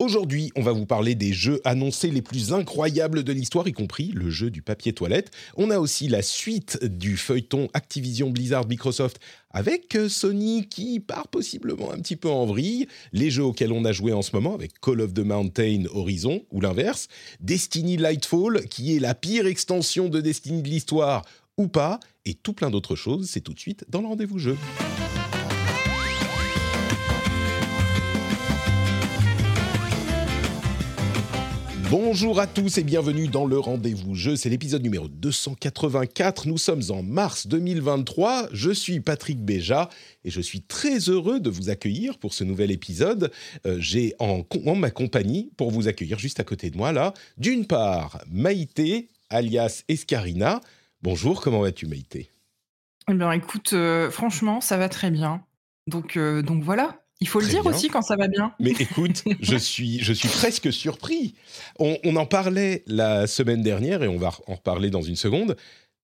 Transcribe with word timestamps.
Aujourd'hui, 0.00 0.50
on 0.56 0.62
va 0.62 0.72
vous 0.72 0.86
parler 0.86 1.14
des 1.14 1.34
jeux 1.34 1.60
annoncés 1.62 2.10
les 2.10 2.22
plus 2.22 2.54
incroyables 2.54 3.22
de 3.22 3.34
l'histoire, 3.34 3.68
y 3.68 3.72
compris 3.72 4.12
le 4.14 4.30
jeu 4.30 4.48
du 4.48 4.62
papier 4.62 4.94
toilette. 4.94 5.30
On 5.58 5.68
a 5.68 5.78
aussi 5.78 6.08
la 6.08 6.22
suite 6.22 6.82
du 6.82 7.18
feuilleton 7.18 7.68
Activision 7.74 8.30
Blizzard 8.30 8.66
Microsoft 8.66 9.20
avec 9.50 9.94
euh, 9.96 10.08
Sony 10.08 10.66
qui 10.70 11.00
part 11.00 11.28
possiblement 11.28 11.92
un 11.92 11.98
petit 11.98 12.16
peu 12.16 12.30
en 12.30 12.46
vrille, 12.46 12.86
les 13.12 13.30
jeux 13.30 13.44
auxquels 13.44 13.72
on 13.72 13.84
a 13.84 13.92
joué 13.92 14.14
en 14.14 14.22
ce 14.22 14.34
moment 14.34 14.54
avec 14.54 14.80
Call 14.80 15.02
of 15.02 15.12
the 15.12 15.18
Mountain 15.18 15.82
Horizon 15.92 16.40
ou 16.50 16.62
l'inverse, 16.62 17.08
Destiny 17.40 17.98
Lightfall 17.98 18.64
qui 18.70 18.96
est 18.96 19.00
la 19.00 19.14
pire 19.14 19.46
extension 19.46 20.08
de 20.08 20.22
Destiny 20.22 20.62
de 20.62 20.68
l'histoire 20.68 21.26
ou 21.58 21.68
pas, 21.68 22.00
et 22.24 22.32
tout 22.32 22.54
plein 22.54 22.70
d'autres 22.70 22.96
choses, 22.96 23.28
c'est 23.28 23.42
tout 23.42 23.52
de 23.52 23.60
suite 23.60 23.84
dans 23.90 24.00
le 24.00 24.06
rendez-vous 24.06 24.38
jeu. 24.38 24.56
Bonjour 31.90 32.38
à 32.38 32.46
tous 32.46 32.78
et 32.78 32.84
bienvenue 32.84 33.26
dans 33.26 33.46
le 33.46 33.58
rendez-vous 33.58 34.14
jeu. 34.14 34.36
C'est 34.36 34.48
l'épisode 34.48 34.84
numéro 34.84 35.08
284. 35.08 36.46
Nous 36.46 36.56
sommes 36.56 36.82
en 36.90 37.02
mars 37.02 37.48
2023. 37.48 38.46
Je 38.52 38.70
suis 38.70 39.00
Patrick 39.00 39.44
Béja 39.44 39.88
et 40.24 40.30
je 40.30 40.40
suis 40.40 40.62
très 40.62 40.98
heureux 41.08 41.40
de 41.40 41.50
vous 41.50 41.68
accueillir 41.68 42.16
pour 42.18 42.32
ce 42.32 42.44
nouvel 42.44 42.70
épisode. 42.70 43.32
Euh, 43.66 43.78
J'ai 43.80 44.14
en, 44.20 44.44
ma 44.76 44.92
compagnie 44.92 45.50
pour 45.56 45.72
vous 45.72 45.88
accueillir 45.88 46.16
juste 46.16 46.38
à 46.38 46.44
côté 46.44 46.70
de 46.70 46.76
moi 46.76 46.92
là, 46.92 47.12
d'une 47.38 47.66
part 47.66 48.20
Maïté 48.30 49.08
alias 49.28 49.82
Escarina. 49.88 50.60
Bonjour, 51.02 51.40
comment 51.40 51.62
vas-tu 51.62 51.86
Maïté? 51.86 52.30
Eh 53.10 53.14
bien 53.14 53.32
écoute, 53.32 53.72
euh, 53.72 54.12
franchement 54.12 54.60
ça 54.60 54.76
va 54.76 54.88
très 54.88 55.10
bien. 55.10 55.42
Donc, 55.88 56.16
euh, 56.16 56.40
donc 56.40 56.62
voilà. 56.62 56.99
Il 57.20 57.28
faut 57.28 57.40
le 57.40 57.46
dire 57.46 57.62
bien. 57.62 57.70
aussi 57.72 57.88
quand 57.88 58.02
ça 58.02 58.16
va 58.16 58.28
bien. 58.28 58.52
Mais 58.60 58.70
écoute, 58.78 59.22
je 59.40 59.56
suis, 59.56 59.98
je 60.02 60.12
suis 60.12 60.28
presque 60.28 60.72
surpris. 60.72 61.34
On, 61.78 61.98
on 62.04 62.16
en 62.16 62.26
parlait 62.26 62.82
la 62.86 63.26
semaine 63.26 63.62
dernière 63.62 64.02
et 64.02 64.08
on 64.08 64.16
va 64.16 64.32
en 64.46 64.54
reparler 64.54 64.90
dans 64.90 65.02
une 65.02 65.16
seconde. 65.16 65.56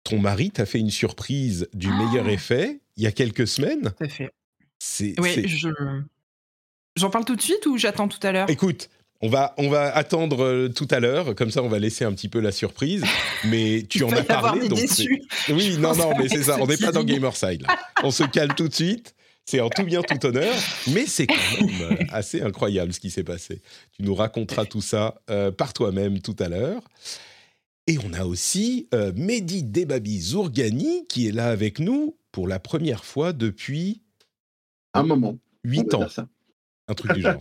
Ton 0.05 0.19
mari 0.19 0.51
t'a 0.51 0.65
fait 0.65 0.79
une 0.79 0.91
surprise 0.91 1.67
du 1.73 1.89
Ah. 1.91 1.97
meilleur 2.05 2.29
effet 2.29 2.79
il 2.95 3.03
y 3.03 3.07
a 3.07 3.11
quelques 3.11 3.47
semaines. 3.47 3.91
Tout 3.97 4.03
à 4.03 4.07
fait. 4.07 4.29
C'est, 4.79 5.15
c'est- 5.23 5.47
je... 5.47 5.69
J'en 6.95 7.09
parle 7.09 7.25
tout 7.25 7.35
de 7.35 7.41
suite 7.41 7.65
ou 7.65 7.77
j'attends 7.77 8.07
tout 8.07 8.19
à 8.25 8.31
l'heure? 8.31 8.49
Écoute, 8.49 8.89
on 9.21 9.27
va, 9.29 9.53
on 9.57 9.67
va 9.69 9.95
attendre 9.95 10.43
euh, 10.43 10.69
tout 10.69 10.87
à 10.91 10.99
l'heure, 10.99 11.33
comme 11.35 11.49
ça 11.49 11.63
on 11.63 11.67
va 11.69 11.79
laisser 11.79 12.05
un 12.05 12.13
petit 12.13 12.29
peu 12.29 12.39
la 12.39 12.51
surprise. 12.51 13.03
Mais 13.45 13.83
tu 13.89 14.03
en 14.03 14.11
as 14.11 14.23
parlé, 14.23 14.67
donc 14.67 14.79
oui, 15.49 15.77
non, 15.79 15.95
non, 15.95 16.11
mais 16.17 16.27
c'est 16.29 16.43
ça. 16.43 16.57
On 16.61 16.67
n'est 16.67 16.77
pas 16.77 16.91
dans 16.91 17.03
Gamerside 17.03 17.63
là. 17.63 17.79
On 18.03 18.11
se 18.11 18.23
calme 18.23 18.53
tout 18.55 18.67
de 18.67 18.73
suite. 18.73 19.15
C'est 19.45 19.59
en 19.59 19.69
tout 19.69 19.83
bien 19.83 20.01
tout 20.01 20.25
honneur, 20.25 20.53
mais 20.93 21.05
c'est 21.05 21.27
quand 21.27 21.35
même 21.61 21.97
assez 22.11 22.41
incroyable 22.41 22.93
ce 22.93 22.99
qui 22.99 23.11
s'est 23.11 23.23
passé. 23.25 23.61
Tu 23.91 24.03
nous 24.03 24.15
raconteras 24.15 24.65
tout 24.65 24.81
ça 24.81 25.21
euh, 25.29 25.51
par 25.51 25.73
toi-même 25.73 26.21
tout 26.21 26.35
à 26.39 26.47
l'heure. 26.47 26.81
Et 27.87 27.97
on 28.05 28.13
a 28.13 28.23
aussi 28.23 28.87
euh, 28.93 29.11
Mehdi 29.15 29.63
Debabi 29.63 30.21
Zourgani 30.21 31.05
qui 31.09 31.27
est 31.27 31.33
là 31.33 31.49
avec 31.49 31.79
nous 31.79 32.15
pour 32.31 32.47
la 32.47 32.59
première 32.59 33.03
fois 33.03 33.33
depuis 33.33 34.01
Un 34.93 35.03
moment. 35.03 35.37
on 35.65 35.69
8 35.69 35.91
va 35.91 35.97
ans. 35.99 36.09
ça. 36.09 36.27
Un 36.87 36.93
truc 36.93 37.13
du 37.13 37.21
genre. 37.21 37.35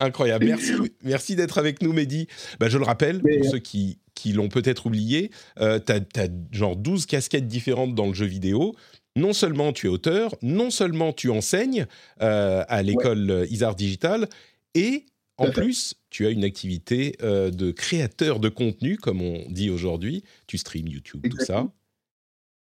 Incroyable. 0.00 0.46
Merci, 0.46 0.72
merci 1.02 1.36
d'être 1.36 1.58
avec 1.58 1.82
nous, 1.82 1.92
Mehdi. 1.92 2.26
Bah, 2.58 2.68
je 2.68 2.78
le 2.78 2.84
rappelle, 2.84 3.20
pour 3.20 3.30
euh, 3.30 3.50
ceux 3.50 3.58
qui, 3.58 3.98
qui 4.14 4.32
l'ont 4.32 4.48
peut-être 4.48 4.86
oublié, 4.86 5.30
euh, 5.60 5.78
tu 5.78 5.92
as, 5.92 6.28
genre 6.52 6.76
12 6.76 7.06
casquettes 7.06 7.46
différentes 7.46 7.94
dans 7.94 8.06
le 8.06 8.14
jeu 8.14 8.26
vidéo. 8.26 8.74
Non 9.16 9.32
seulement 9.32 9.72
tu 9.72 9.86
es 9.86 9.88
auteur, 9.88 10.34
non 10.42 10.70
seulement 10.70 11.12
tu 11.12 11.30
enseignes 11.30 11.86
euh, 12.20 12.64
à 12.68 12.82
l'école 12.82 13.30
euh, 13.30 13.46
Isard 13.48 13.76
Digital, 13.76 14.28
et 14.74 15.06
en 15.36 15.50
plus, 15.50 15.94
tu 16.10 16.26
as 16.26 16.30
une 16.30 16.44
activité 16.44 17.16
euh, 17.22 17.50
de 17.50 17.72
créateur 17.72 18.38
de 18.38 18.48
contenu, 18.48 18.96
comme 18.96 19.20
on 19.20 19.44
dit 19.50 19.70
aujourd'hui. 19.70 20.22
Tu 20.46 20.58
streams 20.58 20.88
YouTube, 20.88 21.26
tout 21.28 21.44
ça. 21.44 21.66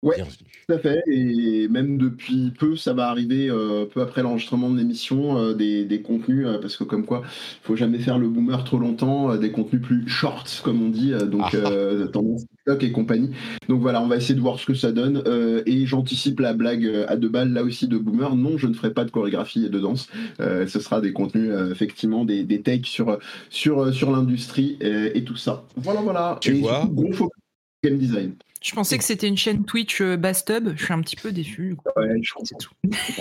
Ouais. 0.02 0.16
Bienvenue. 0.16 0.36
Tout 0.66 0.74
à 0.74 0.78
fait. 0.78 1.02
Et 1.08 1.68
même 1.68 1.98
depuis 1.98 2.52
peu, 2.58 2.74
ça 2.74 2.94
va 2.94 3.08
arriver 3.08 3.50
euh, 3.50 3.84
peu 3.84 4.00
après 4.00 4.22
l'enregistrement 4.22 4.70
de 4.70 4.78
l'émission, 4.78 5.36
euh, 5.36 5.52
des, 5.52 5.84
des 5.84 6.00
contenus, 6.00 6.46
euh, 6.46 6.58
parce 6.58 6.78
que 6.78 6.84
comme 6.84 7.04
quoi, 7.04 7.20
il 7.26 7.66
faut 7.66 7.76
jamais 7.76 7.98
faire 7.98 8.18
le 8.18 8.28
boomer 8.30 8.64
trop 8.64 8.78
longtemps, 8.78 9.30
euh, 9.32 9.36
des 9.36 9.50
contenus 9.52 9.82
plus 9.82 10.08
shorts, 10.08 10.46
comme 10.64 10.82
on 10.82 10.88
dit, 10.88 11.12
euh, 11.12 11.26
donc 11.26 11.42
Ah. 11.52 11.56
euh, 11.56 12.06
tendance 12.06 12.46
TikTok 12.46 12.82
et 12.82 12.92
compagnie. 12.92 13.30
Donc 13.68 13.82
voilà, 13.82 14.00
on 14.02 14.06
va 14.06 14.16
essayer 14.16 14.34
de 14.34 14.40
voir 14.40 14.58
ce 14.58 14.64
que 14.64 14.72
ça 14.74 14.90
donne. 14.90 15.22
euh, 15.26 15.62
et 15.66 15.84
j'anticipe 15.84 16.40
la 16.40 16.54
blague 16.54 17.04
à 17.06 17.16
deux 17.16 17.28
balles, 17.28 17.52
là 17.52 17.62
aussi, 17.62 17.86
de 17.86 17.98
boomer. 17.98 18.34
Non, 18.36 18.56
je 18.56 18.68
ne 18.68 18.72
ferai 18.74 18.94
pas 18.94 19.04
de 19.04 19.10
chorégraphie 19.10 19.66
et 19.66 19.68
de 19.68 19.78
danse. 19.78 20.08
Euh, 20.40 20.66
ce 20.66 20.80
sera 20.80 21.02
des 21.02 21.12
contenus, 21.12 21.50
euh, 21.52 21.70
effectivement, 21.72 22.24
des, 22.24 22.44
des 22.44 22.62
takes 22.62 22.86
sur, 22.86 23.18
sur, 23.50 23.92
sur 23.92 24.10
l'industrie 24.12 24.78
et, 24.80 25.18
et 25.18 25.24
tout 25.24 25.36
ça. 25.36 25.64
Voilà, 25.76 26.00
voilà. 26.00 26.38
Tu 26.40 26.56
et 26.56 26.60
vois 26.60 26.80
surtout, 26.80 26.94
gros 26.94 27.12
focus 27.12 27.36
game 27.84 27.98
design. 27.98 28.32
Je 28.62 28.72
pensais 28.74 28.98
que 28.98 29.04
c'était 29.04 29.26
une 29.26 29.38
chaîne 29.38 29.64
Twitch 29.64 30.02
euh, 30.02 30.18
Bastub. 30.18 30.74
Je 30.76 30.84
suis 30.84 30.92
un 30.92 31.00
petit 31.00 31.16
peu 31.16 31.32
déçu. 31.32 31.70
du 31.70 31.76
coup. 31.76 31.88
Ouais, 31.96 32.20
je 32.20 32.30
C'est 32.44 32.58
tout. 32.58 32.74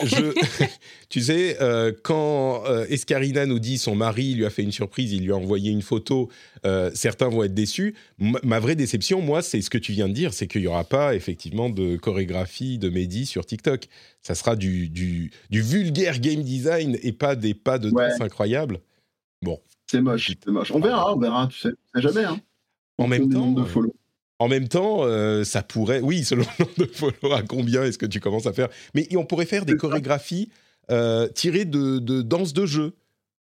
Je- 0.04 0.66
tu 1.10 1.22
sais, 1.22 1.58
euh, 1.62 1.94
quand 2.04 2.66
euh, 2.66 2.86
Escarina 2.90 3.46
nous 3.46 3.60
dit 3.60 3.78
son 3.78 3.96
mari 3.96 4.34
lui 4.34 4.46
a 4.46 4.50
fait 4.50 4.64
une 4.64 4.74
surprise, 4.74 5.14
il 5.14 5.24
lui 5.24 5.32
a 5.32 5.38
envoyé 5.38 5.72
une 5.72 5.82
photo, 5.82 6.30
euh, 6.66 6.92
certains 6.94 7.30
vont 7.30 7.44
être 7.44 7.54
déçus. 7.54 7.96
M- 8.20 8.38
ma 8.44 8.60
vraie 8.60 8.76
déception, 8.76 9.22
moi, 9.22 9.42
c'est 9.42 9.62
ce 9.62 9.70
que 9.70 9.78
tu 9.78 9.94
viens 9.94 10.10
de 10.10 10.14
dire, 10.14 10.34
c'est 10.34 10.46
qu'il 10.48 10.60
n'y 10.62 10.68
aura 10.68 10.84
pas 10.84 11.16
effectivement 11.16 11.70
de 11.70 11.96
chorégraphie 11.96 12.78
de 12.78 12.90
Mehdi 12.90 13.26
sur 13.26 13.46
TikTok. 13.46 13.88
Ça 14.22 14.36
sera 14.36 14.58
du, 14.58 14.90
du, 14.90 15.32
du 15.50 15.62
vulgaire 15.62 16.20
game 16.20 16.42
design 16.44 16.98
et 17.02 17.14
pas 17.14 17.38
des 17.38 17.54
pas 17.54 17.80
de 17.80 17.90
Ouais. 17.92 18.10
danse 18.10 18.20
incroyables. 18.20 18.80
C'est 19.88 20.02
moche, 20.02 20.34
c'est 20.44 20.52
moche. 20.52 20.70
On 20.72 20.80
verra, 20.82 21.16
on 21.16 21.18
verra, 21.20 21.48
tu 21.48 21.58
sais. 21.60 21.70
On 21.96 22.02
sait 22.02 22.08
jamais, 22.08 22.26
hein. 22.26 22.40
En 22.98 23.08
même 23.08 23.30
temps, 23.30 23.40
nombre 23.40 23.62
de 23.62 23.66
euh, 23.66 23.70
follow. 23.72 23.96
En 24.40 24.48
même 24.48 24.70
temps, 24.70 25.04
euh, 25.04 25.44
ça 25.44 25.62
pourrait, 25.62 26.00
oui, 26.00 26.24
selon 26.24 26.44
le 26.60 26.66
nombre 26.66 26.78
de 26.78 26.86
followers, 26.86 27.38
à 27.38 27.44
combien 27.44 27.84
est-ce 27.84 27.98
que 27.98 28.06
tu 28.06 28.20
commences 28.22 28.48
à 28.48 28.54
faire? 28.54 28.70
Mais 28.96 29.08
on 29.16 29.26
pourrait 29.26 29.46
faire 29.46 29.66
des 29.66 29.76
chorégraphies 29.76 30.50
euh, 30.92 31.28
tirées 31.28 31.66
de, 31.66 32.00
de 32.00 32.22
danse 32.22 32.54
de 32.54 32.66
jeu. 32.66 32.94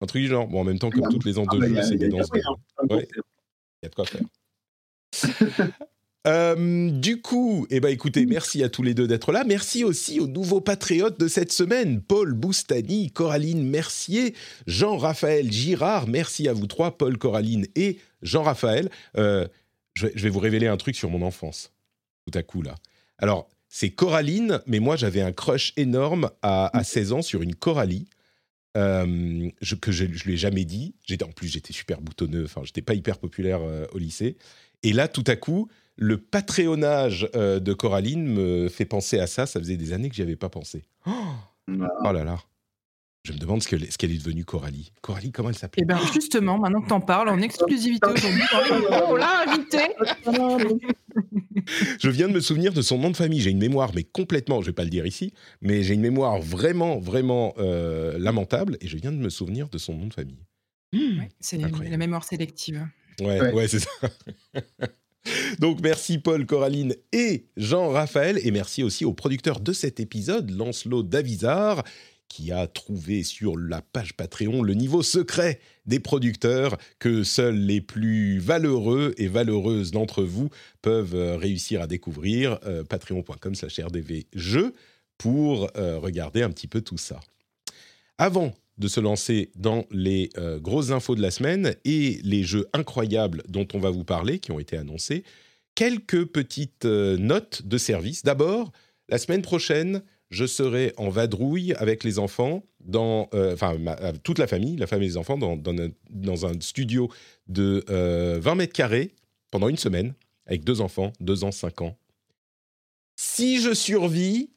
Un 0.01 0.05
truc 0.05 0.21
du 0.21 0.27
genre. 0.27 0.47
Bon, 0.47 0.61
en 0.61 0.63
même 0.63 0.79
temps, 0.79 0.91
comme 0.91 1.03
Ah, 1.05 1.09
toutes 1.09 1.25
les 1.25 1.33
danses 1.33 1.47
Ah, 1.49 1.55
de 1.55 1.59
bah, 1.59 1.67
jeu, 1.67 1.81
c'est 1.81 1.95
des 1.97 2.09
danses 2.09 2.29
de 2.29 2.39
hein. 2.39 2.85
Ouais. 2.89 3.07
Il 3.11 3.83
y 3.83 3.85
a 3.87 3.89
de 3.89 3.95
quoi 3.95 4.05
faire. 4.05 4.21
Euh, 6.25 6.89
du 6.89 7.19
coup, 7.21 7.67
eh 7.69 7.81
ben, 7.81 7.89
écoutez, 7.89 8.25
merci 8.25 8.63
à 8.63 8.69
tous 8.69 8.81
les 8.81 8.93
deux 8.93 9.07
d'être 9.07 9.33
là. 9.33 9.43
Merci 9.45 9.83
aussi 9.83 10.21
aux 10.21 10.27
nouveaux 10.27 10.61
patriotes 10.61 11.19
de 11.19 11.27
cette 11.27 11.51
semaine 11.51 12.01
Paul 12.01 12.31
Boustani, 12.33 13.11
Coraline 13.11 13.67
Mercier, 13.69 14.33
Jean-Raphaël 14.65 15.51
Girard. 15.51 16.07
Merci 16.07 16.47
à 16.47 16.53
vous 16.53 16.65
trois, 16.65 16.97
Paul, 16.97 17.17
Coraline 17.17 17.67
et 17.75 17.97
Jean-Raphaël. 18.21 18.89
Euh, 19.17 19.49
je, 19.93 20.07
vais- 20.07 20.29
vous 20.29 20.39
révéler 20.39 20.67
un 20.67 20.77
truc 20.77 20.95
sur 20.95 21.09
mon 21.09 21.21
enfance, 21.21 21.71
tout 22.25 22.37
à 22.37 22.43
coup 22.43 22.61
là. 22.61 22.75
Alors, 23.17 23.47
c'est 23.69 23.89
Coraline, 23.91 24.59
mais 24.67 24.79
moi 24.79 24.95
j'avais 24.95 25.21
un 25.21 25.31
crush 25.31 25.73
énorme 25.77 26.29
à, 26.41 26.75
à 26.77 26.83
16 26.83 27.13
ans 27.13 27.21
sur 27.21 27.41
une 27.41 27.55
Coralie. 27.55 28.07
euh, 28.77 29.49
je, 29.61 29.75
que 29.75 29.91
je 29.91 30.05
ne 30.05 30.09
lui 30.13 30.33
ai 30.33 30.37
jamais 30.37 30.65
dit. 30.65 30.95
J'étais, 31.05 31.23
en 31.25 31.31
plus, 31.31 31.47
j'étais 31.47 31.73
super 31.73 32.01
boutonneux, 32.01 32.45
enfin, 32.45 32.61
j'étais 32.63 32.81
pas 32.81 32.95
hyper 32.95 33.19
populaire 33.19 33.61
euh, 33.61 33.85
au 33.93 33.97
lycée. 33.99 34.35
Et 34.83 34.93
là, 34.93 35.07
tout 35.07 35.23
à 35.27 35.35
coup, 35.35 35.69
le 35.95 36.17
patréonnage 36.17 37.29
euh, 37.35 37.59
de 37.59 37.73
Coraline 37.73 38.25
me 38.25 38.69
fait 38.69 38.85
penser 38.85 39.19
à 39.19 39.27
ça. 39.27 39.45
Ça 39.45 39.59
faisait 39.59 39.77
des 39.77 39.93
années 39.93 40.09
que 40.09 40.15
j'y 40.15 40.23
avais 40.23 40.35
pas 40.35 40.49
pensé. 40.49 40.83
Oh, 41.05 41.11
oh 42.03 42.11
là 42.11 42.23
là. 42.23 42.39
Je 43.25 43.31
me 43.31 43.37
demande 43.37 43.63
ce 43.63 43.69
que- 43.69 43.77
ce 43.89 43.97
qu'elle 43.97 44.11
est 44.11 44.17
devenue, 44.17 44.43
Coralie. 44.43 44.91
Coralie, 45.01 45.31
comment 45.31 45.47
elle 45.47 45.55
s'appelait? 45.57 45.83
Et 45.83 45.85
bien 45.85 45.97
justement, 46.13 46.57
maintenant 46.59 46.81
que 46.81 46.89
t'en 46.89 46.99
parles, 46.99 47.29
en 47.29 47.39
exclusivité 47.41 48.05
aujourd'hui, 48.05 48.41
on 49.07 49.15
l'a 49.15 49.45
invité. 49.47 49.77
Je 52.01 52.09
viens 52.09 52.27
de 52.27 52.33
me 52.33 52.41
souvenir 52.41 52.73
de 52.73 52.81
son 52.81 52.97
nom 52.97 53.09
de 53.09 53.15
famille. 53.15 53.39
J'ai 53.39 53.51
une 53.51 53.59
mémoire, 53.59 53.91
mais 53.95 54.03
complètement, 54.03 54.59
je 54.61 54.65
vais 54.65 54.73
pas 54.73 54.83
le 54.83 54.89
dire 54.89 55.05
ici, 55.05 55.31
mais 55.61 55.83
j'ai 55.83 55.93
une 55.93 56.01
mémoire 56.01 56.37
vraiment, 56.41 56.99
vraiment 56.99 57.53
euh, 57.59 58.17
lamentable. 58.19 58.77
Et 58.81 58.87
je 58.89 58.97
viens 58.97 59.13
de 59.13 59.17
me 59.17 59.29
souvenir 59.29 59.69
de 59.69 59.77
son 59.77 59.93
nom 59.95 60.07
de 60.07 60.13
famille. 60.13 60.43
Ouais, 60.91 61.29
c'est 61.39 61.57
la 61.57 61.69
mémoire 61.97 62.25
sélective. 62.25 62.85
Ouais, 63.21 63.39
Ouais. 63.39 63.53
ouais, 63.53 63.67
c'est 63.69 63.79
ça. 63.79 63.89
Donc 65.59 65.79
merci 65.81 66.17
Paul, 66.17 66.45
Coraline 66.45 66.95
et 67.13 67.45
Jean-Raphaël 67.55 68.37
et 68.43 68.51
merci 68.51 68.83
aussi 68.83 69.05
au 69.05 69.13
producteur 69.13 69.61
de 69.61 69.71
cet 69.71 70.01
épisode, 70.01 70.51
Lancelot 70.51 71.03
Davizard, 71.03 71.83
qui 72.33 72.51
a 72.51 72.65
trouvé 72.65 73.21
sur 73.21 73.55
la 73.55 73.83
page 73.83 74.13
Patreon 74.13 74.63
le 74.63 74.73
niveau 74.73 75.03
secret 75.03 75.59
des 75.85 75.99
producteurs 75.99 76.79
que 76.97 77.23
seuls 77.23 77.59
les 77.59 77.79
plus 77.79 78.39
valeureux 78.39 79.13
et 79.19 79.27
valeureuses 79.27 79.91
d'entre 79.91 80.23
vous 80.23 80.49
peuvent 80.81 81.13
euh, 81.13 81.37
réussir 81.37 81.79
à 81.79 81.85
découvrir. 81.85 82.57
Euh, 82.65 82.83
Patreon.com 82.83 83.53
slash 83.53 83.79
rdvjeux 83.79 84.73
pour 85.19 85.69
euh, 85.77 85.99
regarder 85.99 86.41
un 86.41 86.49
petit 86.49 86.65
peu 86.65 86.81
tout 86.81 86.97
ça. 86.97 87.19
Avant 88.17 88.55
de 88.79 88.87
se 88.87 88.99
lancer 88.99 89.51
dans 89.55 89.85
les 89.91 90.31
euh, 90.39 90.59
grosses 90.59 90.89
infos 90.89 91.13
de 91.13 91.21
la 91.21 91.29
semaine 91.29 91.75
et 91.85 92.19
les 92.23 92.41
jeux 92.41 92.67
incroyables 92.73 93.43
dont 93.47 93.67
on 93.75 93.79
va 93.79 93.91
vous 93.91 94.05
parler, 94.05 94.39
qui 94.39 94.51
ont 94.51 94.59
été 94.59 94.75
annoncés, 94.75 95.23
quelques 95.75 96.25
petites 96.25 96.85
notes 96.85 97.61
de 97.63 97.77
service. 97.77 98.23
D'abord, 98.23 98.71
la 99.07 99.19
semaine 99.19 99.43
prochaine, 99.43 100.01
je 100.33 100.45
serai 100.45 100.93
en 100.97 101.09
vadrouille 101.09 101.73
avec 101.73 102.03
les 102.03 102.17
enfants, 102.17 102.63
dans, 102.79 103.29
euh, 103.35 103.53
enfin 103.53 103.77
euh, 103.85 104.13
toute 104.23 104.39
la 104.39 104.47
famille, 104.47 104.75
la 104.77 104.87
famille 104.87 105.05
et 105.05 105.11
les 105.11 105.17
enfants, 105.17 105.37
dans, 105.37 105.55
dans 105.55 105.73
un, 105.77 105.89
dans 106.09 106.47
un 106.47 106.59
studio 106.59 107.09
de 107.47 107.85
euh, 107.89 108.39
20 108.41 108.55
mètres 108.55 108.73
carrés 108.73 109.13
pendant 109.51 109.69
une 109.69 109.77
semaine, 109.77 110.15
avec 110.47 110.63
deux 110.63 110.81
enfants, 110.81 111.13
deux 111.19 111.43
ans, 111.43 111.51
cinq 111.51 111.81
ans. 111.81 111.95
Si 113.15 113.61
je 113.61 113.75
survis, 113.75 114.49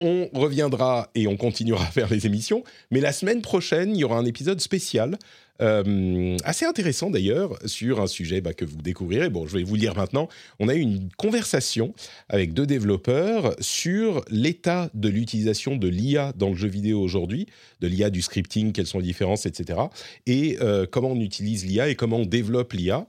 on 0.00 0.28
reviendra 0.32 1.10
et 1.14 1.26
on 1.26 1.36
continuera 1.36 1.84
à 1.88 1.90
faire 1.90 2.10
les 2.10 2.26
émissions. 2.26 2.64
Mais 2.90 3.00
la 3.00 3.12
semaine 3.12 3.42
prochaine, 3.42 3.94
il 3.94 4.00
y 4.00 4.04
aura 4.04 4.16
un 4.16 4.24
épisode 4.24 4.60
spécial, 4.60 5.18
euh, 5.62 6.36
assez 6.44 6.64
intéressant 6.64 7.10
d'ailleurs, 7.10 7.56
sur 7.64 8.00
un 8.00 8.06
sujet 8.06 8.40
bah, 8.40 8.54
que 8.54 8.64
vous 8.64 8.82
découvrirez. 8.82 9.28
Bon, 9.28 9.46
je 9.46 9.56
vais 9.56 9.62
vous 9.62 9.74
le 9.74 9.80
dire 9.80 9.94
maintenant. 9.94 10.28
On 10.58 10.68
a 10.68 10.74
eu 10.74 10.80
une 10.80 11.08
conversation 11.16 11.94
avec 12.28 12.54
deux 12.54 12.66
développeurs 12.66 13.54
sur 13.60 14.24
l'état 14.30 14.90
de 14.94 15.08
l'utilisation 15.08 15.76
de 15.76 15.88
l'IA 15.88 16.32
dans 16.36 16.50
le 16.50 16.56
jeu 16.56 16.68
vidéo 16.68 17.00
aujourd'hui, 17.00 17.46
de 17.80 17.86
l'IA 17.86 18.10
du 18.10 18.22
scripting, 18.22 18.72
quelles 18.72 18.86
sont 18.86 18.98
les 18.98 19.04
différences, 19.04 19.46
etc. 19.46 19.78
Et 20.26 20.58
euh, 20.60 20.86
comment 20.90 21.12
on 21.12 21.20
utilise 21.20 21.64
l'IA 21.64 21.88
et 21.88 21.94
comment 21.94 22.18
on 22.18 22.26
développe 22.26 22.72
l'IA. 22.72 23.06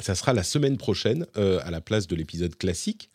Ça 0.00 0.14
sera 0.14 0.32
la 0.32 0.44
semaine 0.44 0.78
prochaine 0.78 1.26
euh, 1.36 1.60
à 1.62 1.70
la 1.70 1.82
place 1.82 2.06
de 2.06 2.16
l'épisode 2.16 2.56
classique. 2.56 3.10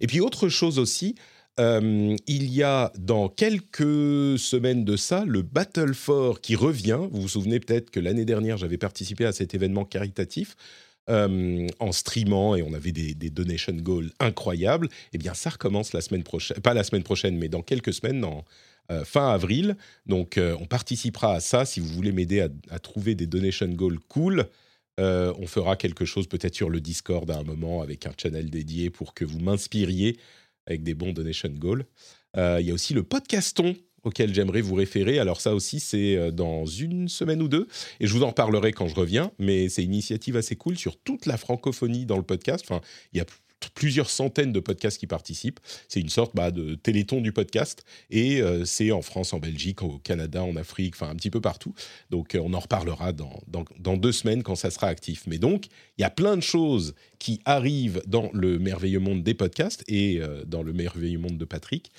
Et 0.00 0.08
puis 0.08 0.20
autre 0.20 0.48
chose 0.48 0.80
aussi, 0.80 1.14
euh, 1.60 2.16
il 2.26 2.50
y 2.50 2.64
a 2.64 2.92
dans 2.98 3.28
quelques 3.28 4.38
semaines 4.38 4.84
de 4.84 4.96
ça 4.96 5.24
le 5.24 5.42
Battle 5.42 5.94
for 5.94 6.40
qui 6.40 6.56
revient. 6.56 6.98
Vous 7.12 7.22
vous 7.22 7.28
souvenez 7.28 7.60
peut-être 7.60 7.90
que 7.90 8.00
l'année 8.00 8.24
dernière, 8.24 8.56
j'avais 8.56 8.78
participé 8.78 9.24
à 9.24 9.32
cet 9.32 9.54
événement 9.54 9.84
caritatif 9.84 10.56
euh, 11.10 11.68
en 11.78 11.92
streamant 11.92 12.56
et 12.56 12.62
on 12.62 12.72
avait 12.72 12.90
des, 12.90 13.14
donation 13.30 13.72
goals 13.74 14.10
incroyables. 14.18 14.88
Eh 15.12 15.18
bien, 15.18 15.34
ça 15.34 15.50
recommence 15.50 15.92
la 15.92 16.00
semaine 16.00 16.24
prochaine, 16.24 16.60
pas 16.60 16.74
la 16.74 16.82
semaine 16.82 17.04
prochaine, 17.04 17.38
mais 17.38 17.48
dans 17.48 17.62
quelques 17.62 17.92
semaines, 17.92 18.26
euh, 18.90 19.04
fin 19.04 19.30
avril. 19.30 19.76
Donc, 20.06 20.40
on 20.58 20.66
participera 20.66 21.34
à 21.34 21.40
ça. 21.40 21.64
Si 21.64 21.78
vous 21.78 21.88
voulez 21.88 22.10
m'aider 22.10 22.40
à, 22.40 22.48
à 22.70 22.80
trouver 22.80 23.14
des 23.14 23.26
donation 23.26 23.68
goals 23.68 24.00
cool, 24.08 24.48
on 24.98 25.46
fera 25.46 25.76
quelque 25.76 26.04
chose 26.04 26.26
peut-être 26.26 26.54
sur 26.54 26.70
le 26.70 26.80
Discord 26.80 27.30
à 27.30 27.38
un 27.38 27.42
moment 27.44 27.80
avec 27.82 28.06
un 28.06 28.12
channel 28.20 28.50
dédié 28.50 28.90
pour 28.90 29.14
que 29.14 29.24
vous 29.24 29.40
m'inspiriez 29.40 30.18
avec 30.66 30.82
des 30.82 30.94
bons 30.94 31.12
donation 31.12 31.48
goals. 31.50 31.86
Euh, 32.36 32.58
Il 32.60 32.66
y 32.66 32.70
a 32.70 32.74
aussi 32.74 32.94
le 32.94 33.02
podcaston 33.02 33.76
auquel 34.02 34.34
j'aimerais 34.34 34.60
vous 34.60 34.74
référer. 34.74 35.18
Alors 35.18 35.40
ça 35.40 35.54
aussi, 35.54 35.80
c'est 35.80 36.16
euh, 36.16 36.30
dans 36.30 36.66
une 36.66 37.08
semaine 37.08 37.42
ou 37.42 37.48
deux, 37.48 37.66
et 38.00 38.06
je 38.06 38.12
vous 38.12 38.22
en 38.22 38.28
reparlerai 38.28 38.72
quand 38.72 38.86
je 38.86 38.94
reviens, 38.94 39.32
mais 39.38 39.68
c'est 39.68 39.82
une 39.82 39.94
initiative 39.94 40.36
assez 40.36 40.56
cool 40.56 40.76
sur 40.76 40.96
toute 40.96 41.26
la 41.26 41.36
francophonie 41.36 42.06
dans 42.06 42.16
le 42.16 42.22
podcast. 42.22 42.64
Enfin, 42.68 42.80
il 43.12 43.18
y 43.18 43.20
a 43.20 43.24
plusieurs 43.70 44.10
centaines 44.10 44.52
de 44.52 44.60
podcasts 44.60 44.98
qui 44.98 45.06
participent. 45.06 45.60
C'est 45.88 46.00
une 46.00 46.08
sorte 46.08 46.34
bah, 46.34 46.50
de 46.50 46.74
téléthon 46.74 47.20
du 47.20 47.32
podcast, 47.32 47.84
et 48.10 48.40
euh, 48.40 48.64
c'est 48.64 48.92
en 48.92 49.02
France, 49.02 49.32
en 49.32 49.38
Belgique, 49.38 49.82
au 49.82 49.98
Canada, 49.98 50.42
en 50.42 50.56
Afrique, 50.56 50.94
enfin 50.96 51.10
un 51.10 51.14
petit 51.14 51.30
peu 51.30 51.40
partout. 51.40 51.74
Donc 52.10 52.34
euh, 52.34 52.40
on 52.42 52.52
en 52.54 52.60
reparlera 52.60 53.12
dans, 53.12 53.96
deux 53.96 54.12
semaines 54.12 54.42
quand 54.42 54.54
ça 54.54 54.70
sera 54.70 54.88
actif. 54.88 55.24
Mais 55.26 55.38
donc, 55.38 55.66
il 55.98 56.02
y 56.02 56.04
a 56.04 56.10
plein 56.10 56.36
de 56.36 56.42
choses 56.42 56.94
qui 57.18 57.40
arrivent 57.44 58.02
dans 58.06 58.30
le 58.32 58.58
merveilleux 58.58 58.98
monde 58.98 59.22
des 59.22 59.34
podcasts 59.34 59.84
et 59.88 60.20
euh, 60.20 60.44
dans 60.44 60.62
le 60.62 60.72
merveilleux 60.72 61.18
monde 61.18 61.38
de 61.38 61.44
Patrick. 61.44 61.90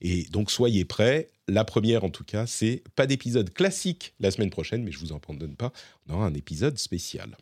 Et 0.00 0.24
donc, 0.30 0.50
soyez 0.50 0.84
prêts. 0.84 1.28
La 1.48 1.64
première, 1.64 2.04
en 2.04 2.10
tout 2.10 2.24
cas, 2.24 2.46
c'est 2.46 2.82
pas 2.94 3.06
d'épisode 3.06 3.52
classique 3.52 4.14
la 4.20 4.30
semaine 4.30 4.50
prochaine, 4.50 4.82
mais 4.82 4.92
je 4.92 4.98
vous 4.98 5.12
en 5.12 5.20
donne 5.34 5.56
pas. 5.56 5.72
On 6.08 6.14
aura 6.14 6.26
un 6.26 6.34
épisode 6.34 6.78
spécial. 6.78 7.36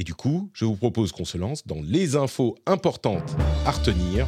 Et 0.00 0.02
du 0.02 0.14
coup, 0.14 0.48
je 0.54 0.64
vous 0.64 0.76
propose 0.76 1.12
qu'on 1.12 1.26
se 1.26 1.36
lance 1.36 1.66
dans 1.66 1.82
les 1.82 2.16
infos 2.16 2.56
importantes 2.64 3.36
à 3.66 3.70
retenir 3.70 4.26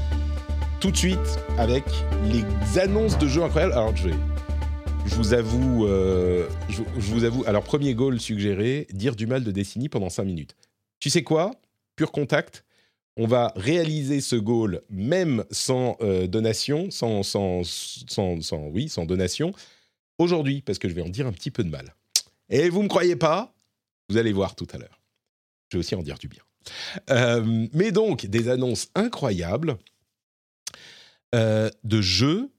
tout 0.82 0.90
de 0.90 0.96
suite 0.98 1.18
avec 1.56 1.82
les 2.30 2.78
annonces 2.78 3.16
de 3.16 3.26
jeux 3.26 3.42
incroyables. 3.42 3.72
Alors, 3.72 3.96
je 3.96 5.14
vous 5.14 5.32
avoue, 5.32 5.86
euh, 5.86 6.46
je, 6.68 6.82
vous 6.98 7.24
avoue. 7.24 7.42
Alors, 7.46 7.62
premier 7.64 7.94
goal 7.94 8.20
suggéré 8.20 8.86
dire 8.92 9.16
du 9.16 9.26
mal 9.26 9.44
de 9.44 9.50
Destiny 9.50 9.88
pendant 9.88 10.10
5 10.10 10.24
minutes. 10.24 10.56
Tu 11.00 11.08
sais 11.08 11.22
quoi? 11.22 11.52
Pur 11.96 12.12
contact. 12.12 12.66
On 13.16 13.26
va 13.26 13.54
réaliser 13.56 14.20
ce 14.20 14.36
goal 14.36 14.82
même 14.90 15.42
sans 15.50 15.96
euh, 16.02 16.26
donation, 16.26 16.90
sans, 16.90 17.22
sans, 17.22 17.62
sans, 17.64 18.42
sans- 18.42 18.68
oui, 18.68 18.90
sans 18.90 19.06
donation, 19.06 19.54
aujourd'hui, 20.18 20.60
parce 20.60 20.78
que 20.78 20.90
je 20.90 20.92
vais 20.92 21.02
en 21.02 21.08
dire 21.08 21.26
un 21.26 21.32
petit 21.32 21.50
peu 21.50 21.64
de 21.64 21.70
mal. 21.70 21.94
Et 22.50 22.68
vous 22.68 22.82
me 22.82 22.88
croyez 22.88 23.16
pas? 23.16 23.54
Vous 24.10 24.18
allez 24.18 24.34
voir 24.34 24.54
tout 24.54 24.68
à 24.74 24.76
l'heure. 24.76 25.01
Je 25.72 25.78
vais 25.78 25.80
aussi 25.80 25.94
en 25.94 26.02
dire 26.02 26.18
du 26.18 26.28
bien. 26.28 26.42
Euh, 27.08 27.66
mais 27.72 27.92
donc, 27.92 28.26
des 28.26 28.48
annonces 28.48 28.90
incroyables 28.94 29.78
euh, 31.34 31.70
de 31.82 32.02
jeux 32.02 32.50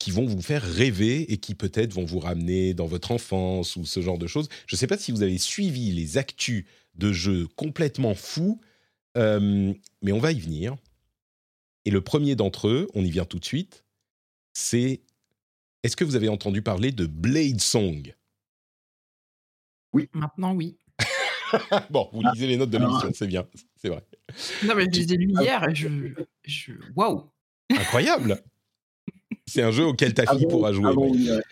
qui 0.00 0.10
vont 0.10 0.26
vous 0.26 0.42
faire 0.42 0.64
rêver 0.64 1.32
et 1.32 1.36
qui 1.36 1.54
peut-être 1.54 1.92
vont 1.92 2.04
vous 2.04 2.18
ramener 2.18 2.74
dans 2.74 2.86
votre 2.86 3.12
enfance 3.12 3.76
ou 3.76 3.86
ce 3.86 4.00
genre 4.00 4.18
de 4.18 4.26
choses. 4.26 4.48
Je 4.66 4.74
ne 4.74 4.78
sais 4.78 4.88
pas 4.88 4.98
si 4.98 5.12
vous 5.12 5.22
avez 5.22 5.38
suivi 5.38 5.92
les 5.92 6.18
actus 6.18 6.64
de 6.96 7.12
jeux 7.12 7.46
complètement 7.54 8.16
fous, 8.16 8.60
euh, 9.16 9.72
mais 10.02 10.10
on 10.10 10.18
va 10.18 10.32
y 10.32 10.40
venir. 10.40 10.76
Et 11.84 11.92
le 11.92 12.00
premier 12.00 12.34
d'entre 12.34 12.66
eux, 12.66 12.88
on 12.94 13.04
y 13.04 13.12
vient 13.12 13.26
tout 13.26 13.38
de 13.38 13.44
suite, 13.44 13.84
c'est... 14.54 15.02
Est-ce 15.84 15.96
que 15.96 16.04
vous 16.04 16.16
avez 16.16 16.28
entendu 16.28 16.62
parler 16.62 16.90
de 16.90 17.06
Blade 17.06 17.60
Song? 17.60 18.12
Maintenant, 20.12 20.52
oui. 20.52 20.76
Bon, 21.90 22.08
vous 22.12 22.22
lisez 22.32 22.46
les 22.46 22.56
notes 22.56 22.70
de 22.70 22.76
alors- 22.76 22.88
l'émission, 22.88 23.10
c'est 23.14 23.26
bien, 23.26 23.44
c'est 23.76 23.88
vrai. 23.88 24.02
Non, 24.64 24.74
mais 24.76 24.84
je 24.92 25.00
les 25.00 25.12
ai 25.12 25.16
lus 25.16 25.32
hier 25.40 25.68
et 25.68 25.74
je. 25.74 25.88
je... 26.44 26.72
Waouh! 26.96 27.24
Incroyable 27.70 28.40
C'est 29.46 29.62
un 29.62 29.70
jeu 29.70 29.84
auquel 29.84 30.14
ta 30.14 30.22
fille 30.26 30.44
Avant- 30.44 30.48
pourra 30.48 30.72
jouer. 30.72 30.92
oui, 30.96 31.30
ouais. 31.30 31.42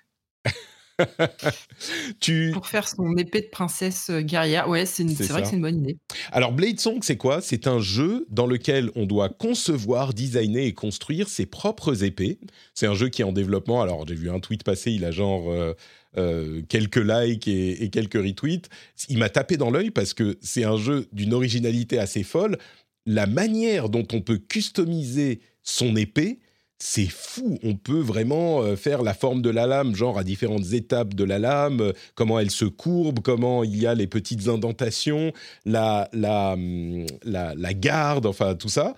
tu... 2.20 2.50
Pour 2.52 2.66
faire 2.66 2.88
son 2.88 3.16
épée 3.16 3.42
de 3.42 3.46
princesse 3.48 4.10
euh, 4.10 4.20
guerrière, 4.20 4.68
ouais, 4.68 4.84
c'est 4.84 5.04
une- 5.04 5.10
C'est 5.10 5.24
c'est 5.24 5.32
vrai 5.32 5.42
que 5.42 5.48
c'est 5.48 5.54
une 5.56 5.62
bonne 5.62 5.78
idée. 5.78 5.96
Alors 6.32 6.52
Blade 6.52 6.80
Song, 6.80 6.98
c'est 7.02 7.16
quoi? 7.16 7.40
C'est 7.40 7.66
un 7.68 7.78
jeu 7.78 8.26
dans 8.30 8.46
lequel 8.46 8.90
on 8.96 9.06
doit 9.06 9.28
concevoir, 9.28 10.12
designer 10.12 10.64
et 10.66 10.74
construire 10.74 11.28
ses 11.28 11.46
propres 11.46 12.02
épées. 12.02 12.38
C'est 12.74 12.86
un 12.86 12.94
jeu 12.94 13.08
qui 13.10 13.22
est 13.22 13.24
en 13.24 13.32
développement. 13.32 13.80
Alors 13.80 14.06
j'ai 14.08 14.14
vu 14.16 14.28
un 14.30 14.40
tweet 14.40 14.64
passer, 14.64 14.90
il 14.90 15.04
a 15.04 15.10
genre 15.12 15.50
euh, 15.52 15.74
euh, 16.16 16.62
quelques 16.68 16.96
likes 16.96 17.48
et, 17.48 17.90
quelques 17.90 18.14
retweets. 18.14 18.68
Il 19.10 19.18
m'a 19.18 19.28
tapé 19.28 19.58
dans 19.58 19.70
l'œil 19.70 19.90
parce 19.90 20.14
que 20.14 20.38
c'est 20.40 20.64
un 20.64 20.78
jeu 20.78 21.06
d'une 21.12 21.34
originalité 21.34 21.98
assez 21.98 22.22
folle. 22.22 22.56
La 23.04 23.26
manière 23.26 23.90
dont 23.90 24.06
on 24.12 24.22
peut 24.22 24.38
customiser 24.38 25.40
son 25.62 25.96
épée, 25.96 26.38
c'est 26.78 27.10
fou. 27.10 27.58
On 27.62 27.74
peut 27.74 28.00
vraiment 28.00 28.62
euh, 28.62 28.74
faire 28.74 29.02
la 29.02 29.12
forme 29.12 29.42
de 29.42 29.50
la 29.50 29.66
lame, 29.66 29.94
genre 29.94 30.18
à 30.18 30.24
différentes 30.24 30.72
étapes 30.72 31.12
de 31.12 31.24
la 31.24 31.38
lame, 31.38 31.80
euh, 31.80 31.92
comment 32.14 32.38
elle 32.38 32.50
se 32.50 32.64
courbe, 32.64 33.20
comment 33.20 33.62
il 33.62 33.76
y 33.76 33.86
a 33.86 33.94
les 33.94 34.06
petites 34.06 34.48
indentations, 34.48 35.32
la, 35.66 36.08
la, 36.14 36.52
hum, 36.52 37.04
la, 37.24 37.74
garde, 37.74 38.24
enfin 38.24 38.54
tout 38.54 38.70
ça. 38.70 38.94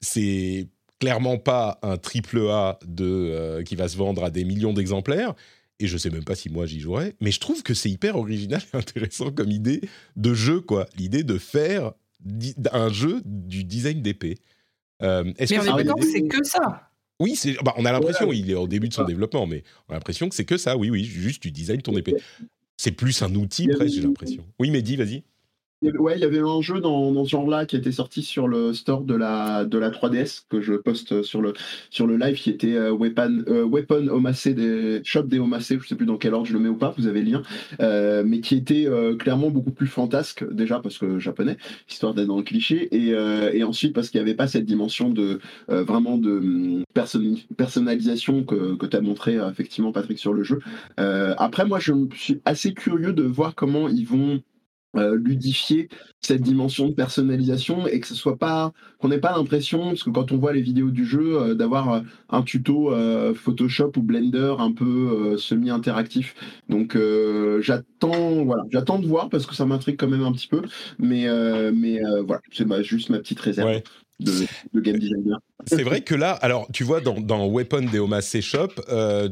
C'est 0.00 0.68
clairement 1.00 1.38
pas 1.38 1.78
un 1.82 1.96
triple 1.96 2.48
A 2.50 2.78
de, 2.86 3.62
qui 3.62 3.74
va 3.74 3.88
se 3.88 3.96
vendre 3.96 4.24
à 4.24 4.30
des 4.30 4.44
millions 4.44 4.72
d'exemplaires. 4.72 5.34
Et 5.80 5.86
je 5.88 5.98
sais 5.98 6.10
même 6.10 6.24
pas 6.24 6.34
si 6.36 6.48
moi 6.50 6.66
j'y 6.66 6.78
jouerais, 6.80 7.14
mais 7.20 7.30
je 7.32 7.40
trouve 7.40 7.62
que 7.62 7.74
c'est 7.74 7.90
hyper 7.90 8.16
original 8.16 8.62
et 8.72 8.76
intéressant 8.76 9.30
comme 9.32 9.50
idée 9.50 9.80
de 10.16 10.32
jeu, 10.34 10.60
quoi. 10.60 10.86
L'idée 10.96 11.24
de 11.24 11.36
faire 11.38 11.92
un 12.72 12.88
jeu 12.92 13.20
du 13.24 13.64
design 13.64 14.00
d'épée. 14.00 14.36
Euh, 15.02 15.32
est-ce 15.36 15.52
Mais 15.52 15.58
d'accord 15.64 15.98
idée 15.98 16.06
que 16.06 16.12
c'est 16.12 16.22
que 16.28 16.44
ça. 16.46 16.90
oui, 17.20 17.34
c'est, 17.36 17.56
bah, 17.64 17.74
on 17.76 17.84
a 17.84 17.92
l'impression, 17.92 18.26
Voilà. 18.26 18.38
il 18.40 18.50
est 18.50 18.54
au 18.54 18.68
début 18.68 18.88
de 18.88 18.94
son 18.94 19.02
Ah. 19.02 19.06
développement, 19.06 19.46
mais 19.46 19.64
on 19.88 19.92
a 19.92 19.94
l'impression 19.96 20.28
que 20.28 20.34
c'est 20.34 20.44
que 20.44 20.56
ça, 20.56 20.76
oui, 20.76 20.90
oui, 20.90 21.04
juste 21.04 21.42
tu 21.42 21.50
design 21.50 21.82
ton 21.82 21.96
épée. 21.96 22.14
C'est 22.76 22.92
plus 22.92 23.20
un 23.22 23.34
outil, 23.34 23.66
presque, 23.68 23.94
j'ai 23.96 24.00
l'impression. 24.02 24.46
Oui, 24.58 24.70
mais 24.70 24.80
dis, 24.82 24.96
vas-y. 24.96 25.22
Ouais, 25.98 26.14
il 26.16 26.20
y 26.20 26.24
avait 26.24 26.40
un 26.40 26.60
jeu 26.60 26.80
dans, 26.80 27.24
ce 27.24 27.30
genre-là 27.30 27.66
qui 27.66 27.76
était 27.76 27.92
sorti 27.92 28.22
sur 28.22 28.48
le 28.48 28.72
store 28.72 29.02
de 29.02 29.14
la, 29.14 29.64
de 29.64 29.78
la 29.78 29.90
3DS 29.90 30.44
que 30.48 30.60
je 30.60 30.74
poste 30.74 31.22
sur 31.22 31.40
le, 31.40 31.54
sur 31.90 32.06
le 32.06 32.16
live 32.16 32.36
qui 32.36 32.50
était 32.50 32.74
euh, 32.74 32.92
Weapon, 32.92 33.44
euh, 33.48 33.64
Weapon 33.64 34.08
Omacé 34.08 34.54
des 34.54 35.00
Shop 35.04 35.24
des 35.24 35.38
Omacé, 35.38 35.78
je 35.80 35.86
sais 35.86 35.94
plus 35.94 36.06
dans 36.06 36.16
quel 36.16 36.34
ordre 36.34 36.46
je 36.46 36.52
le 36.52 36.58
mets 36.58 36.68
ou 36.68 36.76
pas, 36.76 36.94
vous 36.96 37.06
avez 37.06 37.22
le 37.22 37.32
lien, 37.32 37.42
euh, 37.80 38.22
mais 38.26 38.40
qui 38.40 38.56
était 38.56 38.88
clairement 39.18 39.50
beaucoup 39.50 39.72
plus 39.72 39.86
fantasque 39.86 40.44
déjà 40.52 40.80
parce 40.80 40.98
que 40.98 41.18
japonais, 41.18 41.56
histoire 41.88 42.14
d'être 42.14 42.28
dans 42.28 42.38
le 42.38 42.42
cliché, 42.42 42.88
et, 42.94 43.14
et 43.56 43.64
ensuite 43.64 43.94
parce 43.94 44.08
qu'il 44.08 44.20
n'y 44.20 44.26
avait 44.26 44.36
pas 44.36 44.46
cette 44.46 44.64
dimension 44.64 45.10
de 45.10 45.40
vraiment 45.68 46.18
de 46.18 46.30
hum, 46.30 46.84
personnalisation 47.56 48.44
que, 48.44 48.74
que 48.76 48.86
tu 48.86 48.96
as 48.96 49.00
montré 49.00 49.36
effectivement 49.50 49.92
Patrick 49.92 50.18
sur 50.18 50.32
le 50.32 50.42
jeu. 50.42 50.60
après 50.96 51.66
moi 51.66 51.78
je 51.78 51.92
suis 52.14 52.40
assez 52.44 52.74
curieux 52.74 53.12
de 53.12 53.22
voir 53.22 53.54
comment 53.54 53.88
ils 53.88 54.06
vont 54.06 54.42
euh, 54.96 55.16
ludifier 55.16 55.88
cette 56.20 56.42
dimension 56.42 56.88
de 56.88 56.94
personnalisation 56.94 57.86
et 57.88 57.98
que 57.98 58.06
ce 58.06 58.14
soit 58.14 58.36
pas 58.36 58.72
qu'on 58.98 59.08
n'ait 59.08 59.18
pas 59.18 59.36
l'impression 59.36 59.88
parce 59.88 60.04
que 60.04 60.10
quand 60.10 60.30
on 60.30 60.38
voit 60.38 60.52
les 60.52 60.62
vidéos 60.62 60.90
du 60.90 61.04
jeu 61.04 61.36
euh, 61.36 61.54
d'avoir 61.54 61.92
euh, 61.92 62.00
un 62.28 62.42
tuto 62.42 62.92
Photoshop 63.34 63.92
ou 63.96 64.02
Blender 64.02 64.54
un 64.58 64.72
peu 64.72 65.36
semi 65.36 65.70
interactif 65.70 66.34
donc 66.68 66.96
j'attends 67.60 68.44
voilà 68.44 68.64
j'attends 68.70 68.98
de 68.98 69.06
voir 69.06 69.28
parce 69.28 69.46
que 69.46 69.54
ça 69.54 69.66
m'intrigue 69.66 69.96
quand 69.98 70.08
même 70.08 70.22
un 70.22 70.32
petit 70.32 70.48
peu 70.48 70.62
mais 70.98 71.26
mais 71.72 72.00
voilà 72.26 72.40
c'est 72.52 72.84
juste 72.84 73.10
ma 73.10 73.18
petite 73.18 73.40
réserve 73.40 73.82
De, 74.20 74.80
game 74.80 74.98
designer. 74.98 75.38
C'est 75.66 75.82
vrai 75.82 76.02
que 76.02 76.14
là, 76.14 76.32
alors 76.32 76.68
tu 76.72 76.84
vois, 76.84 77.00
dans, 77.00 77.20
dans 77.20 77.48
Weapon 77.48 77.86
Deoma 77.92 78.20
C 78.20 78.40
Shop, 78.42 78.68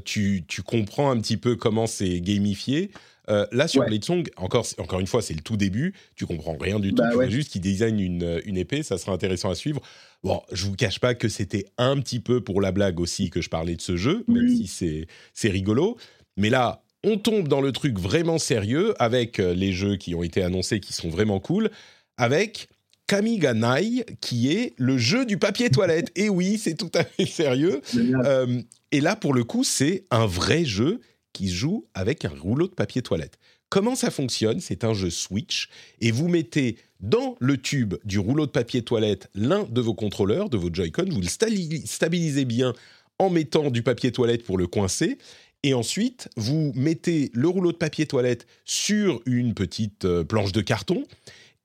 tu, 0.04 0.45
tu 0.49 0.62
comprends 0.62 1.11
un 1.11 1.21
petit 1.21 1.37
peu 1.37 1.54
comment 1.54 1.87
c'est 1.87 2.21
gamifié. 2.21 2.90
Euh, 3.29 3.47
là, 3.52 3.69
sur 3.69 3.83
ouais. 3.83 4.00
encore, 4.37 4.67
encore 4.79 5.00
une 5.00 5.07
fois, 5.07 5.23
c'est 5.23 5.35
le 5.35 5.41
tout 5.41 5.57
début. 5.57 5.95
Tu 6.17 6.26
comprends 6.26 6.57
rien 6.57 6.81
du 6.81 6.91
tout. 6.91 7.02
Bah 7.02 7.11
tu 7.11 7.14
vois 7.14 7.29
juste 7.29 7.50
qu'il 7.50 7.61
design 7.61 8.00
une, 8.00 8.41
une, 8.45 8.57
épée. 8.57 8.83
Ça 8.83 8.99
sera 8.99 9.12
intéressant 9.12 9.50
à 9.50 9.55
suivre. 9.55 9.81
Bon, 10.25 10.43
je 10.50 10.67
vous 10.67 10.75
cache 10.75 10.99
pas 10.99 11.14
que 11.14 11.29
c'était 11.29 11.67
un 11.79 11.99
petit 12.00 12.21
peu 12.21 12.41
pour 12.41 12.61
la 12.61 12.73
blague 12.73 13.00
aussi 13.00 13.31
que 13.31 13.41
je 13.41 13.49
parlais 13.49 13.76
de 13.76 13.81
ce 13.81 13.97
jeu, 13.97 14.25
même 14.29 14.49
si 14.49 15.07
c'est 15.35 15.49
rigolo. 15.49 15.97
Mais 16.37 16.50
là, 16.50 16.83
on 17.05 17.19
tombe 17.19 17.49
dans 17.49 17.61
le 17.61 17.73
truc 17.73 17.99
vraiment 17.99 18.38
sérieux 18.38 18.95
avec 19.00 19.38
euh, 19.38 19.55
les 19.55 19.73
jeux 19.73 19.97
qui 19.97 20.14
ont 20.14 20.23
été 20.23 20.43
annoncés 20.43 20.81
qui 20.81 20.93
sont 20.93 21.09
vraiment 21.09 21.41
cool, 21.41 21.71
avec 22.17 22.69
Kamiganai, 23.09 24.05
qui 24.21 24.52
est 24.52 24.75
le 24.76 24.97
jeu 24.99 25.26
du 25.26 25.37
papier 25.37 25.71
toilette. 25.71 26.11
Et 26.17 26.29
oui, 26.29 26.59
c'est 26.59 26.75
tout 26.75 26.91
à 26.95 27.05
fait 27.05 27.26
sérieux. 27.26 27.81
Euh, 28.25 28.62
et 28.91 29.00
là, 29.00 29.17
pour 29.17 29.35
le 29.35 29.43
coup, 29.43 29.64
c'est 29.64 30.05
un 30.11 30.26
vrai 30.26 30.64
jeu 30.64 31.00
qui 31.32 31.48
joue 31.48 31.86
avec 31.94 32.24
un 32.24 32.32
rouleau 32.38 32.68
de 32.68 32.74
papier 32.74 33.02
toilette. 33.02 33.38
Comment 33.68 33.94
ça 33.94 34.10
fonctionne? 34.10 34.60
C'est 34.60 34.84
un 34.84 34.92
jeu 34.92 35.10
Switch 35.10 35.68
et 36.00 36.10
vous 36.10 36.28
mettez 36.28 36.76
dans 37.00 37.36
le 37.40 37.56
tube 37.56 37.94
du 38.04 38.18
rouleau 38.18 38.46
de 38.46 38.50
papier 38.50 38.82
toilette 38.82 39.28
l'un 39.34 39.64
de 39.64 39.80
vos 39.80 39.94
contrôleurs, 39.94 40.50
de 40.50 40.56
vos 40.56 40.68
Joy-Con, 40.72 41.06
vous 41.10 41.20
le 41.20 41.26
stabilisez 41.26 42.44
bien 42.44 42.74
en 43.18 43.30
mettant 43.30 43.70
du 43.70 43.82
papier 43.82 44.12
toilette 44.12 44.44
pour 44.44 44.58
le 44.58 44.66
coincer 44.66 45.18
et 45.62 45.74
ensuite 45.74 46.28
vous 46.36 46.72
mettez 46.74 47.30
le 47.34 47.48
rouleau 47.48 47.72
de 47.72 47.76
papier 47.76 48.06
toilette 48.06 48.46
sur 48.64 49.20
une 49.26 49.54
petite 49.54 50.04
euh, 50.04 50.24
planche 50.24 50.52
de 50.52 50.60
carton 50.60 51.04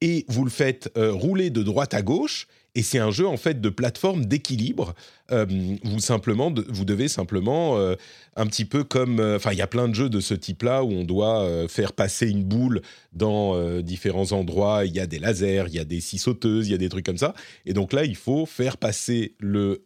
et 0.01 0.25
vous 0.27 0.43
le 0.43 0.51
faites 0.51 0.91
euh, 0.97 1.11
rouler 1.11 1.49
de 1.49 1.63
droite 1.63 1.93
à 1.93 2.01
gauche 2.01 2.47
et 2.77 2.83
c'est 2.83 2.99
un 2.99 3.09
jeu 3.09 3.25
en 3.25 3.37
fait 3.37 3.59
de 3.59 3.69
plateforme 3.69 4.25
d'équilibre. 4.25 4.93
Euh, 5.31 5.47
vous 5.83 5.99
simplement, 5.99 6.53
vous 6.69 6.85
devez 6.85 7.07
simplement 7.07 7.75
euh, 7.79 7.95
un 8.35 8.45
petit 8.45 8.65
peu 8.65 8.83
comme, 8.83 9.19
euh, 9.19 9.37
enfin, 9.37 9.51
il 9.51 9.57
y 9.57 9.63
a 9.63 9.67
plein 9.67 9.87
de 9.87 9.95
jeux 9.95 10.09
de 10.09 10.19
ce 10.19 10.35
type-là 10.35 10.83
où 10.83 10.91
on 10.91 11.03
doit 11.03 11.67
faire 11.67 11.91
passer 11.91 12.29
une 12.29 12.43
boule 12.43 12.83
dans 13.13 13.81
différents 13.81 14.31
endroits. 14.31 14.85
Il 14.85 14.95
y 14.95 14.99
a 14.99 15.07
des 15.07 15.17
lasers, 15.17 15.65
il 15.69 15.73
y 15.73 15.79
a 15.79 15.85
des 15.85 15.99
scie 15.99 16.19
sauteuses, 16.19 16.67
il 16.67 16.71
y 16.71 16.75
a 16.75 16.77
des 16.77 16.89
trucs 16.89 17.05
comme 17.05 17.17
ça. 17.17 17.33
Et 17.65 17.73
donc 17.73 17.93
là, 17.93 18.05
il 18.05 18.15
faut 18.15 18.45
faire 18.45 18.77
passer 18.77 19.33
le 19.39 19.81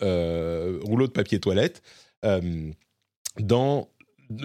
rouleau 0.84 1.08
de 1.08 1.14
papier 1.14 1.40
toilette 1.40 1.82
dans 3.40 3.88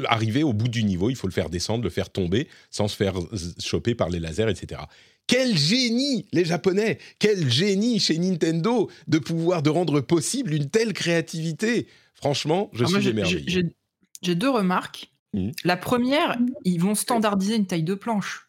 arriver 0.07 0.43
au 0.43 0.53
bout 0.53 0.69
du 0.69 0.85
niveau, 0.85 1.11
il 1.11 1.17
faut 1.17 1.29
le 1.29 1.33
faire 1.33 1.49
descendre, 1.49 1.85
le 1.85 1.91
faire 1.91 2.11
tomber 2.11 2.49
sans 2.71 2.89
se 2.89 2.97
faire 2.97 3.15
choper 3.61 3.95
par 3.95 4.09
les 4.09 4.19
lasers, 4.19 4.49
etc. 4.49 4.83
Quel 5.27 5.57
génie, 5.57 6.27
les 6.33 6.45
Japonais 6.45 6.99
Quel 7.19 7.51
génie 7.51 7.99
chez 7.99 8.19
Nintendo 8.19 8.91
de 9.09 9.19
pouvoir 9.19 9.63
de 9.63 9.71
rendre 9.71 10.01
possible 10.01 10.55
une 10.55 10.71
telle 10.71 10.93
créativité. 10.93 11.89
Franchement, 12.15 12.71
je 12.73 12.85
suis 12.85 13.09
émerveillé. 13.09 13.67
J'ai 14.23 14.35
deux 14.35 14.51
remarques. 14.51 15.11
Mmh. 15.35 15.51
La 15.65 15.77
première, 15.77 16.39
ils 16.65 16.81
vont 16.81 16.95
standardiser 16.95 17.57
une 17.57 17.67
taille 17.67 17.83
de 17.83 17.95
planche. 17.95 18.49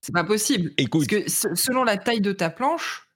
C'est 0.00 0.12
pas 0.12 0.24
possible. 0.24 0.72
Écoute. 0.76 1.08
Parce 1.10 1.42
que 1.42 1.54
selon 1.54 1.84
la 1.84 1.98
taille 1.98 2.20
de 2.20 2.32
ta 2.32 2.50
planche, 2.50 3.06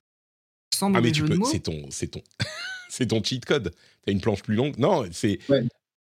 sans 0.75 0.93
ah 0.95 1.01
mais 1.01 1.13
tu 1.13 1.25
peux, 1.25 1.39
c'est 1.45 1.61
ton, 1.61 1.87
c'est 1.91 2.09
ton, 2.09 2.23
c'est 2.89 3.07
ton 3.07 3.23
cheat 3.23 3.45
code. 3.45 3.75
T'as 4.05 4.13
une 4.13 4.21
planche 4.21 4.43
plus 4.43 4.55
longue. 4.55 4.77
Non, 4.79 5.05
c'est, 5.13 5.39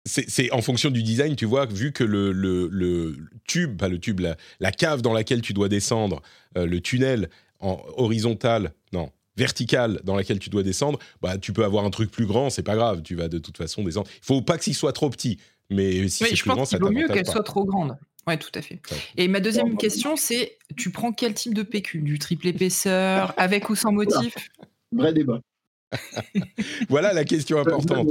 c'est 0.09 0.51
en 0.51 0.61
fonction 0.61 0.89
du 0.89 1.03
design, 1.03 1.35
tu 1.35 1.45
vois, 1.45 1.65
vu 1.65 1.91
que 1.91 2.03
le, 2.03 2.31
le, 2.31 3.17
tube, 3.47 3.77
pas 3.77 3.87
le 3.87 3.99
tube, 3.99 4.21
la, 4.59 4.71
cave 4.71 5.01
dans 5.01 5.13
laquelle 5.13 5.41
tu 5.41 5.53
dois 5.53 5.69
descendre, 5.69 6.21
euh, 6.57 6.65
le 6.65 6.81
tunnel 6.81 7.29
en 7.59 7.81
horizontal, 7.97 8.73
non, 8.93 9.11
vertical 9.37 10.01
dans 10.03 10.15
laquelle 10.15 10.39
tu 10.39 10.49
dois 10.49 10.63
descendre, 10.63 10.99
bah 11.21 11.37
tu 11.37 11.53
peux 11.53 11.63
avoir 11.63 11.85
un 11.85 11.89
truc 11.89 12.11
plus 12.11 12.25
grand, 12.25 12.49
c'est 12.49 12.63
pas 12.63 12.75
grave, 12.75 13.01
tu 13.03 13.15
vas 13.15 13.27
de 13.27 13.39
toute 13.39 13.57
façon 13.57 13.83
descendre. 13.83 14.09
Il 14.15 14.25
faut 14.25 14.41
pas 14.41 14.57
qu'il 14.57 14.75
soit 14.75 14.93
trop 14.93 15.09
petit, 15.09 15.39
mais 15.69 16.07
si 16.07 16.25
c'est 16.25 16.35
plus 16.35 16.49
grand, 16.49 16.65
ça 16.65 16.77
vaut 16.77 16.91
mieux 16.91 17.07
qu'elle 17.07 17.25
soit 17.25 17.43
trop 17.43 17.65
grande. 17.65 17.97
Ouais, 18.27 18.37
tout 18.37 18.51
à 18.53 18.61
fait. 18.61 18.79
Et 19.17 19.27
ma 19.27 19.39
deuxième 19.39 19.77
question, 19.77 20.15
c'est 20.15 20.57
tu 20.75 20.91
prends 20.91 21.11
quel 21.11 21.33
type 21.33 21.53
de 21.53 21.63
PQ 21.63 22.01
Du 22.01 22.19
triple 22.19 22.47
épaisseur, 22.47 23.33
avec 23.37 23.69
ou 23.69 23.75
sans 23.75 23.91
motif? 23.91 24.35
Vrai 24.91 25.13
débat. 25.13 25.39
voilà 26.89 27.13
la 27.13 27.23
question 27.23 27.59
importante. 27.59 28.09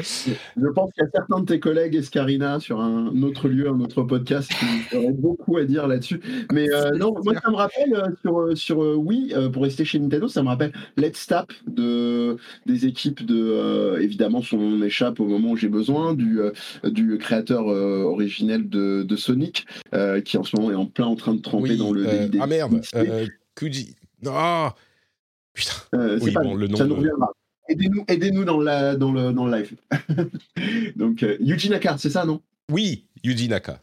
Je 0.00 0.68
pense 0.74 0.92
qu'il 0.92 1.04
y 1.04 1.06
a 1.06 1.10
certains 1.10 1.40
de 1.40 1.46
tes 1.46 1.60
collègues, 1.60 1.94
Escarina, 1.94 2.60
sur 2.60 2.80
un 2.80 3.22
autre 3.22 3.48
lieu, 3.48 3.68
un 3.68 3.80
autre 3.80 4.02
podcast, 4.02 4.50
qui 4.90 4.96
auraient 4.96 5.12
beaucoup 5.12 5.56
à 5.56 5.64
dire 5.64 5.86
là-dessus. 5.86 6.20
Mais 6.52 6.72
euh, 6.72 6.90
non, 6.92 7.14
moi, 7.24 7.34
ça 7.42 7.50
me 7.50 7.56
rappelle, 7.56 7.94
euh, 7.94 8.08
sur, 8.22 8.40
euh, 8.40 8.54
sur 8.54 8.78
oui, 8.78 9.32
pour 9.52 9.62
rester 9.62 9.84
chez 9.84 9.98
Nintendo, 9.98 10.28
ça 10.28 10.42
me 10.42 10.48
rappelle 10.48 10.72
Let's 10.96 11.26
Tap 11.26 11.52
de, 11.66 12.36
des 12.66 12.86
équipes 12.86 13.24
de, 13.24 13.98
évidemment, 14.00 14.42
son 14.42 14.82
échappe 14.82 15.20
au 15.20 15.26
moment 15.26 15.50
où 15.50 15.56
j'ai 15.56 15.68
besoin, 15.68 16.14
du, 16.14 16.40
du 16.84 17.18
créateur 17.18 17.66
originel 17.66 18.68
de, 18.68 19.02
de 19.02 19.16
Sonic, 19.16 19.66
qui 20.24 20.38
en 20.38 20.44
ce 20.44 20.56
moment 20.56 20.70
est 20.70 20.76
en 20.76 20.86
plein 20.86 21.06
en 21.06 21.16
train 21.16 21.34
de 21.34 21.42
tremper 21.42 21.76
dans 21.76 21.92
le. 21.92 22.06
ah 22.40 22.46
merde, 22.46 22.80
Kuji. 23.54 23.96
Ah 24.26 24.74
Putain. 25.52 26.18
oui, 26.22 26.32
bon, 26.32 26.54
le 26.54 26.66
nom. 26.66 26.76
Ça 26.76 26.86
nous 26.86 26.94
reviendra. 26.94 27.32
Aidez-nous 27.68 28.04
aidez 28.08 28.30
dans, 28.30 28.60
la, 28.60 28.96
dans, 28.96 29.12
le, 29.12 29.32
dans 29.32 29.46
le 29.46 29.56
live. 29.56 29.76
Donc, 30.96 31.22
euh, 31.22 31.36
Yuji 31.40 31.70
Naka, 31.70 31.96
c'est 31.98 32.10
ça, 32.10 32.24
non? 32.24 32.40
Oui, 32.70 33.06
Yuji 33.22 33.48
Naka. 33.48 33.80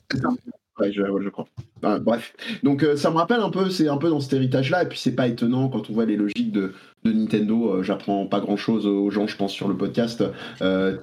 Ouais, 0.80 0.92
je, 0.92 1.02
je, 1.02 1.30
crois. 1.30 1.48
bref. 1.82 2.34
Donc, 2.64 2.84
euh, 2.84 2.96
ça 2.96 3.10
me 3.12 3.16
rappelle 3.16 3.42
un 3.42 3.50
peu, 3.50 3.70
c'est 3.70 3.88
un 3.88 3.98
peu 3.98 4.10
dans 4.10 4.20
cet 4.20 4.34
héritage-là. 4.34 4.84
Et 4.84 4.88
puis, 4.88 4.98
c'est 4.98 5.16
pas 5.16 5.28
étonnant 5.28 5.70
quand 5.70 5.90
on 5.90 5.94
voit 5.94 6.06
les 6.06 6.18
logiques 6.18 6.52
de, 6.52 6.74
de 7.04 7.12
Nintendo. 7.12 7.74
Euh, 7.76 7.84
j'apprends 7.84 8.26
pas 8.28 8.40
grand-chose 8.40 8.86
aux 8.86 9.10
gens, 9.10 9.28
je 9.28 9.36
pense, 9.36 9.52
sur 9.54 9.68
le 9.68 9.76
podcast, 9.78 10.24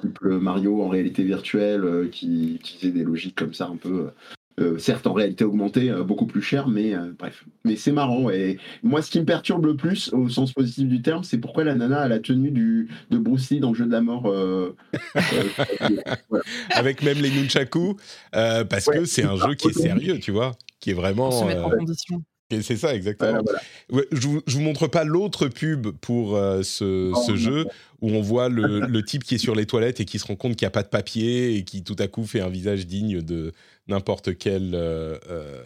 type 0.01 0.21
Mario 0.23 0.83
en 0.83 0.89
réalité 0.89 1.25
virtuelle, 1.25 2.09
qui 2.11 2.57
utilisait 2.57 2.93
des 2.93 3.05
logiques 3.05 3.37
comme 3.37 3.55
ça 3.55 3.67
un 3.67 3.77
peu 3.77 4.11
euh, 4.59 4.79
certes 4.79 5.07
en 5.07 5.13
réalité 5.13 5.45
augmentée, 5.45 5.91
euh, 5.91 6.03
beaucoup 6.03 6.25
plus 6.25 6.41
cher, 6.41 6.67
mais 6.67 6.95
euh, 6.95 7.13
bref. 7.19 7.45
Mais 7.67 7.77
c'est 7.77 7.93
marrant. 7.93 8.31
Et 8.31 8.57
moi, 8.83 9.03
ce 9.03 9.11
qui 9.11 9.21
me 9.21 9.27
perturbe 9.27 9.67
le 9.67 9.77
plus, 9.77 10.11
au 10.15 10.31
sens 10.31 10.55
positif 10.55 10.89
du 10.89 11.03
terme, 11.03 11.25
c'est 11.25 11.37
pourquoi 11.37 11.63
la 11.65 11.75
nana 11.75 12.01
a 12.01 12.09
la 12.09 12.21
tenue 12.21 12.51
du, 12.51 12.89
de 13.11 13.19
Bruce 13.19 13.51
Lee 13.51 13.61
dans 13.61 13.73
le 13.73 13.75
jeu 13.75 13.85
de 13.85 13.93
la 13.93 14.01
mort. 14.01 14.33
Avec 16.71 17.03
même 17.03 17.19
les 17.19 17.31
nunchaku, 17.31 17.97
parce 18.33 18.87
que 18.87 19.05
c'est 19.05 19.25
un 19.25 19.37
jeu 19.37 19.55
qui 19.55 19.69
est 19.69 19.79
sérieux, 19.79 20.19
tu 20.21 20.31
vois, 20.31 20.53
qui 20.81 20.91
est 20.91 20.95
vraiment. 20.95 21.31
se 21.31 21.45
mettre 21.45 21.67
en 21.67 21.71
condition. 21.71 22.23
C'est 22.63 22.77
ça, 22.77 22.95
exactement. 22.95 23.43
je, 23.91 24.29
vous, 24.29 24.41
vous 24.47 24.61
montre 24.61 24.87
pas 24.87 25.03
l'autre 25.03 25.49
pub 25.49 25.89
pour 26.01 26.39
ce, 26.63 27.13
ce 27.27 27.37
jeu 27.37 27.67
où 28.01 28.11
on 28.11 28.21
voit 28.21 28.49
le, 28.49 28.81
le, 28.81 29.03
type 29.03 29.25
qui 29.25 29.35
est 29.35 29.39
sur 29.39 29.57
les 29.57 29.67
toilettes 29.67 29.99
et 29.99 30.05
qui 30.05 30.21
se 30.21 30.27
rend 30.27 30.37
compte 30.37 30.55
qu'il 30.55 30.65
n'y 30.65 30.69
a 30.69 30.71
pas 30.71 30.85
de 30.85 30.89
papier 30.89 31.57
et 31.57 31.65
qui 31.65 31.83
tout 31.83 31.97
à 31.99 32.07
coup 32.07 32.25
fait 32.25 32.41
un 32.41 32.49
visage 32.49 32.87
digne 32.87 33.21
de, 33.21 33.53
n'importe 33.89 34.37
quelle 34.37 34.75
euh, 34.75 35.19
euh, 35.29 35.63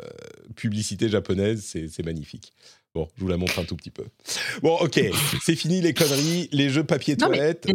publicité 0.57 1.09
japonaise. 1.09 1.65
C'est 1.65 2.05
magnifique. 2.05 2.53
Bon, 2.95 3.09
je 3.17 3.23
vous 3.23 3.29
la 3.29 3.37
montre 3.37 3.59
un 3.59 3.65
tout 3.65 3.77
petit 3.77 3.91
peu. 3.91 4.05
Bon, 4.63 4.77
ok, 4.81 5.01
c'est 5.43 5.57
fini 5.57 5.81
les 5.81 5.95
conneries, 5.95 6.49
les 6.53 6.71
jeux 6.71 6.85
papier 6.85 7.17
toilette. 7.17 7.69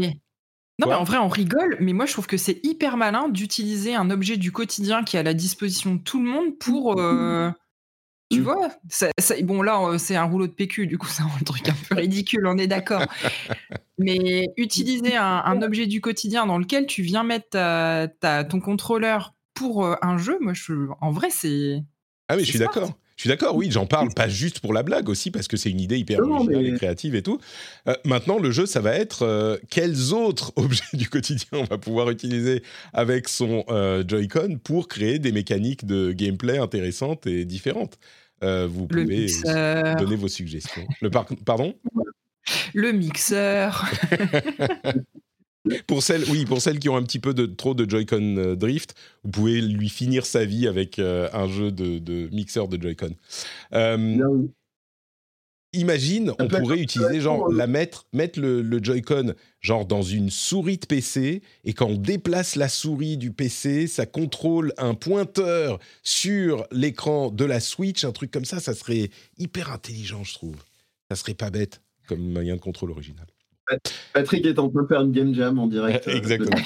Non, 0.77 0.87
mais 0.87 0.95
en 0.95 1.05
vrai, 1.05 1.17
on 1.17 1.29
rigole, 1.29 1.77
mais 1.79 1.93
moi 1.93 2.05
je 2.05 2.11
trouve 2.11 2.27
que 2.27 2.35
c'est 2.35 2.59
hyper 2.65 2.97
malin 2.97 3.29
d'utiliser 3.29 3.95
un 3.95 4.09
objet 4.09 4.35
du 4.35 4.51
quotidien 4.51 5.05
qui 5.05 5.15
est 5.15 5.21
à 5.21 5.23
la 5.23 5.33
disposition 5.33 5.95
de 5.95 6.01
tout 6.01 6.21
le 6.21 6.29
monde 6.29 6.57
pour. 6.59 6.99
Euh, 6.99 7.49
tu 8.29 8.41
vois 8.41 8.69
Bon, 9.43 9.61
là, 9.61 9.97
c'est 9.97 10.17
un 10.17 10.25
rouleau 10.25 10.47
de 10.47 10.51
PQ, 10.51 10.87
du 10.87 10.97
coup, 10.97 11.07
c'est 11.09 11.23
un 11.23 11.43
truc 11.45 11.69
un 11.69 11.75
peu 11.87 11.95
ridicule, 11.95 12.45
on 12.45 12.57
est 12.57 12.67
d'accord. 12.67 13.05
mais 13.97 14.49
utiliser 14.57 15.15
un, 15.15 15.61
objet 15.61 15.85
du 15.85 16.01
quotidien 16.01 16.45
dans 16.45 16.57
lequel 16.57 16.87
tu 16.87 17.03
viens 17.03 17.23
mettre 17.23 17.51
ta, 17.51 18.43
ton 18.43 18.59
contrôleur 18.59 19.34
pour 19.55 19.85
un 20.03 20.17
jeu, 20.17 20.37
moi, 20.39 20.53
je, 20.53 20.73
en 21.01 21.11
vrai, 21.11 21.29
c'est. 21.31 21.83
Ah 22.27 22.35
oui, 22.35 22.43
je 22.45 22.49
suis 22.51 22.59
d'accord. 22.59 22.93
Je 23.17 23.21
suis 23.21 23.29
d'accord, 23.29 23.55
oui, 23.55 23.71
j'en 23.71 23.85
parle 23.85 24.13
pas 24.13 24.27
juste 24.27 24.59
pour 24.59 24.73
la 24.73 24.83
blague 24.83 25.07
aussi, 25.07 25.31
parce 25.31 25.47
que 25.47 25.55
c'est 25.55 25.71
une 25.71 25.79
idée 25.79 25.97
hyper 25.97 26.19
Non, 26.21 26.35
originale 26.35 26.63
mais- 26.63 26.69
et 26.71 26.73
créative 26.73 27.15
et 27.15 27.23
tout. 27.23 27.39
Euh, 27.87 27.95
maintenant, 28.03 28.39
le 28.39 28.51
jeu, 28.51 28.65
ça 28.65 28.81
va 28.81 28.93
être 28.93 29.21
euh, 29.21 29.55
quels 29.69 30.11
autres 30.11 30.51
objets 30.57 30.83
du 30.91 31.07
quotidien 31.09 31.47
on 31.53 31.63
va 31.63 31.77
pouvoir 31.77 32.09
utiliser 32.09 32.61
avec 32.91 33.29
son 33.29 33.63
euh, 33.69 34.03
Joy-Con 34.05 34.59
pour 34.61 34.89
créer 34.89 35.17
des 35.19 35.31
mécaniques 35.31 35.85
de 35.85 36.11
gameplay 36.11 36.57
intéressantes 36.57 37.25
et 37.25 37.45
différentes? 37.45 37.97
Euh, 38.43 38.67
vous 38.69 38.85
pouvez 38.87 39.27
donner 39.97 40.17
vos 40.17 40.27
suggestions. 40.27 40.85
Le 41.01 41.09
par- 41.09 41.25
pardon? 41.45 41.73
Le 42.73 42.91
mixeur. 42.91 43.85
Pour 45.87 46.03
celles, 46.03 46.23
oui, 46.29 46.45
pour 46.45 46.61
celles 46.61 46.79
qui 46.79 46.89
ont 46.89 46.95
un 46.95 47.03
petit 47.03 47.19
peu 47.19 47.33
de 47.33 47.45
trop 47.45 47.73
de 47.73 47.89
Joy-Con 47.89 48.37
euh, 48.37 48.55
drift, 48.55 48.95
vous 49.23 49.31
pouvez 49.31 49.61
lui 49.61 49.89
finir 49.89 50.25
sa 50.25 50.45
vie 50.45 50.67
avec 50.67 50.99
euh, 50.99 51.27
un 51.33 51.47
jeu 51.47 51.71
de, 51.71 51.99
de 51.99 52.29
mixeur 52.31 52.67
de 52.67 52.81
Joy-Con. 52.81 53.15
Euh, 53.73 54.43
imagine, 55.73 56.33
on 56.39 56.47
pourrait 56.47 56.79
utiliser 56.79 57.19
genre 57.19 57.51
la 57.51 57.67
mettre, 57.67 58.07
mettre 58.13 58.39
le, 58.39 58.61
le 58.61 58.83
Joy-Con 58.83 59.33
genre 59.59 59.85
dans 59.85 60.01
une 60.01 60.29
souris 60.29 60.77
de 60.77 60.85
PC 60.85 61.41
et 61.63 61.73
quand 61.73 61.87
on 61.87 61.97
déplace 61.97 62.55
la 62.55 62.69
souris 62.69 63.17
du 63.17 63.31
PC, 63.31 63.87
ça 63.87 64.05
contrôle 64.05 64.73
un 64.77 64.93
pointeur 64.93 65.79
sur 66.03 66.67
l'écran 66.71 67.31
de 67.31 67.45
la 67.45 67.59
Switch, 67.59 68.03
un 68.03 68.11
truc 68.11 68.31
comme 68.31 68.45
ça, 68.45 68.59
ça 68.59 68.73
serait 68.73 69.09
hyper 69.37 69.71
intelligent, 69.71 70.23
je 70.23 70.33
trouve. 70.33 70.57
Ça 71.09 71.15
serait 71.15 71.33
pas 71.33 71.49
bête 71.49 71.81
comme 72.07 72.21
moyen 72.21 72.55
de 72.55 72.61
contrôle 72.61 72.91
original. 72.91 73.25
Patrick 74.13 74.45
est 74.45 74.59
en 74.59 74.69
train 74.69 74.83
de 74.83 74.87
faire 74.87 75.01
une 75.01 75.11
game 75.11 75.33
jam 75.33 75.59
en 75.59 75.67
direct. 75.67 76.07
euh, 76.07 76.15
Exactement. 76.15 76.61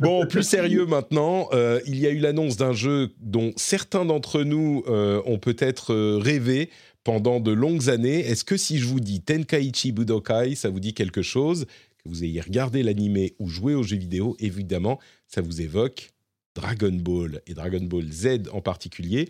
Bon, 0.00 0.26
plus 0.26 0.42
sérieux 0.42 0.86
maintenant, 0.86 1.48
euh, 1.52 1.80
il 1.86 1.98
y 1.98 2.06
a 2.06 2.10
eu 2.10 2.18
l'annonce 2.18 2.56
d'un 2.56 2.72
jeu 2.72 3.10
dont 3.20 3.52
certains 3.56 4.04
d'entre 4.04 4.42
nous 4.42 4.84
euh, 4.88 5.22
ont 5.24 5.38
peut-être 5.38 5.94
euh, 5.94 6.18
rêvé 6.18 6.70
pendant 7.02 7.40
de 7.40 7.50
longues 7.50 7.88
années. 7.88 8.20
Est-ce 8.20 8.44
que 8.44 8.56
si 8.56 8.78
je 8.78 8.86
vous 8.86 9.00
dis 9.00 9.22
Tenkaichi 9.22 9.92
Budokai, 9.92 10.54
ça 10.54 10.68
vous 10.68 10.80
dit 10.80 10.94
quelque 10.94 11.22
chose? 11.22 11.64
Que 11.96 12.08
vous 12.08 12.24
ayez 12.24 12.40
regardé 12.40 12.82
l'animé 12.82 13.34
ou 13.38 13.48
joué 13.48 13.74
aux 13.74 13.82
jeux 13.82 13.96
vidéo, 13.96 14.36
évidemment, 14.38 14.98
ça 15.26 15.40
vous 15.40 15.62
évoque 15.62 16.10
Dragon 16.54 16.92
Ball 16.92 17.40
et 17.46 17.54
Dragon 17.54 17.82
Ball 17.82 18.10
Z 18.10 18.48
en 18.52 18.60
particulier. 18.60 19.28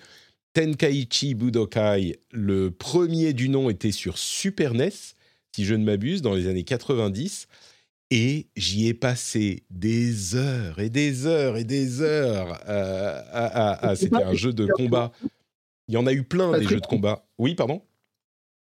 Tenkaichi 0.52 1.34
Budokai, 1.34 2.18
le 2.32 2.70
premier 2.70 3.32
du 3.32 3.48
nom 3.48 3.70
était 3.70 3.92
sur 3.92 4.18
Super 4.18 4.74
NES, 4.74 4.90
si 5.58 5.64
je 5.64 5.74
ne 5.74 5.84
m'abuse, 5.84 6.22
dans 6.22 6.34
les 6.34 6.46
années 6.46 6.62
90. 6.62 7.48
Et 8.12 8.46
j'y 8.56 8.86
ai 8.86 8.94
passé 8.94 9.64
des 9.70 10.36
heures 10.36 10.78
et 10.78 10.88
des 10.88 11.26
heures 11.26 11.56
et 11.56 11.64
des 11.64 12.00
heures. 12.00 12.60
euh, 12.68 13.20
à- 13.32 13.72
à- 13.72 13.88
à- 13.88 13.96
C'était 13.96 14.22
un 14.22 14.34
jeu 14.34 14.52
de 14.52 14.66
combat. 14.66 15.10
Il 15.88 15.94
y 15.94 15.96
en 15.96 16.06
a 16.06 16.12
eu 16.12 16.22
plein 16.22 16.56
des 16.56 16.64
jeux 16.64 16.80
de 16.80 16.86
combat. 16.86 17.26
Oui, 17.38 17.56
pardon? 17.56 17.82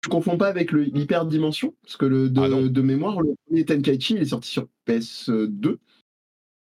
Je 0.05 0.09
confonds 0.09 0.37
pas 0.37 0.47
avec 0.47 0.71
le 0.71 0.83
l'hyperdimension, 0.83 1.73
parce 1.83 1.97
que 1.97 2.05
le, 2.05 2.29
de, 2.29 2.39
Ah 2.41 2.69
de 2.69 2.81
mémoire, 2.81 3.19
le 3.21 3.35
premier 3.45 3.65
Tenkaichi, 3.65 4.13
il 4.13 4.21
est 4.21 4.25
sorti 4.27 4.49
sur 4.49 4.67
PS2. 4.87 5.79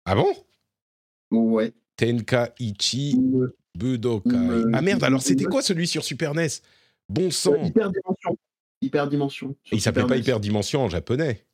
Ah 0.06 0.14
bon? 0.14 0.32
Ouais. 1.30 1.74
Tenkaichi 1.96 3.16
Budokai. 3.76 4.30
Ah 4.72 4.80
merde, 4.80 5.04
alors 5.04 5.20
c'était 5.20 5.44
quoi 5.44 5.60
celui 5.60 5.86
sur 5.86 6.04
Super 6.04 6.34
NES 6.34 6.48
Bon 7.08 7.30
sang 7.30 7.54
hyperdimension. 7.64 8.15
Hyperdimension. 8.86 9.54
Il 9.72 9.80
s'appelait 9.80 10.06
pas. 10.06 10.16
Hyperdimension 10.16 10.82
en 10.82 10.88
japonais. 10.88 11.44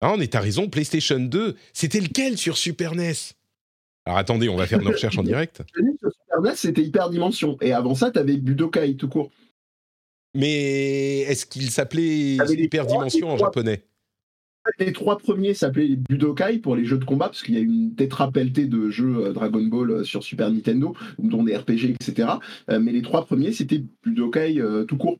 Ah, 0.00 0.12
on 0.14 0.20
est 0.20 0.34
à 0.34 0.40
raison, 0.40 0.68
PlayStation 0.68 1.18
2. 1.18 1.56
C'était 1.72 2.00
lequel 2.00 2.36
sur 2.36 2.56
Super 2.58 2.94
NES? 2.94 3.12
Alors 4.06 4.18
attendez, 4.18 4.48
on 4.50 4.56
va 4.56 4.66
faire 4.66 4.82
nos 4.82 4.90
recherches 4.90 5.16
en 5.16 5.22
direct. 5.22 5.62
Sur 6.00 6.10
Super 6.12 6.42
NES, 6.42 6.56
c'était 6.56 6.82
hyperdimension. 6.82 7.56
Et 7.62 7.72
avant 7.72 7.94
ça, 7.94 8.10
t'avais 8.10 8.36
Budokai 8.36 8.96
tout 8.96 9.08
court. 9.08 9.30
Mais 10.34 11.20
est-ce 11.20 11.46
qu'il 11.46 11.70
s'appelait 11.70 12.36
Hyperdimension 12.36 13.30
en 13.30 13.36
trois- 13.36 13.48
japonais 13.48 13.82
Les 14.78 14.92
trois 14.92 15.16
premiers 15.16 15.54
s'appelaient 15.54 15.96
Budokai 15.96 16.58
pour 16.58 16.76
les 16.76 16.84
jeux 16.84 16.98
de 16.98 17.04
combat, 17.04 17.26
parce 17.26 17.42
qu'il 17.42 17.54
y 17.54 17.58
a 17.58 17.60
une 17.60 17.94
tétra 17.94 18.30
pelletée 18.30 18.66
de 18.66 18.90
jeux 18.90 19.26
euh, 19.26 19.32
Dragon 19.32 19.62
Ball 19.62 19.90
euh, 19.90 20.04
sur 20.04 20.22
Super 20.24 20.50
Nintendo, 20.50 20.94
dont 21.18 21.44
des 21.44 21.56
RPG, 21.56 21.94
etc. 21.98 22.28
Euh, 22.68 22.80
mais 22.80 22.92
les 22.92 23.02
trois 23.02 23.24
premiers, 23.24 23.52
c'était 23.52 23.82
Budokai 24.04 24.60
euh, 24.60 24.84
tout 24.84 24.96
court. 24.98 25.18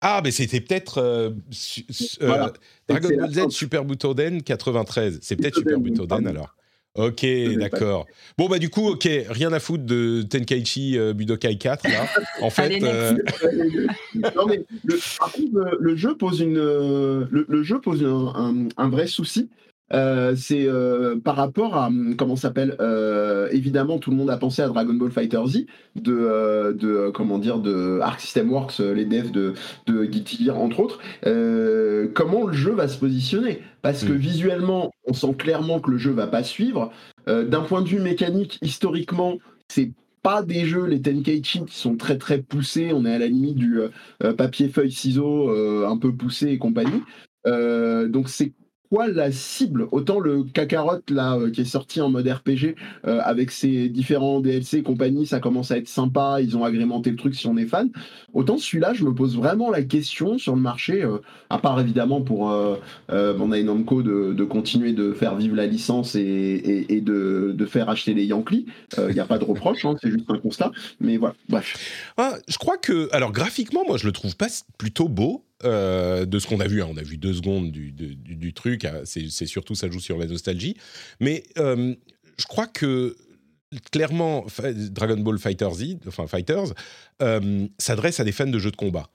Ah, 0.00 0.20
mais 0.22 0.30
c'était 0.30 0.60
peut-être 0.60 0.98
euh, 0.98 1.30
su- 1.50 1.84
su- 1.90 2.16
euh, 2.22 2.26
Voilà. 2.26 2.52
Dragon 2.88 3.08
Ball 3.16 3.32
Z 3.32 3.50
Super 3.50 3.84
Butoden 3.84 4.42
93. 4.42 5.18
C'est 5.22 5.36
peut-être 5.36 5.56
Super 5.56 5.78
Butoden 5.80 6.26
alors. 6.26 6.54
Ok, 6.94 7.24
d'accord. 7.58 8.06
Bon, 8.38 8.48
bah 8.48 8.58
du 8.58 8.70
coup, 8.70 8.88
ok, 8.88 9.08
rien 9.28 9.52
à 9.52 9.60
foutre 9.60 9.84
de 9.84 10.22
Tenkaichi 10.22 10.98
euh, 10.98 11.12
Budokai 11.12 11.56
4, 11.56 11.88
là. 11.88 12.06
En 12.42 12.50
fait, 12.50 12.82
euh, 12.82 13.14
non, 14.36 14.46
mais 14.48 14.64
le, 14.84 14.98
par 15.18 15.30
contre, 15.32 15.48
le, 15.52 15.76
le 15.80 15.96
jeu 15.96 16.16
pose, 16.16 16.40
une, 16.40 16.54
le, 16.54 17.46
le 17.48 17.62
jeu 17.62 17.80
pose 17.80 18.02
un, 18.02 18.32
un- 18.34 18.68
un 18.76 18.88
vrai 18.88 19.06
souci. 19.06 19.48
Euh, 19.92 20.34
c'est 20.36 20.66
euh, 20.66 21.16
par 21.18 21.36
rapport 21.36 21.74
à 21.74 21.86
hum, 21.86 22.14
comment 22.16 22.36
s'appelle 22.36 22.76
euh, 22.78 23.48
évidemment 23.52 23.98
tout 23.98 24.10
le 24.10 24.16
monde 24.16 24.28
a 24.28 24.36
pensé 24.36 24.60
à 24.60 24.68
Dragon 24.68 24.92
Ball 24.92 25.10
Fighter 25.10 25.40
Z 25.46 25.64
de, 25.96 26.76
de 26.78 27.10
comment 27.14 27.38
dire 27.38 27.58
de 27.58 27.98
Arc 28.02 28.20
System 28.20 28.52
Works 28.52 28.80
les 28.80 29.06
devs 29.06 29.30
de, 29.30 29.54
de 29.86 30.04
Guilty 30.04 30.44
Gear 30.44 30.58
entre 30.58 30.80
autres 30.80 31.00
comment 32.14 32.46
le 32.46 32.52
jeu 32.52 32.72
va 32.72 32.88
se 32.88 32.98
positionner? 32.98 33.62
Parce 33.80 34.04
que 34.04 34.12
Mm. 34.12 34.16
visuellement 34.16 34.90
on 35.06 35.12
sent 35.12 35.34
clairement 35.38 35.80
que 35.80 35.90
le 35.90 35.98
jeu 35.98 36.10
va 36.10 36.26
pas 36.26 36.42
suivre 36.42 36.90
d'un 37.26 37.60
point 37.60 37.82
de 37.82 37.88
vue 37.88 38.00
mécanique 38.00 38.58
historiquement 38.62 39.38
c'est 39.68 39.92
pas 40.22 40.42
des 40.42 40.64
jeux, 40.64 40.84
les 40.86 41.00
Tenkaichi, 41.00 41.64
qui 41.64 41.76
sont 41.76 41.96
très 41.96 42.18
très 42.18 42.38
poussés. 42.38 42.90
On 42.92 43.04
est 43.04 43.14
à 43.14 43.18
la 43.18 43.28
limite 43.28 43.56
du 43.56 43.78
papier, 44.36 44.68
feuille, 44.68 44.90
ciseaux, 44.90 45.50
un 45.86 45.96
peu 45.96 46.12
poussé 46.12 46.48
et 46.48 46.58
compagnie. 46.58 47.02
Donc 47.46 48.28
c'est 48.28 48.52
quoi 48.90 49.08
la 49.08 49.32
cible? 49.32 49.86
Autant 49.92 50.20
le 50.20 50.44
Kakarot 50.44 51.00
là 51.10 51.36
euh, 51.36 51.50
qui 51.50 51.62
est 51.62 51.64
sorti 51.64 52.00
en 52.00 52.08
mode 52.08 52.26
RPG 52.26 52.74
euh, 53.06 53.20
avec 53.22 53.50
ses 53.50 53.88
différents 53.88 54.40
DLC 54.40 54.78
et 54.78 54.82
compagnie, 54.82 55.26
ça 55.26 55.40
commence 55.40 55.70
à 55.70 55.78
être 55.78 55.88
sympa. 55.88 56.38
Ils 56.40 56.56
ont 56.56 56.64
agrémenté 56.64 57.10
le 57.10 57.16
truc 57.16 57.34
si 57.34 57.46
on 57.46 57.56
est 57.56 57.66
fan. 57.66 57.90
Autant 58.32 58.58
celui-là, 58.58 58.94
je 58.94 59.04
me 59.04 59.14
pose 59.14 59.36
vraiment 59.36 59.70
la 59.70 59.82
question 59.82 60.38
sur 60.38 60.54
le 60.54 60.60
marché. 60.60 61.02
euh, 61.02 61.18
à 61.50 61.58
part 61.58 61.80
évidemment 61.80 62.20
pour 62.20 62.54
Bandai 63.08 63.62
Namco 63.62 64.02
de, 64.02 64.34
de 64.34 64.44
continuer 64.44 64.92
de 64.92 65.12
faire 65.12 65.34
vivre 65.36 65.56
la 65.56 65.66
licence 65.66 66.14
et, 66.14 67.02
de, 67.02 67.66
faire 67.66 67.88
acheter 67.88 68.14
les 68.14 68.24
Yankees. 68.26 68.66
Il 68.98 69.14
n'y 69.14 69.20
a 69.20 69.24
pas 69.24 69.38
de 69.38 69.44
reproche, 69.44 69.84
hein, 69.84 69.94
c'est 70.00 70.10
juste 70.10 70.30
un 70.30 70.38
constat. 70.38 70.70
Mais 71.00 71.16
voilà, 71.16 71.34
bref. 71.48 72.12
ah, 72.16 72.34
je 72.48 72.58
crois 72.58 72.76
que, 72.76 73.08
alors 73.12 73.32
graphiquement, 73.32 73.82
moi, 73.86 73.96
je 73.96 74.06
le 74.06 74.12
trouve 74.12 74.36
pas 74.36 74.48
plutôt 74.76 75.08
beau. 75.08 75.47
Euh, 75.64 76.24
de 76.24 76.38
ce 76.38 76.46
qu'on 76.46 76.60
a 76.60 76.68
vu, 76.68 76.82
hein. 76.82 76.88
on 76.88 76.96
a 76.96 77.02
vu 77.02 77.16
deux 77.16 77.34
secondes 77.34 77.72
du, 77.72 78.52
truc, 78.54 78.84
ah, 78.84 79.00
c'est 79.04 79.28
surtout 79.46 79.74
ça 79.74 79.90
joue 79.90 79.98
sur 79.98 80.16
la 80.16 80.26
nostalgie, 80.26 80.76
mais 81.18 81.42
euh, 81.58 81.94
je 82.38 82.46
crois 82.46 82.68
que 82.68 83.16
clairement 83.90 84.46
Dragon 84.90 85.16
Ball 85.16 85.38
Fighter 85.38 85.68
enfin 86.06 86.28
Fighters, 86.28 86.74
euh, 87.22 87.66
s'adresse 87.76 88.20
à 88.20 88.24
des 88.24 88.30
fans 88.30 88.46
de 88.46 88.58
jeux 88.58 88.70
de 88.70 88.76
combat. 88.76 89.10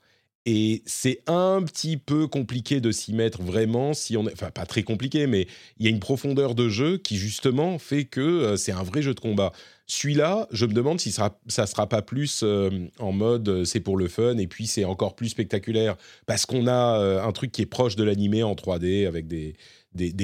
Et 0.46 0.82
c'est 0.84 1.22
un 1.26 1.62
petit 1.62 1.96
peu 1.96 2.26
compliqué 2.26 2.82
de 2.82 2.92
s'y 2.92 3.14
mettre 3.14 3.40
vraiment 3.42 3.94
si 3.94 4.18
on 4.18 4.26
enfin 4.26 4.50
pas 4.50 4.66
très 4.66 4.82
compliqué, 4.82 5.26
mais 5.26 5.48
il 5.78 5.86
y 5.86 5.88
a 5.88 5.90
une 5.90 6.00
profondeur 6.00 6.54
de 6.54 6.68
jeu 6.68 6.98
qui 6.98 7.16
justement 7.16 7.78
fait 7.78 8.04
que 8.04 8.54
c'est 8.58 8.72
un 8.72 8.82
vrai 8.82 9.00
jeu 9.00 9.14
de 9.14 9.20
combat. 9.20 9.52
Celui-là, 9.86 10.48
je 10.50 10.64
me 10.64 10.72
demande 10.72 10.98
si 10.98 11.12
ça 11.12 11.30
sera 11.48 11.86
pas 11.86 12.00
plus 12.00 12.40
euh, 12.42 12.88
en 12.98 13.12
mode 13.12 13.48
euh, 13.50 13.64
c'est 13.66 13.80
pour 13.80 13.98
le 13.98 14.08
fun 14.08 14.38
et 14.38 14.46
puis 14.46 14.66
c'est 14.66 14.86
encore 14.86 15.14
plus 15.14 15.28
spectaculaire 15.28 15.96
parce 16.24 16.46
qu'on 16.46 16.66
a 16.66 16.98
euh, 16.98 17.22
un 17.22 17.32
truc 17.32 17.52
qui 17.52 17.60
est 17.60 17.66
proche 17.66 17.94
de 17.94 18.02
l'animé 18.02 18.42
en 18.42 18.54
3D 18.54 19.06
avec 19.06 19.26
des, 19.26 19.54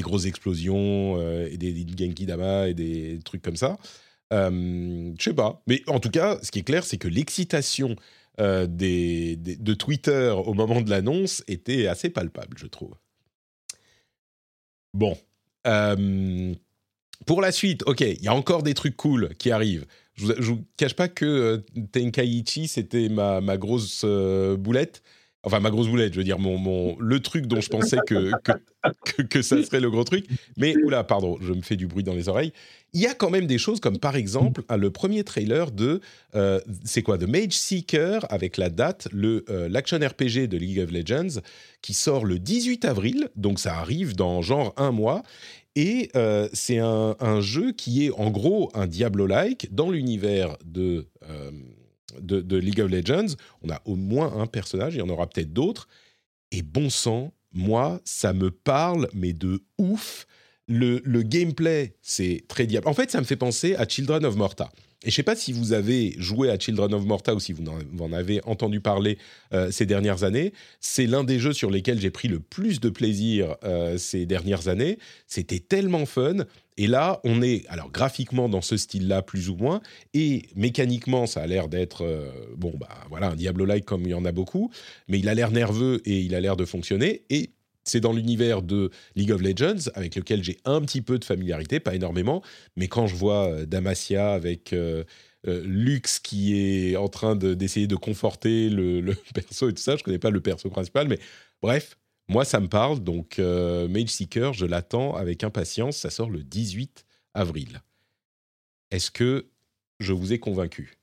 grosses 0.01 0.25
explosions 0.25 1.21
et 1.47 1.59
des, 1.59 1.87
Genki 1.87 2.25
Dama 2.25 2.69
et 2.69 2.75
des 2.75 3.19
trucs 3.23 3.43
comme 3.43 3.57
ça. 3.57 3.77
Je 4.31 5.15
sais 5.19 5.35
pas. 5.35 5.63
Mais 5.67 5.83
en 5.89 6.01
tout 6.01 6.11
cas, 6.11 6.39
ce 6.43 6.51
qui 6.51 6.61
est 6.61 6.65
clair, 6.65 6.85
c'est 6.85 6.97
que 6.97 7.09
l'excitation 7.09 7.97
de 8.39 9.75
Twitter 9.75 10.35
au 10.35 10.55
moment 10.55 10.81
de 10.81 10.89
l'annonce 10.89 11.45
était 11.49 11.87
assez 11.87 12.09
palpable, 12.09 12.57
je 12.57 12.67
trouve. 12.67 12.95
Bon. 14.95 15.17
Pour 17.27 17.41
la 17.41 17.53
suite, 17.53 17.83
ok, 17.87 18.01
il 18.01 18.23
y 18.23 18.29
a 18.29 18.35
encore 18.35 18.63
des 18.63 18.75
trucs 18.75 18.97
cool 18.97 19.35
qui 19.39 19.51
arrivent. 19.51 19.87
Je 20.15 20.27
vous, 20.27 20.33
je 20.39 20.51
vous 20.51 20.65
cache 20.77 20.95
pas 20.95 21.09
que 21.09 21.25
euh, 21.25 21.59
Tenkaichi, 21.93 22.69
c'était 22.69 23.09
ma, 23.09 23.41
ma 23.41 23.57
grosse 23.57 24.03
euh, 24.05 24.57
boulette. 24.57 25.03
Enfin, 25.43 25.59
ma 25.61 25.71
grosse 25.71 25.89
boulette, 25.89 26.13
je 26.13 26.19
veux 26.19 26.25
dire, 26.25 26.39
mon, 26.39 26.59
mon, 26.59 26.99
le 27.01 27.21
truc 27.21 27.47
dont 27.47 27.63
je 27.63 27.71
pensais 27.71 27.97
que, 28.07 28.31
que, 28.43 28.53
que, 29.07 29.23
que 29.23 29.43
ça 29.43 29.63
serait 29.65 29.81
le 29.81 29.91
gros 29.91 30.05
truc. 30.05 30.27
Mais, 30.59 30.77
oula, 30.85 31.03
pardon, 31.03 31.39
je 31.41 31.55
me 31.55 31.63
fais 31.63 31.77
du 31.77 31.87
bruit 31.87 32.05
dans 32.05 32.13
les 32.13 32.29
oreilles. 32.29 32.53
Il 32.93 33.01
y 33.01 33.07
a 33.07 33.15
quand 33.15 33.31
même 33.31 33.47
des 33.47 33.57
choses 33.57 33.81
comme, 33.81 33.99
par 33.99 34.17
exemple, 34.17 34.63
hein, 34.69 34.77
le 34.77 34.91
premier 34.91 35.25
trailer 35.25 35.71
de, 35.71 36.01
euh, 36.35 36.61
c'est 36.85 37.03
quoi, 37.03 37.17
The 37.17 37.27
Mage 37.27 37.53
Seeker, 37.53 38.27
avec 38.31 38.59
la 38.59 38.69
date, 38.69 39.09
le, 39.13 39.47
euh, 39.49 39.69
l'action 39.71 39.97
RPG 39.97 40.47
de 40.47 40.59
League 40.59 40.81
of 40.81 40.91
Legends, 40.91 41.41
qui 41.81 41.95
sort 41.95 42.27
le 42.27 42.39
18 42.39 42.85
avril, 42.85 43.31
donc 43.37 43.61
ça 43.61 43.79
arrive 43.79 44.15
dans 44.15 44.43
genre 44.43 44.75
un 44.77 44.91
mois. 44.91 45.23
Et 45.77 46.11
euh, 46.17 46.49
c'est 46.53 46.79
un, 46.79 47.41
jeu 47.41 47.73
qui 47.73 48.07
est 48.07 48.11
en 48.11 48.31
gros 48.31 48.71
un 48.75 48.87
Diablo-like 48.87 49.73
dans 49.73 49.91
l'univers 49.91 50.57
de, 50.65 51.09
euh, 51.29 51.51
de, 52.21 52.57
League 52.57 52.81
of 52.81 52.91
Legends. 52.91 53.37
On 53.63 53.71
a 53.71 53.81
au 53.85 53.95
moins 53.95 54.33
un 54.41 54.47
personnage, 54.47 54.95
il 54.95 54.99
y 54.99 55.03
en 55.03 55.09
aura 55.09 55.29
peut-être 55.29 55.53
d'autres. 55.53 55.87
Et 56.51 56.63
bon 56.63 56.91
sang, 56.91 57.33
moi, 57.53 58.01
ça 58.05 58.33
me 58.33 58.51
parle, 58.51 59.09
mais 59.15 59.33
de 59.33 59.63
ouf. 59.79 60.27
Le, 60.67 61.01
le 61.05 61.23
gameplay, 61.23 61.97
c'est 62.01 62.45
très 62.47 62.67
diable. 62.67 62.89
En 62.89 62.95
fait, 62.95 63.11
ça 63.11 63.21
me 63.21 63.25
fait 63.25 63.37
penser 63.37 63.75
à 63.75 63.89
Children 63.89 64.25
of 64.25 64.37
Morta. 64.37 64.71
Et 65.03 65.07
je 65.07 65.15
ne 65.15 65.17
sais 65.17 65.23
pas 65.23 65.37
si 65.37 65.53
vous 65.53 65.73
avez 65.73 66.15
joué 66.19 66.51
à 66.51 66.59
Children 66.59 66.93
of 66.93 67.07
Morta 67.07 67.35
ou 67.35 67.41
si 67.41 67.55
vous 67.55 67.65
en, 68.01 68.13
avez 68.13 68.43
entendu 68.45 68.81
parler 68.81 69.17
euh, 69.55 69.71
ces 69.71 69.87
dernières 69.87 70.25
années. 70.25 70.53
C'est 70.81 71.07
l'un 71.07 71.25
des 71.25 71.39
jeux 71.39 71.55
sur 71.55 71.71
lesquels 71.71 71.99
j'ai 71.99 72.11
pris 72.11 72.29
le 72.29 72.39
plus 72.39 72.81
de 72.81 72.91
plaisir 72.91 73.57
euh, 73.65 73.97
ces 73.97 74.27
dernières 74.27 74.69
années. 74.69 74.99
C'était 75.27 75.59
tellement 75.59 76.05
fun. 76.05 76.45
Et 76.77 76.87
là, 76.87 77.21
on 77.25 77.41
est, 77.41 77.67
alors 77.69 77.91
graphiquement 77.91 78.51
dans 78.51 78.61
ce 78.61 78.77
style-là, 78.77 79.23
plus 79.23 79.49
ou 79.49 79.57
moins, 79.57 79.81
et 80.13 80.43
mécaniquement, 80.55 81.27
ça 81.27 81.41
a 81.43 81.47
l'air 81.47 81.69
d'être, 81.69 82.05
euh, 82.05 82.31
bon, 82.57 82.75
bah 82.79 82.89
voilà, 83.09 83.29
un 83.31 83.37
Diablo-like 83.37 83.87
comme 83.87 84.03
il 84.03 84.11
y 84.11 84.15
en 84.15 84.25
a 84.27 84.33
beaucoup, 84.33 84.71
mais 85.09 85.19
il 85.19 85.29
a 85.31 85.35
l'air 85.35 85.51
nerveux 85.51 86.03
et 86.05 86.21
il 86.21 86.35
a 86.35 86.41
l'air 86.41 86.57
de 86.57 86.67
fonctionner. 86.67 87.23
Et 87.31 87.51
c'est 87.85 88.01
dans 88.01 88.13
l'univers 88.13 88.63
de 88.63 88.91
League 89.17 89.33
of 89.33 89.41
Legends, 89.41 89.91
avec 89.95 90.15
lequel 90.15 90.45
j'ai 90.45 90.59
un 90.65 90.81
petit 90.81 91.03
peu 91.03 91.19
de 91.19 91.25
familiarité, 91.25 91.81
pas 91.81 91.95
énormément, 91.95 92.43
mais 92.77 92.89
quand 92.89 93.07
je 93.07 93.15
vois 93.17 93.49
euh, 93.49 93.67
Damacia 93.67 94.33
avec 94.33 94.73
euh, 94.73 95.05
euh, 95.47 95.63
Lux 95.65 96.19
qui 96.19 96.57
est 96.57 96.97
en 96.97 97.09
train 97.09 97.37
de- 97.37 97.55
d'essayer 97.55 97.87
de, 97.87 97.97
conforter 97.97 98.69
le, 98.69 99.15
perso 99.35 99.69
et 99.69 99.75
tout 99.75 99.83
ça, 99.83 99.97
je 99.97 100.03
connais 100.03 100.19
pas 100.19 100.31
le 100.31 100.41
perso 100.41 100.69
principal, 100.71 101.09
mais 101.09 101.19
bref, 101.63 101.97
moi 102.29 102.45
ça 102.45 102.61
me 102.61 102.69
parle, 102.69 103.01
donc 103.01 103.39
Mage 103.39 104.09
Seeker, 104.11 104.53
je 104.53 104.67
l'attends 104.67 105.17
avec 105.17 105.43
impatience, 105.43 105.97
ça 105.97 106.11
sort 106.11 106.31
le 106.31 106.45
18 106.45 107.05
avril. 107.35 107.81
Est-ce 108.91 109.11
que 109.11 109.47
je 109.99 110.13
vous 110.13 110.33
ai 110.33 110.39
convaincu? 110.39 111.00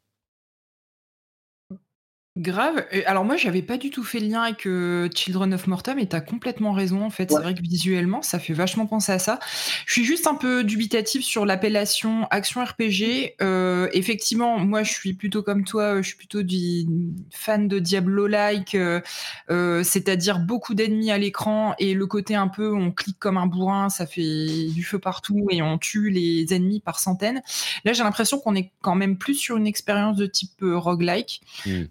Grave. 2.38 2.86
Et 2.92 3.04
alors 3.06 3.26
moi, 3.26 3.36
j'avais 3.36 3.64
pas 3.64 3.78
du 3.78 3.90
tout 3.90 4.04
fait 4.04 4.20
le 4.20 4.28
lien 4.28 4.44
avec 4.44 4.68
euh, 4.68 5.10
Children 5.14 5.56
of 5.56 5.66
Morta, 5.66 5.96
mais 5.96 6.06
t'as 6.06 6.22
complètement 6.22 6.72
raison 6.72 7.04
en 7.04 7.10
fait. 7.10 7.32
C'est 7.32 7.40
vrai 7.40 7.56
que 7.56 7.62
visuellement, 7.62 8.22
ça 8.22 8.38
fait 8.38 8.54
vachement 8.54 8.86
penser 8.86 9.12
à 9.12 9.18
ça. 9.20 9.40
Je 9.86 9.94
suis 9.94 10.06
juste 10.06 10.28
un 10.28 10.36
peu 10.36 10.64
dubitative 10.64 11.24
sur 11.24 11.46
l'appellation 11.46 12.28
action 12.30 12.64
RPG. 12.64 13.36
Euh, 13.42 13.90
effectivement, 13.94 14.60
moi, 14.60 14.84
je 14.84 14.92
suis 14.92 15.14
plutôt 15.14 15.42
comme 15.42 15.64
toi. 15.64 15.96
euh, 15.96 16.02
Je 16.04 16.10
suis 16.10 16.18
plutôt 16.18 16.44
du 16.44 16.86
fan 17.32 17.68
de 17.68 17.80
Diablo-like, 17.80 18.76
euh, 18.76 19.84
c'est-à-dire 19.84 20.40
beaucoup 20.40 20.76
d'ennemis 20.76 21.10
à 21.12 21.18
l'écran 21.18 21.74
et 21.80 21.94
le 21.96 22.06
côté 22.06 22.36
un 22.36 22.48
peu 22.48 22.74
on 22.74 22.92
clique 22.92 23.18
comme 23.20 23.38
un 23.38 23.48
bourrin, 23.48 23.90
ça 23.90 24.06
fait 24.06 24.68
du 24.68 24.84
feu 24.84 25.00
partout 25.00 25.48
et 25.50 25.62
on 25.64 25.78
tue 25.78 26.10
les 26.12 26.54
ennemis 26.54 26.82
par 26.82 27.00
centaines. 27.00 27.42
Là, 27.84 27.94
j'ai 27.94 28.04
l'impression 28.04 28.40
qu'on 28.40 28.56
est 28.56 28.72
quand 28.82 28.96
même 28.96 29.18
plus 29.18 29.36
sur 29.36 29.58
une 29.58 29.66
expérience 29.68 30.18
de 30.18 30.28
type 30.28 30.60
roguelike. 30.62 31.42
Mm. 31.66 31.84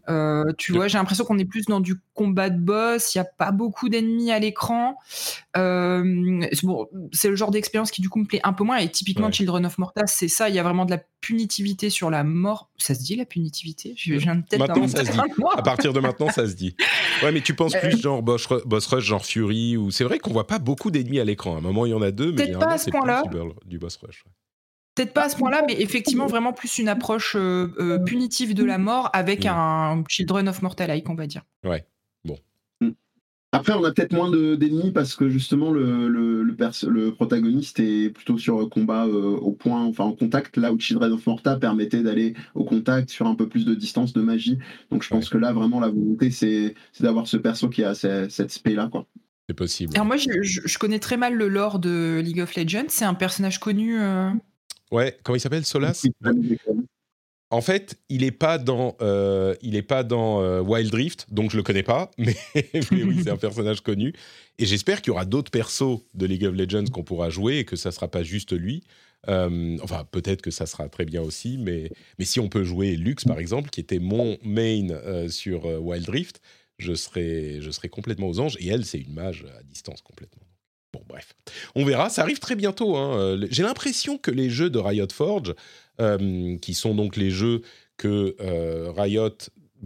Euh, 0.45 0.53
tu 0.59 0.73
vois, 0.73 0.89
j'ai 0.89 0.99
l'impression 0.99 1.25
qu'on 1.25 1.39
est 1.39 1.45
plus 1.45 1.65
dans 1.67 1.81
du 1.81 1.97
combat 2.15 2.51
de 2.51 2.59
boss. 2.59 3.15
Il 3.15 3.19
y 3.19 3.21
a 3.21 3.25
pas 3.25 3.53
beaucoup 3.53 3.89
d'ennemis 3.89 4.31
à 4.31 4.39
l'écran. 4.39 4.97
Euh, 5.57 6.41
c'est 6.53 6.65
bon, 6.67 6.87
le 7.25 7.37
genre 7.37 7.51
d'expérience 7.51 7.91
qui 7.91 8.03
du 8.03 8.09
coup 8.09 8.19
me 8.21 8.25
plaît 8.27 8.41
un 8.45 8.53
peu 8.53 8.65
moins. 8.65 8.79
Et 8.79 8.89
typiquement, 8.91 9.27
Ouais. 9.27 9.33
Children 9.33 9.67
of 9.67 9.79
Morta, 9.79 10.07
c'est 10.07 10.29
ça. 10.29 10.49
Il 10.49 10.55
y 10.55 10.59
a 10.59 10.63
vraiment 10.63 10.85
de 10.85 10.91
la 10.91 11.01
punitivité 11.21 11.91
sur 11.91 12.11
la 12.11 12.25
mort. 12.25 12.71
Ça 12.79 12.95
se 12.95 13.03
dit 13.03 13.17
la 13.17 13.25
punitivité? 13.25 13.95
Je 13.97 14.15
viens 14.15 14.37
de 14.37 14.43
tête 14.47 14.61
Maintenant, 14.61 14.87
ça 14.87 15.05
se 15.05 15.11
dit. 15.13 15.19
À 15.57 15.63
partir 15.63 15.93
de 15.93 16.01
maintenant, 16.01 16.31
ça 16.31 16.47
se 16.47 16.55
dit. 16.55 16.77
Ouais, 17.23 17.33
mais 17.33 17.41
tu 17.41 17.55
penses 17.55 17.75
Euh, 17.75 17.81
plus 17.81 18.01
genre 18.01 18.23
boss, 18.23 18.47
ru- 18.47 18.63
boss 18.67 18.87
rush, 18.87 19.05
genre 19.05 19.25
Fury, 19.25 19.77
ou 19.77 19.91
c'est 19.91 20.05
vrai 20.05 20.19
qu'on 20.19 20.33
voit 20.33 20.47
pas 20.47 20.59
beaucoup 20.59 20.91
d'ennemis 20.91 21.19
à 21.21 21.25
l'écran. 21.25 21.55
À 21.57 21.59
un 21.59 21.63
moment, 21.63 21.87
il 21.87 21.91
y 21.91 21.95
en 21.95 22.03
a 22.03 22.11
deux, 22.11 22.31
mais 22.33 22.45
Peut-être 22.45 22.59
pas 22.59 22.73
à 22.73 22.79
ce 22.79 22.91
point-là. 22.91 23.23
du, 23.67 23.79
boss 23.79 23.97
rush. 23.97 24.25
ouais. 24.25 24.33
Peut-être 24.97 25.13
pas 25.13 25.27
à 25.27 25.29
ce 25.29 25.37
point-là, 25.37 25.63
mais 25.69 25.81
effectivement, 25.81 26.27
vraiment 26.27 26.53
plus 26.53 26.79
une 26.79 26.89
approche 26.89 27.37
euh, 27.37 27.69
euh, 27.79 27.99
punitive 27.99 28.55
de 28.55 28.65
la 28.65 28.79
mort 28.79 29.11
avec 29.13 29.45
Mm. 29.45 29.49
un 29.49 30.05
Children 30.09 30.49
of 30.49 30.63
Morta-like, 30.63 31.09
on 31.09 31.15
va 31.15 31.27
dire. 31.29 31.43
Après, 33.53 33.73
on 33.73 33.83
a 33.85 33.93
peut-être 33.93 34.13
moins 34.13 34.29
de- 34.31 34.55
d'ennemis 34.55 34.91
parce 34.91 35.15
que 35.15 35.29
justement, 35.31 35.71
le, 35.71 36.09
le, 36.09 36.43
le, 36.43 36.55
pers- 36.57 36.85
le 36.89 37.15
protagoniste 37.15 37.81
est 37.81 38.11
plutôt 38.11 38.37
sur 38.37 38.59
le 38.59 38.67
combat 38.67 39.07
euh, 39.07 39.37
au 39.37 39.53
point, 39.53 39.83
enfin 39.85 40.05
en 40.05 40.13
contact, 40.13 40.59
là 40.59 40.73
où 40.73 40.79
Children 40.81 41.13
of 41.13 41.27
Morta 41.27 41.57
permettait 41.57 42.03
d'aller 42.03 42.35
au 42.55 42.65
contact 42.65 43.09
sur 43.09 43.27
un 43.27 43.35
peu 43.35 43.49
plus 43.49 43.65
de 43.65 43.75
distance 43.75 44.13
de 44.13 44.21
magie. 44.21 44.59
Donc 44.91 45.03
je 45.05 45.09
pense 45.09 45.27
Ouais. 45.31 45.31
que 45.33 45.39
là, 45.39 45.53
vraiment, 45.55 45.81
la 45.81 45.89
volonté, 45.89 46.31
c'est 46.31 46.75
d'avoir 47.01 47.27
ce 47.29 47.39
perso 47.39 47.69
qui 47.71 47.83
a 47.83 47.95
ce- 47.95 48.29
cette 48.29 48.51
spé-là. 48.51 48.89
quoi. 48.93 49.07
C'est 49.49 49.55
possible. 49.55 49.93
Alors 49.95 50.07
moi, 50.07 50.17
je, 50.19 50.43
je- 50.43 50.63
je 50.65 50.79
connais 50.79 50.99
très 50.99 51.17
mal 51.17 51.33
le 51.35 51.49
lore 51.49 51.79
de 51.79 52.21
League 52.23 52.41
of 52.41 52.55
Legends. 52.57 52.87
C'est 52.89 53.05
un 53.07 53.15
personnage 53.15 53.59
connu. 53.59 53.97
Euh, 54.93 54.97
Ouais, 54.97 55.19
comment 55.23 55.37
il 55.37 55.41
s'appelle 55.41 55.65
Solas? 55.65 56.07
En 57.51 57.61
fait, 57.61 57.97
il 58.09 58.25
est 58.25 58.33
pas 58.33 58.59
dans, 58.59 58.97
euh, 59.01 59.55
il 59.63 59.77
est 59.77 59.83
pas 59.83 60.03
dans 60.03 60.43
euh, 60.43 60.61
Wild 60.61 60.93
Rift, 60.93 61.27
donc 61.31 61.53
je 61.53 61.57
le 61.57 61.63
connais 61.63 61.85
pas, 61.85 62.11
mais, 62.19 62.35
mais 62.55 63.05
oui, 63.05 63.21
c'est 63.23 63.31
un 63.31 63.37
personnage 63.37 63.83
connu. 63.83 64.13
Et 64.59 64.67
j'espère 64.67 65.01
qu'il 65.01 65.13
y 65.13 65.15
aura 65.15 65.25
d'autres 65.25 65.53
persos 65.53 66.01
de 66.15 66.27
League 66.27 66.45
of 66.45 66.57
Legends 66.57 66.87
qu'on 66.93 67.05
pourra 67.05 67.31
jouer 67.31 67.59
et 67.59 67.65
que 67.65 67.77
ça 67.77 67.93
sera 67.93 68.09
pas 68.09 68.25
juste 68.25 68.53
lui. 68.53 68.83
Euh, 69.29 69.79
enfin, 69.83 70.05
peut-être 70.11 70.43
que 70.43 70.51
ça 70.51 70.67
sera 70.67 70.89
très 70.89 71.05
bien 71.05 71.23
aussi, 71.23 71.59
mais, 71.59 71.91
mais 72.19 72.25
si 72.25 72.41
on 72.41 72.49
peut 72.49 72.65
jouer 72.65 72.97
Lux, 72.97 73.25
par 73.25 73.39
exemple, 73.39 73.71
qui 73.71 73.81
était 73.81 73.99
mon 73.99 74.39
main 74.43 74.91
euh, 74.91 75.29
sur 75.29 75.67
euh, 75.67 75.79
Wild 75.79 76.09
Rift, 76.09 76.41
je 76.79 76.95
serais, 76.95 77.61
je 77.61 77.71
serais 77.71 77.89
complètement 77.89 78.29
aux 78.29 78.41
anges. 78.41 78.57
Et 78.61 78.69
elle, 78.69 78.85
c'est 78.85 79.01
une 79.01 79.15
mage 79.15 79.47
à 79.59 79.63
distance 79.63 80.03
complètement. 80.03 80.46
Bref. 81.17 81.35
On 81.75 81.85
verra, 81.87 82.11
ça 82.11 82.21
arrive 82.23 82.39
très 82.41 82.57
bientôt. 82.57 82.95
hein. 82.97 83.19
Euh, 83.19 83.47
J'ai 83.51 83.63
l'impression 83.63 84.19
que 84.19 84.31
les 84.31 84.51
jeux 84.51 84.69
de 84.69 84.79
Riot 84.79 85.09
Forge, 85.13 85.55
euh, 85.99 86.59
qui 86.59 86.75
sont 86.75 86.95
donc 86.95 87.17
les 87.17 87.31
jeux 87.31 87.63
que 87.97 88.37
euh, 88.41 88.93
Riot, 88.95 89.31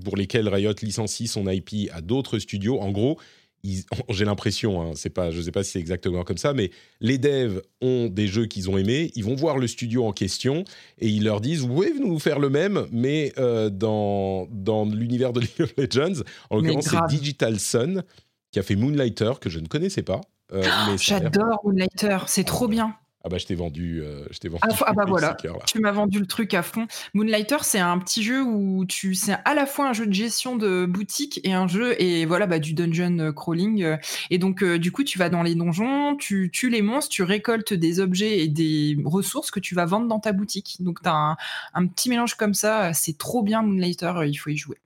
pour 0.04 0.16
lesquels 0.16 0.48
Riot 0.48 0.74
licencie 0.82 1.28
son 1.28 1.48
IP 1.48 1.88
à 1.92 2.00
d'autres 2.00 2.40
studios, 2.40 2.80
en 2.80 2.90
gros, 2.90 3.16
j'ai 4.08 4.24
l'impression, 4.24 4.80
hein, 4.82 4.92
c'est 4.96 5.10
pas, 5.10 5.30
je 5.30 5.36
ne 5.38 5.42
sais 5.42 5.52
pas 5.52 5.62
si 5.62 5.72
c'est 5.72 5.78
exactement 5.78 6.24
comme 6.24 6.38
ça, 6.38 6.52
mais 6.52 6.70
les 7.00 7.18
devs 7.18 7.60
ont 7.80 8.08
des 8.08 8.26
jeux 8.26 8.46
qu'ils 8.46 8.68
ont 8.70 8.76
aimés, 8.78 9.12
ils 9.14 9.22
vont 9.22 9.36
voir 9.36 9.56
le 9.58 9.68
studio 9.68 10.06
en 10.06 10.12
question 10.12 10.64
et 10.98 11.08
ils 11.08 11.22
leur 11.22 11.40
disent, 11.40 11.60
vous 11.60 11.68
pouvez 11.68 11.92
nous 11.92 12.18
faire 12.18 12.40
le 12.40 12.48
même, 12.50 12.88
mais 12.90 13.32
euh, 13.38 13.70
dans, 13.70 14.48
dans 14.50 14.84
l'univers 14.84 15.32
de 15.32 15.40
League 15.42 15.60
of 15.60 15.74
Legends. 15.76 16.22
En 16.48 16.56
l'occurrence, 16.56 16.88
c'est. 16.88 17.16
Digital 17.16 17.60
Sun 17.60 18.02
qui 18.50 18.58
a 18.58 18.64
fait 18.64 18.74
Moonlighter, 18.74 19.34
que 19.40 19.48
je 19.48 19.60
ne 19.60 19.68
connaissais 19.68 20.02
pas. 20.02 20.22
Euh, 20.52 20.96
J'adore 20.98 21.60
Moonlighter, 21.64 22.18
c'est 22.26 22.44
trop 22.44 22.68
bien. 22.68 22.96
Ah 23.22 23.28
bah 23.28 23.36
je 23.36 23.44
t'ai 23.44 23.54
vendu, 23.54 24.00
euh, 24.02 24.24
je 24.30 24.48
vendu. 24.48 24.62
Ah, 24.62 24.74
ah 24.86 24.92
bah 24.94 25.04
voilà, 25.06 25.36
tu 25.66 25.78
m'as 25.78 25.92
vendu 25.92 26.18
le 26.20 26.26
truc 26.26 26.54
à 26.54 26.62
fond. 26.62 26.86
Moonlighter, 27.12 27.58
c'est 27.60 27.78
un 27.78 27.98
petit 27.98 28.22
jeu 28.22 28.42
où 28.42 28.86
tu, 28.86 29.14
c'est 29.14 29.36
à 29.44 29.52
la 29.52 29.66
fois 29.66 29.90
un 29.90 29.92
jeu 29.92 30.06
de 30.06 30.12
gestion 30.12 30.56
de 30.56 30.86
boutique 30.86 31.38
et 31.44 31.52
un 31.52 31.68
jeu 31.68 32.00
et 32.00 32.24
voilà 32.24 32.46
bah, 32.46 32.58
du 32.58 32.72
dungeon 32.72 33.18
euh, 33.18 33.32
crawling. 33.32 33.98
Et 34.30 34.38
donc 34.38 34.62
euh, 34.62 34.78
du 34.78 34.90
coup, 34.90 35.04
tu 35.04 35.18
vas 35.18 35.28
dans 35.28 35.42
les 35.42 35.54
donjons, 35.54 36.16
tu 36.16 36.50
tues 36.50 36.70
les 36.70 36.80
monstres, 36.80 37.10
tu 37.10 37.22
récoltes 37.22 37.74
des 37.74 38.00
objets 38.00 38.38
et 38.38 38.48
des 38.48 38.96
ressources 39.04 39.50
que 39.50 39.60
tu 39.60 39.74
vas 39.74 39.84
vendre 39.84 40.08
dans 40.08 40.20
ta 40.20 40.32
boutique. 40.32 40.78
Donc 40.80 41.02
t'as 41.02 41.12
un, 41.12 41.36
un 41.74 41.86
petit 41.86 42.08
mélange 42.08 42.36
comme 42.36 42.54
ça, 42.54 42.94
c'est 42.94 43.18
trop 43.18 43.42
bien 43.42 43.60
Moonlighter, 43.60 44.14
il 44.24 44.36
faut 44.36 44.48
y 44.48 44.56
jouer. 44.56 44.78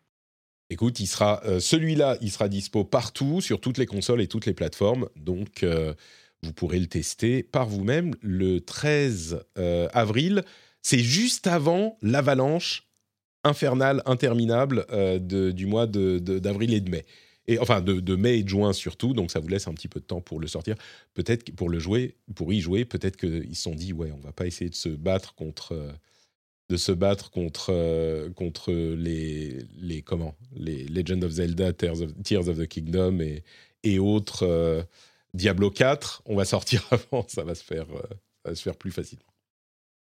Écoute, 0.70 0.98
il 1.00 1.06
sera 1.06 1.42
euh, 1.44 1.60
celui-là, 1.60 2.16
il 2.20 2.30
sera 2.30 2.48
dispo 2.48 2.84
partout 2.84 3.40
sur 3.40 3.60
toutes 3.60 3.78
les 3.78 3.86
consoles 3.86 4.22
et 4.22 4.26
toutes 4.28 4.46
les 4.46 4.54
plateformes, 4.54 5.08
donc 5.16 5.62
euh, 5.62 5.94
vous 6.42 6.52
pourrez 6.52 6.78
le 6.80 6.86
tester 6.86 7.42
par 7.42 7.68
vous-même 7.68 8.14
le 8.22 8.60
13 8.60 9.40
euh, 9.58 9.88
avril. 9.92 10.42
C'est 10.82 10.98
juste 10.98 11.46
avant 11.46 11.98
l'avalanche 12.02 12.88
infernale 13.44 14.02
interminable 14.06 14.86
du 15.20 15.66
mois 15.66 15.86
de- 15.86 16.18
de- 16.18 16.38
d'avril 16.38 16.72
et 16.72 16.80
de 16.80 16.90
mai. 16.90 17.04
Et 17.46 17.58
enfin 17.58 17.82
de, 17.82 18.16
mai 18.16 18.38
et 18.38 18.42
de 18.42 18.48
juin 18.48 18.72
surtout, 18.72 19.12
donc 19.12 19.30
ça 19.30 19.38
vous 19.38 19.48
laisse 19.48 19.68
un 19.68 19.74
petit 19.74 19.88
peu 19.88 20.00
de 20.00 20.04
temps 20.06 20.22
pour 20.22 20.40
le 20.40 20.46
sortir. 20.46 20.76
Peut-être 21.12 21.52
pour 21.54 21.68
le 21.68 21.78
jouer, 21.78 22.16
pour 22.34 22.54
y 22.54 22.60
jouer, 22.60 22.86
peut-être 22.86 23.16
qu'ils 23.18 23.54
se 23.54 23.62
sont 23.62 23.74
dit 23.74 23.92
ouais, 23.92 24.10
on 24.12 24.20
va 24.20 24.32
pas 24.32 24.46
essayer 24.46 24.70
de 24.70 24.74
se 24.74 24.88
battre 24.88 25.34
contre 25.34 25.74
de 26.68 26.76
se 26.76 26.92
battre 26.92 27.30
contre 27.30 27.70
euh, 27.70 28.30
contre 28.30 28.72
les 28.72 29.58
les 29.76 30.02
comment 30.02 30.34
les 30.54 30.84
Legend 30.84 31.22
of 31.24 31.32
Zelda, 31.32 31.72
Tears 31.72 32.00
of, 32.00 32.12
Tears 32.22 32.48
of 32.48 32.58
the 32.58 32.66
Kingdom 32.66 33.20
et 33.20 33.44
et 33.82 33.98
autres 33.98 34.44
euh, 34.44 34.82
Diablo 35.34 35.70
4. 35.70 36.22
On 36.26 36.36
va 36.36 36.44
sortir 36.44 36.86
avant, 36.90 37.26
ça 37.28 37.44
va 37.44 37.54
se 37.54 37.64
faire 37.64 37.86
euh, 37.90 38.02
ça 38.44 38.50
va 38.50 38.54
se 38.54 38.62
faire 38.62 38.76
plus 38.76 38.92
facilement. 38.92 39.24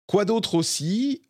Quoi 0.07 0.25
d'autre 0.25 0.55
aussi 0.55 1.23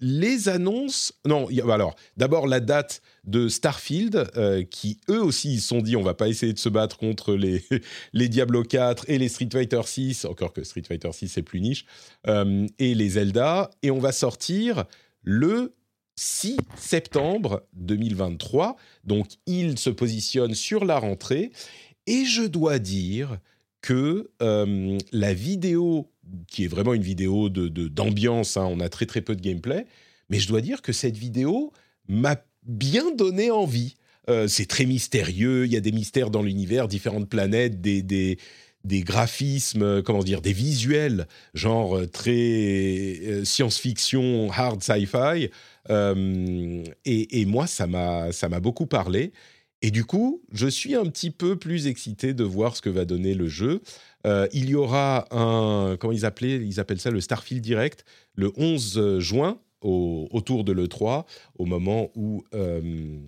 Les 0.00 0.48
annonces. 0.48 1.12
Non, 1.26 1.48
y 1.50 1.60
a- 1.60 1.72
alors 1.72 1.94
d'abord 2.16 2.46
la 2.46 2.60
date 2.60 3.02
de 3.24 3.48
Starfield, 3.48 4.30
euh, 4.36 4.62
qui 4.64 4.98
eux 5.10 5.22
aussi 5.22 5.54
ils 5.54 5.60
se 5.60 5.68
sont 5.68 5.80
dit 5.82 5.96
on 5.96 6.02
va 6.02 6.14
pas 6.14 6.28
essayer 6.28 6.52
de 6.52 6.58
se 6.58 6.68
battre 6.68 6.98
contre 6.98 7.34
les, 7.34 7.62
les 8.12 8.28
Diablo 8.28 8.62
4 8.62 9.04
et 9.08 9.18
les 9.18 9.28
Street 9.28 9.48
Fighter 9.52 9.80
6, 9.84 10.24
encore 10.24 10.52
que 10.52 10.64
Street 10.64 10.82
Fighter 10.86 11.10
6 11.12 11.28
c'est 11.28 11.42
plus 11.42 11.60
niche, 11.60 11.84
euh, 12.26 12.66
et 12.78 12.94
les 12.94 13.10
Zelda, 13.10 13.70
et 13.82 13.90
on 13.90 13.98
va 13.98 14.12
sortir 14.12 14.84
le 15.22 15.74
6 16.16 16.56
septembre 16.76 17.64
2023. 17.74 18.76
Donc 19.04 19.26
il 19.46 19.78
se 19.78 19.90
positionne 19.90 20.54
sur 20.54 20.84
la 20.84 20.98
rentrée, 20.98 21.50
et 22.06 22.24
je 22.24 22.42
dois 22.42 22.78
dire 22.78 23.38
que 23.80 24.30
euh, 24.42 24.98
la 25.12 25.34
vidéo, 25.34 26.10
qui 26.46 26.64
est 26.64 26.68
vraiment 26.68 26.94
une 26.94 27.02
vidéo 27.02 27.48
de, 27.48 27.68
d'ambiance, 27.88 28.56
hein, 28.56 28.66
on 28.70 28.80
a 28.80 28.88
très 28.88 29.06
très 29.06 29.20
peu 29.20 29.34
de 29.34 29.40
gameplay, 29.40 29.86
mais 30.30 30.38
je 30.38 30.48
dois 30.48 30.60
dire 30.60 30.82
que 30.82 30.92
cette 30.92 31.16
vidéo 31.16 31.72
m'a 32.08 32.36
bien 32.64 33.14
donné 33.14 33.50
envie. 33.50 33.94
c'est 34.46 34.66
très 34.66 34.84
mystérieux, 34.84 35.64
il 35.64 35.72
y 35.72 35.76
a 35.76 35.80
des 35.80 35.92
mystères 35.92 36.30
dans 36.30 36.42
l'univers, 36.42 36.86
différentes 36.86 37.28
planètes, 37.28 37.80
des, 37.80 38.02
des, 38.02 38.38
des 38.84 39.00
graphismes, 39.00 40.02
comment 40.02 40.22
dire, 40.22 40.42
des 40.42 40.52
visuels, 40.52 41.26
genre 41.54 42.00
très 42.12 43.42
science-fiction, 43.44 44.50
hard 44.50 44.82
sci-fi. 44.82 45.48
et, 45.88 47.40
et, 47.40 47.44
moi, 47.46 47.66
ça 47.66 47.86
m'a 47.86 48.60
beaucoup 48.60 48.86
parlé. 48.86 49.32
Et 49.80 49.90
du 49.90 50.04
coup, 50.04 50.42
je 50.52 50.66
suis 50.66 50.94
un 50.94 51.04
petit 51.04 51.30
peu 51.30 51.56
plus 51.56 51.86
excité 51.86 52.34
de 52.34 52.42
voir 52.42 52.76
ce 52.76 52.82
que 52.82 52.90
va 52.90 53.04
donner 53.04 53.34
le 53.34 53.48
jeu. 53.48 53.80
Euh, 54.26 54.48
il 54.52 54.68
y 54.68 54.74
aura 54.74 55.26
un, 55.30 55.96
comment 55.96 56.12
ils 56.12 56.24
appelaient, 56.24 56.56
ils 56.56 56.80
appellent 56.80 57.00
ça 57.00 57.10
le 57.10 57.20
Starfield 57.20 57.62
Direct, 57.62 58.04
le 58.34 58.52
11 58.56 59.18
juin, 59.18 59.60
autour 59.80 60.64
de 60.64 60.72
l'E3, 60.72 61.24
au 61.56 61.64
moment 61.64 62.10
où 62.16 62.42
euh, 62.54 63.20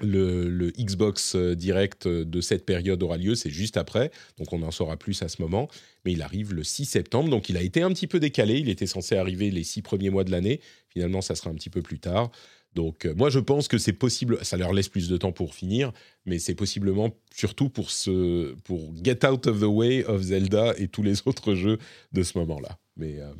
le, 0.00 0.70
Xbox 0.70 1.36
Direct 1.36 2.06
de 2.06 2.40
cette 2.40 2.64
période 2.64 3.02
aura 3.02 3.16
lieu, 3.16 3.34
c'est 3.34 3.50
juste 3.50 3.76
après, 3.76 4.10
donc 4.38 4.52
on 4.52 4.62
en 4.62 4.70
saura 4.70 4.96
plus 4.96 5.20
à 5.22 5.28
ce 5.28 5.42
moment, 5.42 5.68
mais 6.04 6.12
il 6.12 6.22
arrive 6.22 6.54
le 6.54 6.62
6 6.62 6.84
septembre, 6.84 7.28
donc 7.28 7.48
il 7.48 7.56
a 7.56 7.62
été 7.62 7.82
un 7.82 7.90
petit 7.90 8.06
peu 8.06 8.20
décalé, 8.20 8.58
il 8.58 8.68
était 8.68 8.86
censé 8.86 9.16
arriver 9.16 9.50
les 9.50 9.64
six 9.64 9.82
premiers 9.82 10.10
mois 10.10 10.24
de 10.24 10.30
l'année, 10.30 10.60
finalement 10.88 11.20
ça 11.20 11.34
sera 11.34 11.50
un 11.50 11.54
petit 11.54 11.70
peu 11.70 11.82
plus 11.82 11.98
tard. 11.98 12.30
Donc, 12.74 13.06
euh, 13.06 13.14
moi, 13.14 13.30
je 13.30 13.38
pense 13.38 13.68
que 13.68 13.78
c'est 13.78 13.92
possible. 13.92 14.44
Ça 14.44 14.56
leur 14.56 14.72
laisse 14.72 14.88
plus 14.88 15.08
de 15.08 15.16
temps 15.16 15.32
pour 15.32 15.54
finir, 15.54 15.92
mais 16.26 16.38
c'est 16.38 16.54
possiblement 16.54 17.10
surtout 17.32 17.68
pour 17.68 17.90
ce, 17.90 18.54
pour 18.64 18.92
get 19.02 19.24
out 19.26 19.46
of 19.46 19.60
the 19.60 19.64
way 19.64 20.04
of 20.04 20.22
Zelda 20.22 20.74
et 20.76 20.88
tous 20.88 21.02
les 21.02 21.22
autres 21.26 21.54
jeux 21.54 21.78
de 22.12 22.22
ce 22.22 22.38
moment-là. 22.38 22.78
Mais 22.96 23.20
euh, 23.20 23.32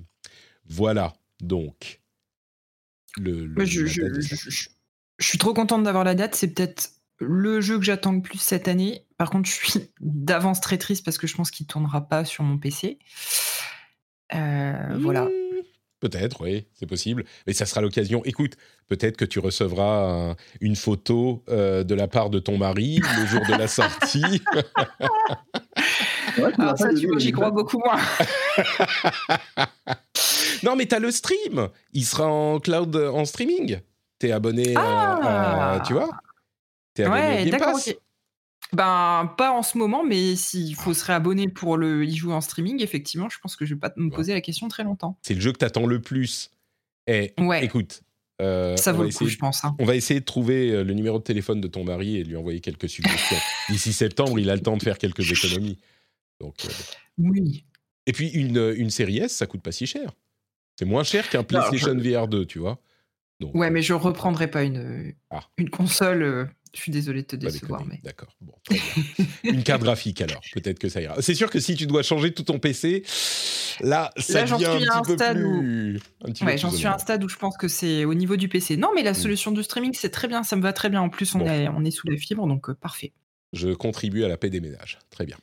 voilà. 0.66 1.14
Donc, 1.40 2.00
le. 3.16 3.52
je, 3.64 3.86
je, 3.86 4.68
suis 5.20 5.38
trop 5.38 5.52
contente 5.52 5.82
d'avoir 5.82 6.04
la 6.04 6.14
date. 6.14 6.34
C'est 6.34 6.48
peut-être 6.48 6.92
le 7.18 7.60
jeu 7.60 7.78
que 7.78 7.84
j'attends 7.84 8.12
le 8.12 8.22
plus 8.22 8.38
cette 8.38 8.68
année. 8.68 9.06
Par 9.16 9.30
contre, 9.30 9.48
je 9.48 9.54
suis 9.54 9.90
d'avance 10.00 10.60
très 10.60 10.78
triste 10.78 11.04
parce 11.04 11.18
que 11.18 11.26
je 11.26 11.34
pense 11.34 11.50
qu'il 11.50 11.66
tournera 11.66 12.08
pas 12.08 12.24
sur 12.24 12.44
mon 12.44 12.58
PC. 12.58 12.98
Euh, 14.34 14.96
voilà. 15.00 15.28
Peut-être, 16.04 16.42
oui, 16.42 16.66
c'est 16.74 16.84
possible. 16.84 17.24
Mais 17.46 17.54
ça 17.54 17.64
sera 17.64 17.80
l'occasion. 17.80 18.22
Écoute, 18.26 18.58
peut-être 18.88 19.16
que 19.16 19.24
tu 19.24 19.38
recevras 19.38 20.34
une 20.60 20.76
photo 20.76 21.42
euh, 21.48 21.82
de 21.82 21.94
la 21.94 22.08
part 22.08 22.28
de 22.28 22.38
ton 22.38 22.58
mari 22.58 23.00
le 23.18 23.26
jour 23.26 23.40
de 23.48 23.54
la 23.58 23.68
sortie. 23.68 24.42
Ah, 26.58 26.74
ça, 26.76 26.92
tu 26.92 27.06
vois, 27.06 27.18
j'y 27.18 27.30
crois 27.30 27.52
beaucoup 27.52 27.78
moins. 27.78 27.96
non, 30.64 30.74
mais 30.74 30.84
tu 30.86 30.94
as 30.96 30.98
le 30.98 31.12
stream. 31.12 31.68
Il 31.92 32.04
sera 32.04 32.26
en 32.26 32.58
cloud, 32.58 32.96
en 32.96 33.24
streaming. 33.24 33.78
Tu 34.18 34.26
es 34.26 34.32
abonné 34.32 34.74
à, 34.76 35.80
Tu 35.86 35.92
vois? 35.92 36.10
Es 36.98 37.04
abonné 37.04 37.20
ouais, 37.20 37.38
à 37.38 37.44
Game 37.44 37.60
Pass. 37.60 37.94
Ben, 38.74 39.32
pas 39.38 39.52
en 39.52 39.62
ce 39.62 39.78
moment, 39.78 40.04
mais 40.04 40.34
s'il 40.34 40.74
faut 40.74 40.94
se 40.94 41.04
réabonner 41.04 41.48
pour 41.48 41.76
le 41.76 42.04
y 42.04 42.16
jouer 42.16 42.34
en 42.34 42.40
streaming, 42.40 42.82
effectivement, 42.82 43.28
je 43.28 43.38
pense 43.38 43.54
que 43.54 43.64
je 43.64 43.74
vais 43.74 43.80
pas 43.80 43.92
me 43.96 44.10
poser 44.10 44.32
la 44.32 44.40
question 44.40 44.66
très 44.68 44.82
longtemps. 44.82 45.16
C'est 45.22 45.34
le 45.34 45.40
jeu 45.40 45.52
que 45.52 45.58
tu 45.58 45.64
attends 45.64 45.86
le 45.86 46.00
plus. 46.00 46.50
Et 47.06 47.34
eh, 47.36 47.42
ouais. 47.42 47.64
écoute. 47.64 48.02
Euh, 48.42 48.76
ça 48.76 48.92
vaut 48.92 49.04
le 49.04 49.10
coup, 49.10 49.28
je 49.28 49.36
pense. 49.36 49.64
Hein. 49.64 49.76
On 49.78 49.84
va 49.84 49.94
essayer 49.94 50.18
de 50.18 50.24
trouver 50.24 50.72
euh, 50.72 50.82
le 50.82 50.92
numéro 50.92 51.18
de 51.18 51.22
téléphone 51.22 51.60
de 51.60 51.68
ton 51.68 51.84
mari 51.84 52.16
et 52.16 52.24
lui 52.24 52.34
envoyer 52.34 52.60
quelques 52.60 52.88
suggestions. 52.88 53.36
D'ici 53.68 53.92
septembre, 53.92 54.40
il 54.40 54.50
a 54.50 54.56
le 54.56 54.62
temps 54.62 54.76
de 54.76 54.82
faire 54.82 54.98
quelques 54.98 55.30
économies. 55.30 55.78
Donc, 56.40 56.56
euh, 56.64 56.68
Oui. 57.18 57.64
Et 58.06 58.12
puis, 58.12 58.28
une, 58.30 58.74
une 58.76 58.90
série 58.90 59.18
S, 59.18 59.36
ça 59.36 59.46
coûte 59.46 59.62
pas 59.62 59.70
si 59.70 59.86
cher. 59.86 60.10
C'est 60.76 60.84
moins 60.84 61.04
cher 61.04 61.28
qu'un 61.30 61.44
PlayStation 61.44 61.96
VR 61.96 62.26
2, 62.26 62.44
tu 62.44 62.58
vois. 62.58 62.80
Donc, 63.38 63.54
ouais, 63.54 63.70
mais 63.70 63.82
je 63.82 63.94
reprendrai 63.94 64.48
pas 64.48 64.64
une, 64.64 65.14
ah. 65.30 65.44
une 65.56 65.70
console 65.70 66.50
je 66.74 66.80
suis 66.80 66.92
désolé 66.92 67.22
de 67.22 67.26
te 67.26 67.36
décevoir. 67.36 67.84
Mais... 67.86 68.00
D'accord. 68.02 68.34
Bon, 68.40 68.52
Une 69.44 69.62
carte 69.62 69.82
graphique 69.82 70.20
alors, 70.20 70.40
peut-être 70.52 70.78
que 70.78 70.88
ça 70.88 71.00
ira. 71.00 71.20
C'est 71.22 71.34
sûr 71.34 71.50
que 71.50 71.60
si 71.60 71.76
tu 71.76 71.86
dois 71.86 72.02
changer 72.02 72.32
tout 72.32 72.42
ton 72.42 72.58
PC, 72.58 73.04
là, 73.80 74.10
ça 74.16 74.42
devient 74.42 74.86
un, 74.92 75.02
petit 75.02 75.16
peu 75.16 75.34
plus. 75.34 76.00
Ouais, 76.42 76.58
j'en 76.58 76.70
suis 76.70 76.86
à 76.86 76.94
un 76.94 76.98
stade 76.98 77.22
où 77.22 77.28
je 77.28 77.36
pense 77.36 77.56
que 77.56 77.68
c'est 77.68 78.04
au 78.04 78.14
niveau 78.14 78.36
du 78.36 78.48
PC. 78.48 78.76
Non, 78.76 78.90
mais 78.94 79.02
la 79.02 79.12
mm. 79.12 79.14
solution 79.14 79.50
du 79.52 79.62
streaming, 79.62 79.92
c'est 79.94 80.10
très 80.10 80.28
bien, 80.28 80.42
ça 80.42 80.56
me 80.56 80.62
va 80.62 80.72
très 80.72 80.90
bien. 80.90 81.00
En 81.00 81.08
plus, 81.08 81.34
on, 81.34 81.46
est, 81.46 81.68
on 81.68 81.84
est 81.84 81.90
sous 81.90 82.08
la 82.08 82.16
fibre, 82.16 82.46
donc 82.46 82.68
euh, 82.68 82.74
parfait. 82.74 83.12
Je 83.52 83.68
contribue 83.70 84.24
à 84.24 84.28
la 84.28 84.36
paix 84.36 84.50
des 84.50 84.60
ménages. 84.60 84.98
Très 85.10 85.24
bien. 85.26 85.36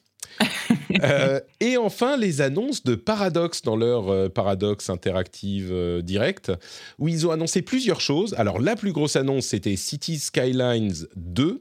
Euh, 1.03 1.39
et 1.59 1.77
enfin, 1.77 2.15
les 2.15 2.41
annonces 2.41 2.83
de 2.83 2.93
Paradox 2.93 3.63
dans 3.63 3.75
leur 3.75 4.09
euh, 4.09 4.29
Paradox 4.29 4.89
Interactive 4.89 5.69
euh, 5.71 6.01
Direct, 6.01 6.51
où 6.99 7.07
ils 7.07 7.25
ont 7.25 7.31
annoncé 7.31 7.63
plusieurs 7.63 8.01
choses. 8.01 8.35
Alors, 8.37 8.59
la 8.59 8.75
plus 8.75 8.91
grosse 8.91 9.15
annonce, 9.15 9.47
c'était 9.47 9.75
City 9.77 10.19
Skylines 10.19 11.07
2, 11.15 11.59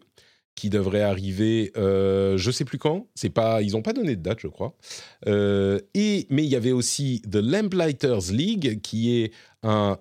qui 0.55 0.69
devrait 0.71 1.03
arriver, 1.03 1.73
je 1.77 2.47
ne 2.47 2.53
sais 2.53 2.65
plus 2.65 2.79
quand. 2.79 3.07
C'est 3.15 3.31
pas, 3.31 3.63
ils 3.63 3.73
n'ont 3.73 3.83
pas 3.83 3.93
donné 3.93 4.17
de 4.17 4.23
date, 4.23 4.41
je 4.41 4.49
crois. 4.49 4.75
et 5.27 6.27
mais 6.29 6.45
il 6.45 6.51
y 6.51 6.57
avait 6.57 6.73
aussi 6.73 7.23
The 7.31 7.37
Lamplighters 7.37 8.31
League, 8.33 8.81
qui 8.83 9.23
est 9.23 9.33
un 9.63 9.97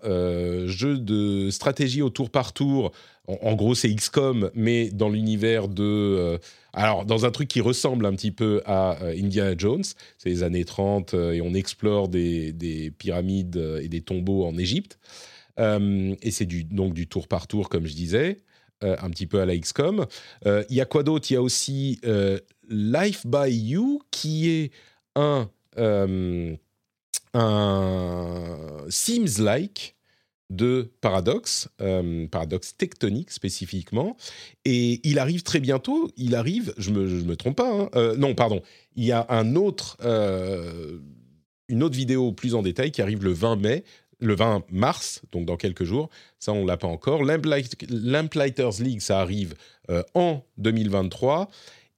jeu 0.66 0.98
de 0.98 1.50
stratégie 1.50 2.02
au 2.02 2.10
tour 2.10 2.30
par 2.30 2.54
tour. 2.54 2.92
En, 3.28 3.54
gros, 3.54 3.76
c'est 3.76 3.94
XCOM, 3.94 4.50
mais 4.56 4.90
dans 4.90 5.08
l'univers 5.08 5.68
de 5.68 6.40
alors, 6.74 7.06
dans 7.06 7.26
un 7.26 7.32
truc 7.32 7.48
qui 7.48 7.62
ressemble 7.62 8.06
un 8.06 8.14
petit 8.14 8.32
peu 8.32 8.62
à 8.66 9.02
euh, 9.02 9.16
Indiana 9.18 9.56
Jones, 9.58 9.84
c'est 10.18 10.30
les 10.30 10.44
années 10.44 10.66
30 10.66 11.14
euh, 11.14 11.32
et 11.32 11.42
on 11.42 11.54
explore 11.54 12.08
des, 12.08 12.94
pyramides 12.98 13.58
euh, 13.58 13.82
et 13.82 13.88
des 13.88 14.02
tombeaux 14.02 14.46
en 14.46 14.58
Égypte. 14.58 15.00
et 15.58 16.32
c'est 16.32 16.46
donc 16.74 16.94
du 16.94 17.08
tour 17.08 17.28
par 17.28 17.48
tour, 17.48 17.70
comme 17.70 17.86
je 17.86 17.94
disais, 17.94 18.38
un 18.82 19.10
petit 19.10 19.28
peu 19.28 19.42
à 19.42 19.46
la 19.46 19.58
XCOM. 19.58 20.06
Il 20.46 20.76
y 20.76 20.82
a 20.82 20.86
quoi 20.86 21.04
d'autre? 21.04 21.30
Il 21.32 21.34
y 21.34 21.38
a 21.38 21.42
aussi 21.42 22.00
Life 22.70 23.26
by 23.26 23.50
You, 23.50 24.02
qui 24.12 24.50
est 24.50 24.72
un, 25.16 25.50
un 27.34 28.58
Sims-like 28.90 29.96
de 30.50 30.92
Paradox, 31.02 31.70
euh, 31.82 32.28
Paradox 32.28 32.76
tectonique 32.76 33.32
spécifiquement, 33.32 34.18
et 34.66 35.00
il 35.08 35.20
arrive 35.20 35.44
très 35.44 35.60
bientôt, 35.60 36.10
il 36.18 36.36
arrive, 36.36 36.74
je 36.78 36.90
me, 36.92 37.06
me 37.24 37.36
trompe 37.36 37.58
pas, 37.58 37.72
hein, 37.72 37.90
euh, 37.96 38.16
non 38.16 38.34
pardon, 38.34 38.62
il 38.96 39.06
y 39.06 39.12
a 39.12 39.26
un 39.30 39.56
autre, 39.56 39.98
euh, 40.04 40.98
une 41.68 41.84
autre 41.84 41.96
vidéo 41.96 42.32
plus 42.32 42.56
en 42.56 42.64
détail 42.64 42.92
qui 42.92 43.02
arrive 43.02 43.24
le 43.24 43.32
20 43.32 43.58
mai, 43.58 43.84
le 44.20 44.36
20 44.36 44.66
mars, 44.70 45.22
donc 45.32 45.46
dans 45.46 45.58
quelques 45.58 45.86
jours, 45.86 46.10
ça 46.40 46.52
on 46.52 46.66
l'a 46.66 46.78
pas 46.78 46.88
encore, 46.88 47.24
Lamplighters 47.24 48.82
League 48.82 49.02
ça 49.02 49.20
arrive 49.22 49.56
en 50.14 50.42
2023, 50.58 51.50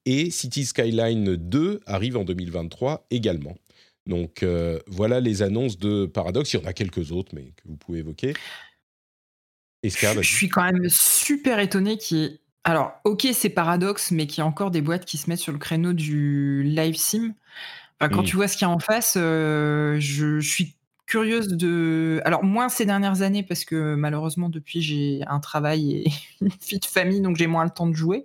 et 0.05 0.31
City 0.31 0.65
Skyline 0.65 1.35
2 1.35 1.81
arrive 1.85 2.17
en 2.17 2.23
2023 2.23 3.05
également. 3.11 3.55
Donc 4.07 4.43
euh, 4.43 4.79
voilà 4.87 5.19
les 5.19 5.41
annonces 5.41 5.77
de 5.77 6.05
Paradox. 6.05 6.53
Il 6.53 6.59
y 6.59 6.63
en 6.63 6.67
a 6.67 6.73
quelques 6.73 7.11
autres, 7.11 7.31
mais 7.33 7.53
que 7.55 7.67
vous 7.67 7.75
pouvez 7.75 7.99
évoquer. 7.99 8.33
je, 9.83 10.21
suis 10.21 10.49
quand 10.49 10.63
même 10.63 10.89
super 10.89 11.59
étonné 11.59 11.97
qu'il 11.97 12.17
y 12.17 12.23
ait... 12.25 12.39
Alors, 12.63 12.93
ok, 13.05 13.27
c'est 13.33 13.49
Paradox, 13.49 14.11
mais 14.11 14.27
qu'il 14.27 14.39
y 14.39 14.41
a 14.41 14.45
encore 14.45 14.69
des 14.69 14.81
boîtes 14.81 15.05
qui 15.05 15.17
se 15.17 15.29
mettent 15.29 15.39
sur 15.39 15.51
le 15.51 15.57
créneau 15.57 15.93
du 15.93 16.61
live 16.61 16.95
sim. 16.95 17.33
quand 17.99 18.21
hmm. 18.21 18.23
tu 18.23 18.35
vois 18.35 18.47
ce 18.47 18.55
qu'il 18.55 18.67
y 18.67 18.69
a 18.69 18.73
en 18.73 18.79
face, 18.79 19.15
euh, 19.17 19.99
je, 19.99 20.39
suis 20.39 20.75
curieuse 21.11 21.49
de. 21.49 22.21
Alors, 22.23 22.43
moins 22.43 22.69
ces 22.69 22.85
dernières 22.85 23.21
années, 23.21 23.43
parce 23.43 23.65
que 23.65 23.95
malheureusement, 23.95 24.47
depuis, 24.47 24.81
j'ai 24.81 25.21
un 25.27 25.41
travail 25.41 25.91
et 25.91 26.11
une 26.41 26.47
vie 26.47 26.79
de 26.79 26.85
famille, 26.85 27.19
donc 27.19 27.35
j'ai 27.35 27.47
moins 27.47 27.65
le 27.65 27.69
temps 27.69 27.87
de 27.87 27.93
jouer. 27.93 28.23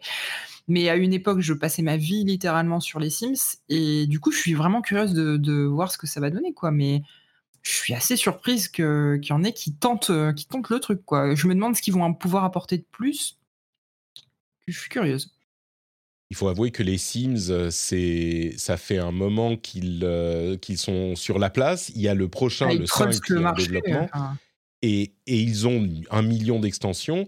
Mais 0.69 0.89
à 0.89 0.97
une 0.97 1.13
époque, 1.13 1.41
je 1.41 1.53
passais 1.53 1.83
ma 1.83 1.97
vie 1.97 2.25
littéralement 2.25 2.81
sur 2.81 3.01
les 3.01 3.11
Sims. 3.11 3.59
Et 3.69 4.07
du 4.07 4.21
coup, 4.21 4.31
je 4.31 4.39
suis 4.39 4.55
vraiment 4.55 4.83
curieuse 4.83 5.15
de, 5.15 5.65
voir 5.65 5.91
ce 5.91 5.99
que 5.99 6.07
ça 6.07 6.21
va 6.21 6.31
donner, 6.31 6.55
quoi. 6.55 6.71
Mais 6.71 7.03
je 7.63 7.73
suis 7.73 7.95
assez 7.95 8.17
surprise 8.17 8.69
qu'il 8.69 9.21
y 9.23 9.33
en 9.33 9.43
ait 9.43 9.53
qui 9.53 9.75
tentent, 9.75 10.13
qui 10.37 10.47
tentent 10.47 10.71
le 10.71 10.79
truc, 10.79 11.05
quoi. 11.05 11.35
Je 11.35 11.49
me 11.49 11.55
demande 11.55 11.75
ce 11.77 11.83
qu'ils 11.83 11.95
vont 11.95 12.15
pouvoir 12.15 12.45
apporter 12.45 12.79
de 12.79 12.87
plus. 12.93 13.39
Je 14.69 14.79
suis 14.79 14.91
curieuse. 14.91 15.36
Il 16.31 16.37
faut 16.37 16.49
avouer 16.49 16.71
que 16.73 16.83
les 16.83 16.99
Sims, 16.99 17.51
euh, 17.51 17.71
c'est, 17.71 18.55
ça 18.57 18.77
fait 18.77 18.99
un 18.99 19.13
moment 19.13 19.57
qu'ils, 19.57 20.01
euh, 20.03 20.57
qu'ils 20.57 20.79
sont 20.79 21.15
sur 21.15 21.39
la 21.39 21.51
place. 21.51 21.91
Il 21.95 22.01
y 22.01 22.09
a 22.09 22.15
le 22.15 22.29
prochain, 22.29 22.69
ah, 22.71 22.75
le 22.75 22.87
5, 22.87 23.21
qui 23.21 23.33
est 23.33 23.45
en 23.45 23.53
développement. 23.53 24.09
Et, 24.83 25.13
et, 25.27 25.41
ils 25.41 25.67
ont 25.67 25.89
un 26.11 26.23
million 26.23 26.61
d'extensions 26.61 27.27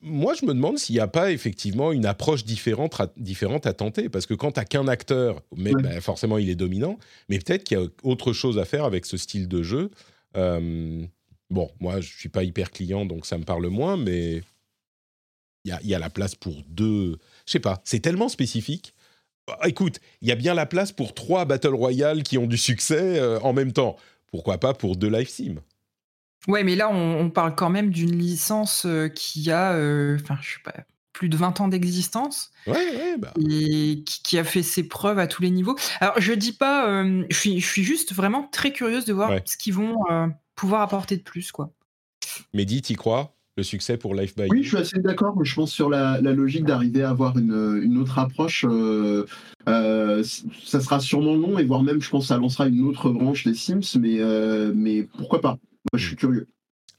moi, 0.00 0.34
je 0.34 0.44
me 0.44 0.54
demande 0.54 0.78
s'il 0.78 0.94
n'y 0.94 1.00
a 1.00 1.06
pas 1.06 1.30
effectivement 1.30 1.92
une 1.92 2.06
approche 2.06 2.44
différente 2.44 3.00
à, 3.00 3.12
différente 3.16 3.66
à 3.66 3.72
tenter. 3.72 4.08
Parce 4.08 4.26
que 4.26 4.34
quand 4.34 4.52
tu 4.52 4.60
n'as 4.60 4.64
qu'un 4.64 4.88
acteur, 4.88 5.42
mais, 5.56 5.72
ben, 5.72 6.00
forcément, 6.00 6.38
il 6.38 6.50
est 6.50 6.56
dominant. 6.56 6.98
Mais 7.28 7.38
peut-être 7.38 7.64
qu'il 7.64 7.78
y 7.78 7.82
a 7.82 7.86
autre 8.02 8.32
chose 8.32 8.58
à 8.58 8.64
faire 8.64 8.84
avec 8.84 9.06
ce 9.06 9.16
style 9.16 9.48
de 9.48 9.62
jeu. 9.62 9.90
Euh, 10.36 11.04
bon, 11.50 11.70
moi, 11.80 12.00
je 12.00 12.12
ne 12.12 12.18
suis 12.18 12.28
pas 12.28 12.42
hyper 12.42 12.70
client, 12.70 13.06
donc 13.06 13.26
ça 13.26 13.38
me 13.38 13.44
parle 13.44 13.66
moins. 13.68 13.96
Mais 13.96 14.42
il 15.64 15.70
y 15.70 15.72
a, 15.72 15.80
y 15.82 15.94
a, 15.94 15.98
la 15.98 16.10
place 16.10 16.34
pour 16.34 16.62
deux. 16.68 17.18
Je 17.48 17.52
sais 17.52 17.60
pas, 17.60 17.80
c'est 17.82 18.00
tellement 18.00 18.28
spécifique. 18.28 18.92
Ah, 19.48 19.66
écoute, 19.68 20.00
il 20.20 20.28
y 20.28 20.32
a 20.32 20.34
bien 20.34 20.52
la 20.52 20.66
place 20.66 20.92
pour 20.92 21.14
trois 21.14 21.46
Battle 21.46 21.74
Royale 21.74 22.22
qui 22.22 22.36
ont 22.36 22.46
du 22.46 22.58
succès 22.58 23.18
euh, 23.18 23.40
en 23.40 23.54
même 23.54 23.72
temps. 23.72 23.96
Pourquoi 24.30 24.58
pas 24.58 24.74
pour 24.74 24.96
deux 24.96 25.08
Live 25.08 25.30
Sim? 25.30 25.54
Ouais, 26.46 26.62
mais 26.62 26.76
là, 26.76 26.90
on, 26.90 27.20
on 27.20 27.30
parle 27.30 27.54
quand 27.54 27.70
même 27.70 27.90
d'une 27.90 28.14
licence 28.18 28.84
euh, 28.84 29.08
qui 29.08 29.50
a, 29.50 29.72
euh, 29.72 30.18
enfin, 30.22 30.36
je 30.42 30.50
sais 30.50 30.60
pas, 30.62 30.74
plus 31.14 31.30
de 31.30 31.38
20 31.38 31.58
ans 31.62 31.68
d'existence 31.68 32.50
Ouais, 32.66 32.74
ouais, 32.74 33.16
bah. 33.16 33.32
et 33.40 34.02
qui, 34.04 34.22
qui 34.22 34.38
a 34.38 34.44
fait 34.44 34.62
ses 34.62 34.86
preuves 34.86 35.18
à 35.18 35.26
tous 35.26 35.40
les 35.40 35.50
niveaux. 35.50 35.76
Alors, 36.00 36.20
je 36.20 36.34
dis 36.34 36.52
pas, 36.52 36.86
euh, 36.86 37.24
je 37.30 37.36
suis, 37.38 37.60
je 37.60 37.66
suis 37.66 37.84
juste 37.84 38.12
vraiment 38.12 38.46
très 38.52 38.74
curieuse 38.74 39.06
de 39.06 39.14
voir 39.14 39.30
Ouais. 39.30 39.42
ce 39.46 39.56
qu'ils 39.56 39.72
vont 39.72 39.96
euh, 40.10 40.26
pouvoir 40.54 40.82
apporter 40.82 41.16
de 41.16 41.22
plus, 41.22 41.50
quoi. 41.52 41.72
Mehdi, 42.52 42.82
t'y 42.82 42.94
crois? 42.96 43.34
Le 43.58 43.64
succès 43.64 43.96
pour 43.96 44.14
Life 44.14 44.36
by 44.36 44.42
Oui, 44.48 44.58
You 44.58 44.62
je 44.62 44.68
suis 44.68 44.76
assez 44.76 44.98
d'accord. 45.00 45.44
Je 45.44 45.52
pense 45.52 45.72
sur 45.72 45.90
la, 45.90 46.20
la 46.20 46.32
logique 46.32 46.64
d'arriver 46.64 47.02
à 47.02 47.10
avoir 47.10 47.36
une, 47.36 47.80
une 47.82 47.98
autre 47.98 48.20
approche. 48.20 48.64
euh, 48.68 49.26
euh, 49.68 50.22
ça 50.64 50.80
sera 50.80 51.00
sûrement 51.00 51.34
long 51.34 51.58
et 51.58 51.64
voire 51.64 51.82
même, 51.82 52.00
je 52.00 52.08
pense, 52.08 52.28
ça 52.28 52.36
lancera 52.36 52.68
une 52.68 52.82
autre 52.82 53.10
branche 53.10 53.44
des 53.44 53.54
Sims. 53.54 53.98
Mais, 53.98 54.20
euh, 54.20 54.70
mais 54.76 55.02
pourquoi 55.02 55.40
pas? 55.40 55.58
Moi, 55.92 55.98
je 55.98 56.06
suis 56.06 56.14
curieux. 56.14 56.46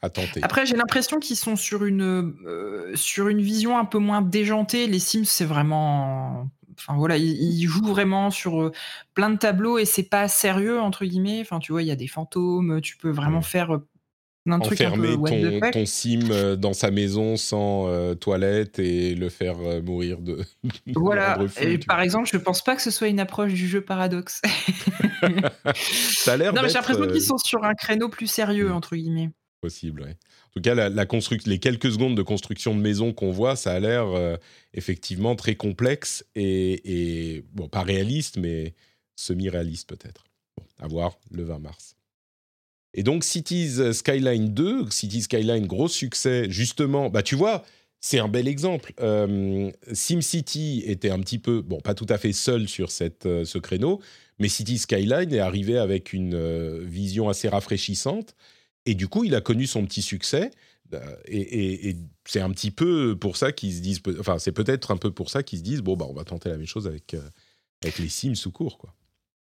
à 0.02 0.10
tenter. 0.10 0.43
Après, 0.43 0.65
j'ai 0.65 0.76
l'impression 0.76 1.19
qu'ils 1.19 1.38
sont 1.38 1.56
sur 1.56 1.86
une, 1.86 2.34
euh, 2.45 2.91
sur 2.93 3.30
une 3.30 3.39
vision 3.39 3.78
un 3.78 3.86
peu 3.86 4.00
moins 4.00 4.22
déjantée. 4.22 4.88
Les 4.88 5.00
Sims, 5.00 5.24
c'est 5.24 5.45
vraiment. 5.45 6.50
Enfin 6.78 6.98
voilà, 6.98 7.15
ils, 7.15 7.67
jouent 7.67 7.88
vraiment 7.88 8.32
sur 8.32 8.69
plein 9.13 9.30
de 9.30 9.38
tableaux 9.38 9.78
et 9.78 9.86
c'est 9.86 10.04
pas 10.04 10.28
sérieux, 10.28 10.82
entre 10.82 11.06
guillemets. 11.06 11.39
Enfin, 11.39 11.60
tu 11.60 11.72
vois, 11.72 11.84
il 11.84 11.88
y 11.88 11.91
a 11.91 11.95
des 11.95 12.08
fantômes, 12.08 12.82
tu 12.82 12.98
peux 12.98 13.12
vraiment 13.12 13.38
Ouais. 13.38 13.43
faire 13.43 13.80
euh, 14.47 14.52
un 14.54 14.60
peu 14.60 14.73
Enfermer 14.73 15.71
ton, 15.71 15.86
sim 15.86 16.30
euh, 16.32 16.56
dans 16.56 16.73
sa 16.73 16.91
maison 16.91 17.38
sans 17.38 17.88
euh, 17.88 18.15
toilette 18.15 18.80
et 18.80 19.13
le 19.15 19.30
faire 19.30 19.58
euh, 19.60 19.82
mourir 19.82 20.19
de. 20.21 20.43
Voilà. 20.95 21.38
Et 21.62 21.78
par 21.78 21.97
vois. 21.97 22.06
exemple, 22.06 22.30
je 22.32 22.38
pense 22.38 22.63
pas 22.63 22.75
que 22.75 22.82
ce 22.82 22.91
soit 22.91 23.08
une 23.10 23.19
approche 23.19 23.54
du 23.54 23.67
jeu 23.67 23.82
paradoxe. 23.82 24.41
Ça 25.75 26.34
a 26.34 26.38
l'air 26.38 26.54
non, 26.54 26.62
mais 26.62 26.69
j'ai 26.69 26.75
l'impression 26.75 27.04
euh, 27.04 27.12
qu'ils 27.12 27.21
sont 27.21 27.38
sur 27.38 27.63
un 27.63 27.73
créneau 27.73 28.10
plus 28.10 28.28
sérieux, 28.28 28.69
Mm. 28.69 28.73
entre 28.73 28.95
guillemets. 28.95 29.30
possible. 29.62 30.02
ouais. 30.04 30.12
En 30.12 30.52
tout 30.54 30.62
cas, 30.62 30.73
la, 30.73 30.89
la 30.89 31.06
les 31.45 31.60
quelques 31.60 31.91
secondes 31.91 32.15
de 32.17 32.23
construction 32.23 32.73
de 32.75 32.82
maison 32.82 33.13
qu'on 33.13 33.32
voit, 33.32 33.56
ça 33.56 33.73
a 33.73 33.80
l'air 33.80 34.08
euh, 34.08 34.36
effectivement 34.73 35.36
très 35.36 35.56
complexe 35.56 36.25
et, 36.36 37.36
et, 37.36 37.45
bon, 37.54 37.67
pas 37.67 37.84
réaliste, 37.84 38.38
mais 38.38 38.73
semi-réaliste 39.15 39.88
peut-être. 39.88 40.23
Bon, 40.58 40.65
à 40.80 40.88
voir 40.88 41.17
le 41.30 41.43
20 41.43 41.60
mars. 41.60 41.95
Et 42.93 43.04
donc 43.04 43.23
Cities 43.23 43.93
Skyline 43.93 44.54
2, 44.54 44.89
Cities 44.89 45.23
Skyline 45.23 45.67
gros 45.67 45.88
succès 45.88 46.49
justement. 46.49 47.10
Bah 47.10 47.23
tu 47.23 47.36
vois, 47.36 47.63
c'est 48.02 48.19
un 48.19 48.28
bel 48.28 48.47
exemple. 48.47 48.93
Euh, 49.02 49.71
SimCity 49.91 50.84
était 50.86 51.10
un 51.10 51.19
petit 51.19 51.39
peu, 51.39 51.62
bon, 51.62 51.82
pas 51.82 51.93
tout 51.93 52.06
à 52.10 52.17
fait 52.17 52.34
seul 52.34 52.67
sur 52.67 52.91
cette, 52.91 53.25
euh, 53.25 53.45
ce 53.45 53.58
créneau, 53.58 54.02
mais 54.39 54.47
Cities 54.47 54.80
Skyline 54.80 55.34
est 55.34 55.39
arrivé 55.39 55.78
avec 55.78 56.13
une 56.13 56.34
euh, 56.34 56.82
vision 56.84 57.30
assez 57.30 57.49
rafraîchissante. 57.49 58.36
Et 58.86 58.95
du 58.95 59.08
coup, 59.08 59.25
il 59.25 59.36
a 59.36 59.41
connu 59.41 59.67
son 59.67 59.86
petit 59.86 60.02
succès. 60.02 60.52
Euh, 60.93 61.15
Et, 61.28 61.95
c'est 62.25 62.41
un 62.41 62.52
petit 62.52 62.71
peu 62.71 63.17
pour 63.17 63.38
ça 63.38 63.52
qu'ils 63.52 63.73
se 63.73 63.82
disent, 63.82 64.02
enfin, 64.19 64.39
c'est 64.39 64.52
peut-être 64.52 64.91
un 64.91 64.97
peu 64.97 65.12
pour 65.12 65.30
ça 65.30 65.43
qu'ils 65.43 65.60
se 65.60 65.63
disent, 65.63 65.82
bon, 65.82 65.97
bah, 65.97 66.06
on 66.10 66.13
va 66.13 66.23
tenter 66.23 66.49
la 66.49 66.58
même 66.58 66.67
chose 66.67 66.88
avec, 66.88 67.15
avec 67.84 67.99
les 67.99 68.10
Sims 68.10 68.36
sous 68.36 68.52
court, 68.52 68.78
quoi. 68.78 68.93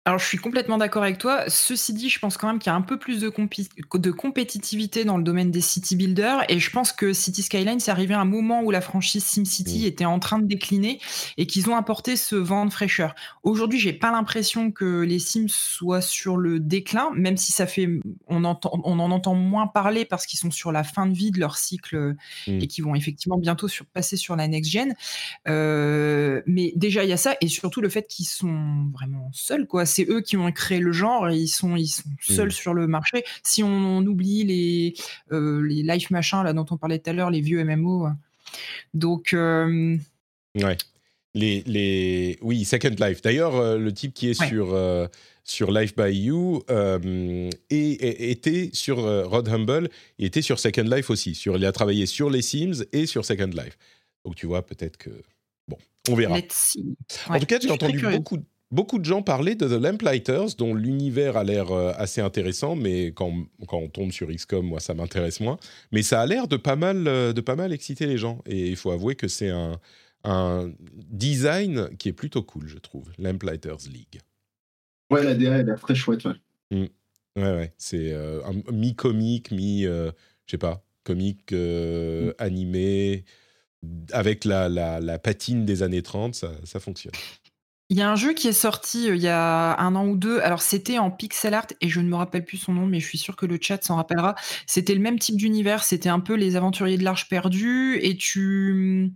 Alors, 0.09 0.19
je 0.19 0.25
suis 0.25 0.39
complètement 0.39 0.79
d'accord 0.79 1.03
avec 1.03 1.19
toi. 1.19 1.45
Ceci 1.49 1.93
dit, 1.93 2.09
je 2.09 2.19
pense 2.19 2.39
quand 2.39 2.47
même 2.47 2.59
qu'il 2.59 2.71
y 2.71 2.73
a 2.73 2.77
un 2.77 2.81
peu 2.81 2.99
plus 2.99 3.21
de, 3.21 3.29
compi- 3.29 3.69
de 3.93 4.11
compétitivité 4.11 5.05
dans 5.05 5.19
le 5.19 5.23
domaine 5.23 5.51
des 5.51 5.61
city 5.61 5.97
builders. 5.97 6.51
Et 6.51 6.59
je 6.61 6.71
pense 6.71 6.93
que 6.93 7.13
City 7.13 7.43
Skyline, 7.43 7.79
c'est 7.79 7.91
arrivé 7.91 8.15
à 8.15 8.21
un 8.21 8.25
moment 8.25 8.63
où 8.63 8.71
la 8.71 8.81
franchise 8.81 9.23
SimCity 9.23 9.83
Mm. 9.83 9.87
était 9.87 10.05
en 10.07 10.19
train 10.19 10.39
de 10.39 10.47
décliner 10.47 10.99
et 11.37 11.47
qu'ils 11.47 11.69
ont 11.69 11.77
apporté 11.77 12.17
ce 12.17 12.37
vent 12.37 12.65
de 12.65 12.71
fraîcheur. 12.73 13.15
Aujourd'hui, 13.43 13.79
j'ai 13.79 13.93
pas 13.93 14.11
l'impression 14.11 14.71
que 14.73 15.03
les 15.03 15.19
Sims 15.19 15.49
soient 15.51 16.01
sur 16.01 16.39
le 16.39 16.59
déclin, 16.59 17.11
même 17.15 17.37
si 17.37 17.53
ça 17.53 17.67
fait, 17.67 18.01
on, 18.29 18.45
entend, 18.45 18.81
on 18.85 18.99
en 19.01 19.11
entend 19.11 19.35
moins 19.35 19.67
parler 19.67 20.07
parce 20.07 20.25
qu'ils 20.25 20.39
sont 20.39 20.51
sur 20.51 20.73
la 20.73 20.85
fin 20.85 21.05
de 21.05 21.13
vie 21.13 21.33
de 21.33 21.39
leur 21.39 21.59
cycle 21.59 22.15
Mm. 22.47 22.61
et 22.63 22.67
qui 22.67 22.81
vont 22.81 22.95
effectivement 22.95 23.37
bientôt 23.37 23.69
sur, 23.69 23.85
passer 23.85 24.17
sur 24.17 24.37
la 24.37 24.49
next 24.49 24.71
gen. 24.71 24.95
Euh, 25.49 26.41
mais 26.47 26.73
déjà, 26.77 27.05
il 27.05 27.11
y 27.11 27.13
a 27.13 27.19
ça, 27.19 27.37
et 27.43 27.49
surtout 27.49 27.83
le 27.83 27.91
fait 27.91 28.07
qu'ils 28.07 28.25
sont 28.27 28.87
vraiment 28.95 29.29
seuls, 29.35 29.67
quoi. 29.67 29.85
C'est 29.85 29.98
eux 30.07 30.21
qui 30.21 30.37
ont 30.37 30.51
créé 30.53 30.79
le 30.81 30.93
genre, 30.93 31.29
et 31.29 31.37
ils 31.37 31.49
sont, 31.49 31.77
ils 31.77 31.87
sont 31.89 32.03
seuls 32.21 32.49
Mm. 32.49 32.53
sur 32.53 32.75
le 32.75 32.87
marché. 32.87 33.25
Si 33.43 33.63
on, 33.63 33.69
on 33.99 34.07
oublie 34.07 34.45
les, 34.45 34.95
euh, 35.33 35.61
les 35.67 35.83
life 35.83 36.11
machins, 36.11 36.43
là, 36.45 36.53
dont 36.53 36.67
on 36.71 36.77
parlait 36.77 36.99
tout 36.99 37.11
à 37.11 37.13
l'heure, 37.13 37.31
les 37.31 37.41
vieux 37.41 37.63
MMO. 37.65 38.07
euh. 38.07 38.11
Donc, 38.95 39.33
euh, 39.33 39.97
Ouais. 40.55 40.77
Les, 41.35 41.63
les... 41.67 42.39
Oui, 42.41 42.65
Second 42.65 42.95
Life. 42.99 43.21
D'ailleurs, 43.23 43.55
euh, 43.57 43.79
le 43.79 43.93
type 43.93 44.13
qui 44.15 44.29
est 44.31 44.41
Ouais. 44.41 44.49
sur, 44.49 44.73
euh, 44.75 45.07
sur 45.45 45.71
Life 45.71 45.95
by 45.95 46.11
You 46.11 46.63
euh, 46.71 47.51
et, 47.71 47.77
et- 47.93 48.31
était 48.31 48.71
sur 48.73 48.97
Rod 49.29 49.49
Humble, 49.49 49.89
il 50.19 50.27
était 50.27 50.43
sur 50.43 50.59
Second 50.59 50.83
Life 50.85 51.11
aussi. 51.11 51.35
Sur, 51.35 51.57
il 51.57 51.65
a 51.67 51.73
travaillé 51.73 52.07
sur 52.07 52.29
les 52.31 52.43
Sims 52.43 52.85
et 52.93 53.07
sur 53.07 53.25
Second 53.25 53.47
Life. 53.53 53.77
Donc 54.25 54.35
tu 54.37 54.47
vois, 54.47 54.65
peut-être 54.67 54.97
que... 54.97 55.11
Bon, 55.69 55.77
on 56.09 56.15
verra. 56.15 56.39
see. 56.51 56.97
en 57.29 57.35
Ouais, 57.35 57.41
tout 57.41 57.47
cas, 57.47 57.59
j'ai 57.61 57.71
entendu 57.71 58.01
beaucoup, 58.01 58.39
beaucoup 58.71 58.99
de 58.99 59.05
gens 59.05 59.23
parler 59.23 59.55
de 59.55 59.67
The 59.67 59.81
Lamplighters, 59.83 60.55
dont 60.57 60.75
l'univers 60.75 61.37
a 61.37 61.45
l'air 61.45 61.71
euh, 61.73 61.93
assez 61.97 62.21
intéressant, 62.21 62.77
mais 62.77 63.07
quand, 63.13 63.33
quand 63.67 63.79
on 63.79 63.89
tombe 63.89 64.13
sur 64.13 64.29
XCOM, 64.29 64.67
moi, 64.67 64.81
ça 64.81 64.95
m'intéresse 64.95 65.41
moins. 65.41 65.59
Mais 65.93 66.03
ça 66.03 66.21
a 66.21 66.27
l'air 66.27 66.49
de 66.49 66.57
pas 66.57 66.77
mal, 66.77 67.07
euh, 67.09 67.33
de 67.33 67.41
pas 67.41 67.57
mal 67.57 67.73
exciter 67.73 68.07
les 68.07 68.19
gens. 68.19 68.43
Et 68.47 68.69
il 68.69 68.77
faut 68.77 68.91
avouer 68.91 69.15
que 69.15 69.29
c'est 69.29 69.51
un, 69.51 69.79
un 70.25 70.73
design 71.11 71.89
qui 71.99 72.09
est 72.09 72.13
plutôt 72.13 72.43
cool, 72.43 72.69
je 72.69 72.79
trouve. 72.79 73.11
Lamplighters 73.19 73.89
League. 73.93 74.21
Ouais, 75.11 75.23
la 75.25 75.35
DA, 75.35 75.59
elle 75.59 75.69
est 75.69 75.75
très 75.77 75.95
chouette. 75.95 76.25
ouais. 76.25 76.35
Ouais, 77.37 77.53
ouais. 77.55 77.73
C'est 77.79 78.13
euh, 78.13 78.43
un 78.45 78.73
mi-comique, 78.73 79.53
mi, 79.53 79.87
euh, 79.87 80.11
je 80.47 80.53
sais 80.53 80.59
pas, 80.59 80.85
comique 81.05 81.53
euh, 81.53 82.33
animé, 82.39 83.25
avec 84.13 84.45
la, 84.45 84.69
la, 84.69 84.99
la 84.99 85.19
patine 85.21 85.65
des 85.65 85.83
années 85.85 86.03
30, 86.03 86.35
ça, 86.35 86.51
ça 86.65 86.81
fonctionne. 86.81 87.13
Il 87.91 87.97
y 87.97 88.03
a 88.03 88.11
un 88.11 88.17
jeu 88.17 88.35
qui 88.35 88.49
est 88.49 88.53
sorti 88.53 89.09
euh, 89.09 89.17
il 89.17 89.23
y 89.23 89.29
a 89.29 89.79
un 89.81 89.95
an 89.95 90.07
ou 90.07 90.17
deux. 90.17 90.41
Alors, 90.41 90.61
c'était 90.61 90.99
en 90.99 91.11
pixel 91.11 91.55
art 91.55 91.67
et 91.81 91.89
je 91.89 92.01
ne 92.01 92.09
me 92.09 92.17
rappelle 92.17 92.45
plus 92.45 92.59
son 92.59 92.73
nom, 92.75 92.87
mais 92.87 93.01
je 93.01 93.07
suis 93.07 93.17
sûr 93.19 93.35
que 93.35 93.47
le 93.47 93.59
chat 93.61 93.83
s'en 93.83 93.97
rappellera. 93.97 94.35
C'était 94.67 94.95
le 94.95 95.01
même 95.01 95.19
type 95.19 95.37
d'univers. 95.37 95.85
C'était 95.85 96.11
un 96.11 96.21
peu 96.21 96.35
les 96.35 96.57
aventuriers 96.57 96.99
de 96.99 97.05
l'Arche 97.05 97.29
perdue 97.31 97.99
et 98.03 98.17
tu 98.17 99.11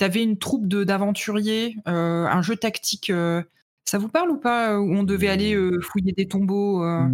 avais 0.00 0.22
une 0.22 0.38
troupe 0.38 0.68
de- 0.68 0.84
d'aventuriers, 0.84 1.76
euh, 1.88 2.26
un 2.26 2.40
jeu 2.42 2.56
tactique. 2.56 3.10
euh, 3.10 3.42
ça 3.86 3.98
vous 3.98 4.08
parle 4.08 4.30
ou 4.30 4.38
pas 4.38 4.78
Où 4.80 4.94
on 4.94 5.02
devait 5.02 5.28
aller 5.28 5.54
euh, 5.54 5.78
fouiller 5.82 6.12
des 6.12 6.26
tombeaux 6.26 6.82
euh? 6.82 7.06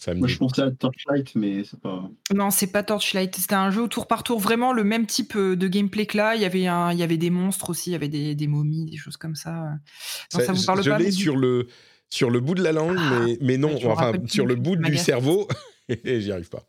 Ça 0.00 0.14
me 0.14 0.20
Moi, 0.20 0.28
dit- 0.28 0.34
je 0.34 0.38
pensais 0.38 0.62
à 0.62 0.70
Torchlight, 0.70 1.34
mais 1.34 1.64
c'est 1.64 1.80
pas. 1.80 2.08
Non, 2.32 2.50
c'est 2.50 2.68
pas 2.68 2.84
Torchlight. 2.84 3.34
C'était 3.34 3.56
un 3.56 3.70
jeu 3.72 3.82
au 3.82 3.88
tour 3.88 4.06
par 4.06 4.22
tour, 4.22 4.38
vraiment 4.38 4.72
le 4.72 4.84
même 4.84 5.06
type 5.06 5.34
euh, 5.34 5.56
de 5.56 5.66
gameplay 5.66 6.06
que 6.06 6.16
là. 6.16 6.36
Il 6.36 6.40
y 6.42 6.44
avait, 6.44 6.68
un, 6.68 6.92
il 6.92 6.98
y 6.98 7.02
avait 7.02 7.16
des 7.16 7.30
monstres 7.30 7.70
aussi, 7.70 7.90
il 7.90 7.92
y 7.94 7.96
avait 7.96 8.08
des, 8.08 8.36
des 8.36 8.46
momies, 8.46 8.86
des 8.86 8.96
choses 8.96 9.16
comme 9.16 9.34
ça. 9.34 9.50
Non, 9.54 9.68
Ça- 10.30 10.44
ça 10.46 10.52
vous 10.52 10.60
je- 10.60 10.66
parle 10.66 10.82
je 10.84 10.90
pas 10.90 10.98
l'ai 10.98 11.06
mais 11.06 11.10
du- 11.10 11.16
sur 11.16 11.36
le, 11.36 11.66
sur 12.10 12.30
le 12.30 12.38
bout 12.38 12.54
de 12.54 12.62
la 12.62 12.70
langue, 12.72 12.96
Ah, 12.96 13.20
mais, 13.26 13.38
mais 13.40 13.56
non, 13.58 13.76
je 13.76 13.86
me 13.88 13.92
enfin, 13.92 14.12
sur 14.26 14.46
le 14.46 14.54
bout 14.54 14.76
du 14.76 14.96
cerveau, 14.96 15.48
et 15.88 16.20
j'y 16.20 16.30
arrive 16.30 16.48
pas. 16.48 16.62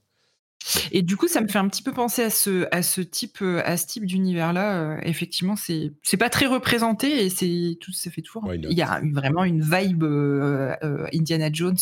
Et 0.92 1.02
du 1.04 1.16
coup, 1.16 1.28
ça 1.28 1.40
me 1.42 1.48
fait 1.48 1.58
un 1.60 1.68
petit 1.70 1.82
peu 1.84 1.94
penser 1.94 2.24
à 2.24 2.30
ce, 2.30 2.68
à 2.72 2.82
ce 2.84 3.00
type, 3.02 3.38
euh, 3.42 3.62
à 3.64 3.78
ce 3.78 3.86
type 3.88 4.06
d'univers-là. 4.06 4.82
Euh, 4.82 5.00
effectivement, 5.04 5.56
c'est, 5.56 5.94
c'est 6.04 6.18
pas 6.18 6.30
très 6.30 6.48
représenté 6.48 7.26
et 7.26 7.30
c'est 7.30 7.78
tout, 7.80 7.94
ça 7.94 8.10
fait 8.12 8.22
toujours. 8.22 8.52
Il 8.54 8.74
y 8.78 8.82
a 8.82 9.00
une- 9.02 9.14
vraiment 9.14 9.44
une 9.46 9.62
vibe 9.62 10.04
euh, 10.04 10.76
euh, 10.84 11.06
Indiana 11.14 11.50
Jones. 11.54 11.78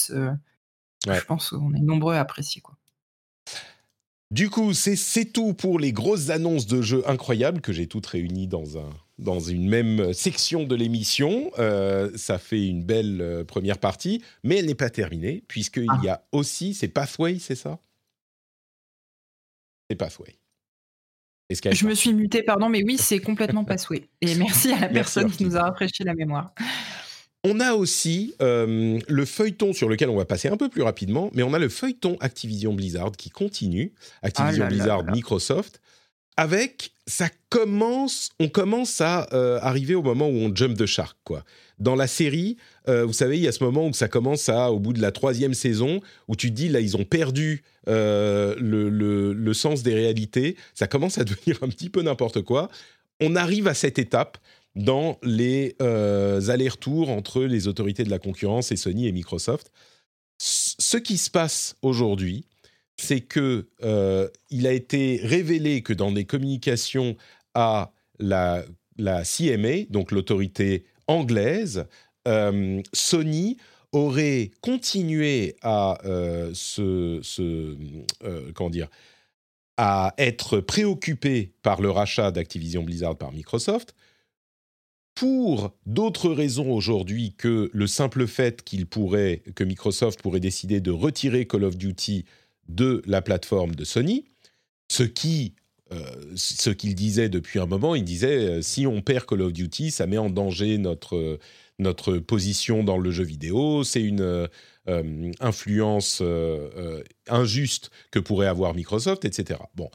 Ouais. 1.05 1.19
Je 1.19 1.25
pense 1.25 1.49
qu'on 1.49 1.73
est 1.73 1.81
nombreux 1.81 2.15
à 2.15 2.19
apprécier. 2.21 2.62
Quoi. 2.62 2.75
Du 4.31 4.49
coup, 4.49 4.73
c'est 4.73 5.25
tout 5.31 5.53
pour 5.53 5.79
les 5.79 5.93
grosses 5.93 6.29
annonces 6.29 6.65
de 6.67 6.81
jeux 6.81 7.07
incroyables 7.10 7.62
que 7.62 7.71
j'ai 7.71 7.88
toutes 7.88 8.07
réunies 8.07 8.47
dans, 8.47 8.77
un, 8.77 8.89
dans 9.19 9.39
une 9.39 9.69
même 9.69 10.12
section 10.13 10.63
de 10.65 10.75
l'émission. 10.75 11.51
Euh, 11.60 12.12
ça 12.17 12.38
fait 12.38 12.67
une 12.67 12.83
belle 12.83 13.21
euh, 13.21 13.43
première 13.45 13.77
partie, 13.77 14.21
mais 14.43 14.57
elle 14.57 14.65
n'est 14.65 14.75
pas 14.75 14.89
terminée, 14.89 15.43
puisqu'il 15.47 15.88
Ah. 15.89 15.99
y 16.03 16.10
a 16.10 16.23
aussi, 16.33 16.73
c'est 16.73 16.89
Pathway, 16.89 17.39
c'est 17.39 17.55
ça? 17.55 17.79
C'est 19.89 19.95
Pathway. 19.95 20.36
Je 21.49 21.88
me 21.88 21.93
suis 21.95 22.13
mutée, 22.13 22.43
pardon, 22.43 22.67
mais 22.67 22.83
oui, 22.83 22.97
c'est 22.97 23.19
complètement 23.19 23.63
passé. 23.65 24.10
Et 24.19 24.36
merci 24.36 24.73
à 24.73 24.79
la 24.79 24.89
Merci, 24.89 24.93
personne 24.93 25.31
qui 25.31 25.45
nous 25.45 25.55
a 25.55 25.63
rafraîchi 25.63 26.03
la 26.03 26.13
mémoire. 26.13 26.53
On 27.43 27.60
a 27.60 27.73
aussi 27.73 28.34
euh, 28.41 29.00
le 29.08 29.26
feuilleton 29.26 29.71
sur 29.73 29.88
lequel 29.89 30.10
on 30.10 30.18
va 30.18 30.26
passer 30.26 30.47
un 30.49 30.57
peu 30.57 30.70
plus 30.70 30.82
rapidement, 30.82 31.30
mais 31.34 31.43
on 31.43 31.53
a 31.53 31.59
le 31.59 31.70
feuilleton 31.70 32.18
Activision 32.20 32.74
Blizzard 32.74 33.11
qui 33.18 33.30
continue, 33.30 33.93
Activision 34.22 34.64
Ah 34.66 34.70
là 34.70 34.76
Blizzard, 34.76 35.03
là. 35.03 35.11
Microsoft, 35.14 35.80
avec 36.36 36.91
ça 37.05 37.30
commence, 37.49 38.30
on 38.39 38.49
commence 38.49 38.99
à 39.01 39.28
euh, 39.34 39.59
arriver 39.61 39.95
au 39.95 40.01
moment 40.03 40.28
où 40.28 40.34
on 40.34 40.53
jump 40.53 40.76
de 40.78 40.86
shark 40.86 41.18
quoi. 41.24 41.43
Dans 41.80 41.95
la 41.95 42.07
série, 42.07 42.57
euh, 42.89 43.05
vous 43.05 43.14
savez, 43.14 43.38
il 43.38 43.43
y 43.43 43.47
a 43.47 43.51
ce 43.51 43.64
moment 43.64 43.88
où 43.88 43.93
ça 43.93 44.07
commence 44.07 44.49
à, 44.49 44.72
au 44.72 44.80
bout 44.80 44.93
de 44.93 45.01
la 45.01 45.11
troisième 45.11 45.53
saison, 45.53 46.01
où 46.28 46.36
tu 46.36 46.49
te 46.49 46.55
dis 46.55 46.70
là 46.70 46.80
ils 46.80 46.97
ont 46.97 47.05
perdu 47.05 47.64
le, 47.88 48.55
le- 48.59 49.34
le 49.34 49.53
sens 49.53 49.84
des 49.84 49.93
réalités, 49.93 50.57
ça 50.74 50.88
commence 50.88 51.18
à 51.18 51.24
devenir 51.24 51.59
un 51.61 51.70
petit 51.70 51.89
peu 51.89 52.01
n'importe 52.01 52.41
quoi. 52.41 52.70
On 53.22 53.36
arrive 53.36 53.68
à 53.68 53.74
cette 53.74 53.97
étape 53.99 54.38
dans 54.78 55.17
les 55.23 55.75
euh, 55.82 56.49
allers-retours 56.49 57.09
entre 57.09 57.43
les 57.43 57.67
autorités 57.67 58.03
de 58.03 58.09
la 58.09 58.19
concurrence 58.19 58.71
et 58.71 58.75
Sony 58.75 59.07
et 59.07 59.11
Microsoft. 59.11 59.71
Ce 60.39 60.97
qui 60.97 61.17
se 61.17 61.32
passe 61.32 61.75
aujourd'hui, 61.82 62.45
c'est 62.95 63.21
que 63.21 63.67
euh, 63.84 64.30
il 64.51 64.67
a 64.67 64.71
été 64.71 65.19
révélé 65.23 65.82
que 65.82 65.93
dans 65.93 66.11
des 66.11 66.25
communications 66.25 67.17
à 67.55 67.91
la, 68.19 68.65
CMA, 68.97 69.86
donc 69.89 70.11
l'autorité 70.11 70.86
anglaise, 71.07 71.86
euh, 72.28 72.82
Sony 72.93 73.57
aurait 73.91 74.51
continué 74.61 75.55
à 75.63 75.97
se, 76.53 77.21
comment 78.53 78.69
dire 78.69 78.89
à 79.80 80.15
être 80.17 80.59
préoccupé 80.59 81.53
par 81.61 81.82
le 81.82 81.91
rachat 81.91 82.32
d'Activision 82.32 82.82
Blizzard 82.82 83.15
par 83.15 83.32
Microsoft 83.32 83.93
pour 85.18 85.76
d'autres 85.88 86.30
raisons 86.30 86.72
aujourd'hui 86.72 87.34
que 87.36 87.72
le 87.74 87.88
simple 87.88 88.28
fait 88.28 88.63
qu'il 88.63 88.86
pourrait, 88.86 89.41
que 89.55 89.63
Microsoft 89.63 90.22
pourrait 90.22 90.39
décider 90.39 90.80
de 90.80 90.91
retirer 90.91 91.47
Call 91.47 91.63
of 91.63 91.76
Duty 91.76 92.24
de 92.70 93.01
la 93.07 93.24
plateforme 93.24 93.74
de 93.74 93.84
Sony, 93.84 94.26
ce 94.91 95.01
qui, 95.01 95.55
euh, 95.91 96.05
ce 96.36 96.70
qu'il 96.70 96.93
disait 96.93 97.30
depuis 97.30 97.57
un 97.57 97.65
moment, 97.65 97.95
il 97.95 98.03
disait 98.03 98.38
euh, 98.47 98.61
si 98.61 98.86
on 98.86 99.01
perd 99.01 99.26
Call 99.26 99.41
of 99.41 99.53
Duty, 99.53 99.89
ça 99.89 100.05
met 100.05 100.20
en 100.20 100.30
danger 100.30 100.78
notre 100.78 101.39
notre 101.80 102.18
position 102.18 102.84
dans 102.84 102.97
le 102.99 103.09
jeu 103.09 103.24
vidéo, 103.24 103.84
c'est 103.84 104.01
une 104.01 104.22
euh, 104.22 105.32
influence 105.39 106.22
injuste 107.28 107.89
que 108.11 108.20
pourrait 108.20 108.47
avoir 108.47 108.76
Microsoft, 108.76 109.26
etc. 109.26 109.59
Bon, 109.74 109.89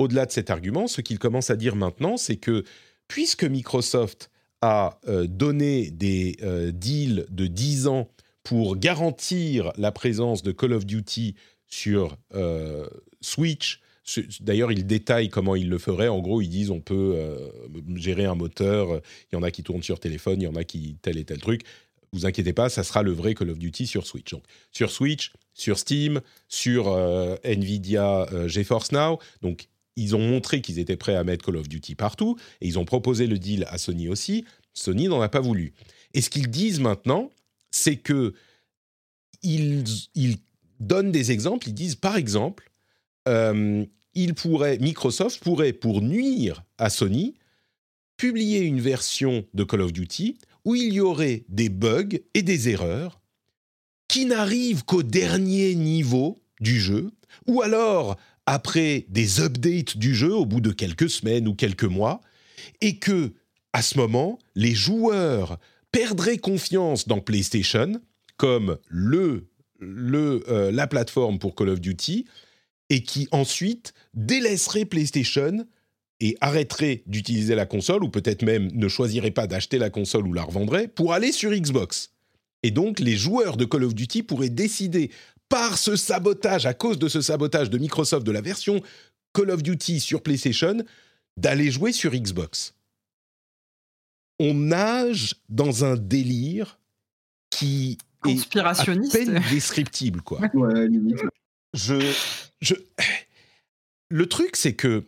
au-delà 0.00 0.26
de 0.26 0.32
cet 0.32 0.50
argument, 0.50 0.88
ce 0.88 1.02
qu'il 1.02 1.20
commence 1.20 1.50
à 1.50 1.56
dire 1.56 1.76
maintenant, 1.76 2.16
c'est 2.16 2.36
que 2.36 2.64
puisque 3.08 3.44
Microsoft 3.44 4.30
a 4.62 4.98
euh, 5.08 5.26
donné 5.26 5.90
des 5.90 6.36
euh, 6.42 6.72
deals 6.72 7.26
de 7.30 7.46
10 7.46 7.88
ans 7.88 8.08
pour 8.42 8.76
garantir 8.76 9.72
la 9.76 9.92
présence 9.92 10.42
de 10.42 10.52
Call 10.52 10.72
of 10.72 10.86
Duty 10.86 11.34
sur 11.66 12.16
euh, 12.34 12.86
Switch. 13.20 13.80
D'ailleurs, 14.40 14.70
ils 14.70 14.86
détaillent 14.86 15.30
comment 15.30 15.56
ils 15.56 15.68
le 15.68 15.78
feraient. 15.78 16.08
En 16.08 16.20
gros, 16.20 16.40
ils 16.40 16.48
disent 16.48 16.70
on 16.70 16.80
peut 16.80 17.18
gérer 17.96 18.24
un 18.24 18.36
moteur. 18.36 19.00
Il 19.32 19.34
y 19.34 19.36
en 19.36 19.42
a 19.42 19.50
qui 19.50 19.64
tournent 19.64 19.82
sur 19.82 19.98
téléphone, 19.98 20.40
il 20.40 20.44
y 20.44 20.46
en 20.46 20.54
a 20.54 20.62
qui 20.62 20.96
tel 21.02 21.18
et 21.18 21.24
tel 21.24 21.38
truc. 21.38 21.62
Vous 22.12 22.24
inquiétez 22.24 22.52
pas, 22.52 22.68
ça 22.68 22.84
sera 22.84 23.02
le 23.02 23.10
vrai 23.10 23.34
Call 23.34 23.50
of 23.50 23.58
Duty 23.58 23.88
sur 23.88 24.06
Switch. 24.06 24.30
Donc, 24.30 24.44
sur 24.70 24.92
Switch, 24.92 25.32
sur 25.54 25.76
Steam, 25.76 26.20
sur 26.46 26.96
Nvidia 27.42 28.28
GeForce 28.46 28.92
Now. 28.92 29.18
Donc, 29.42 29.66
ils 29.96 30.14
ont 30.14 30.20
montré 30.20 30.60
qu'ils 30.60 30.78
étaient 30.78 30.96
prêts 30.96 31.16
à 31.16 31.24
mettre 31.24 31.44
Call 31.44 31.56
of 31.56 31.68
Duty 31.68 31.94
partout, 31.94 32.36
et 32.60 32.66
ils 32.66 32.78
ont 32.78 32.84
proposé 32.84 33.26
le 33.26 33.38
deal 33.38 33.66
à 33.68 33.78
Sony 33.78 34.08
aussi. 34.08 34.44
Sony 34.74 35.08
n'en 35.08 35.20
a 35.20 35.28
pas 35.28 35.40
voulu. 35.40 35.72
Et 36.14 36.20
ce 36.20 36.30
qu'ils 36.30 36.50
disent 36.50 36.80
maintenant, 36.80 37.30
c'est 37.70 37.96
que 37.96 38.34
ils, 39.42 39.84
donnent 40.80 41.12
des 41.12 41.32
exemples. 41.32 41.68
Ils 41.68 41.74
disent, 41.74 41.94
par 41.94 42.16
exemple, 42.16 42.70
euh, 43.28 43.84
Microsoft 44.14 45.42
pourrait, 45.42 45.72
pour 45.72 46.02
nuire 46.02 46.64
à 46.78 46.90
Sony, 46.90 47.34
publier 48.16 48.60
une 48.60 48.80
version 48.80 49.44
de 49.54 49.64
Call 49.64 49.82
of 49.82 49.92
Duty 49.92 50.38
où 50.64 50.74
il 50.74 50.92
y 50.92 51.00
aurait 51.00 51.44
des 51.48 51.68
bugs 51.68 52.18
et 52.34 52.42
des 52.42 52.68
erreurs 52.68 53.20
qui 54.08 54.26
n'arrivent 54.26 54.84
qu'au 54.84 55.02
dernier 55.02 55.74
niveau 55.74 56.38
du 56.60 56.80
jeu, 56.80 57.10
ou 57.46 57.62
alors 57.62 58.16
après 58.46 59.06
des 59.08 59.40
updates 59.40 59.96
du 59.96 60.14
jeu 60.14 60.32
au 60.32 60.46
bout 60.46 60.60
de 60.60 60.70
quelques 60.70 61.10
semaines 61.10 61.48
ou 61.48 61.54
quelques 61.54 61.84
mois, 61.84 62.20
et 62.80 62.98
que, 62.98 63.32
à 63.72 63.82
ce 63.82 63.98
moment, 63.98 64.38
les 64.54 64.74
joueurs 64.74 65.58
perdraient 65.92 66.38
confiance 66.38 67.08
dans 67.08 67.20
PlayStation 67.20 68.00
comme 68.36 68.78
le, 68.88 69.48
le, 69.78 70.44
euh, 70.48 70.70
la 70.70 70.86
plateforme 70.86 71.38
pour 71.38 71.54
Call 71.54 71.70
of 71.70 71.80
Duty, 71.80 72.26
et 72.90 73.02
qui 73.02 73.28
ensuite 73.32 73.94
délaisseraient 74.14 74.84
PlayStation 74.84 75.66
et 76.20 76.36
arrêteraient 76.40 77.02
d'utiliser 77.06 77.54
la 77.54 77.66
console, 77.66 78.04
ou 78.04 78.08
peut-être 78.08 78.42
même 78.42 78.70
ne 78.72 78.88
choisiraient 78.88 79.30
pas 79.30 79.46
d'acheter 79.46 79.78
la 79.78 79.90
console 79.90 80.26
ou 80.26 80.32
la 80.32 80.44
revendraient, 80.44 80.88
pour 80.88 81.12
aller 81.12 81.32
sur 81.32 81.50
Xbox. 81.50 82.10
Et 82.62 82.70
donc 82.70 83.00
les 83.00 83.16
joueurs 83.16 83.56
de 83.56 83.64
Call 83.64 83.84
of 83.84 83.94
Duty 83.94 84.22
pourraient 84.22 84.48
décider 84.48 85.10
par 85.48 85.78
ce 85.78 85.96
sabotage, 85.96 86.66
à 86.66 86.74
cause 86.74 86.98
de 86.98 87.08
ce 87.08 87.20
sabotage 87.20 87.70
de 87.70 87.78
Microsoft 87.78 88.26
de 88.26 88.32
la 88.32 88.40
version 88.40 88.82
Call 89.32 89.50
of 89.50 89.62
Duty 89.62 90.00
sur 90.00 90.22
PlayStation, 90.22 90.78
d'aller 91.36 91.70
jouer 91.70 91.92
sur 91.92 92.12
Xbox. 92.12 92.74
On 94.38 94.54
nage 94.54 95.36
dans 95.48 95.84
un 95.84 95.96
délire 95.96 96.78
qui 97.50 97.98
est 98.26 98.56
à 98.56 98.74
peine 99.12 99.42
descriptible, 99.50 100.22
quoi. 100.22 100.40
Je, 101.74 102.14
je, 102.60 102.74
le 104.08 104.26
truc, 104.26 104.56
c'est 104.56 104.74
que 104.74 105.06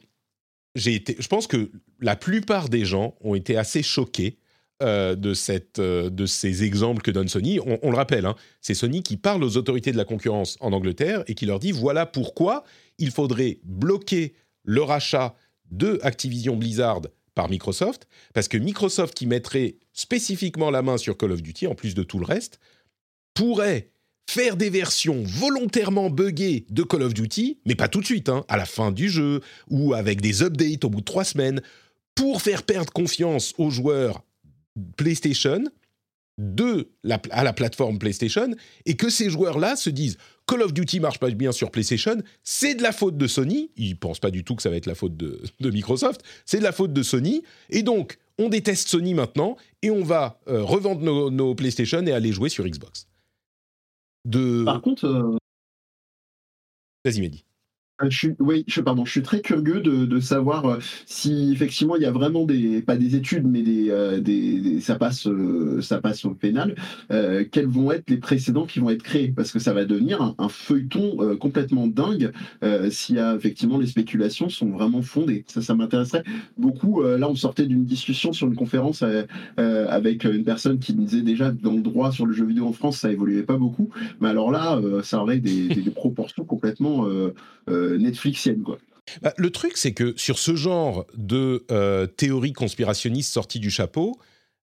j'ai 0.74 0.94
été, 0.94 1.16
je 1.18 1.28
pense 1.28 1.46
que 1.46 1.70
la 2.00 2.16
plupart 2.16 2.68
des 2.68 2.84
gens 2.84 3.16
ont 3.20 3.34
été 3.34 3.56
assez 3.56 3.82
choqués 3.82 4.38
euh, 4.82 5.16
euh, 5.78 6.10
de 6.10 6.26
ces 6.26 6.64
exemples 6.64 7.02
que 7.02 7.10
donne 7.10 7.28
Sony. 7.28 7.58
On, 7.60 7.90
le 7.90 7.96
rappelle, 7.96 8.26
hein, 8.26 8.36
c'est 8.60 8.74
Sony 8.74 9.02
qui 9.02 9.16
parle 9.16 9.42
aux 9.42 9.56
autorités 9.56 9.90
de 9.90 9.96
la 9.96 10.04
concurrence 10.04 10.56
en 10.60 10.72
Angleterre 10.72 11.24
et 11.26 11.34
qui 11.34 11.46
leur 11.46 11.58
dit 11.58 11.72
voilà 11.72 12.06
pourquoi 12.06 12.64
il 12.98 13.10
faudrait 13.10 13.58
bloquer 13.64 14.34
le 14.62 14.82
rachat 14.82 15.34
de 15.70 15.98
Activision 16.02 16.56
Blizzard 16.56 17.02
par 17.34 17.48
Microsoft, 17.48 18.08
parce 18.34 18.48
que 18.48 18.56
Microsoft 18.56 19.14
qui 19.14 19.26
mettrait 19.26 19.76
spécifiquement 19.92 20.70
la 20.70 20.82
main 20.82 20.96
sur 20.96 21.16
Call 21.16 21.32
of 21.32 21.42
Duty, 21.42 21.66
en 21.66 21.74
plus 21.74 21.94
de 21.94 22.02
tout 22.02 22.18
le 22.18 22.24
reste, 22.24 22.58
pourrait 23.34 23.90
faire 24.28 24.56
des 24.56 24.70
versions 24.70 25.22
volontairement 25.24 26.10
buggées 26.10 26.66
de 26.68 26.82
Call 26.82 27.02
of 27.02 27.14
Duty, 27.14 27.60
mais 27.64 27.74
pas 27.74 27.88
tout 27.88 28.00
de 28.00 28.06
suite, 28.06 28.28
hein, 28.28 28.44
à 28.48 28.56
la 28.56 28.66
fin 28.66 28.92
du 28.92 29.08
jeu, 29.08 29.40
ou 29.70 29.94
avec 29.94 30.20
des 30.20 30.42
updates 30.42 30.84
au 30.84 30.90
bout 30.90 31.00
de 31.00 31.04
trois 31.04 31.24
semaines, 31.24 31.62
pour 32.14 32.42
faire 32.42 32.62
perdre 32.62 32.92
confiance 32.92 33.54
aux 33.58 33.70
joueurs 33.70 34.22
PlayStation 34.96 35.64
de 36.38 36.88
la, 37.02 37.20
à 37.30 37.42
la 37.42 37.52
plateforme 37.52 37.98
PlayStation 37.98 38.54
et 38.86 38.96
que 38.96 39.10
ces 39.10 39.28
joueurs-là 39.28 39.76
se 39.76 39.90
disent 39.90 40.16
Call 40.46 40.62
of 40.62 40.72
Duty 40.72 41.00
marche 41.00 41.18
pas 41.18 41.30
bien 41.30 41.52
sur 41.52 41.70
PlayStation, 41.70 42.16
c'est 42.42 42.74
de 42.74 42.82
la 42.82 42.92
faute 42.92 43.18
de 43.18 43.26
Sony. 43.26 43.70
Ils 43.76 43.98
pensent 43.98 44.20
pas 44.20 44.30
du 44.30 44.44
tout 44.44 44.54
que 44.54 44.62
ça 44.62 44.70
va 44.70 44.76
être 44.76 44.86
la 44.86 44.94
faute 44.94 45.16
de, 45.16 45.42
Microsoft. 45.60 46.22
C'est 46.46 46.58
de 46.58 46.62
la 46.62 46.72
faute 46.72 46.92
de 46.92 47.02
Sony. 47.02 47.42
Et 47.68 47.82
donc, 47.82 48.18
on 48.38 48.48
déteste 48.48 48.88
Sony 48.88 49.14
maintenant 49.14 49.56
et 49.82 49.90
on 49.90 50.02
va 50.02 50.40
euh, 50.48 50.62
revendre 50.62 51.30
nos, 51.30 51.54
PlayStation 51.54 52.04
et 52.06 52.12
aller 52.12 52.32
jouer 52.32 52.48
sur 52.48 52.64
Xbox. 52.64 53.08
De... 54.24 54.64
Par 54.64 54.80
contre. 54.80 55.04
Euh, 55.04 55.36
Vas-y, 57.04 57.20
Mehdi. 57.20 57.44
Euh, 58.02 58.10
je 58.10 58.16
suis, 58.18 58.34
oui, 58.38 58.64
je, 58.68 58.80
pardon, 58.80 59.04
je 59.04 59.10
suis 59.10 59.22
très 59.22 59.40
curieux 59.40 59.80
de, 59.80 60.04
de, 60.06 60.20
savoir 60.20 60.66
euh, 60.66 60.78
si 61.06 61.50
effectivement 61.52 61.96
il 61.96 62.02
y 62.02 62.06
a 62.06 62.12
vraiment 62.12 62.44
des, 62.44 62.80
pas 62.82 62.96
des 62.96 63.16
études, 63.16 63.46
mais 63.46 63.62
des, 63.62 63.90
euh, 63.90 64.20
des, 64.20 64.80
ça 64.80 64.96
passe, 64.96 65.28
ça 65.80 66.00
passe 66.00 66.24
au 66.24 66.30
pénal. 66.30 66.76
Euh, 67.10 67.44
quels 67.50 67.66
vont 67.66 67.90
être 67.90 68.08
les 68.08 68.18
précédents 68.18 68.66
qui 68.66 68.78
vont 68.78 68.90
être 68.90 69.02
créés? 69.02 69.32
Parce 69.34 69.50
que 69.52 69.58
ça 69.58 69.72
va 69.72 69.84
devenir 69.84 70.34
un, 70.38 70.48
feuilleton 70.48 71.36
complètement 71.38 71.86
dingue 71.86 72.32
a 72.62 73.34
effectivement 73.34 73.78
les 73.78 73.86
spéculations 73.86 74.48
sont 74.48 74.70
vraiment 74.70 75.02
fondées. 75.02 75.44
Ça, 75.46 75.62
ça 75.62 75.74
m'intéresserait 75.74 76.24
beaucoup. 76.56 77.02
là, 77.02 77.28
on 77.28 77.34
sortait 77.34 77.66
d'une 77.66 77.84
discussion 77.84 78.32
sur 78.32 78.46
une 78.46 78.54
conférence 78.54 79.04
avec 79.56 80.24
une 80.24 80.44
personne 80.44 80.78
qui 80.78 80.94
disait 80.94 81.22
déjà 81.22 81.50
dans 81.50 81.74
le 81.74 81.80
droit 81.80 82.12
sur 82.12 82.26
le 82.26 82.32
jeu 82.32 82.44
vidéo 82.44 82.66
en 82.66 82.72
France, 82.72 82.98
ça 82.98 83.10
évoluait 83.10 83.42
pas 83.42 83.56
beaucoup. 83.56 83.90
Mais 84.20 84.28
alors 84.28 84.50
là, 84.50 84.80
ça 85.02 85.20
aurait 85.20 85.38
des, 85.38 85.68
des, 85.68 85.90
proportions 85.90 86.44
complètement 86.44 87.06
Netflixienne, 87.98 88.62
quoi. 88.62 88.78
Bah, 89.22 89.32
le 89.36 89.50
truc, 89.50 89.76
c'est 89.76 89.92
que 89.92 90.14
sur 90.16 90.38
ce 90.38 90.54
genre 90.54 91.06
de 91.16 91.64
euh, 91.70 92.06
théorie 92.06 92.52
conspirationniste 92.52 93.32
sortie 93.32 93.60
du 93.60 93.70
chapeau, 93.70 94.18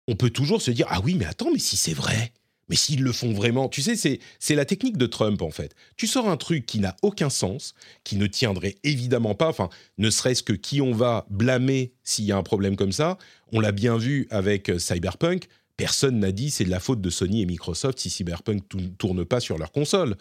on 0.08 0.16
peut 0.16 0.30
toujours 0.30 0.62
se 0.62 0.70
dire 0.70 0.86
ah 0.90 1.00
oui, 1.04 1.14
mais 1.14 1.26
attends, 1.26 1.50
mais 1.52 1.58
si 1.58 1.76
c'est 1.76 1.94
vrai, 1.94 2.32
mais 2.68 2.76
s'ils 2.76 3.02
le 3.02 3.12
font 3.12 3.32
vraiment, 3.32 3.68
tu 3.68 3.82
sais, 3.82 3.96
c'est 3.96 4.20
c'est 4.38 4.54
la 4.54 4.64
technique 4.64 4.96
de 4.96 5.06
Trump 5.06 5.42
en 5.42 5.50
fait. 5.50 5.74
Tu 5.96 6.06
sors 6.06 6.28
un 6.28 6.36
truc 6.36 6.66
qui 6.66 6.80
n'a 6.80 6.96
aucun 7.02 7.30
sens, 7.30 7.74
qui 8.04 8.16
ne 8.16 8.26
tiendrait 8.26 8.76
évidemment 8.84 9.34
pas, 9.34 9.48
enfin, 9.48 9.68
ne 9.98 10.10
serait-ce 10.10 10.42
que 10.42 10.52
qui 10.52 10.80
on 10.80 10.92
va 10.92 11.26
blâmer 11.30 11.92
s'il 12.02 12.24
y 12.24 12.32
a 12.32 12.36
un 12.36 12.42
problème 12.42 12.76
comme 12.76 12.92
ça. 12.92 13.18
On 13.52 13.60
l'a 13.60 13.72
bien 13.72 13.96
vu 13.96 14.26
avec 14.30 14.70
euh, 14.70 14.78
Cyberpunk. 14.78 15.48
Personne 15.76 16.20
n'a 16.20 16.32
dit 16.32 16.50
c'est 16.50 16.64
de 16.64 16.70
la 16.70 16.80
faute 16.80 17.00
de 17.00 17.10
Sony 17.10 17.42
et 17.42 17.46
Microsoft 17.46 17.98
si 17.98 18.10
Cyberpunk 18.10 18.62
tourne 18.98 19.24
pas 19.24 19.40
sur 19.40 19.58
leur 19.58 19.72
console 19.72 20.16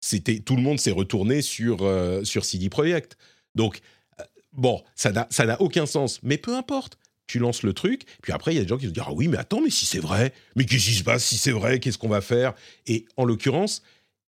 c'était 0.00 0.38
tout 0.40 0.56
le 0.56 0.62
monde 0.62 0.78
s'est 0.78 0.90
retourné 0.90 1.42
sur 1.42 1.78
euh, 1.82 2.24
sur 2.24 2.44
CD 2.44 2.68
Projekt. 2.68 3.16
Donc 3.54 3.80
euh, 4.20 4.24
bon, 4.52 4.82
ça 4.94 5.12
n'a 5.12 5.60
aucun 5.60 5.86
sens, 5.86 6.20
mais 6.22 6.38
peu 6.38 6.54
importe. 6.54 6.98
Tu 7.26 7.40
lances 7.40 7.64
le 7.64 7.72
truc, 7.72 8.04
puis 8.22 8.32
après 8.32 8.52
il 8.52 8.56
y 8.56 8.60
a 8.60 8.62
des 8.62 8.68
gens 8.68 8.78
qui 8.78 8.86
se 8.86 8.90
disent 8.90 9.02
ah 9.04 9.12
oui 9.12 9.26
mais 9.26 9.36
attends 9.36 9.60
mais 9.60 9.70
si 9.70 9.84
c'est 9.84 9.98
vrai, 9.98 10.32
mais 10.54 10.64
qu'est-ce 10.64 10.84
qui 10.84 10.94
se 10.94 11.02
passe 11.02 11.24
si 11.24 11.36
c'est 11.36 11.50
vrai, 11.50 11.80
qu'est-ce 11.80 11.98
qu'on 11.98 12.08
va 12.08 12.20
faire? 12.20 12.54
Et 12.86 13.04
en 13.16 13.24
l'occurrence, 13.24 13.82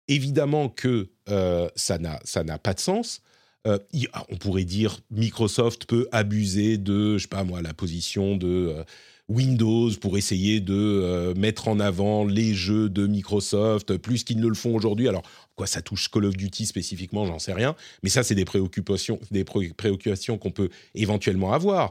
évidemment 0.08 0.70
que 0.70 1.10
euh, 1.28 1.68
ça 1.76 1.98
n'a 1.98 2.20
ça 2.24 2.44
n'a 2.44 2.60
pas 2.60 2.76
de 2.76 2.80
sens. 2.80 3.24
on 3.66 4.38
pourrait 4.38 4.64
dire 4.64 5.00
Microsoft 5.10 5.88
peut 5.88 6.08
abuser 6.12 6.78
de 6.78 7.18
je 7.18 7.24
sais 7.24 7.28
pas 7.28 7.44
moi 7.44 7.64
la 7.64 7.74
position 7.74 8.38
de 8.38 8.86
Windows 9.30 9.90
pour 10.02 10.18
essayer 10.18 10.60
de 10.60 10.74
euh, 10.74 11.34
mettre 11.36 11.68
en 11.68 11.80
avant 11.80 12.26
les 12.26 12.54
jeux 12.54 12.90
de 12.90 13.08
Microsoft 13.08 13.98
plus 13.98 14.24
qu'ils 14.24 14.40
ne 14.40 14.48
le 14.48 14.54
font 14.54 14.76
aujourd'hui. 14.76 15.08
Alors, 15.08 15.24
quoi 15.56 15.66
ça 15.66 15.82
touche 15.82 16.10
Call 16.10 16.26
of 16.26 16.36
Duty 16.36 16.66
spécifiquement, 16.66 17.26
j'en 17.26 17.40
sais 17.40 17.54
rien. 17.54 17.76
Mais 18.04 18.10
ça, 18.10 18.24
c'est 18.24 18.36
des 18.36 18.46
préoccupations, 18.46 19.20
des 19.32 19.44
préoccupations 19.44 20.38
qu'on 20.38 20.52
peut 20.52 20.70
éventuellement 20.94 21.54
avoir. 21.54 21.90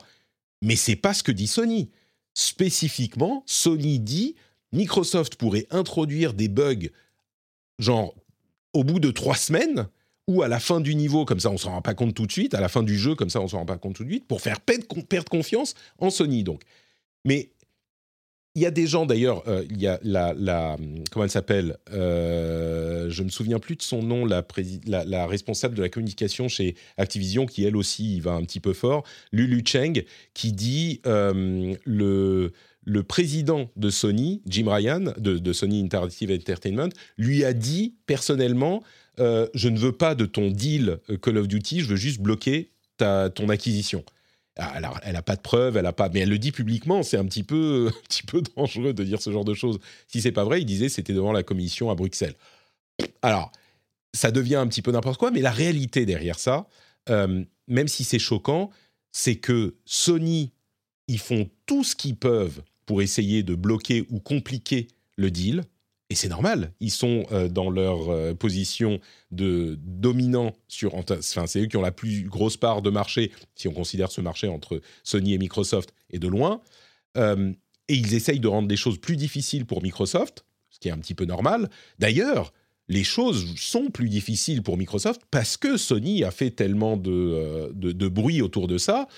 Mais 0.62 0.76
c'est 0.76 0.96
pas 0.96 1.14
ce 1.14 1.22
que 1.22 1.32
dit 1.32 1.46
Sony. 1.46 1.90
Spécifiquement, 2.34 3.42
Sony 3.46 3.98
dit 3.98 4.36
Microsoft 4.72 5.36
pourrait 5.36 5.66
introduire 5.70 6.34
des 6.34 6.48
bugs, 6.48 6.88
genre 7.78 8.14
au 8.72 8.84
bout 8.84 9.00
de 9.00 9.10
trois 9.10 9.36
semaines, 9.36 9.88
ou 10.28 10.42
à 10.42 10.48
la 10.48 10.60
fin 10.60 10.80
du 10.80 10.94
niveau, 10.94 11.24
comme 11.24 11.40
ça 11.40 11.50
on 11.50 11.58
s'en 11.58 11.72
rend 11.72 11.82
pas 11.82 11.94
compte 11.94 12.14
tout 12.14 12.26
de 12.26 12.32
suite, 12.32 12.54
à 12.54 12.60
la 12.60 12.68
fin 12.68 12.82
du 12.82 12.96
jeu, 12.96 13.14
comme 13.14 13.28
ça 13.28 13.40
on 13.40 13.48
s'en 13.48 13.58
rend 13.58 13.66
pas 13.66 13.76
compte 13.76 13.96
tout 13.96 14.04
de 14.04 14.08
suite, 14.08 14.26
pour 14.26 14.40
faire 14.40 14.60
perdre 14.60 15.28
confiance 15.28 15.74
en 15.98 16.10
Sony. 16.10 16.42
Donc, 16.42 16.62
mais 17.24 17.50
il 18.54 18.60
y 18.60 18.66
a 18.66 18.70
des 18.70 18.86
gens 18.86 19.06
d'ailleurs, 19.06 19.48
euh, 19.48 19.64
il 19.70 19.80
y 19.80 19.86
a 19.86 19.98
la, 20.02 20.76
comment 21.10 21.24
elle 21.24 21.30
s'appelle 21.30 21.78
euh, 21.90 23.08
Je 23.08 23.22
me 23.22 23.30
souviens 23.30 23.58
plus 23.58 23.76
de 23.76 23.82
son 23.82 24.02
nom, 24.02 24.26
la, 24.26 25.26
responsable 25.26 25.74
de 25.74 25.82
la 25.82 25.88
communication 25.88 26.48
chez 26.48 26.74
Activision, 26.98 27.46
qui 27.46 27.64
elle 27.64 27.76
aussi 27.76 28.20
va 28.20 28.32
un 28.32 28.44
petit 28.44 28.60
peu 28.60 28.74
fort, 28.74 29.04
Lulu 29.32 29.62
Cheng, 29.64 30.04
qui 30.34 30.52
dit 30.52 31.00
euh, 31.06 31.74
le 31.84 32.52
le 32.84 33.02
président 33.04 33.70
de 33.76 33.90
Sony, 33.90 34.42
Jim 34.46 34.68
Ryan, 34.68 35.14
de, 35.16 35.38
de, 35.38 35.52
Sony 35.52 35.80
Interactive 35.84 36.32
Entertainment, 36.32 36.88
lui 37.16 37.44
a 37.44 37.52
dit 37.52 37.94
personnellement 38.06 38.82
euh, 39.20 39.46
Je 39.54 39.68
ne 39.68 39.78
veux 39.78 39.92
pas 39.92 40.14
de 40.14 40.26
ton 40.26 40.50
deal 40.50 40.98
Call 41.22 41.38
of 41.38 41.48
Duty, 41.48 41.80
je 41.80 41.86
veux 41.86 41.96
juste 41.96 42.20
bloquer 42.20 42.70
ta, 42.96 43.30
ton 43.30 43.48
acquisition. 43.48 44.04
Ah, 44.58 45.00
elle 45.04 45.14
n'a 45.14 45.22
pas 45.22 45.36
de 45.36 45.40
preuves, 45.40 45.78
elle 45.78 45.86
a 45.86 45.94
pas, 45.94 46.10
mais 46.10 46.20
elle 46.20 46.28
le 46.28 46.38
dit 46.38 46.52
publiquement. 46.52 47.02
C'est 47.02 47.16
un 47.16 47.24
petit 47.24 47.42
peu, 47.42 47.88
un 47.96 48.02
petit 48.06 48.22
peu 48.22 48.42
dangereux 48.56 48.92
de 48.92 49.04
dire 49.04 49.20
ce 49.20 49.30
genre 49.30 49.44
de 49.44 49.54
choses. 49.54 49.78
Si 50.08 50.20
c'est 50.20 50.32
pas 50.32 50.44
vrai, 50.44 50.60
il 50.60 50.66
disait 50.66 50.88
c'était 50.88 51.14
devant 51.14 51.32
la 51.32 51.42
commission 51.42 51.90
à 51.90 51.94
Bruxelles. 51.94 52.34
Alors, 53.22 53.50
ça 54.12 54.30
devient 54.30 54.56
un 54.56 54.66
petit 54.66 54.82
peu 54.82 54.92
n'importe 54.92 55.18
quoi, 55.18 55.30
mais 55.30 55.40
la 55.40 55.50
réalité 55.50 56.04
derrière 56.04 56.38
ça, 56.38 56.68
euh, 57.08 57.44
même 57.66 57.88
si 57.88 58.04
c'est 58.04 58.18
choquant, 58.18 58.70
c'est 59.10 59.36
que 59.36 59.74
Sony, 59.86 60.52
ils 61.08 61.18
font 61.18 61.48
tout 61.66 61.84
ce 61.84 61.96
qu'ils 61.96 62.16
peuvent 62.16 62.62
pour 62.84 63.00
essayer 63.02 63.42
de 63.42 63.54
bloquer 63.54 64.06
ou 64.10 64.20
compliquer 64.20 64.88
le 65.16 65.30
deal. 65.30 65.64
Et 66.12 66.14
c'est 66.14 66.28
normal, 66.28 66.74
ils 66.80 66.90
sont 66.90 67.24
euh, 67.32 67.48
dans 67.48 67.70
leur 67.70 68.10
euh, 68.10 68.34
position 68.34 69.00
de 69.30 69.78
dominant 69.82 70.52
sur. 70.68 70.94
Enfin, 70.94 71.46
c'est 71.46 71.60
eux 71.60 71.66
qui 71.68 71.78
ont 71.78 71.80
la 71.82 71.90
plus 71.90 72.24
grosse 72.24 72.58
part 72.58 72.82
de 72.82 72.90
marché, 72.90 73.32
si 73.54 73.66
on 73.66 73.72
considère 73.72 74.12
ce 74.12 74.20
marché 74.20 74.46
entre 74.46 74.82
Sony 75.04 75.32
et 75.32 75.38
Microsoft, 75.38 75.94
et 76.10 76.18
de 76.18 76.28
loin. 76.28 76.60
Euh, 77.16 77.50
et 77.88 77.94
ils 77.94 78.12
essayent 78.12 78.40
de 78.40 78.48
rendre 78.48 78.68
les 78.68 78.76
choses 78.76 78.98
plus 78.98 79.16
difficiles 79.16 79.64
pour 79.64 79.82
Microsoft, 79.82 80.44
ce 80.68 80.80
qui 80.80 80.88
est 80.88 80.90
un 80.90 80.98
petit 80.98 81.14
peu 81.14 81.24
normal. 81.24 81.70
D'ailleurs, 81.98 82.52
les 82.88 83.04
choses 83.04 83.54
sont 83.56 83.88
plus 83.88 84.10
difficiles 84.10 84.62
pour 84.62 84.76
Microsoft 84.76 85.22
parce 85.30 85.56
que 85.56 85.78
Sony 85.78 86.24
a 86.24 86.30
fait 86.30 86.50
tellement 86.50 86.98
de, 86.98 87.72
de, 87.72 87.92
de 87.92 88.08
bruit 88.08 88.42
autour 88.42 88.68
de 88.68 88.76
ça. 88.76 89.08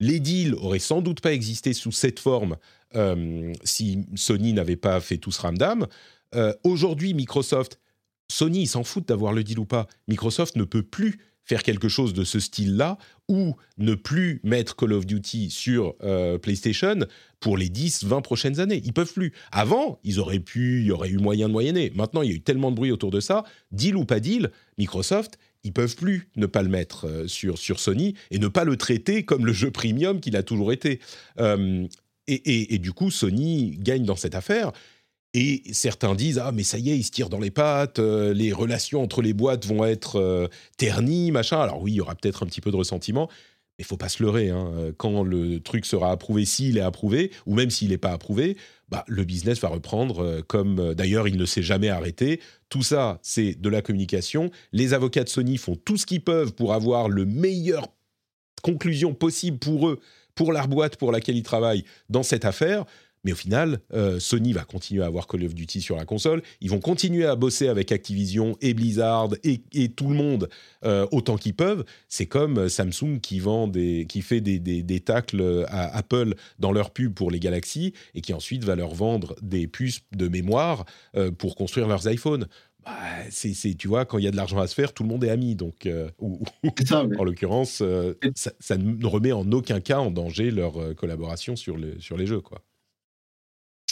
Les 0.00 0.18
deals 0.18 0.56
auraient 0.56 0.80
sans 0.80 1.00
doute 1.00 1.20
pas 1.20 1.32
existé 1.32 1.74
sous 1.74 1.92
cette 1.92 2.18
forme 2.18 2.56
si 3.62 4.04
Sony 4.16 4.52
n'avait 4.52 4.74
pas 4.74 5.00
fait 5.00 5.18
tout 5.18 5.30
ce 5.30 5.40
ramdam. 5.42 5.86
Euh, 6.34 6.52
aujourd'hui, 6.64 7.14
Microsoft, 7.14 7.80
Sony, 8.30 8.62
ils 8.62 8.68
s'en 8.68 8.84
foutent 8.84 9.08
d'avoir 9.08 9.32
le 9.32 9.44
deal 9.44 9.58
ou 9.58 9.66
pas. 9.66 9.86
Microsoft 10.08 10.56
ne 10.56 10.64
peut 10.64 10.82
plus 10.82 11.18
faire 11.44 11.62
quelque 11.64 11.88
chose 11.88 12.12
de 12.12 12.22
ce 12.22 12.38
style-là 12.38 12.96
ou 13.28 13.56
ne 13.76 13.94
plus 13.94 14.40
mettre 14.44 14.76
Call 14.76 14.92
of 14.92 15.04
Duty 15.04 15.50
sur 15.50 15.96
euh, 16.02 16.38
PlayStation 16.38 17.00
pour 17.40 17.56
les 17.56 17.68
10, 17.68 18.04
20 18.04 18.20
prochaines 18.20 18.60
années. 18.60 18.80
Ils 18.84 18.92
peuvent 18.92 19.12
plus. 19.12 19.32
Avant, 19.50 19.98
ils 20.04 20.20
auraient 20.20 20.38
pu, 20.38 20.80
il 20.80 20.86
y 20.86 20.92
aurait 20.92 21.08
eu 21.08 21.18
moyen 21.18 21.48
de 21.48 21.52
moyenner. 21.52 21.90
Maintenant, 21.96 22.22
il 22.22 22.30
y 22.30 22.32
a 22.32 22.36
eu 22.36 22.40
tellement 22.40 22.70
de 22.70 22.76
bruit 22.76 22.92
autour 22.92 23.10
de 23.10 23.18
ça, 23.18 23.42
deal 23.72 23.96
ou 23.96 24.04
pas 24.04 24.20
deal, 24.20 24.52
Microsoft, 24.78 25.38
ils 25.64 25.72
peuvent 25.72 25.96
plus 25.96 26.28
ne 26.36 26.46
pas 26.46 26.62
le 26.62 26.68
mettre 26.68 27.08
euh, 27.08 27.26
sur, 27.26 27.58
sur 27.58 27.80
Sony 27.80 28.14
et 28.30 28.38
ne 28.38 28.48
pas 28.48 28.64
le 28.64 28.76
traiter 28.76 29.24
comme 29.24 29.44
le 29.44 29.52
jeu 29.52 29.72
premium 29.72 30.20
qu'il 30.20 30.36
a 30.36 30.44
toujours 30.44 30.72
été. 30.72 31.00
et, 32.28 32.78
du 32.78 32.92
coup, 32.92 33.10
Sony 33.10 33.76
gagne 33.80 34.04
dans 34.04 34.14
cette 34.14 34.36
affaire. 34.36 34.70
Et 35.32 35.62
certains 35.72 36.14
disent 36.16 36.40
ah 36.42 36.50
mais 36.52 36.64
ça 36.64 36.78
y 36.78 36.90
est 36.90 36.98
ils 36.98 37.04
se 37.04 37.12
tirent 37.12 37.28
dans 37.28 37.38
les 37.38 37.52
pattes, 37.52 38.00
euh, 38.00 38.34
les 38.34 38.52
relations 38.52 39.00
entre 39.02 39.22
les 39.22 39.32
boîtes 39.32 39.64
vont 39.64 39.84
être 39.84 40.16
euh, 40.16 40.48
ternies 40.76 41.30
machin. 41.30 41.60
Alors 41.60 41.82
oui 41.82 41.92
il 41.92 41.94
y 41.96 42.00
aura 42.00 42.16
peut-être 42.16 42.42
un 42.42 42.46
petit 42.46 42.60
peu 42.60 42.72
de 42.72 42.76
ressentiment, 42.76 43.28
mais 43.78 43.84
faut 43.84 43.96
pas 43.96 44.08
se 44.08 44.24
leurrer. 44.24 44.50
Hein. 44.50 44.92
Quand 44.96 45.22
le 45.22 45.60
truc 45.60 45.86
sera 45.86 46.10
approuvé, 46.10 46.44
s'il 46.44 46.78
est 46.78 46.82
approuvé 46.82 47.30
ou 47.46 47.54
même 47.54 47.70
s'il 47.70 47.90
n'est 47.90 47.98
pas 47.98 48.10
approuvé, 48.10 48.56
bah 48.88 49.04
le 49.06 49.22
business 49.24 49.60
va 49.60 49.68
reprendre 49.68 50.20
euh, 50.20 50.42
comme 50.42 50.94
d'ailleurs 50.94 51.28
il 51.28 51.36
ne 51.36 51.44
s'est 51.46 51.62
jamais 51.62 51.90
arrêté. 51.90 52.40
Tout 52.68 52.82
ça 52.82 53.20
c'est 53.22 53.54
de 53.54 53.68
la 53.68 53.82
communication. 53.82 54.50
Les 54.72 54.94
avocats 54.94 55.22
de 55.22 55.28
Sony 55.28 55.58
font 55.58 55.76
tout 55.76 55.96
ce 55.96 56.06
qu'ils 56.06 56.24
peuvent 56.24 56.54
pour 56.54 56.74
avoir 56.74 57.08
le 57.08 57.24
meilleur 57.24 57.86
conclusion 58.62 59.14
possible 59.14 59.58
pour 59.58 59.88
eux, 59.88 60.00
pour 60.34 60.52
la 60.52 60.66
boîte 60.66 60.96
pour 60.96 61.12
laquelle 61.12 61.36
ils 61.36 61.44
travaillent 61.44 61.84
dans 62.08 62.24
cette 62.24 62.44
affaire. 62.44 62.84
Mais 63.24 63.32
au 63.32 63.36
final, 63.36 63.80
euh, 63.92 64.18
Sony 64.18 64.52
va 64.52 64.64
continuer 64.64 65.02
à 65.02 65.06
avoir 65.06 65.26
Call 65.26 65.44
of 65.44 65.54
Duty 65.54 65.82
sur 65.82 65.96
la 65.96 66.04
console. 66.04 66.42
Ils 66.60 66.70
vont 66.70 66.80
continuer 66.80 67.26
à 67.26 67.36
bosser 67.36 67.68
avec 67.68 67.92
Activision 67.92 68.56
et 68.62 68.72
Blizzard 68.72 69.30
et, 69.44 69.60
tout 69.90 70.08
le 70.08 70.14
monde 70.14 70.48
euh, 70.84 71.06
autant 71.10 71.36
qu'ils 71.36 71.54
peuvent. 71.54 71.84
C'est 72.08 72.26
comme 72.26 72.58
euh, 72.58 72.68
Samsung 72.68 73.20
qui 73.20 73.40
vend 73.40 73.68
des, 73.68 74.06
qui 74.08 74.22
fait 74.22 74.40
des, 74.40 74.58
des, 74.58 75.00
tacles 75.00 75.66
à 75.68 75.96
Apple 75.96 76.34
dans 76.58 76.72
leur 76.72 76.90
pub 76.90 77.14
pour 77.14 77.30
les 77.30 77.40
Galaxy 77.40 77.92
et 78.14 78.20
qui 78.20 78.32
ensuite 78.32 78.64
va 78.64 78.74
leur 78.74 78.94
vendre 78.94 79.34
des 79.42 79.66
puces 79.66 80.00
de 80.12 80.28
mémoire 80.28 80.84
pour 81.38 81.56
construire 81.56 81.88
leurs 81.88 82.06
iPhones. 82.10 82.46
Bah, 82.84 82.92
c'est, 83.30 83.74
tu 83.74 83.88
vois, 83.88 84.04
quand 84.04 84.18
il 84.18 84.24
y 84.24 84.28
a 84.28 84.30
de 84.30 84.36
l'argent 84.36 84.58
à 84.58 84.66
se 84.66 84.74
faire, 84.74 84.92
tout 84.92 85.02
le 85.02 85.08
monde 85.08 85.24
est 85.24 85.30
ami. 85.30 85.56
Donc, 85.56 85.88
en 86.20 87.24
l'occurrence, 87.24 87.82
ça, 88.34 88.76
ne 88.76 89.06
remet 89.06 89.32
en 89.32 89.50
aucun 89.52 89.80
cas 89.80 89.98
en 89.98 90.10
danger 90.10 90.50
leur 90.50 90.94
collaboration 90.96 91.56
sur, 91.56 91.76
le, 91.76 91.98
sur 92.00 92.16
les 92.16 92.26
jeux, 92.26 92.40
quoi 92.40 92.62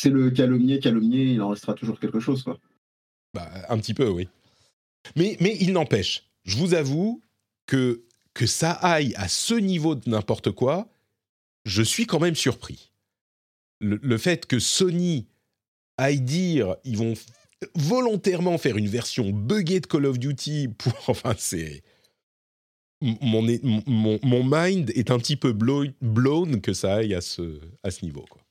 c'est 0.01 0.11
le 0.11 0.31
calomnier, 0.31 0.79
calomnier, 0.79 1.25
il 1.25 1.43
en 1.43 1.49
restera 1.49 1.75
toujours 1.75 1.99
quelque 1.99 2.21
chose, 2.21 2.43
quoi. 2.43 2.59
Bah, 3.35 3.51
un 3.69 3.79
petit 3.79 3.95
peu, 3.95 4.09
oui. 4.09 4.29
Mais, 5.17 5.37
mais 5.41 5.57
il 5.61 5.73
n'empêche, 5.73 6.29
je 6.45 6.57
vous 6.57 6.75
avoue 6.75 7.21
que, 7.67 8.05
que 8.35 8.47
ça 8.47 8.73
aille 8.73 9.15
à 9.17 9.29
ce 9.29 9.55
niveau 9.55 9.95
de 9.95 10.09
n'importe 10.09 10.51
quoi, 10.51 10.89
je 11.65 11.83
suis 11.83 12.07
quand 12.07 12.21
même 12.21 12.35
surpris. 12.35 12.93
Le, 13.81 14.19
fait 14.19 14.47
que 14.47 14.59
Sony 14.59 15.27
aille 15.99 16.21
dire, 16.21 16.77
ils 16.85 16.97
vont 16.97 17.15
volontairement 17.75 18.59
faire 18.59 18.77
une 18.77 18.89
version 18.89 19.31
buggée 19.31 19.81
de 19.81 19.87
Call 19.87 20.07
of 20.07 20.19
Duty 20.19 20.69
pour. 20.69 20.93
Enfin, 21.09 21.35
c'est. 21.39 21.83
Mon, 23.01 23.47
mon, 23.87 24.19
mon, 24.25 24.43
mind 24.43 24.91
est 24.97 25.13
un 25.13 25.19
petit 25.19 25.37
peu 25.37 25.53
blown 25.53 26.61
que 26.61 26.73
ça 26.73 26.97
aille 26.97 27.15
à 27.15 27.21
ce, 27.21 27.61
à 27.85 27.93
ce 27.93 28.05
niveau. 28.05 28.25
Quoi. 28.29 28.43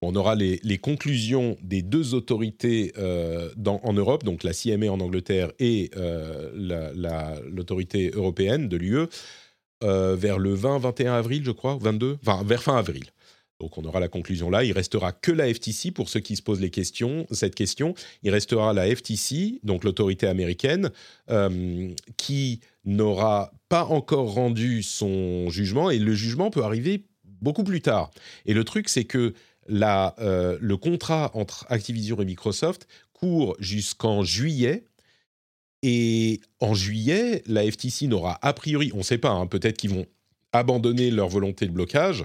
On 0.00 0.14
aura 0.14 0.36
les, 0.36 0.78
conclusions 0.78 1.56
des 1.60 1.82
deux 1.82 2.14
autorités 2.14 2.92
euh, 2.98 3.50
en 3.66 3.92
Europe, 3.92 4.22
donc 4.22 4.44
la 4.44 4.52
CMA 4.52 4.86
en 4.86 5.00
Angleterre 5.00 5.50
et 5.58 5.90
euh, 5.96 6.52
l'autorité 7.50 8.12
européenne 8.14 8.68
de 8.68 8.76
l'UE, 8.76 9.08
euh, 9.82 10.14
vers 10.14 10.38
le 10.38 10.56
20-21 10.56 11.10
avril, 11.10 11.44
je 11.44 11.50
crois, 11.50 11.78
22, 11.80 12.18
enfin 12.22 12.44
vers 12.44 12.62
fin 12.62 12.76
avril. 12.76 13.04
Donc 13.60 13.76
on 13.76 13.84
aura 13.84 13.98
la 13.98 14.06
conclusion 14.06 14.50
là. 14.50 14.62
Il 14.62 14.70
restera 14.70 15.10
que 15.10 15.32
la 15.32 15.52
FTC 15.52 15.90
pour 15.90 16.08
ceux 16.08 16.20
qui 16.20 16.36
se 16.36 16.42
posent 16.42 16.60
les 16.60 16.70
questions, 16.70 17.26
cette 17.32 17.56
question. 17.56 17.94
Il 18.22 18.30
restera 18.30 18.72
la 18.72 18.94
FTC, 18.94 19.58
donc 19.64 19.82
l'autorité 19.82 20.28
américaine, 20.28 20.90
qui 22.16 22.60
n'aura 22.84 23.50
pas 23.68 23.84
encore 23.84 24.32
rendu 24.32 24.84
son 24.84 25.50
jugement 25.50 25.90
et 25.90 25.98
le 25.98 26.14
jugement 26.14 26.50
peut 26.50 26.62
arriver 26.62 27.02
beaucoup 27.40 27.64
plus 27.64 27.80
tard. 27.80 28.12
Et 28.46 28.54
le 28.54 28.62
truc, 28.62 28.88
c'est 28.88 29.04
que 29.04 29.34
euh, 29.70 30.58
le 30.60 30.76
contrat 30.76 31.30
entre 31.34 31.66
Activision 31.68 32.20
et 32.20 32.24
Microsoft 32.24 32.86
court 33.12 33.56
jusqu'en 33.58 34.24
juillet. 34.24 34.84
Et 35.82 36.40
en 36.60 36.74
juillet, 36.74 37.42
la 37.46 37.70
FTC 37.70 38.08
n'aura 38.08 38.38
a 38.42 38.52
priori, 38.52 38.90
on 38.94 38.98
ne 38.98 39.02
sait 39.02 39.18
pas, 39.18 39.30
hein, 39.30 39.46
peut-être 39.46 39.76
qu'ils 39.76 39.90
vont 39.90 40.06
abandonner 40.52 41.10
leur 41.10 41.28
volonté 41.28 41.66
de 41.66 41.72
blocage. 41.72 42.24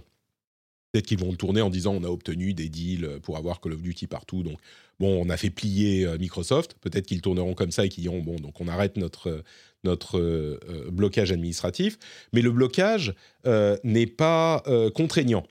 Peut-être 0.91 1.05
qu'ils 1.05 1.19
vont 1.19 1.33
tourner 1.33 1.61
en 1.61 1.69
disant 1.69 1.93
on 1.93 2.03
a 2.03 2.07
obtenu 2.07 2.53
des 2.53 2.69
deals 2.69 3.19
pour 3.23 3.37
avoir 3.37 3.61
Call 3.61 3.73
of 3.73 3.81
Duty 3.81 4.07
partout. 4.07 4.43
Donc, 4.43 4.59
bon, 4.99 5.23
on 5.23 5.29
a 5.29 5.37
fait 5.37 5.49
plier 5.49 6.05
euh, 6.05 6.17
Microsoft. 6.17 6.75
Peut-être 6.81 7.05
qu'ils 7.05 7.21
tourneront 7.21 7.53
comme 7.53 7.71
ça 7.71 7.85
et 7.85 7.89
qu'ils 7.89 8.03
diront 8.03 8.21
bon, 8.21 8.35
donc 8.35 8.61
on 8.61 8.67
arrête 8.67 8.97
notre, 8.97 9.43
notre 9.83 10.19
euh, 10.19 10.89
blocage 10.91 11.31
administratif. 11.31 11.97
Mais 12.31 12.41
le 12.41 12.51
blocage 12.51 13.13
n'est 13.83 14.07
pas 14.07 14.63
contraignant. 14.95 15.45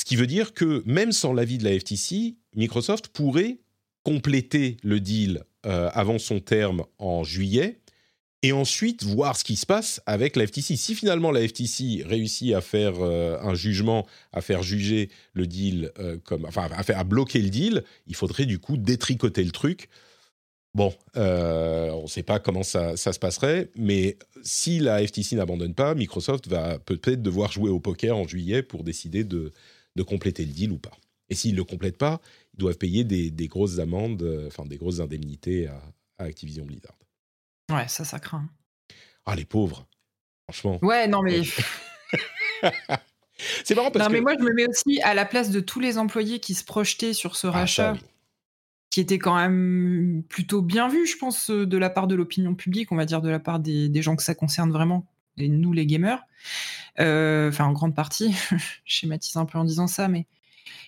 Ce 0.00 0.04
qui 0.06 0.16
veut 0.16 0.26
dire 0.26 0.54
que 0.54 0.82
même 0.86 1.12
sans 1.12 1.34
l'avis 1.34 1.58
de 1.58 1.64
la 1.64 1.78
FTC, 1.78 2.36
Microsoft 2.56 3.08
pourrait 3.08 3.58
compléter 4.02 4.78
le 4.82 4.98
deal 4.98 5.44
euh, 5.66 5.90
avant 5.92 6.18
son 6.18 6.40
terme 6.40 6.84
en 6.96 7.22
juillet 7.22 7.80
et 8.42 8.52
ensuite 8.52 9.04
voir 9.04 9.36
ce 9.36 9.44
qui 9.44 9.56
se 9.56 9.66
passe 9.66 10.00
avec 10.06 10.36
la 10.36 10.46
FTC. 10.46 10.76
Si 10.76 10.94
finalement 10.94 11.30
la 11.30 11.46
FTC 11.46 12.02
réussit 12.06 12.54
à 12.54 12.62
faire 12.62 12.94
euh, 13.00 13.38
un 13.42 13.52
jugement, 13.52 14.06
à 14.32 14.40
faire 14.40 14.62
juger 14.62 15.10
le 15.34 15.46
deal 15.46 15.92
euh, 15.98 16.16
comme, 16.24 16.46
enfin, 16.46 16.70
à, 16.74 16.82
faire, 16.82 16.98
à 16.98 17.04
bloquer 17.04 17.42
le 17.42 17.50
deal, 17.50 17.84
il 18.06 18.14
faudrait 18.14 18.46
du 18.46 18.58
coup 18.58 18.78
détricoter 18.78 19.44
le 19.44 19.50
truc. 19.50 19.90
Bon, 20.72 20.94
on 21.14 22.02
ne 22.04 22.08
sait 22.08 22.22
pas 22.22 22.38
comment 22.38 22.62
ça, 22.62 22.96
ça, 22.96 23.12
se 23.12 23.18
passerait, 23.18 23.70
mais 23.76 24.16
si 24.42 24.78
la 24.78 25.06
FTC 25.06 25.36
n'abandonne 25.36 25.74
pas, 25.74 25.94
Microsoft 25.94 26.48
va 26.48 26.78
peut-être 26.78 27.20
devoir 27.20 27.52
jouer 27.52 27.68
au 27.68 27.80
poker 27.80 28.16
en 28.16 28.26
juillet 28.26 28.62
pour 28.62 28.82
décider 28.82 29.24
de, 29.24 29.52
de 29.96 30.02
compléter 30.02 30.44
le 30.44 30.52
deal 30.52 30.72
ou 30.72 30.78
pas. 30.78 30.96
Et 31.28 31.34
s'ils 31.34 31.52
ne 31.52 31.58
le 31.58 31.64
complètent 31.64 31.98
pas, 31.98 32.20
ils 32.54 32.58
doivent 32.58 32.78
payer 32.78 33.04
des, 33.04 33.30
des 33.30 33.48
grosses 33.48 33.78
amendes, 33.78 34.44
enfin 34.46 34.66
des 34.66 34.76
grosses 34.76 35.00
indemnités 35.00 35.66
à, 35.68 35.80
à 36.18 36.24
Activision 36.24 36.64
Blizzard. 36.64 36.96
Ouais, 37.70 37.86
ça, 37.88 38.04
ça 38.04 38.18
craint. 38.18 38.48
Ah, 39.26 39.36
les 39.36 39.44
pauvres. 39.44 39.86
Franchement. 40.50 40.78
Ouais, 40.82 41.06
non, 41.06 41.22
mais. 41.22 41.42
c'est 43.64 43.74
marrant 43.74 43.90
parce 43.90 44.04
non, 44.04 44.10
que. 44.10 44.12
mais 44.14 44.20
moi, 44.20 44.32
je 44.38 44.44
me 44.44 44.52
mets 44.52 44.68
aussi 44.68 45.00
à 45.02 45.14
la 45.14 45.24
place 45.24 45.50
de 45.50 45.60
tous 45.60 45.80
les 45.80 45.98
employés 45.98 46.40
qui 46.40 46.54
se 46.54 46.64
projetaient 46.64 47.12
sur 47.12 47.36
ce 47.36 47.46
Ah, 47.46 47.52
rachat, 47.52 47.94
ça, 47.94 48.00
oui. 48.00 48.00
qui 48.90 49.00
était 49.00 49.18
quand 49.18 49.36
même 49.36 50.24
plutôt 50.28 50.62
bien 50.62 50.88
vu, 50.88 51.06
je 51.06 51.16
pense, 51.16 51.50
euh, 51.50 51.66
de 51.66 51.78
la 51.78 51.90
part 51.90 52.06
de 52.08 52.14
l'opinion 52.14 52.54
publique, 52.54 52.90
on 52.92 52.96
va 52.96 53.04
dire 53.06 53.22
de 53.22 53.30
la 53.30 53.38
part 53.38 53.60
des, 53.60 53.88
des 53.88 54.02
gens 54.02 54.16
que 54.16 54.22
ça 54.22 54.34
concerne 54.34 54.72
vraiment, 54.72 55.06
nous, 55.48 55.72
les 55.72 55.86
gamers. 55.86 56.20
Euh, 56.98 57.48
Enfin, 57.48 57.66
en 57.66 57.72
grande 57.72 57.94
partie, 57.94 58.34
je 58.50 58.56
schématise 58.84 59.36
un 59.36 59.46
peu 59.46 59.58
en 59.58 59.64
disant 59.64 59.86
ça, 59.86 60.08
mais. 60.08 60.26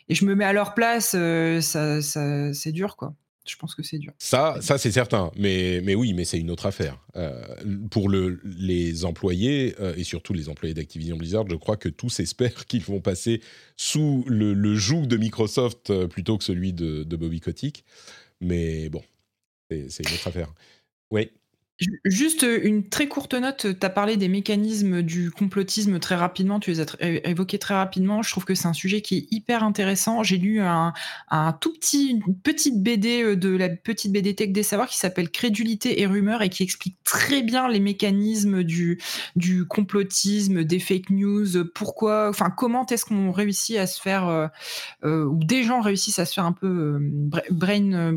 Et 0.09 0.15
je 0.15 0.25
me 0.25 0.35
mets 0.35 0.45
à 0.45 0.53
leur 0.53 0.75
place, 0.75 1.15
euh, 1.17 1.61
ça, 1.61 2.03
c'est 2.03 2.73
dur, 2.73 2.97
quoi. 2.97 3.15
Je 3.47 3.57
pense 3.57 3.75
que 3.75 3.83
c'est 3.83 3.99
dur. 3.99 4.13
Ça, 4.19 4.57
ça 4.61 4.79
c'est 4.79 4.93
certain. 4.93 5.33
Mais, 5.37 5.81
mais 5.83 5.97
oui, 5.97 6.13
mais 6.13 6.25
c'est 6.25 6.39
une 6.39 6.51
autre 6.51 6.67
affaire. 6.67 7.01
Euh, 7.17 7.45
pour 7.91 8.09
le, 8.09 8.41
les 8.45 9.05
employés, 9.05 9.75
et 9.97 10.05
surtout 10.05 10.33
les 10.33 10.49
employés 10.49 10.75
d'Activision 10.75 11.17
Blizzard, 11.17 11.49
je 11.49 11.57
crois 11.57 11.77
que 11.77 11.89
tous 11.89 12.21
espèrent 12.21 12.67
qu'ils 12.69 12.85
vont 12.85 13.01
passer 13.01 13.41
sous 13.77 14.25
le, 14.29 14.75
joug 14.77 15.07
de 15.07 15.17
Microsoft 15.17 16.07
plutôt 16.07 16.39
que 16.39 16.45
celui 16.45 16.73
de, 16.73 17.03
de 17.03 17.17
Bobby 17.17 17.41
Kotick. 17.41 17.85
Mais 18.41 18.89
bon, 18.89 19.03
c'est 19.71 20.09
une 20.09 20.15
autre 20.15 20.29
affaire. 20.29 20.53
Oui. 21.11 21.31
Ju- 21.83 22.01
Juste 22.05 22.47
une 22.63 22.89
très 22.89 23.09
courte 23.09 23.35
note, 23.35 23.67
tu 23.81 23.87
as 23.87 23.91
parlé 23.91 24.17
des 24.17 24.29
mécanismes 24.29 25.03
du 25.03 25.31
complotisme 25.31 25.99
très 25.99 26.15
rapidement, 26.15 26.61
tu 26.61 26.71
les 26.71 26.81
as 26.81 26.87
évoqués 27.01 27.59
très 27.59 27.75
rapidement. 27.75 28.23
Je 28.23 28.31
trouve 28.31 28.45
que 28.45 28.55
c'est 28.55 28.69
un 28.69 28.73
sujet 28.73 29.01
qui 29.01 29.17
est 29.19 29.27
hyper 29.33 29.65
intéressant. 29.65 30.23
J'ai 30.23 30.39
lu 30.39 30.61
un, 30.61 30.93
un 31.31 31.53
tout 31.53 31.73
petit, 31.73 32.09
une 32.11 32.37
petite 32.37 32.83
BD 32.83 33.23
euh, 33.23 33.37
de 33.37 33.49
la 33.49 33.69
petite 33.69 34.13
BD 34.13 34.35
Tech 34.35 34.51
des 34.51 34.63
Savoirs 34.63 34.89
qui 34.89 34.97
s'appelle 34.99 35.31
Crédulité 35.31 36.01
et 36.01 36.07
rumeurs 36.07 36.43
et 36.43 36.51
qui 36.51 36.63
explique 36.63 36.97
très 37.05 37.43
bien 37.43 37.69
les 37.69 37.81
mécanismes 37.81 38.63
du, 38.63 39.01
du 39.35 39.67
complotisme, 39.67 40.65
des 40.65 40.79
fake 40.79 41.11
news, 41.11 41.65
pourquoi, 41.75 42.29
enfin, 42.29 42.51
comment 42.51 42.87
est-ce 42.87 43.05
qu'on 43.07 43.33
réussit 43.33 43.77
à 43.77 43.87
se 43.87 44.01
faire, 44.01 44.29
euh, 44.29 44.47
euh, 45.05 45.25
ou 45.25 45.43
des 45.45 45.63
gens 45.65 45.81
réussissent 45.81 46.19
à 46.19 46.27
se 46.27 46.35
faire 46.35 46.45
un 46.45 46.53
peu 46.53 46.67
euh, 46.67 46.99
bra- 47.01 47.43
brain, 47.51 48.13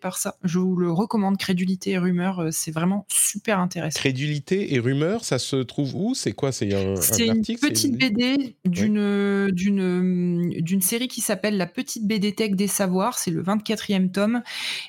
par 0.00 0.16
ça. 0.18 0.36
Je 0.44 0.58
vous 0.58 0.76
le 0.76 0.90
recommande, 0.90 1.36
Crédulité 1.38 1.92
et 1.92 1.98
rumeurs, 1.98 2.40
euh, 2.40 2.48
c'est 2.50 2.70
vraiment 2.70 2.97
super 3.08 3.60
intéressant. 3.60 3.98
Crédulité 3.98 4.74
et 4.74 4.78
rumeurs, 4.78 5.24
ça 5.24 5.38
se 5.38 5.56
trouve 5.56 5.94
où? 5.94 6.14
C'est 6.14 6.32
quoi? 6.32 6.52
C'est 6.52 6.72
un, 6.74 6.92
un 6.92 6.96
C'est 7.00 7.26
une 7.26 7.38
article 7.38 7.60
petite 7.60 7.96
BD 7.96 8.56
d'une 8.64 9.50
d'une 9.50 10.50
d'une 10.60 10.80
série 10.80 11.08
qui 11.08 11.20
s'appelle 11.20 11.56
La 11.56 11.66
petite 11.66 12.06
BD 12.06 12.34
Tech 12.34 12.52
des 12.52 12.66
savoirs. 12.66 13.18
C'est 13.18 13.30
le 13.30 13.42
24e 13.42 14.10
tome. 14.10 14.42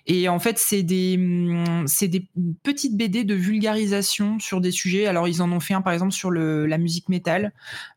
Et 0.08 0.30
en 0.30 0.40
fait, 0.40 0.58
c'est 0.58 0.84
des 0.84 1.16
hum, 1.18 1.86
c'est 1.88 2.08
des 2.08 2.28
petites 2.64 2.96
BD 2.96 3.24
de 3.24 3.36
vulgarisation 3.36 4.40
sur 4.40 4.62
des 4.62 4.72
sujets. 4.72 5.06
Alors, 5.06 5.28
ils 5.28 5.42
en 5.42 5.52
ont 5.52 5.60
fait 5.60 5.74
un 5.74 5.82
par 5.82 5.94
exemple 5.94 6.14
sur 6.14 6.32
le, 6.32 6.66
la 6.66 6.78
musique 6.78 7.10
métal. 7.10 7.54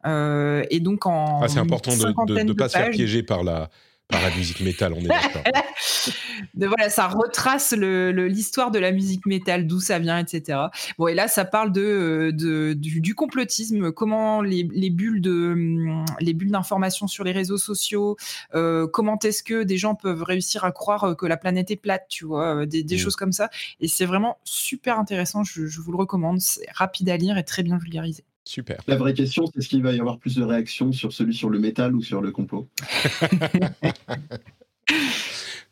Euh, 0.07 0.65
et 0.71 0.81
donc 0.81 1.07
en 1.07 1.41
Ah, 1.43 1.49
c'est 1.49 1.59
important 1.59 1.93
de 1.93 2.43
ne 2.43 2.53
pas 2.53 2.69
se 2.69 2.77
faire 2.77 2.91
piéger 2.91 3.23
par 3.23 3.45
la, 3.45 3.71
par 4.13 4.23
la 4.23 4.31
musique 4.37 4.61
métal, 4.61 4.93
on 4.93 5.01
est 5.01 5.09
d'accord. 5.09 5.43
voilà, 6.55 6.89
ça 6.91 7.09
retrace 7.09 7.73
le- 7.73 8.13
le- 8.13 8.29
l'histoire 8.29 8.71
de 8.71 8.79
la 8.79 8.93
musique 8.93 9.27
métal, 9.27 9.67
d'où 9.67 9.81
ça 9.81 9.99
vient, 9.99 10.19
etc. 10.19 10.59
Bon, 10.99 11.09
et 11.09 11.15
là, 11.15 11.29
ça 11.29 11.45
parle 11.45 11.73
de, 11.73 11.81
euh, 11.81 12.33
de- 12.33 12.75
du, 12.75 13.01
du 13.01 13.15
complotisme, 13.15 13.91
comment 13.93 14.43
les, 14.43 14.69
les 14.73 14.91
bulles 14.91 15.21
de 15.21 15.53
hum, 15.53 16.05
les 16.21 16.35
bulles 16.35 16.51
d'information 16.53 17.07
sur 17.09 17.25
les 17.25 17.33
réseaux 17.33 17.59
sociaux, 17.59 18.17
euh, 18.55 18.87
comment 18.87 19.19
est-ce 19.25 19.43
que 19.43 19.63
des 19.65 19.79
gens 19.79 19.95
peuvent 19.95 20.23
réussir 20.23 20.65
à 20.65 20.73
croire 20.73 21.05
euh, 21.05 21.15
que 21.15 21.27
la 21.27 21.37
planète 21.37 21.71
est 21.71 21.77
plate, 21.77 22.07
tu 22.09 22.25
vois, 22.25 22.67
des, 22.67 22.83
des 22.83 22.97
Mm. 22.97 22.99
choses 22.99 23.17
comme 23.17 23.33
ça. 23.33 23.49
Et 23.81 23.89
c'est 23.89 24.07
vraiment 24.07 24.39
super 24.45 24.99
intéressant. 24.99 25.43
Je, 25.45 25.67
je 25.67 25.81
vous 25.81 25.91
le 25.93 25.99
recommande. 25.99 26.41
C'est 26.41 26.67
rapide 26.75 27.09
à 27.09 27.17
lire 27.17 27.39
et 27.39 27.45
très 27.45 27.63
bien 27.63 27.79
vulgarisé. 27.79 28.25
Super. 28.45 28.83
La 28.89 28.97
vraie 28.97 29.15
question, 29.15 29.47
c'est 29.47 29.59
est-ce 29.61 29.69
qu'il 29.69 29.83
va 29.83 29.93
y 29.93 30.01
avoir 30.01 30.19
plus 30.19 30.37
de 30.37 30.43
réactions 30.43 30.93
sur 30.93 31.13
celui 31.13 31.35
sur 31.35 31.49
le 31.49 31.59
métal 31.59 31.95
ou 31.95 32.03
sur 32.03 32.21
le 32.21 32.33
complot 32.33 32.69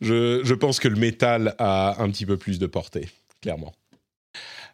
Je, 0.01 0.41
je 0.43 0.55
pense 0.55 0.81
que 0.81 0.89
le 0.89 0.97
métal 0.97 1.55
a 1.59 2.03
un 2.03 2.11
petit 2.11 2.25
peu 2.25 2.39
plus 2.39 2.59
de 2.59 2.66
portée, 2.66 3.09
clairement. 3.43 3.75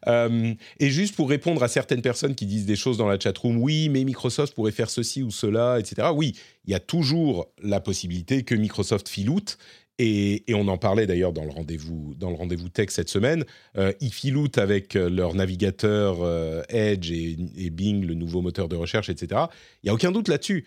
Euh, 0.09 0.55
et 0.79 0.91
juste 0.91 1.17
pour 1.17 1.29
répondre 1.29 1.63
à 1.63 1.69
certaines 1.69 2.03
personnes 2.03 2.35
qui 2.35 2.47
disent 2.47 2.67
des 2.67 2.77
choses 2.77 2.97
dans 2.97 3.09
la 3.09 3.19
chatroom, 3.19 3.57
oui, 3.59 3.89
mais 3.89 4.05
Microsoft 4.05 4.55
pourrait 4.55 4.73
faire 4.73 4.91
ceci 4.91 5.23
ou 5.23 5.31
cela, 5.31 5.79
etc. 5.81 6.09
Oui, 6.15 6.37
il 6.65 6.73
y 6.73 6.75
a 6.75 6.81
toujours 6.81 7.49
la 7.63 7.81
possibilité 7.81 8.43
que 8.45 8.55
Microsoft 8.55 9.09
filoute. 9.09 9.59
Et, 9.99 10.45
on 10.51 10.69
en 10.69 10.77
parlait 10.77 11.07
d'ailleurs 11.07 11.33
dans 11.33 11.45
le 11.45 11.51
rendez-vous 11.51 12.15
dans 12.19 12.31
le 12.31 12.37
rendez-vous 12.37 12.69
tech 12.69 12.91
cette 12.91 13.09
semaine. 13.09 13.45
Euh, 13.79 13.93
ils 14.01 14.13
filoutent 14.13 14.59
avec 14.59 14.95
euh, 14.95 15.09
leur 15.09 15.35
navigateur 15.35 16.19
euh, 16.21 16.63
Edge 16.69 17.11
et, 17.11 17.37
et 17.57 17.71
Bing, 17.71 18.05
le 18.05 18.15
nouveau 18.15 18.43
moteur 18.43 18.69
de 18.69 18.77
recherche, 18.77 19.09
etc. 19.09 19.43
Il 19.83 19.87
y 19.87 19.91
a 19.91 19.95
aucun 19.95 20.13
doute 20.13 20.29
là-dessus. 20.29 20.67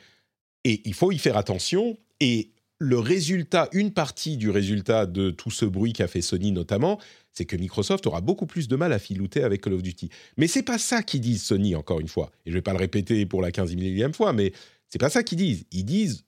Et 0.64 0.82
il 0.86 0.94
faut 0.94 1.12
y 1.12 1.20
faire 1.20 1.38
attention. 1.38 1.98
Et 2.20 2.52
le 2.80 2.98
résultat, 2.98 3.70
une 3.74 3.92
partie 3.92 4.38
du 4.38 4.50
résultat 4.50 5.06
de 5.06 5.32
tout 5.32 5.52
ce 5.52 5.66
bruit 5.66 5.94
qu'a 5.94 6.08
fait 6.08 6.22
Sony 6.22 6.52
notamment, 6.52 7.00
c'est 7.34 7.46
que 7.46 7.56
Microsoft 7.56 8.08
aura 8.08 8.22
beaucoup 8.22 8.48
plus 8.48 8.68
de 8.68 8.76
mal 8.76 8.94
à 8.94 9.00
filouter 9.00 9.44
avec 9.44 9.62
Call 9.62 9.74
of 9.74 9.84
Duty. 9.84 10.10
Mais 10.38 10.48
c'est 10.48 10.64
pas 10.64 10.78
ça 10.78 11.04
qu'ils 11.04 11.22
disent 11.22 11.44
Sony, 11.44 11.76
encore 11.76 12.00
une 12.00 12.08
fois. 12.08 12.32
Et 12.46 12.52
je 12.52 12.56
vais 12.56 12.62
pas 12.62 12.72
le 12.72 12.80
répéter 12.80 13.26
pour 13.26 13.42
la 13.42 13.52
15 13.52 13.76
millième 13.76 14.14
fois, 14.14 14.34
mais 14.34 14.54
c'est 14.90 15.00
pas 15.00 15.10
ça 15.10 15.24
qu'ils 15.24 15.38
disent. 15.38 15.66
Ils 15.72 15.86
disent, 15.86 16.26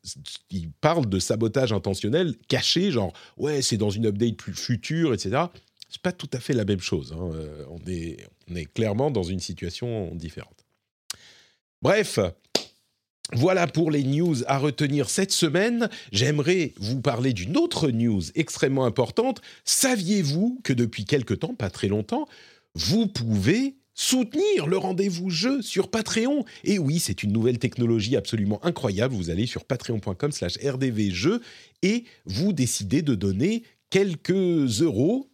ils 0.49 0.69
parlent 0.71 1.09
de 1.09 1.19
sabotage 1.19 1.73
intentionnel 1.73 2.35
caché, 2.47 2.91
genre 2.91 3.13
ouais, 3.37 3.61
c'est 3.61 3.77
dans 3.77 3.89
une 3.89 4.05
update 4.05 4.37
plus 4.37 4.53
future, 4.53 5.13
etc. 5.13 5.43
C'est 5.89 6.01
pas 6.01 6.11
tout 6.11 6.29
à 6.33 6.39
fait 6.39 6.53
la 6.53 6.63
même 6.63 6.79
chose. 6.79 7.13
hein. 7.13 7.31
Euh, 7.33 7.65
on, 7.69 7.79
est, 7.89 8.25
on 8.49 8.55
est 8.55 8.71
clairement 8.71 9.11
dans 9.11 9.23
une 9.23 9.39
situation 9.39 10.13
différente. 10.15 10.65
Bref, 11.81 12.19
voilà 13.33 13.65
pour 13.65 13.91
les 13.91 14.03
news 14.03 14.43
à 14.47 14.57
retenir 14.57 15.09
cette 15.09 15.31
semaine. 15.31 15.89
J'aimerais 16.11 16.73
vous 16.77 17.01
parler 17.01 17.33
d'une 17.33 17.57
autre 17.57 17.89
news 17.89 18.21
extrêmement 18.35 18.85
importante. 18.85 19.41
Saviez-vous 19.65 20.59
que 20.63 20.73
depuis 20.73 21.05
quelque 21.05 21.33
temps, 21.33 21.55
pas 21.55 21.69
très 21.69 21.87
longtemps, 21.87 22.27
vous 22.75 23.07
pouvez 23.07 23.75
soutenir 23.93 24.67
le 24.67 24.77
rendez-vous 24.77 25.29
jeu 25.29 25.61
sur 25.61 25.89
Patreon 25.89 26.45
Et 26.63 26.79
oui, 26.79 26.99
c'est 26.99 27.23
une 27.23 27.31
nouvelle 27.31 27.59
technologie 27.59 28.15
absolument 28.15 28.63
incroyable. 28.65 29.13
Vous 29.13 29.29
allez 29.29 29.45
sur 29.45 29.65
patreon.com 29.65 30.31
slash 30.31 30.57
rdvjeux 30.63 31.41
et 31.81 32.05
vous 32.25 32.53
décidez 32.53 33.01
de 33.01 33.15
donner 33.15 33.63
quelques 33.89 34.81
euros 34.81 35.29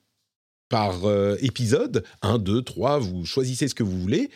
par 0.70 1.05
euh, 1.05 1.38
épisode. 1.41 2.03
1, 2.22 2.39
2, 2.39 2.62
3, 2.62 2.99
vous 2.99 3.26
choisissez 3.26 3.68
ce 3.68 3.76
que 3.76 3.84
vous 3.84 3.99
voulez 3.99 4.30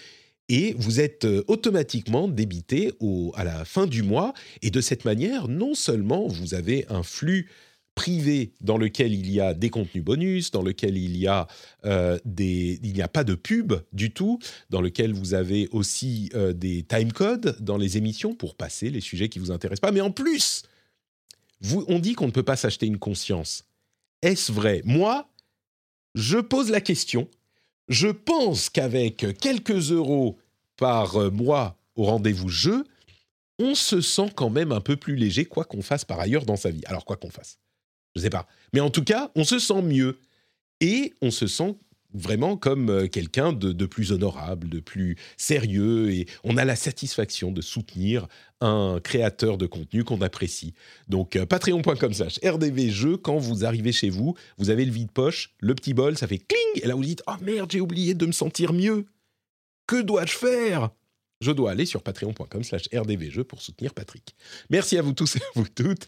et 0.51 0.75
vous 0.77 0.99
êtes 0.99 1.25
euh, 1.25 1.43
automatiquement 1.47 2.27
débité 2.27 2.91
au, 2.99 3.31
à 3.35 3.43
la 3.43 3.63
fin 3.63 3.87
du 3.87 4.03
mois. 4.03 4.33
Et 4.61 4.69
de 4.69 4.81
cette 4.81 5.05
manière, 5.05 5.47
non 5.47 5.73
seulement 5.73 6.27
vous 6.27 6.53
avez 6.53 6.85
un 6.89 7.03
flux 7.03 7.49
privé 7.95 8.53
dans 8.61 8.77
lequel 8.77 9.13
il 9.13 9.29
y 9.29 9.39
a 9.39 9.53
des 9.53 9.69
contenus 9.69 10.03
bonus, 10.03 10.51
dans 10.51 10.61
lequel 10.61 10.97
il 10.97 11.17
y 11.17 11.27
a 11.27 11.47
euh, 11.85 12.17
des, 12.25 12.79
il 12.83 12.93
n'y 12.93 13.01
a 13.01 13.07
pas 13.07 13.23
de 13.23 13.35
pub 13.35 13.73
du 13.93 14.11
tout, 14.11 14.39
dans 14.69 14.81
lequel 14.81 15.13
vous 15.13 15.33
avez 15.33 15.67
aussi 15.71 16.29
euh, 16.33 16.53
des 16.53 16.83
timecodes 16.83 17.57
dans 17.59 17.77
les 17.77 17.97
émissions 17.97 18.33
pour 18.33 18.55
passer 18.55 18.89
les 18.89 19.01
sujets 19.01 19.29
qui 19.29 19.39
vous 19.39 19.51
intéressent 19.51 19.81
pas. 19.81 19.91
Mais 19.91 20.01
en 20.01 20.11
plus, 20.11 20.63
on 21.87 21.99
dit 21.99 22.13
qu'on 22.13 22.27
ne 22.27 22.31
peut 22.31 22.43
pas 22.43 22.55
s'acheter 22.55 22.85
une 22.85 22.97
conscience. 22.97 23.65
Est-ce 24.21 24.51
vrai? 24.51 24.81
Moi, 24.85 25.29
je 26.15 26.37
pose 26.37 26.69
la 26.69 26.81
question. 26.81 27.27
Je 27.87 28.07
pense 28.07 28.69
qu'avec 28.69 29.37
quelques 29.39 29.91
euros 29.91 30.37
par 30.77 31.17
euh, 31.17 31.29
mois 31.29 31.77
au 31.95 32.05
rendez-vous 32.05 32.49
jeu, 32.49 32.85
on 33.59 33.75
se 33.75 34.01
sent 34.01 34.31
quand 34.35 34.49
même 34.49 34.71
un 34.71 34.81
peu 34.81 34.95
plus 34.95 35.15
léger, 35.15 35.45
quoi 35.45 35.65
qu'on 35.65 35.81
fasse 35.81 36.05
par 36.05 36.19
ailleurs 36.19 36.45
dans 36.45 36.55
sa 36.55 36.71
vie. 36.71 36.81
Alors, 36.85 37.05
quoi 37.05 37.17
qu'on 37.17 37.29
fasse, 37.29 37.59
je 38.15 38.21
sais 38.21 38.29
pas. 38.29 38.47
Mais 38.73 38.79
en 38.79 38.89
tout 38.89 39.03
cas, 39.03 39.31
on 39.35 39.43
se 39.43 39.59
sent 39.59 39.81
mieux. 39.81 40.19
Et 40.79 41.13
on 41.21 41.29
se 41.29 41.45
sent 41.45 41.75
vraiment 42.13 42.57
comme 42.57 42.89
euh, 42.89 43.07
quelqu'un 43.07 43.53
de, 43.53 43.85
plus 43.85 44.11
honorable, 44.11 44.69
de 44.69 44.79
plus 44.79 45.17
sérieux, 45.37 46.11
et 46.11 46.27
on 46.43 46.57
a 46.57 46.65
la 46.65 46.75
satisfaction 46.75 47.51
de 47.51 47.61
soutenir 47.61 48.27
un 48.59 48.99
créateur 49.01 49.57
de 49.57 49.65
contenu 49.65 50.03
qu'on 50.03 50.21
apprécie. 50.21 50.73
Donc 51.07 51.35
euh, 51.35 51.45
patreon.com 51.45 52.13
slash 52.13 52.39
rdvjeux, 52.43 53.17
quand 53.17 53.37
vous 53.37 53.65
arrivez 53.65 53.91
chez 53.91 54.09
vous, 54.09 54.35
vous 54.57 54.69
avez 54.69 54.85
le 54.85 54.91
vide-poche, 54.91 55.53
le 55.59 55.75
petit 55.75 55.93
bol, 55.93 56.17
ça 56.17 56.27
fait 56.27 56.39
cling, 56.39 56.83
et 56.83 56.87
là 56.87 56.95
vous 56.95 57.03
dites 57.03 57.23
«Oh 57.27 57.41
merde, 57.41 57.71
j'ai 57.71 57.81
oublié 57.81 58.13
de 58.13 58.25
me 58.25 58.31
sentir 58.31 58.73
mieux 58.73 59.05
Que 59.87 60.01
dois-je 60.01 60.33
faire?» 60.33 60.89
Je 61.41 61.51
dois 61.51 61.71
aller 61.71 61.87
sur 61.87 62.03
patreon.com 62.03 62.63
slash 62.63 62.87
rdvjeux 62.93 63.43
pour 63.43 63.61
soutenir 63.63 63.95
Patrick. 63.95 64.35
Merci 64.69 64.97
à 64.99 65.01
vous 65.01 65.13
tous 65.13 65.37
et 65.37 65.39
à 65.39 65.47
vous 65.55 65.67
toutes. 65.67 66.07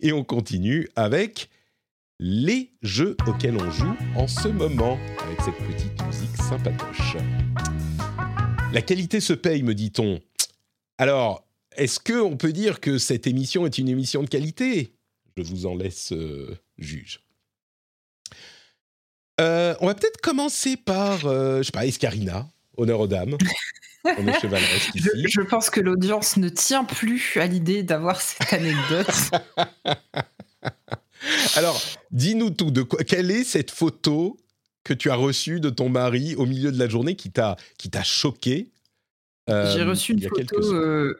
Et 0.00 0.12
on 0.12 0.24
continue 0.24 0.88
avec 0.96 1.48
les 2.20 2.72
jeux 2.82 3.16
auxquels 3.26 3.56
on 3.56 3.70
joue 3.70 3.96
en 4.16 4.28
ce 4.28 4.48
moment, 4.48 4.98
avec 5.20 5.40
cette 5.40 5.58
petite 5.58 6.02
musique 6.06 6.36
sympatoche. 6.36 7.16
La 8.72 8.82
qualité 8.82 9.20
se 9.20 9.32
paye, 9.32 9.62
me 9.62 9.74
dit-on. 9.74 10.20
Alors, 10.98 11.46
est-ce 11.76 11.98
qu'on 11.98 12.36
peut 12.36 12.52
dire 12.52 12.80
que 12.80 12.98
cette 12.98 13.26
émission 13.26 13.66
est 13.66 13.78
une 13.78 13.88
émission 13.88 14.22
de 14.22 14.28
qualité? 14.28 14.94
Je 15.36 15.42
vous 15.42 15.66
en 15.66 15.74
laisse 15.74 16.12
euh, 16.12 16.56
juge. 16.78 17.20
Euh, 19.40 19.74
on 19.80 19.86
va 19.86 19.94
peut-être 19.94 20.20
commencer 20.20 20.76
par, 20.76 21.26
euh, 21.26 21.58
je 21.58 21.64
sais 21.64 21.72
pas, 21.72 21.86
Escarina, 21.86 22.48
honneur 22.76 23.00
aux 23.00 23.08
dames. 23.08 23.36
On 24.04 24.26
est 24.26 24.40
chevaleresque 24.40 24.94
ici. 24.94 25.08
Je, 25.28 25.40
pense 25.40 25.70
que 25.70 25.80
l'audience 25.80 26.36
ne 26.36 26.48
tient 26.48 26.84
plus 26.84 27.36
à 27.36 27.46
l'idée 27.46 27.82
d'avoir 27.82 28.20
cette 28.20 28.52
anecdote. 28.52 29.30
Alors, 31.56 31.80
dis-nous 32.10 32.50
tout. 32.50 32.70
De 32.70 32.82
quoi, 32.82 33.02
quelle 33.04 33.30
est 33.30 33.44
cette 33.44 33.70
photo 33.70 34.36
que 34.84 34.92
tu 34.92 35.10
as 35.10 35.14
reçue 35.14 35.60
de 35.60 35.70
ton 35.70 35.88
mari 35.88 36.34
au 36.36 36.44
milieu 36.44 36.70
de 36.70 36.78
la 36.78 36.88
journée 36.88 37.16
qui 37.16 37.30
t'a 37.30 37.56
qui 37.78 37.90
t'a 37.90 38.02
choqué 38.02 38.70
J'ai 39.48 39.54
euh, 39.54 39.88
reçu 39.88 40.12
il 40.12 40.22
une 40.22 40.30
quelques 40.30 40.54
photo 40.54 40.74
euh, 40.74 41.18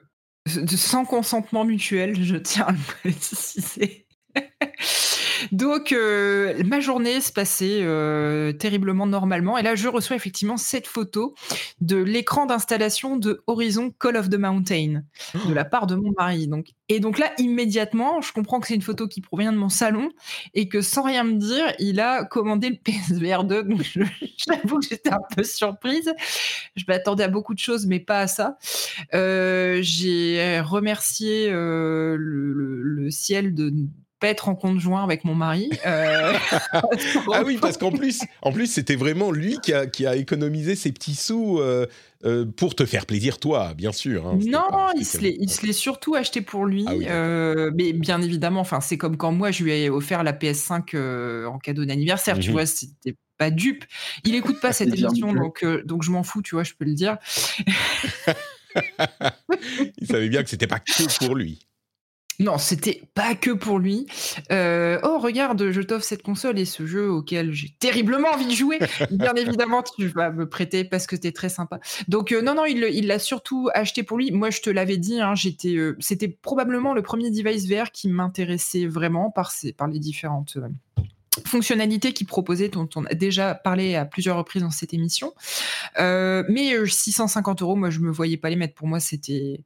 sans 0.77 1.07
consentement 1.07 1.65
mutuel, 1.65 2.23
je 2.23 2.37
tiens 2.37 2.67
à 2.67 2.73
le 2.73 2.79
préciser. 3.01 4.07
Donc, 5.53 5.93
euh, 5.93 6.63
ma 6.65 6.81
journée 6.81 7.21
se 7.21 7.33
passait 7.33 7.81
euh, 7.83 8.53
terriblement 8.53 9.07
normalement. 9.07 9.59
Et 9.59 9.63
là, 9.63 9.75
je 9.75 9.89
reçois 9.89 10.17
effectivement 10.17 10.57
cette 10.57 10.87
photo 10.87 11.35
de 11.81 11.97
l'écran 11.97 12.47
d'installation 12.47 13.17
de 13.17 13.43
Horizon 13.47 13.91
Call 13.99 14.17
of 14.17 14.29
the 14.29 14.37
Mountain 14.37 15.03
de 15.47 15.55
la 15.55 15.65
part 15.65 15.87
de 15.87 15.95
mon 15.95 16.13
mari. 16.17 16.49
Donc, 16.49 16.69
et 16.89 17.01
donc 17.01 17.19
là, 17.19 17.33
immédiatement, 17.39 18.21
je 18.21 18.33
comprends 18.33 18.61
que 18.61 18.67
c'est 18.67 18.75
une 18.75 18.83
photo 18.83 19.09
qui 19.09 19.21
provient 19.21 19.53
de 19.53 19.59
mon 19.59 19.69
salon 19.69 20.11
et 20.55 20.69
que 20.69 20.81
sans 20.81 21.03
rien 21.03 21.25
me 21.25 21.35
dire, 21.35 21.73
il 21.79 22.01
a 22.01 22.25
commandé 22.25 22.71
le 22.71 22.77
PSVR 22.77 23.45
2. 23.45 23.63
Donc, 23.65 23.83
j'avoue 24.49 24.81
que 24.81 24.87
j'étais 24.89 25.13
un 25.13 25.21
peu 25.35 25.45
surprise. 25.45 26.13
Je 26.77 26.85
m'attendais 26.87 27.25
à 27.25 27.29
beaucoup 27.29 27.55
de 27.55 27.59
choses, 27.59 27.87
mais 27.87 28.01
pas 28.01 28.21
à 28.21 28.27
ça. 28.27 28.59
Euh, 29.15 29.79
J'ai 29.83 30.61
remercié 30.61 31.51
le, 31.51 33.09
ciel 33.11 33.55
de 33.55 33.73
pas 34.21 34.29
être 34.29 34.49
en 34.49 34.55
conjoint 34.55 35.03
avec 35.05 35.25
mon 35.25 35.35
mari. 35.35 35.71
Euh, 35.87 36.33
Ah 37.33 37.43
oui, 37.45 37.59
parce 37.61 37.77
qu'en 37.77 37.91
plus, 37.91 38.23
en 38.43 38.53
plus, 38.53 38.67
c'était 38.69 38.97
vraiment 38.97 39.31
lui 39.31 39.59
qui 39.63 39.73
a, 39.73 39.87
qui 39.87 40.07
a 40.07 40.17
économisé 40.17 40.77
ses 40.77 40.93
petits 40.93 41.15
sous 41.15 41.59
euh, 41.59 41.87
euh, 42.25 42.47
pour 42.47 42.75
te 42.75 42.87
faire 42.87 43.07
plaisir, 43.07 43.39
toi, 43.39 43.75
bien 43.75 43.93
sûr. 43.93 44.27
hein. 44.29 44.39
Non, 44.47 44.63
pas 44.71 44.93
il 44.97 45.05
se 45.05 45.19
spécialement 45.19 45.39
il 45.43 45.51
se 45.51 45.67
l'est 45.67 45.73
surtout 45.73 46.15
acheté 46.15 46.41
pour 46.41 46.65
lui. 46.65 46.85
Ah 46.89 46.95
oui, 46.97 47.07
mais 47.77 47.93
bien 47.93 48.23
évidemment, 48.23 48.61
enfin, 48.61 48.81
c'est 48.81 48.97
comme 48.99 49.17
quand 49.17 49.33
moi 49.33 49.51
je 49.51 49.65
lui 49.65 49.73
ai 49.73 49.91
offert 49.91 50.23
la 50.23 50.33
PS5 50.33 50.95
euh, 50.95 51.47
en 51.47 51.59
cadeau 51.59 51.85
d'anniversaire. 51.85 52.39
Tu 52.39 52.49
Mhm. 52.49 52.53
vois, 52.53 52.67
c'était 52.67 53.17
pas 53.37 53.51
dupe. 53.51 53.85
Il 54.25 54.35
écoute 54.37 54.61
pas 54.61 54.73
cette 54.73 54.91
C'est 54.91 54.97
bien 54.97 55.09
émission, 55.09 55.33
donc 55.35 55.65
donc 55.85 56.03
je 56.05 56.11
m'en 56.13 56.23
fous. 56.23 56.41
Tu 56.41 56.55
vois, 56.55 56.63
je 56.65 56.73
peux 56.79 56.85
le 56.85 56.95
dire. 56.95 57.19
Il 59.99 60.07
savait 60.07 60.29
bien 60.29 60.43
que 60.43 60.51
c'était 60.51 60.67
pas 60.67 60.81
que 60.81 61.19
pour 61.25 61.37
lui. 61.37 61.67
Non, 62.41 62.59
c'était 62.59 63.03
pas 63.15 63.35
que 63.35 63.51
pour 63.51 63.79
lui. 63.79 64.07
Euh, 64.51 64.99
oh, 65.03 65.19
regarde, 65.19 65.71
je 65.71 65.81
t'offre 65.81 66.05
cette 66.05 66.23
console 66.23 66.59
et 66.59 66.65
ce 66.65 66.87
jeu 66.87 67.11
auquel 67.11 67.53
j'ai 67.53 67.75
terriblement 67.79 68.29
envie 68.31 68.47
de 68.47 68.53
jouer. 68.53 68.79
Bien 69.11 69.35
évidemment, 69.35 69.83
tu 69.83 70.09
vas 70.09 70.31
me 70.31 70.49
prêter 70.49 70.85
parce 70.85 71.07
que 71.07 71.17
t'es 71.17 71.33
très 71.33 71.49
sympa. 71.49 71.79
Donc, 72.09 72.33
euh, 72.33 72.43
non, 72.43 72.55
non, 72.55 72.65
il 72.65 73.07
l'a 73.07 73.19
surtout 73.19 73.71
acheté 73.75 74.03
pour 74.03 74.19
lui. 74.19 74.33
Moi, 74.33 74.51
je 74.51 74.61
te 74.61 74.71
l'avais 74.71 74.97
dit, 74.97 75.21
hein, 75.21 75.35
euh, 75.65 75.97
c'était 76.01 76.29
probablement 76.29 76.93
le 76.95 77.03
premier 77.03 77.31
device 77.31 77.69
VR 77.69 77.91
qui 77.93 78.09
m'intéressait 78.09 78.87
vraiment 78.87 79.31
par, 79.31 79.51
ses, 79.51 79.73
par 79.73 79.89
les 79.89 79.99
différentes. 79.99 80.59
Euh, 81.39 81.43
fonctionnalités 81.47 82.13
qu'il 82.13 82.27
proposait, 82.27 82.69
dont 82.69 82.89
on 82.97 83.05
a 83.05 83.15
déjà 83.15 83.55
parlé 83.55 83.95
à 83.95 84.05
plusieurs 84.05 84.37
reprises 84.37 84.63
dans 84.63 84.71
cette 84.71 84.95
émission. 84.95 85.33
Euh, 85.99 86.45
mais 86.49 86.75
euh, 86.75 86.87
650 86.87 87.63
euros, 87.63 87.77
moi, 87.77 87.91
je 87.91 88.01
me 88.01 88.11
voyais 88.11 88.37
pas 88.37 88.51
les 88.51 88.57
mettre. 88.57 88.75
Pour 88.75 88.89
moi, 88.89 89.01
c'était 89.01 89.61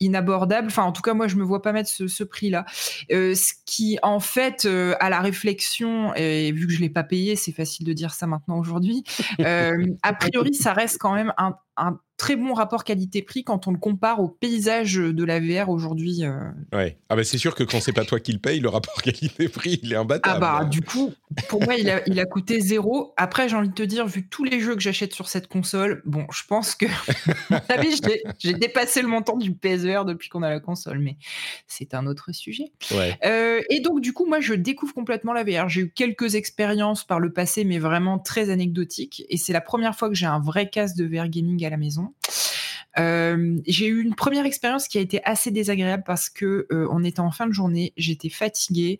inabordable. 0.00 0.68
Enfin, 0.68 0.84
en 0.84 0.92
tout 0.92 1.02
cas, 1.02 1.14
moi, 1.14 1.28
je 1.28 1.36
me 1.36 1.44
vois 1.44 1.62
pas 1.62 1.72
mettre 1.72 1.90
ce, 1.90 2.24
prix-là. 2.24 2.64
Euh, 3.12 3.34
ce 3.34 3.52
qui, 3.66 3.98
en 4.02 4.20
fait, 4.20 4.64
euh, 4.64 4.94
à 5.00 5.10
la 5.10 5.20
réflexion, 5.20 6.14
et 6.14 6.52
vu 6.52 6.66
que 6.66 6.72
je 6.72 6.80
l'ai 6.80 6.90
pas 6.90 7.04
payé, 7.04 7.36
c'est 7.36 7.52
facile 7.52 7.86
de 7.86 7.92
dire 7.92 8.14
ça 8.14 8.26
maintenant 8.26 8.58
aujourd'hui. 8.58 9.04
euh, 9.40 9.86
a 10.02 10.12
priori, 10.12 10.54
ça 10.54 10.72
reste 10.72 10.98
quand 10.98 11.14
même 11.14 11.32
un, 11.38 11.56
un 11.76 11.98
très 12.16 12.36
bon 12.36 12.54
rapport 12.54 12.84
qualité-prix 12.84 13.42
quand 13.42 13.66
on 13.66 13.72
le 13.72 13.78
compare 13.78 14.20
au 14.20 14.28
paysage 14.28 14.94
de 14.94 15.24
la 15.24 15.40
VR 15.40 15.68
aujourd'hui. 15.68 16.24
euh. 16.24 16.38
Ouais. 16.72 16.96
Ah 17.08 17.16
bah 17.16 17.24
c'est 17.24 17.38
sûr 17.38 17.56
que 17.56 17.64
quand 17.64 17.80
c'est 17.80 17.92
pas 17.92 18.04
toi 18.04 18.20
qui 18.20 18.32
le 18.32 18.38
paye, 18.38 18.60
le 18.60 18.68
rapport 18.68 18.94
qualité-prix, 19.02 19.80
il 19.82 19.92
est 19.92 19.96
Ah 19.96 20.00
imbattable. 20.00 20.40
bah, 20.40 20.64
du 20.64 20.80
coup, 20.80 21.12
pour 21.48 21.62
moi, 21.64 21.74
il 21.74 21.90
a, 21.90 22.02
il 22.08 22.18
a 22.20 22.24
coûté 22.24 22.60
zéro. 22.60 23.12
Après, 23.16 23.48
j'ai 23.48 23.56
envie 23.56 23.68
de 23.68 23.74
te 23.74 23.82
dire, 23.82 24.06
vu 24.06 24.28
tous 24.28 24.44
les 24.44 24.60
jeux 24.60 24.76
que 24.76 24.80
j'achète 24.80 25.12
sur 25.12 25.28
cette 25.28 25.48
console, 25.48 26.02
bon, 26.06 26.24
je 26.32 26.42
pense 26.48 26.76
que, 26.76 26.86
j'ai- 28.06 28.22
j'ai 28.38 28.52
dépassé 28.54 29.02
le 29.02 29.08
montant 29.08 29.36
du 29.36 29.52
PSVR 29.52 30.04
depuis 30.04 30.28
qu'on 30.28 30.42
a 30.42 30.50
la 30.50 30.60
console, 30.60 30.98
mais 31.00 31.16
c'est 31.66 31.94
un 31.94 32.06
autre 32.06 32.32
sujet. 32.32 32.72
Ouais. 32.92 33.18
Euh, 33.24 33.60
et 33.70 33.80
donc, 33.80 34.00
du 34.00 34.12
coup, 34.12 34.26
moi, 34.26 34.40
je 34.40 34.54
découvre 34.54 34.94
complètement 34.94 35.32
la 35.32 35.44
VR. 35.44 35.68
J'ai 35.68 35.82
eu 35.82 35.90
quelques 35.90 36.36
expériences 36.36 37.04
par 37.04 37.20
le 37.20 37.32
passé, 37.32 37.64
mais 37.64 37.78
vraiment 37.78 38.18
très 38.18 38.50
anecdotiques. 38.50 39.24
Et 39.28 39.36
c'est 39.36 39.52
la 39.52 39.60
première 39.60 39.96
fois 39.96 40.08
que 40.08 40.14
j'ai 40.14 40.26
un 40.26 40.38
vrai 40.40 40.70
casque 40.70 40.96
de 40.96 41.04
VR 41.04 41.28
gaming 41.28 41.63
à 41.66 41.70
la 41.70 41.76
maison. 41.76 42.12
Euh, 42.98 43.58
j'ai 43.66 43.86
eu 43.86 44.02
une 44.02 44.14
première 44.14 44.46
expérience 44.46 44.88
qui 44.88 44.98
a 44.98 45.00
été 45.00 45.20
assez 45.24 45.50
désagréable 45.50 46.04
parce 46.06 46.28
que 46.28 46.66
euh, 46.70 46.86
on 46.90 47.02
était 47.02 47.20
en 47.20 47.30
fin 47.30 47.46
de 47.46 47.52
journée, 47.52 47.92
j'étais 47.96 48.28
fatiguée 48.28 48.98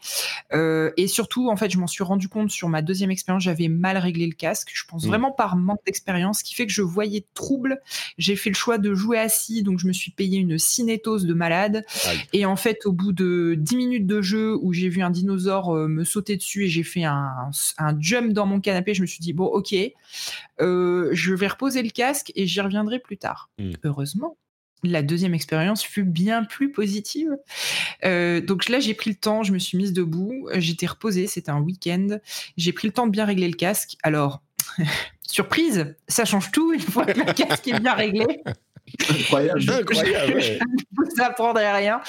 euh, 0.53 0.91
et 0.97 1.07
surtout 1.07 1.49
en 1.49 1.57
fait 1.57 1.71
je 1.71 1.79
m'en 1.79 1.87
suis 1.87 2.03
rendu 2.03 2.29
compte 2.29 2.51
sur 2.51 2.69
ma 2.69 2.83
deuxième 2.83 3.11
expérience, 3.11 3.45
j'avais 3.45 3.69
mal 3.69 3.97
réglé 3.97 4.27
le 4.27 4.35
casque. 4.35 4.71
Je 4.75 4.85
pense 4.89 5.05
Mm. 5.05 5.09
vraiment 5.09 5.33
par 5.33 5.57
manque 5.57 5.85
d'expérience, 5.87 6.41
ce 6.41 6.45
qui 6.45 6.55
fait 6.55 6.67
que 6.67 6.73
je 6.73 6.83
voyais 6.83 7.25
trouble. 7.35 7.81
J'ai 8.19 8.37
fait 8.37 8.51
le 8.51 8.55
choix 8.55 8.79
de 8.79 8.95
jouer 8.95 9.19
assis, 9.19 9.63
donc 9.63 9.79
je 9.79 9.87
me 9.87 9.93
suis 9.93 10.11
payé 10.11 10.39
une 10.39 10.59
cinétose 10.59 11.27
de 11.27 11.35
malade. 11.35 11.85
Aïe. 12.07 12.19
Et 12.33 12.47
en 12.47 12.57
fait, 12.57 12.87
au 12.87 12.93
bout 12.93 13.13
de 13.13 13.55
10 13.59 13.77
minutes 13.77 14.07
de 14.07 14.23
jeu 14.23 14.57
où 14.61 14.73
j'ai 14.73 14.89
vu 14.89 15.03
un 15.03 15.11
dinosaure 15.11 15.75
me 15.75 16.05
sauter 16.05 16.37
dessus 16.37 16.65
et 16.65 16.69
j'ai 16.69 16.83
fait 16.83 17.05
un, 17.05 17.51
un 17.79 18.01
jump 18.01 18.33
dans 18.33 18.47
mon 18.47 18.61
canapé, 18.61 18.95
je 18.95 19.03
me 19.03 19.07
suis 19.07 19.21
dit, 19.21 19.33
bon, 19.33 19.47
ok, 19.47 19.75
je 20.61 21.35
vais 21.35 21.47
reposer 21.47 21.83
le 21.83 21.91
casque 21.91 22.33
et 22.35 22.47
j'y 22.47 22.61
reviendrai 22.61 22.99
plus 22.99 23.17
tard. 23.17 23.51
Mm. 23.59 23.73
Heureusement. 23.85 24.37
la 24.83 25.03
deuxième 25.03 25.33
expérience 25.33 25.83
fut 25.83 26.05
bien 26.05 26.45
plus 26.45 26.71
positive. 26.71 27.31
Euh, 28.05 28.41
donc 28.43 28.69
là, 28.69 28.81
j'ai 28.81 28.93
pris 28.93 29.11
le 29.11 29.17
temps, 29.17 29.43
je 29.43 29.53
me 29.53 29.59
suis 29.59 29.79
mise 29.79 29.95
debout, 29.95 30.49
j'étais 30.57 30.87
reposée, 30.87 31.27
c'était 31.27 31.51
un 31.51 31.61
week-end. 31.61 32.19
J'ai 32.59 32.73
pris 32.73 32.89
le 32.89 32.93
temps 32.93 33.07
de 33.07 33.13
bien 33.13 33.25
régler 33.25 33.49
le 33.49 33.57
casque. 33.57 33.97
Alors, 34.03 34.43
surprise, 35.23 35.95
ça 36.09 36.25
change 36.25 36.51
tout 36.51 36.73
une 36.73 36.81
fois 36.81 37.07
que 37.07 37.19
le 37.19 37.33
casque 37.33 37.67
est 37.69 37.81
bien 37.81 37.95
réglé. 37.95 38.43
Incroyable. 39.11 39.63
Incroyable. 39.71 40.35
ouais. 40.35 40.59
Je 40.97 41.03
ne 41.03 41.17
vous 41.17 41.23
apprendrai 41.23 41.71
rien. 41.73 42.01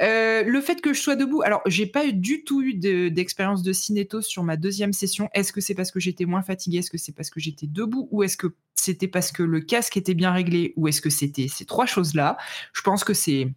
Euh, 0.00 0.44
le 0.44 0.60
fait 0.60 0.80
que 0.80 0.92
je 0.94 1.00
sois 1.00 1.16
debout, 1.16 1.42
alors 1.42 1.60
j'ai 1.66 1.86
pas 1.86 2.06
eu 2.06 2.12
du 2.12 2.44
tout 2.44 2.62
eu 2.62 2.74
de- 2.74 3.08
d'expérience 3.08 3.62
de, 3.62 3.72
cinéto 3.72 4.22
sur 4.22 4.42
ma 4.44 4.56
deuxième 4.56 4.92
session. 4.92 5.28
Est-ce 5.34 5.52
que 5.52 5.60
c'est 5.60 5.74
parce 5.74 5.90
que 5.90 5.98
j'étais 6.00 6.24
moins 6.24 6.42
fatiguée? 6.42 6.78
Est-ce 6.78 6.90
que 6.90 6.98
c'est 6.98 7.12
parce 7.12 7.30
que 7.30 7.40
j'étais 7.40 7.66
debout? 7.66 8.08
Ou 8.12 8.22
est-ce 8.22 8.36
que 8.36 8.48
c'était 8.74 9.08
parce 9.08 9.32
que 9.32 9.42
le 9.42 9.60
casque 9.60 9.96
était 9.96 10.14
bien 10.14 10.30
réglé? 10.32 10.72
Ou 10.76 10.88
est-ce 10.88 11.00
que 11.00 11.10
c'était 11.10 11.48
ces 11.48 11.64
trois 11.64 11.86
choses-là? 11.86 12.36
Je 12.72 12.82
pense 12.82 13.02
que 13.04 13.14
c'est 13.14 13.48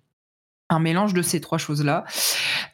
un 0.70 0.80
mélange 0.80 1.13
de 1.13 1.22
ces 1.22 1.39
trois 1.41 1.57
choses-là. 1.57 2.05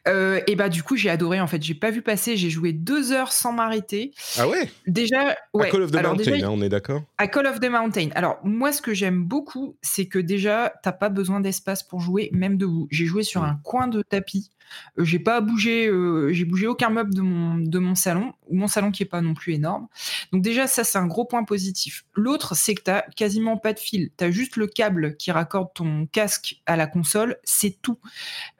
Euh, 0.07 0.39
et 0.47 0.55
bah 0.55 0.69
du 0.69 0.81
coup 0.81 0.95
j'ai 0.95 1.09
adoré 1.09 1.39
en 1.41 1.47
fait. 1.47 1.61
J'ai 1.61 1.73
pas 1.75 1.91
vu 1.91 2.01
passer. 2.01 2.37
J'ai 2.37 2.49
joué 2.49 2.73
deux 2.73 3.11
heures 3.11 3.31
sans 3.31 3.51
m'arrêter. 3.51 4.13
Ah 4.37 4.47
ouais? 4.47 4.69
Déjà, 4.87 5.35
ouais. 5.53 5.67
À 5.67 5.71
Call 5.71 5.81
of 5.83 5.91
the 5.91 5.95
alors 5.97 6.15
Mountain, 6.15 6.31
déjà, 6.31 6.47
hein, 6.47 6.51
on 6.53 6.61
est 6.61 6.69
d'accord? 6.69 7.01
À 7.17 7.27
Call 7.27 7.47
of 7.47 7.59
the 7.59 7.69
Mountain. 7.69 8.09
Alors, 8.15 8.39
moi, 8.43 8.71
ce 8.71 8.81
que 8.81 8.93
j'aime 8.93 9.23
beaucoup, 9.23 9.75
c'est 9.81 10.05
que 10.07 10.19
déjà, 10.19 10.73
t'as 10.83 10.91
pas 10.93 11.09
besoin 11.09 11.39
d'espace 11.41 11.83
pour 11.83 11.99
jouer, 11.99 12.29
même 12.33 12.57
debout. 12.57 12.87
J'ai 12.91 13.05
joué 13.05 13.23
sur 13.23 13.41
Mm. 13.41 13.45
un 13.45 13.59
coin 13.63 13.87
de 13.87 14.01
tapis. 14.01 14.49
Euh, 14.99 15.03
j'ai 15.03 15.19
pas 15.19 15.41
bougé, 15.41 15.87
euh, 15.87 16.31
j'ai 16.31 16.45
bougé 16.45 16.67
aucun 16.67 16.89
meuble 16.89 17.13
de 17.13 17.21
mon, 17.21 17.57
de 17.57 17.79
mon 17.79 17.95
salon, 17.95 18.33
ou 18.47 18.55
mon 18.55 18.67
salon 18.67 18.91
qui 18.91 19.03
est 19.03 19.07
pas 19.07 19.21
non 19.21 19.33
plus 19.33 19.53
énorme. 19.53 19.87
Donc, 20.31 20.41
déjà, 20.41 20.67
ça, 20.67 20.83
c'est 20.83 20.97
un 20.97 21.07
gros 21.07 21.25
point 21.25 21.43
positif. 21.43 22.05
L'autre, 22.15 22.55
c'est 22.55 22.75
que 22.75 22.83
t'as 22.83 23.01
quasiment 23.15 23.57
pas 23.57 23.73
de 23.73 23.79
fil. 23.79 24.11
T'as 24.17 24.31
juste 24.31 24.55
le 24.55 24.67
câble 24.67 25.15
qui 25.17 25.31
raccorde 25.31 25.69
ton 25.73 26.05
casque 26.07 26.61
à 26.65 26.75
la 26.75 26.87
console, 26.87 27.37
c'est 27.43 27.81
tout. 27.81 27.99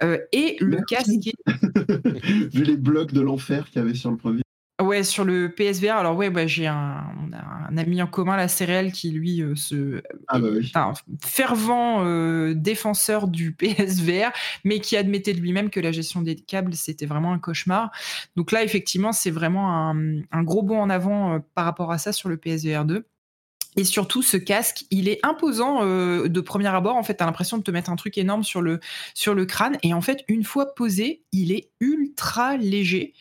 Euh, 0.04 0.18
et 0.32 0.58
le 0.60 0.78
Merci. 0.90 1.20
casque 1.20 1.28
est 1.28 1.36
Vu 2.54 2.64
les 2.64 2.78
blocs 2.78 3.14
de 3.14 3.22
l'enfer 3.22 3.70
qu'il 3.70 3.82
y 3.82 3.86
avait 3.86 3.94
sur 3.94 4.12
le 4.12 4.18
premier. 4.18 4.42
Ouais, 4.82 5.04
sur 5.04 5.26
le 5.26 5.54
PSVR, 5.54 5.96
alors 5.96 6.16
ouais, 6.16 6.30
bah, 6.30 6.48
j'ai 6.48 6.66
un, 6.68 7.06
on 7.24 7.32
a 7.34 7.42
un 7.70 7.78
ami 7.78 8.02
en 8.02 8.08
commun, 8.08 8.36
la 8.36 8.48
Céréale, 8.48 8.92
qui 8.92 9.12
lui 9.12 9.42
euh, 9.42 9.56
se, 9.56 10.02
Ah 10.28 10.40
bah 10.40 10.48
oui. 10.52 10.72
est 10.74 10.78
un 10.78 10.94
fervent 11.24 12.04
euh, 12.06 12.54
défenseur 12.56 13.28
du 13.28 13.52
PSVR, 13.56 14.32
mais 14.64 14.80
qui 14.80 14.98
admettait 14.98 15.34
de 15.34 15.40
lui-même 15.40 15.70
que 15.70 15.80
la 15.80 15.92
gestion 15.92 16.22
des 16.22 16.36
câbles, 16.36 16.74
c'était 16.74 17.06
vraiment 17.06 17.34
un 17.34 17.40
cauchemar. 17.40 17.92
Donc 18.36 18.52
là, 18.52 18.64
effectivement, 18.64 19.12
c'est 19.12 19.32
vraiment 19.32 19.90
un, 19.90 20.22
un 20.32 20.44
gros 20.44 20.64
bond 20.64 20.80
en 20.80 20.90
avant 20.90 21.36
euh, 21.36 21.40
par 21.56 21.66
rapport 21.66 21.92
à 21.92 21.98
ça 21.98 22.12
sur 22.14 22.30
le 22.30 22.38
PSVR 22.38 22.86
2. 22.86 23.06
Et 23.78 23.86
surtout, 23.86 24.22
ce 24.22 24.36
casque, 24.36 24.84
il 24.92 25.08
est 25.08 25.20
imposant 25.24 25.84
euh, 25.84 26.28
de 26.28 26.42
premier 26.42 26.68
abord. 26.68 26.98
En 26.98 27.04
fait, 27.04 27.16
tu 27.16 27.24
as 27.24 27.26
l'impression 27.26 27.58
de 27.58 27.64
te 27.64 27.72
mettre 27.72 27.90
un 27.90 27.96
truc 27.96 28.18
énorme 28.18 28.44
sur 28.44 28.62
le, 28.62 28.82
sur 29.14 29.34
le 29.34 29.46
crâne. 29.46 29.78
Et 29.82 29.94
en 29.94 30.02
fait, 30.02 30.26
une 30.28 30.44
fois 30.44 30.76
posé, 30.76 31.24
il 31.32 31.54
est 31.54 31.72
ultra 31.80 32.58
léger. 32.58 33.14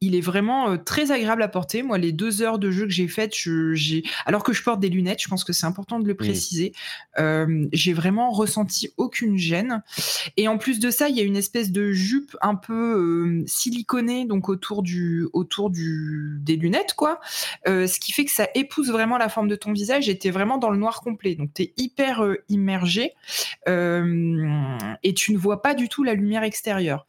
Il 0.00 0.14
est 0.14 0.20
vraiment 0.20 0.70
euh, 0.70 0.76
très 0.76 1.10
agréable 1.10 1.42
à 1.42 1.48
porter. 1.48 1.82
Moi, 1.82 1.98
les 1.98 2.12
deux 2.12 2.42
heures 2.42 2.58
de 2.58 2.70
jeu 2.70 2.84
que 2.84 2.92
j'ai 2.92 3.08
faites, 3.08 3.34
j'ai, 3.34 4.02
alors 4.26 4.44
que 4.44 4.52
je 4.52 4.62
porte 4.62 4.78
des 4.80 4.88
lunettes, 4.88 5.20
je 5.22 5.28
pense 5.28 5.42
que 5.44 5.52
c'est 5.52 5.66
important 5.66 5.98
de 5.98 6.06
le 6.06 6.14
préciser. 6.14 6.72
euh, 7.18 7.66
j'ai 7.72 7.92
vraiment 7.92 8.30
ressenti 8.30 8.90
aucune 8.96 9.36
gêne. 9.36 9.82
Et 10.36 10.46
en 10.48 10.58
plus 10.58 10.78
de 10.78 10.90
ça, 10.90 11.08
il 11.08 11.16
y 11.16 11.20
a 11.20 11.24
une 11.24 11.36
espèce 11.36 11.72
de 11.72 11.90
jupe 11.92 12.36
un 12.42 12.54
peu 12.54 13.42
euh, 13.42 13.44
siliconée 13.46 14.24
donc 14.24 14.48
autour 14.48 14.82
du 14.82 15.26
autour 15.32 15.70
du 15.70 16.38
des 16.40 16.56
lunettes 16.56 16.94
quoi. 16.94 17.20
Euh, 17.66 17.86
ce 17.86 17.98
qui 17.98 18.12
fait 18.12 18.24
que 18.24 18.30
ça 18.30 18.48
épouse 18.54 18.90
vraiment 18.90 19.18
la 19.18 19.28
forme 19.28 19.48
de 19.48 19.56
ton 19.56 19.72
visage 19.72 20.08
et 20.08 20.18
t'es 20.18 20.30
vraiment 20.30 20.58
dans 20.58 20.70
le 20.70 20.78
noir 20.78 21.00
complet. 21.00 21.34
Donc 21.34 21.52
t'es 21.54 21.72
hyper 21.76 22.24
euh, 22.24 22.36
immergé 22.48 23.14
et 23.66 25.14
tu 25.14 25.32
ne 25.32 25.38
vois 25.38 25.60
pas 25.62 25.74
du 25.74 25.88
tout 25.88 26.04
la 26.04 26.14
lumière 26.14 26.42
extérieure. 26.42 27.06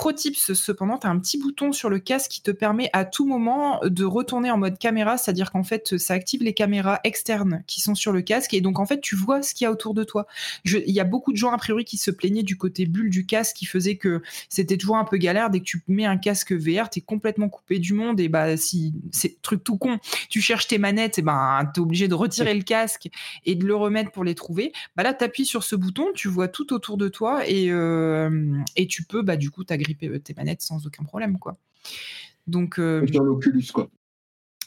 Pro 0.00 0.12
tips, 0.12 0.54
cependant, 0.54 0.96
tu 0.96 1.06
as 1.06 1.10
un 1.10 1.18
petit 1.18 1.36
bouton 1.36 1.72
sur 1.72 1.90
le 1.90 1.98
casque 1.98 2.30
qui 2.30 2.40
te 2.40 2.50
permet 2.50 2.88
à 2.94 3.04
tout 3.04 3.26
moment 3.26 3.80
de 3.84 4.02
retourner 4.06 4.50
en 4.50 4.56
mode 4.56 4.78
caméra, 4.78 5.18
c'est-à-dire 5.18 5.50
qu'en 5.50 5.62
fait, 5.62 5.98
ça 5.98 6.14
active 6.14 6.42
les 6.42 6.54
caméras 6.54 7.00
externes 7.04 7.62
qui 7.66 7.82
sont 7.82 7.94
sur 7.94 8.10
le 8.10 8.22
casque 8.22 8.54
et 8.54 8.62
donc 8.62 8.78
en 8.78 8.86
fait, 8.86 9.02
tu 9.02 9.14
vois 9.14 9.42
ce 9.42 9.52
qu'il 9.52 9.66
y 9.66 9.68
a 9.68 9.70
autour 9.70 9.92
de 9.92 10.02
toi. 10.02 10.26
Il 10.64 10.90
y 10.90 11.00
a 11.00 11.04
beaucoup 11.04 11.32
de 11.32 11.36
gens, 11.36 11.50
a 11.50 11.58
priori, 11.58 11.84
qui 11.84 11.98
se 11.98 12.10
plaignaient 12.10 12.42
du 12.42 12.56
côté 12.56 12.86
bulle 12.86 13.10
du 13.10 13.26
casque 13.26 13.56
qui 13.56 13.66
faisait 13.66 13.96
que 13.96 14.22
c'était 14.48 14.78
toujours 14.78 14.96
un 14.96 15.04
peu 15.04 15.18
galère. 15.18 15.50
Dès 15.50 15.58
que 15.58 15.64
tu 15.64 15.82
mets 15.86 16.06
un 16.06 16.16
casque 16.16 16.52
VR, 16.52 16.88
tu 16.88 17.00
es 17.00 17.02
complètement 17.02 17.50
coupé 17.50 17.78
du 17.78 17.92
monde 17.92 18.20
et 18.20 18.30
bah, 18.30 18.56
si 18.56 18.94
c'est 19.12 19.42
truc 19.42 19.62
tout 19.62 19.76
con, 19.76 19.98
tu 20.30 20.40
cherches 20.40 20.66
tes 20.66 20.78
manettes, 20.78 21.18
et 21.18 21.22
ben, 21.22 21.70
tu 21.74 21.80
es 21.80 21.82
obligé 21.82 22.08
de 22.08 22.14
retirer 22.14 22.54
le 22.54 22.62
casque 22.62 23.10
et 23.44 23.54
de 23.54 23.66
le 23.66 23.76
remettre 23.76 24.12
pour 24.12 24.24
les 24.24 24.34
trouver. 24.34 24.72
Bah 24.96 25.02
là, 25.02 25.12
tu 25.12 25.24
appuies 25.24 25.44
sur 25.44 25.62
ce 25.62 25.76
bouton, 25.76 26.06
tu 26.14 26.28
vois 26.28 26.48
tout 26.48 26.72
autour 26.72 26.96
de 26.96 27.08
toi 27.08 27.46
et, 27.46 27.66
euh, 27.70 28.30
tu 28.88 29.04
peux, 29.04 29.20
bah, 29.20 29.36
du 29.36 29.50
coup, 29.50 29.62
t'agripper 29.94 30.20
tes 30.20 30.34
manettes 30.34 30.62
sans 30.62 30.86
aucun 30.86 31.04
problème. 31.04 31.38
quoi. 31.38 31.56
Donc, 32.46 32.78
euh, 32.78 33.06
Sur 33.10 33.24
l'Oculus, 33.24 33.66
quoi. 33.72 33.88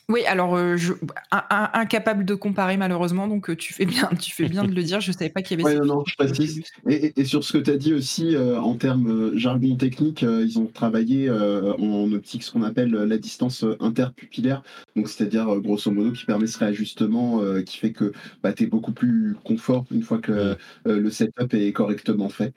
oui, 0.10 0.26
alors 0.26 0.56
euh, 0.56 0.78
je, 0.78 0.94
un- 1.32 1.44
un- 1.50 1.70
incapable 1.74 2.26
de 2.26 2.36
comparer 2.36 2.78
malheureusement, 2.78 3.28
donc 3.28 3.50
euh, 3.50 3.56
tu 3.56 3.74
fais 3.74 3.86
bien, 3.86 4.10
tu 4.22 4.34
fais 4.34 4.48
bien 4.48 4.64
de 4.64 4.74
le 4.74 4.84
dire. 4.84 5.02
Je 5.02 5.12
savais 5.12 5.30
pas 5.30 5.42
qu'il 5.42 5.60
y 5.60 5.64
avait. 5.64 5.64
Ouais, 5.64 5.82
ces 5.82 5.88
non, 5.88 5.98
non, 5.98 6.04
je 6.06 6.16
précise. 6.16 6.64
Et, 6.88 7.26
sur 7.26 7.44
ce 7.44 7.54
que 7.54 7.58
tu 7.58 7.72
as 7.72 7.78
dit 7.78 7.94
aussi, 7.94 8.36
euh, 8.36 8.60
en 8.60 8.76
termes 8.76 9.10
euh, 9.10 9.38
jargon 9.38 9.76
technique, 9.76 10.24
euh, 10.24 10.46
ils 10.46 10.60
ont 10.60 10.68
travaillé 10.68 11.30
euh, 11.30 11.74
en 11.74 12.12
optique 12.12 12.44
ce 12.44 12.52
qu'on 12.52 12.64
appelle 12.64 12.96
euh, 12.96 13.06
la 13.06 13.18
distance 13.18 13.64
euh, 13.64 13.76
interpupillaire, 13.80 14.62
donc 14.96 15.10
c'est-à-dire 15.10 15.50
euh, 15.50 15.60
grosso 15.60 15.92
modo 15.92 16.12
qui 16.12 16.26
permet 16.26 16.48
ce 16.48 16.60
réajustement 16.60 17.42
euh, 17.42 17.62
qui 17.62 17.78
fait 17.78 17.92
que 17.92 18.14
bah, 18.42 18.54
tu 18.54 18.64
es 18.64 18.68
beaucoup 18.68 18.94
plus 18.94 19.36
confort 19.44 19.86
une 19.92 20.04
fois 20.04 20.20
que 20.20 20.32
euh, 20.32 20.56
le 20.86 21.10
setup 21.10 21.54
est 21.54 21.72
correctement 21.74 22.30
fait. 22.30 22.54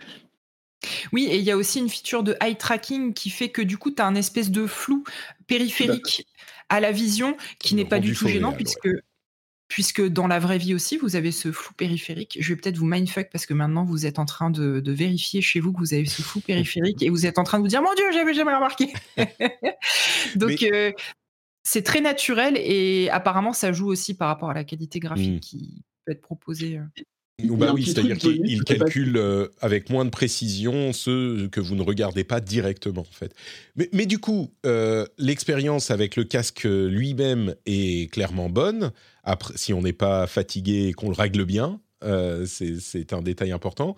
Oui, 1.13 1.25
et 1.31 1.37
il 1.39 1.43
y 1.45 1.51
a 1.51 1.57
aussi 1.57 1.79
une 1.79 1.89
feature 1.89 2.23
de 2.23 2.37
eye 2.41 2.57
tracking 2.57 3.15
qui 3.15 3.31
fait 3.31 3.49
que 3.49 3.63
du 3.63 3.79
coup, 3.79 3.91
tu 3.91 4.03
as 4.03 4.07
un 4.07 4.15
espèce 4.15 4.51
de 4.51 4.67
flou 4.67 5.05
périphérique 5.47 6.27
à 6.69 6.81
la 6.81 6.93
vision 6.93 7.37
qui 7.59 7.75
n'est 7.75 7.85
pas 7.85 7.99
du 8.01 8.15
tout 8.15 8.29
gênant 8.29 8.53
puisque. 8.53 8.89
Puisque 9.69 10.01
dans 10.01 10.29
la 10.29 10.39
vraie 10.39 10.59
vie 10.59 10.75
aussi, 10.75 10.97
vous 10.97 11.17
avez 11.17 11.33
ce 11.33 11.51
flou 11.51 11.75
périphérique. 11.75 12.39
Je 12.41 12.55
vais 12.55 12.61
peut-être 12.61 12.77
vous 12.77 12.87
mindfuck 12.87 13.31
parce 13.33 13.47
que 13.47 13.53
maintenant 13.53 13.85
vous 13.85 14.07
êtes 14.07 14.21
en 14.21 14.25
train 14.25 14.49
de, 14.49 14.79
de 14.79 14.93
vérifier 14.93 15.43
chez 15.43 15.59
vous 15.59 15.73
que 15.73 15.81
vous 15.81 15.93
avez 15.93 16.07
ce 16.07 16.23
flou 16.23 16.39
périphérique 16.41 17.03
et 17.03 17.11
vous 17.11 17.27
êtes 17.27 17.37
en 17.37 17.43
train 17.43 17.59
de 17.59 17.63
vous 17.65 17.69
dire 17.69 17.83
Mon 17.83 17.93
Dieu, 17.95 18.05
j'avais 18.13 18.33
jamais 18.33 18.55
remarqué. 18.55 18.93
Donc 20.37 20.63
euh, 20.63 20.93
c'est 21.65 21.83
très 21.83 22.01
naturel 22.01 22.57
et 22.57 23.11
apparemment 23.11 23.53
ça 23.53 23.73
joue 23.73 23.89
aussi 23.89 24.15
par 24.15 24.29
rapport 24.29 24.51
à 24.51 24.55
la 24.55 24.63
qualité 24.63 25.01
graphique 25.01 25.39
Mm. 25.39 25.41
qui 25.41 25.83
peut 26.05 26.13
être 26.13 26.23
proposée. 26.23 26.79
Euh. 27.43 27.57
Bah 27.57 27.73
oui, 27.75 27.85
c'est-à-dire 27.85 28.19
qu'il 28.19 28.65
calcule 28.65 29.17
euh, 29.17 29.49
avec 29.61 29.91
moins 29.91 30.05
de 30.05 30.11
précision 30.11 30.93
ceux 30.93 31.49
que 31.49 31.61
vous 31.61 31.75
ne 31.75 31.83
regardez 31.83 32.25
pas 32.25 32.41
directement, 32.41 33.03
en 33.03 33.13
fait. 33.13 33.35
Mais, 33.77 33.89
mais 33.93 34.07
du 34.07 34.19
coup, 34.19 34.53
euh, 34.65 35.07
l'expérience 35.19 35.91
avec 35.91 36.17
le 36.17 36.25
casque 36.25 36.65
lui-même 36.65 37.55
est 37.67 38.11
clairement 38.13 38.49
bonne. 38.49 38.93
Après, 39.23 39.55
si 39.57 39.73
on 39.73 39.83
n'est 39.83 39.93
pas 39.93 40.27
fatigué 40.27 40.89
et 40.89 40.93
qu'on 40.93 41.09
le 41.09 41.15
règle 41.15 41.45
bien, 41.45 41.81
euh, 42.05 42.47
c'est 42.47 43.13
un 43.13 43.23
détail 43.23 43.53
important. 43.53 43.97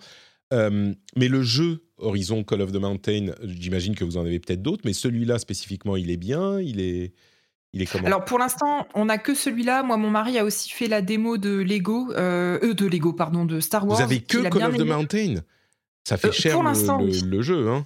Euh, 0.53 0.93
mais 1.15 1.27
le 1.27 1.43
jeu 1.43 1.83
Horizon 1.97 2.43
Call 2.43 2.61
of 2.61 2.71
the 2.71 2.77
Mountain, 2.77 3.33
j'imagine 3.43 3.95
que 3.95 4.03
vous 4.03 4.17
en 4.17 4.25
avez 4.25 4.39
peut-être 4.39 4.61
d'autres, 4.61 4.81
mais 4.85 4.93
celui-là 4.93 5.37
spécifiquement, 5.37 5.95
il 5.95 6.09
est 6.09 6.17
bien, 6.17 6.59
il 6.59 6.79
est, 6.79 7.13
il 7.73 7.81
est 7.81 7.85
comment? 7.85 8.05
Alors 8.05 8.25
pour 8.25 8.39
l'instant, 8.39 8.87
on 8.95 9.05
n'a 9.05 9.17
que 9.17 9.33
celui-là. 9.35 9.83
Moi, 9.83 9.97
mon 9.97 10.09
mari 10.09 10.37
a 10.39 10.43
aussi 10.45 10.69
fait 10.69 10.87
la 10.87 11.01
démo 11.01 11.37
de 11.37 11.57
Lego, 11.59 12.11
euh, 12.13 12.59
euh, 12.63 12.73
de 12.73 12.85
Lego, 12.87 13.13
pardon, 13.13 13.45
de 13.45 13.59
Star 13.59 13.85
Wars. 13.87 13.97
Vous 13.97 14.03
avez 14.03 14.21
que 14.21 14.37
Call 14.49 14.63
of 14.63 14.75
the. 14.77 14.81
Mountain? 14.81 15.35
Ça 16.07 16.17
fait 16.17 16.29
Euh, 16.29 16.31
cher 16.31 16.53
pour 16.53 16.63
le- 16.63 16.69
l'instant, 16.69 16.99
le, 16.99 17.05
oui. 17.05 17.21
le 17.25 17.41
jeu, 17.41 17.69
hein 17.69 17.85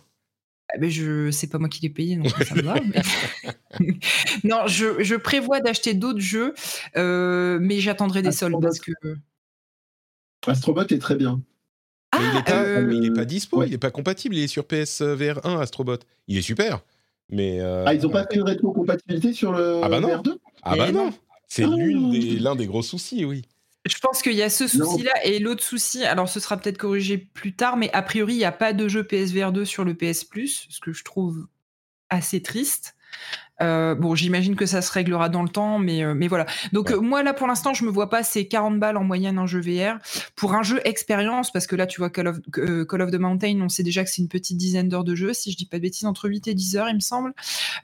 Ah, 0.69 0.77
mais 0.79 0.89
je, 0.89 1.29
c'est 1.31 1.47
pas 1.47 1.57
moi 1.59 1.67
qui 1.67 1.81
l'ai 1.81 1.89
payé, 1.89 2.15
donc 2.15 2.29
ça 2.29 2.55
me 2.55 2.61
va. 2.61 2.75
mais- 2.75 3.01
non, 4.43 4.65
je, 4.67 5.03
je 5.03 5.15
prévois 5.15 5.59
d'acheter 5.59 5.93
d'autres 5.93 6.19
jeux, 6.21 6.53
euh, 6.95 7.57
mais 7.61 7.79
j'attendrai 7.79 8.21
des 8.21 8.31
soldes 8.31 8.61
parce 8.61 8.79
que. 8.79 8.91
Astrobot 10.47 10.83
est 10.87 10.99
très 11.01 11.15
bien. 11.15 11.41
Mais 12.15 12.21
il 12.31 12.37
est 12.37 12.43
pas, 12.43 12.63
euh, 12.63 12.85
mais 12.85 12.95
il 12.97 13.05
est 13.05 13.13
pas 13.13 13.25
dispo, 13.25 13.57
ouais. 13.59 13.67
il 13.67 13.73
est 13.73 13.77
pas 13.79 13.89
compatible, 13.91 14.35
il 14.35 14.43
est 14.43 14.47
sur 14.47 14.65
PSVR 14.67 15.39
1 15.45 15.59
Astrobot. 15.59 15.97
Il 16.27 16.37
est 16.37 16.41
super, 16.43 16.81
mais 17.29 17.59
euh, 17.59 17.83
Ah, 17.87 17.93
ils 17.93 18.01
n'ont 18.01 18.09
pas 18.09 18.25
fait 18.25 18.35
une 18.35 18.43
rétrocompatibilité 18.43 19.33
sur 19.33 19.51
le 19.51 19.81
Ah 19.83 19.89
bah 19.89 19.99
non. 19.99 20.09
VR2 20.09 20.37
ah 20.63 20.75
bah 20.77 20.91
non, 20.91 21.05
non. 21.07 21.13
c'est 21.47 21.63
Ah. 21.63 21.67
des 21.75 22.39
l'un 22.39 22.55
des 22.55 22.67
gros 22.67 22.81
soucis, 22.83 23.25
oui. 23.25 23.43
Je 23.85 23.97
pense 23.99 24.21
qu'il 24.21 24.33
y 24.33 24.41
a 24.41 24.49
ce 24.49 24.65
souci-là 24.67 25.11
et 25.25 25.39
l'autre 25.39 25.61
souci, 25.63 26.05
alors 26.05 26.29
ce 26.29 26.39
sera 26.39 26.55
peut-être 26.55 26.77
corrigé 26.77 27.17
plus 27.17 27.53
tard, 27.53 27.75
mais 27.75 27.91
a 27.91 28.01
priori, 28.01 28.33
il 28.35 28.37
n'y 28.37 28.45
a 28.45 28.53
pas 28.53 28.71
de 28.71 28.87
jeu 28.87 29.03
PSVR 29.03 29.51
2 29.51 29.65
sur 29.65 29.83
le 29.83 29.93
PS 29.93 30.23
Plus, 30.23 30.67
ce 30.69 30.79
que 30.79 30.93
je 30.93 31.03
trouve 31.03 31.47
assez 32.09 32.41
triste. 32.41 32.95
Euh, 33.61 33.93
bon, 33.95 34.15
j'imagine 34.15 34.55
que 34.55 34.65
ça 34.65 34.81
se 34.81 34.91
réglera 34.91 35.29
dans 35.29 35.43
le 35.43 35.49
temps, 35.49 35.77
mais, 35.79 36.03
euh, 36.03 36.13
mais 36.15 36.27
voilà. 36.27 36.45
Donc, 36.71 36.89
Ouais. 36.89 36.95
euh, 36.95 37.01
moi, 37.01 37.21
là, 37.23 37.33
pour 37.33 37.47
l'instant, 37.47 37.73
je 37.73 37.85
me 37.85 37.89
vois 37.91 38.09
pas 38.09 38.23
ces 38.23 38.47
40 38.47 38.79
balles 38.79 38.97
en 38.97 39.03
moyenne 39.03 39.37
en 39.37 39.45
jeu 39.45 39.61
VR. 39.61 39.99
Pour 40.35 40.55
un 40.55 40.63
jeu 40.63 40.81
expérience, 40.85 41.51
parce 41.51 41.67
que 41.67 41.75
là, 41.75 41.85
tu 41.85 42.01
vois, 42.01 42.09
Call 42.09 42.27
of, 42.27 42.37
euh, 42.57 42.83
Call 42.85 43.01
of 43.03 43.11
the 43.11 43.15
Mountain, 43.19 43.59
on 43.61 43.69
sait 43.69 43.83
déjà 43.83 44.03
que 44.03 44.09
c'est 44.09 44.21
une 44.21 44.27
petite 44.27 44.57
dizaine 44.57 44.89
d'heures 44.89 45.03
de 45.03 45.15
jeu, 45.15 45.33
si 45.33 45.51
je 45.51 45.57
dis 45.57 45.65
pas 45.67 45.77
de 45.77 45.83
bêtises, 45.83 46.05
entre 46.05 46.27
8 46.27 46.47
et 46.47 46.53
10 46.55 46.77
heures, 46.77 46.89
il 46.89 46.95
me 46.95 46.99
semble. 46.99 47.33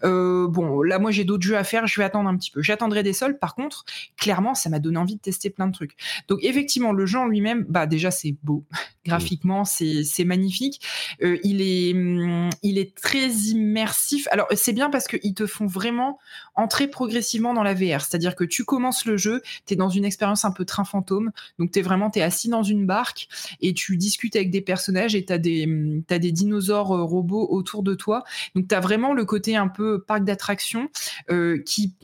Bon, 0.04 0.82
là, 0.82 0.98
moi, 1.00 1.12
j'ai 1.12 1.24
d'autres 1.24 1.44
jeux 1.44 1.58
à 1.58 1.64
faire, 1.64 1.86
je 1.88 2.00
vais 2.00 2.04
attendre 2.06 2.30
un 2.30 2.36
petit 2.36 2.52
peu. 2.52 2.62
J'attendrai 2.62 3.04
des 3.04 3.14
soldes. 3.14 3.40
Par 3.40 3.56
contre, 3.56 3.86
clairement, 4.18 4.56
ça 4.56 4.70
m'a 4.70 4.80
donné 4.80 4.98
envie 4.98 5.16
de 5.16 5.22
tester 5.22 5.50
plein 5.50 5.68
de 5.68 5.74
trucs. 5.74 5.96
Donc, 6.28 6.40
effectivement, 6.44 6.92
le 6.94 7.06
jeu 7.06 7.20
en 7.20 7.28
lui-même, 7.28 7.66
bah, 7.70 7.86
déjà, 7.86 8.12
c'est 8.12 8.36
beau. 8.44 8.66
Graphiquement, 9.10 9.66
c'est 9.66 10.24
magnifique. 10.26 10.82
Euh, 11.24 11.38
il, 11.44 11.62
est, 11.62 11.94
hum, 11.94 12.50
il 12.64 12.78
est 12.78 12.96
très 12.96 13.28
immersif. 13.30 14.28
Alors, 14.32 14.48
c'est 14.56 14.74
bien 14.74 14.90
parce 14.90 15.08
qu'ils 15.08 15.34
te 15.34 15.46
font 15.46 15.66
vraiment 15.66 16.20
entrer 16.56 16.88
progressivement 16.88 17.54
dans 17.54 17.64
la 17.64 17.74
VR. 17.74 18.02
C'est-à-dire 18.02 18.36
que 18.36 18.44
tu 18.44 18.66
commences 18.66 19.06
le 19.06 19.18
jeu, 19.18 19.42
tu 19.66 19.74
es 19.74 19.78
dans 19.78 19.90
une 19.90 20.06
expérience 20.06 20.46
un 20.46 20.52
peu 20.52 20.66
train 20.66 20.84
fantôme. 20.84 21.32
Donc, 21.58 21.72
tu 21.72 21.80
es 21.80 21.82
vraiment 21.82 22.12
es 22.16 22.22
assis 22.22 22.50
dans 22.50 22.64
une 22.64 22.86
barque 22.86 23.28
et 23.62 23.74
tu 23.74 23.98
discutes 23.98 24.36
avec 24.36 24.52
des 24.52 24.62
personnages 24.62 25.16
et 25.16 25.26
tu 25.26 25.34
as, 25.34 25.38
des 25.38 26.04
t'as 26.08 26.20
des 26.20 26.32
dinosaures 26.32 26.96
euh, 26.96 27.04
robots 27.04 27.48
autour 27.50 27.84
de 27.84 27.96
toi. 27.96 28.24
Donc, 28.56 28.68
tu 28.68 28.76
as 28.76 28.80
vraiment 28.80 29.14
le 29.14 29.26
côté 29.26 29.56
un 29.56 29.68
peu 29.68 30.02
parc 30.02 30.24
d'attractions 30.24 30.90
euh, 31.32 31.62
qui, 31.66 31.96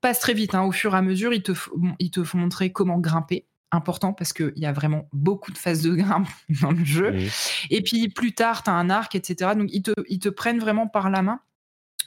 passe 0.00 0.18
très 0.18 0.34
vite. 0.34 0.54
hein. 0.54 0.62
Au 0.64 0.72
fur 0.72 0.94
et 0.94 0.98
à 0.98 1.02
mesure, 1.02 1.32
te, 1.42 1.52
ils 1.98 2.10
te 2.10 2.24
font 2.24 2.38
montrer 2.38 2.72
comment 2.72 2.98
grimper. 2.98 3.46
Important 3.74 4.12
parce 4.12 4.32
qu'il 4.34 4.52
y 4.56 4.66
a 4.66 4.72
vraiment 4.72 5.08
beaucoup 5.12 5.50
de 5.50 5.58
phases 5.58 5.82
de 5.82 5.94
grimpe 5.94 6.28
dans 6.60 6.70
le 6.70 6.84
jeu. 6.84 7.12
Mhm. 7.12 7.28
Et 7.70 7.82
puis 7.82 8.08
plus 8.08 8.34
tard, 8.34 8.62
tu 8.62 8.70
as 8.70 8.74
un 8.74 8.90
arc, 8.90 9.14
etc. 9.14 9.52
Donc 9.56 9.70
ils 9.72 9.82
te, 9.82 9.92
ils 10.08 10.18
te 10.18 10.28
prennent 10.28 10.60
vraiment 10.60 10.86
par 10.86 11.10
la 11.10 11.22
main. 11.22 11.40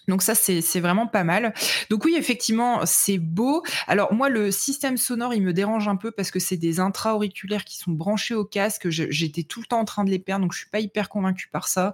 Donc 0.08 0.22
ça, 0.22 0.36
c'est 0.36 0.80
vraiment 0.80 1.08
pas 1.08 1.24
mal. 1.24 1.54
Donc 1.90 2.06
oui, 2.06 2.16
effectivement, 2.18 2.82
c'est 2.86 3.18
beau. 3.18 3.64
Alors 3.88 4.14
moi, 4.14 4.30
le 4.30 4.52
système 4.52 4.98
sonore, 4.98 5.34
il 5.34 5.42
me 5.42 5.54
dérange 5.54 5.88
un 5.88 5.96
peu 5.96 6.12
parce 6.12 6.32
que 6.32 6.40
c'est 6.40 6.58
des 6.58 6.80
intra-auriculaires 6.80 7.66
qui 7.66 7.78
sont 7.78 7.92
branchés 7.92 8.36
au 8.36 8.46
casque. 8.46 8.90
J'étais 8.90 9.44
tout 9.44 9.62
le 9.62 9.66
temps 9.66 9.80
en 9.80 9.86
train 9.86 10.04
de 10.04 10.10
les 10.10 10.20
perdre, 10.20 10.44
donc 10.44 10.54
je 10.54 10.60
suis 10.60 10.70
pas 10.70 10.80
hyper 10.80 11.10
convaincue 11.10 11.50
par 11.52 11.68
ça. 11.68 11.94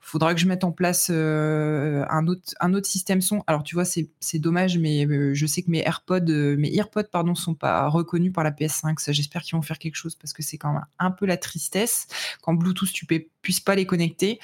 Faudra 0.00 0.34
que 0.34 0.40
je 0.40 0.46
mette 0.46 0.64
en 0.64 0.72
place 0.72 1.08
euh, 1.10 2.04
un, 2.10 2.26
autre, 2.26 2.54
un 2.60 2.74
autre 2.74 2.86
système 2.86 3.20
son. 3.20 3.42
Alors 3.46 3.62
tu 3.62 3.74
vois, 3.74 3.84
c'est 3.84 4.38
dommage, 4.38 4.78
mais 4.78 5.06
euh, 5.06 5.34
je 5.34 5.46
sais 5.46 5.62
que 5.62 5.70
mes 5.70 5.80
AirPods, 5.80 6.28
euh, 6.28 6.56
mes 6.56 6.74
EarPods, 6.74 7.08
pardon, 7.10 7.34
sont 7.34 7.54
pas 7.54 7.88
reconnus 7.88 8.32
par 8.32 8.44
la 8.44 8.50
PS5. 8.50 8.98
Ça, 8.98 9.12
j'espère 9.12 9.42
qu'ils 9.42 9.56
vont 9.56 9.62
faire 9.62 9.78
quelque 9.78 9.96
chose 9.96 10.16
parce 10.16 10.32
que 10.32 10.42
c'est 10.42 10.58
quand 10.58 10.72
même 10.72 10.84
un 10.98 11.10
peu 11.10 11.26
la 11.26 11.36
tristesse 11.36 12.06
quand 12.42 12.54
Bluetooth, 12.54 12.92
tu 12.92 13.06
peux, 13.06 13.24
puisses 13.40 13.60
pas 13.60 13.74
les 13.74 13.86
connecter. 13.86 14.40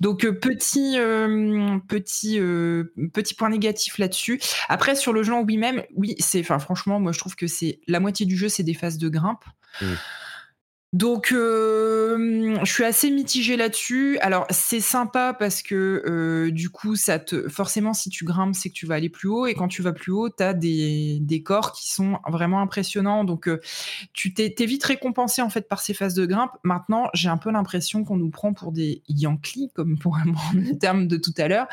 Donc 0.00 0.26
petit 0.40 0.98
petit 1.88 2.38
euh, 2.58 3.10
petit 3.12 3.34
point 3.34 3.50
négatif 3.50 3.98
là-dessus. 3.98 4.40
Après 4.68 4.94
sur 4.94 5.12
le 5.12 5.22
jeu 5.22 5.32
en 5.32 5.42
lui-même, 5.42 5.82
oui, 5.94 6.14
c'est 6.18 6.42
franchement, 6.42 7.00
moi 7.00 7.12
je 7.12 7.18
trouve 7.18 7.36
que 7.36 7.46
c'est 7.46 7.80
la 7.86 8.00
moitié 8.00 8.26
du 8.26 8.36
jeu 8.36 8.48
c'est 8.48 8.62
des 8.62 8.74
phases 8.74 8.98
de 8.98 9.08
grimpe. 9.08 9.44
Mm. 9.80 9.86
Donc 10.94 11.32
euh, 11.32 12.56
je 12.64 12.72
suis 12.72 12.84
assez 12.84 13.10
mitigée 13.10 13.58
là-dessus. 13.58 14.18
Alors 14.20 14.46
c'est 14.48 14.80
sympa 14.80 15.34
parce 15.38 15.62
que 15.62 16.02
euh, 16.06 16.50
du 16.50 16.70
coup 16.70 16.96
ça 16.96 17.18
te 17.18 17.46
forcément 17.50 17.92
si 17.92 18.08
tu 18.08 18.24
grimpes 18.24 18.54
c'est 18.54 18.70
que 18.70 18.74
tu 18.74 18.86
vas 18.86 18.94
aller 18.94 19.10
plus 19.10 19.28
haut 19.28 19.44
et 19.44 19.52
quand 19.52 19.68
tu 19.68 19.82
vas 19.82 19.92
plus 19.92 20.12
haut 20.12 20.30
tu 20.30 20.42
as 20.42 20.54
des 20.54 21.18
des 21.20 21.42
corps 21.42 21.72
qui 21.72 21.92
sont 21.92 22.18
vraiment 22.26 22.62
impressionnants 22.62 23.24
donc 23.24 23.48
euh, 23.48 23.60
tu 24.14 24.32
t'es 24.32 24.54
vite 24.64 24.82
récompensé 24.82 25.42
en 25.42 25.50
fait 25.50 25.68
par 25.68 25.80
ces 25.80 25.92
phases 25.92 26.14
de 26.14 26.24
grimpe. 26.24 26.52
Maintenant, 26.62 27.10
j'ai 27.12 27.28
un 27.28 27.36
peu 27.36 27.50
l'impression 27.50 28.02
qu'on 28.02 28.16
nous 28.16 28.30
prend 28.30 28.54
pour 28.54 28.72
des 28.72 29.02
Yankees, 29.08 29.70
comme 29.74 29.98
pour 29.98 30.16
le 30.54 30.78
terme 30.78 31.06
de 31.06 31.18
tout 31.18 31.34
à 31.36 31.48
l'heure, 31.48 31.66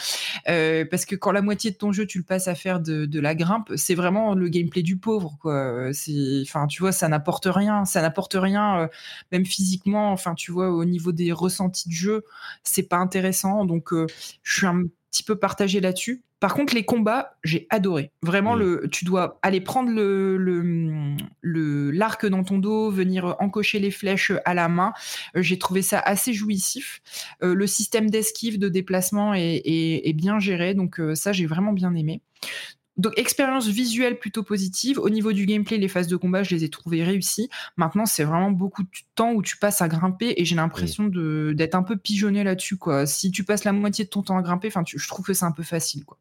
parce 0.46 1.06
que 1.06 1.16
quand 1.16 1.32
la 1.32 1.42
moitié 1.42 1.72
de 1.72 1.78
ton 1.78 1.94
jeu 1.94 2.06
tu 2.06 2.18
le 2.18 2.26
passes 2.26 2.50
à 2.50 2.56
faire 2.56 2.82
de, 2.82 3.20
la 3.20 3.34
grimpe, 3.34 3.72
c'est 3.78 3.96
vraiment 3.96 4.36
le 4.36 4.50
gameplay 4.50 4.82
du 4.82 4.98
pauvre, 4.98 5.38
quoi. 5.40 5.94
C'est, 5.94 6.44
tu 6.68 6.82
vois, 6.82 6.92
ça 6.92 7.08
n'apporte 7.08 7.48
rien, 7.50 7.86
ça 7.86 8.02
n'apporte 8.02 8.36
rien, 8.38 8.90
même 9.32 9.46
physiquement. 9.46 10.12
Enfin, 10.12 10.36
tu 10.36 10.52
vois, 10.52 10.70
au 10.72 10.86
niveau 10.86 11.12
des 11.12 11.32
ressentis 11.32 11.90
de 11.90 11.94
jeu, 11.94 12.24
c'est 12.64 12.84
pas 12.90 12.98
intéressant. 12.98 13.66
Donc, 13.66 13.94
euh, 13.94 14.08
je 14.44 14.58
suis 14.58 14.68
un 14.68 14.84
petit 15.12 15.24
peu 15.24 15.36
partagé 15.38 15.80
là-dessus. 15.80 16.22
Par 16.42 16.54
contre, 16.54 16.76
les 16.76 16.84
combats, 16.84 17.38
j'ai 17.46 17.66
adoré. 17.70 18.12
Vraiment, 18.22 18.56
Mm. 18.56 18.60
le, 18.60 18.88
tu 18.92 19.06
dois 19.06 19.40
aller 19.42 19.62
prendre 19.62 19.90
le, 19.90 20.36
le, 20.38 21.16
le- 21.42 21.92
l'arc 21.92 22.26
dans 22.26 22.44
ton 22.44 22.60
dos, 22.60 22.92
venir 22.92 23.36
encocher 23.40 23.80
les 23.80 23.90
flèches 23.90 24.34
à 24.44 24.54
la 24.54 24.68
main. 24.68 24.92
Euh, 25.38 25.42
j'ai 25.42 25.58
trouvé 25.58 25.82
ça 25.82 26.00
assez 26.00 26.34
jouissif. 26.34 27.02
Euh, 27.42 27.56
le 27.56 27.66
système 27.68 28.10
d'esquive, 28.10 28.60
de 28.60 28.68
déplacement 28.68 29.34
est, 29.34 29.62
est- 29.64 30.08
est 30.10 30.14
bien 30.14 30.38
géré, 30.40 30.74
donc 30.74 31.00
euh, 31.00 31.16
ça, 31.16 31.32
j'ai 31.32 31.46
vraiment 31.46 31.72
bien 31.74 31.96
aimé. 31.96 32.22
Donc, 32.98 33.14
expérience 33.18 33.68
visuelle 33.68 34.18
plutôt 34.20 34.44
positive. 34.44 35.00
Au 35.00 35.10
niveau 35.10 35.34
du 35.34 35.46
gameplay, 35.46 35.78
les 35.78 35.88
phases 35.90 36.08
de 36.08 36.16
combat, 36.16 36.44
je 36.44 36.56
les 36.56 36.64
ai 36.64 36.70
trouvées 36.70 37.04
réussies. 37.04 37.50
Maintenant, 37.78 38.06
c'est 38.06 38.24
vraiment 38.24 38.52
beaucoup 38.52 38.84
de 38.84 38.90
temps 39.16 39.34
où 39.34 39.42
tu 39.42 39.58
passes 39.58 39.82
à 39.82 39.88
grimper 39.88 40.34
et 40.38 40.46
j'ai 40.46 40.56
l'impression 40.56 41.06
de, 41.06 41.54
d'être 41.56 41.76
un 41.76 41.84
peu 41.84 41.98
pigeonné 41.98 42.44
là-dessus. 42.44 42.78
Quoi. 42.78 43.06
Si 43.06 43.32
tu 43.32 43.44
passes 43.44 43.64
la 43.66 43.74
moitié 43.74 44.06
de 44.06 44.10
ton 44.10 44.22
temps 44.22 44.38
à 44.38 44.42
grimper, 44.42 44.70
tu- 44.86 44.98
je 44.98 45.08
trouve 45.08 45.26
que 45.26 45.34
c'est 45.34 45.46
un 45.46 45.52
peu 45.52 45.64
facile. 45.64 46.06
Quoi. 46.06 46.18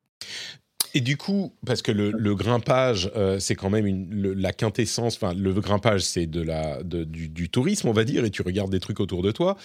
Et 0.95 1.01
du 1.01 1.17
coup, 1.17 1.53
parce 1.67 1.83
que 1.83 1.91
le, 1.93 2.13
le 2.13 2.35
grimpage, 2.35 3.11
euh, 3.17 3.39
c'est 3.41 3.55
quand 3.57 3.71
même 3.71 3.87
une, 3.87 4.11
le- 4.15 4.35
la 4.35 4.53
quintessence. 4.53 5.17
Enfin, 5.17 5.35
le 5.35 5.53
grimpage, 5.55 6.03
c'est 6.03 6.27
de 6.27 6.41
la, 6.41 6.83
de- 6.83 7.05
du, 7.05 7.29
du 7.29 7.49
tourisme, 7.51 7.89
on 7.89 7.93
va 7.93 8.05
dire, 8.05 8.25
et 8.25 8.31
tu 8.31 8.43
regardes 8.43 8.71
des 8.71 8.81
trucs 8.81 9.01
autour 9.01 9.23
de 9.23 9.31
toi. 9.33 9.57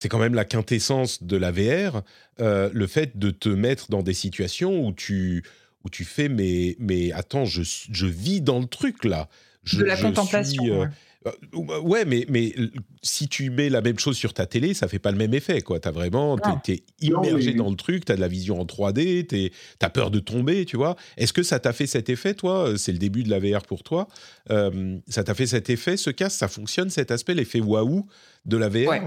C'est 0.00 0.08
quand 0.08 0.18
même 0.18 0.34
la 0.34 0.44
quintessence 0.44 1.22
de 1.24 1.36
la 1.36 1.50
VR, 1.50 2.02
euh, 2.40 2.70
le 2.72 2.86
fait 2.86 3.18
de 3.18 3.30
te 3.30 3.48
mettre 3.48 3.90
dans 3.90 4.02
des 4.02 4.14
situations 4.14 4.86
où 4.86 4.92
tu, 4.92 5.42
où 5.84 5.90
tu 5.90 6.04
fais, 6.04 6.28
mais, 6.28 6.76
mais 6.78 7.12
attends, 7.12 7.44
je, 7.44 7.62
je 7.62 8.06
vis 8.06 8.40
dans 8.40 8.58
le 8.58 8.66
truc 8.66 9.04
là. 9.04 9.28
Je, 9.64 9.78
de 9.78 9.84
la 9.84 9.96
je 9.96 10.02
contemplation. 10.06 10.62
suis, 10.62 10.72
euh, 10.72 10.86
ouais. 10.86 11.32
euh, 11.54 11.80
ouais, 11.80 12.04
mais, 12.06 12.24
mais 12.28 12.54
si 13.02 13.28
tu 13.28 13.50
mets 13.50 13.68
la 13.68 13.80
même 13.82 13.98
chose 13.98 14.16
sur 14.16 14.32
ta 14.32 14.46
télé, 14.46 14.72
ça 14.72 14.88
fait 14.88 14.98
pas 14.98 15.10
le 15.10 15.18
même 15.18 15.34
effet, 15.34 15.60
quoi. 15.60 15.78
T'as 15.78 15.90
vraiment, 15.90 16.38
t'es, 16.38 16.84
Non, 17.02 17.22
immergé 17.22 17.52
dans 17.54 17.68
le 17.68 17.76
truc, 17.76 18.04
t'as 18.06 18.16
de 18.16 18.20
la 18.20 18.28
vision 18.28 18.60
en 18.60 18.64
3D, 18.64 19.26
t'es, 19.26 19.50
t'as 19.78 19.90
peur 19.90 20.10
de 20.10 20.20
tomber, 20.20 20.64
tu 20.64 20.76
vois. 20.76 20.96
Est-ce 21.18 21.32
que 21.34 21.42
ça 21.42 21.58
t'a 21.58 21.72
fait 21.72 21.86
cet 21.86 22.08
effet, 22.08 22.34
toi? 22.34 22.72
C'est 22.78 22.92
le 22.92 22.98
début 22.98 23.24
de 23.24 23.30
la 23.30 23.40
VR 23.40 23.62
pour 23.66 23.82
toi. 23.82 24.08
Euh, 24.50 24.96
ça 25.08 25.22
t'a 25.22 25.34
fait 25.34 25.46
cet 25.46 25.68
effet, 25.70 25.96
ce 25.96 26.10
casque 26.10 26.38
Ça 26.38 26.48
fonctionne, 26.48 26.88
cet 26.88 27.10
aspect, 27.10 27.34
l'effet 27.34 27.60
waouh 27.60 28.06
de 28.46 28.56
la 28.56 28.68
VR 28.68 28.88
Ouais. 28.88 29.02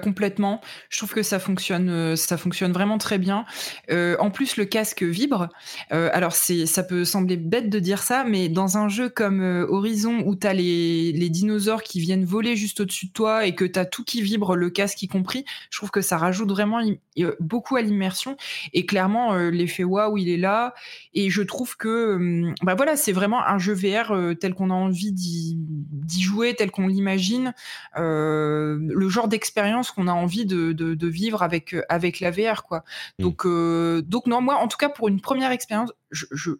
Complètement. 0.00 0.60
Je 0.90 0.98
trouve 0.98 1.12
que 1.12 1.24
ça 1.24 1.40
fonctionne, 1.40 1.88
euh, 1.90 2.14
ça 2.14 2.36
fonctionne 2.36 2.70
vraiment 2.72 2.98
très 2.98 3.18
bien. 3.18 3.44
Euh, 3.90 4.16
en 4.20 4.30
plus, 4.30 4.56
le 4.56 4.64
casque 4.64 5.02
vibre. 5.02 5.48
Euh, 5.92 6.08
alors, 6.12 6.34
c'est, 6.34 6.66
ça 6.66 6.84
peut 6.84 7.04
sembler 7.04 7.36
bête 7.36 7.68
de 7.68 7.80
dire 7.80 8.00
ça, 8.00 8.22
mais 8.22 8.48
dans 8.48 8.78
un 8.78 8.88
jeu 8.88 9.08
comme 9.08 9.42
Horizon 9.68 10.22
où 10.24 10.36
tu 10.36 10.46
as 10.46 10.52
les, 10.54 11.10
les 11.10 11.28
dinosaures 11.30 11.82
qui 11.82 11.98
viennent 11.98 12.24
voler 12.24 12.54
juste 12.54 12.78
au-dessus 12.78 13.06
de 13.06 13.12
toi 13.12 13.44
et 13.44 13.56
que 13.56 13.64
tu 13.64 13.76
as 13.76 13.84
tout 13.84 14.04
qui 14.04 14.22
vibre, 14.22 14.54
le 14.54 14.70
casque 14.70 15.02
y 15.02 15.08
compris, 15.08 15.44
je 15.70 15.78
trouve 15.78 15.90
que 15.90 16.00
ça 16.00 16.16
rajoute 16.16 16.50
vraiment 16.50 16.78
im- 16.78 17.32
beaucoup 17.40 17.74
à 17.74 17.82
l'immersion. 17.82 18.36
Et 18.72 18.86
clairement, 18.86 19.34
l'effet 19.34 19.82
waouh, 19.84 20.16
il 20.16 20.28
est 20.28 20.36
là. 20.36 20.74
Et 21.12 21.28
je 21.28 21.42
trouve 21.42 21.76
que, 21.76 22.14
hum, 22.14 22.54
bah 22.62 22.76
voilà, 22.76 22.94
c'est 22.96 23.12
vraiment 23.12 23.44
un 23.44 23.58
jeu 23.58 23.72
VR 23.74 24.14
tel 24.40 24.54
qu'on 24.54 24.70
a 24.70 24.74
envie 24.74 25.10
d'y, 25.10 25.56
d'y 25.58 26.22
jouer, 26.22 26.54
tel 26.54 26.70
qu'on 26.70 26.86
l'imagine 26.86 27.52
le 27.96 29.08
genre 29.08 29.26
d'expérience 29.26 29.61
qu'on 29.90 30.08
a 30.08 30.12
envie 30.12 30.46
de, 30.46 30.72
de- 30.72 30.94
de 30.94 31.06
vivre 31.06 31.42
avec, 31.42 31.74
euh, 31.74 31.82
avec 31.88 32.20
la 32.20 32.30
VR. 32.30 32.64
Quoi. 32.64 32.84
Mm. 33.18 33.22
Donc, 33.22 33.46
euh, 33.46 34.02
donc, 34.02 34.26
non, 34.26 34.40
moi, 34.40 34.56
en 34.56 34.68
tout 34.68 34.76
cas, 34.76 34.88
pour 34.88 35.08
une 35.08 35.20
première 35.20 35.50
expérience, 35.50 35.92
je, 36.10 36.26
je, 36.32 36.50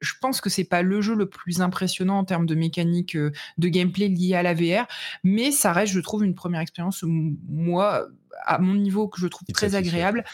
je 0.00 0.14
pense 0.20 0.40
que 0.40 0.48
c'est 0.48 0.64
pas 0.64 0.82
le 0.82 1.00
jeu 1.00 1.14
le 1.14 1.28
plus 1.28 1.60
impressionnant 1.60 2.18
en 2.18 2.24
termes 2.24 2.46
de 2.46 2.54
mécanique 2.54 3.16
euh, 3.16 3.32
de 3.58 3.68
gameplay 3.68 4.08
lié 4.08 4.34
à 4.34 4.42
la 4.42 4.54
VR, 4.54 4.86
mais 5.24 5.50
ça 5.52 5.72
reste, 5.72 5.92
je 5.92 6.00
trouve, 6.00 6.24
une 6.24 6.34
première 6.34 6.60
expérience, 6.60 7.04
moi, 7.06 8.06
à 8.46 8.58
mon 8.58 8.74
niveau, 8.74 9.08
que 9.08 9.20
je 9.20 9.26
trouve 9.26 9.46
très 9.52 9.74
agréable. 9.74 10.24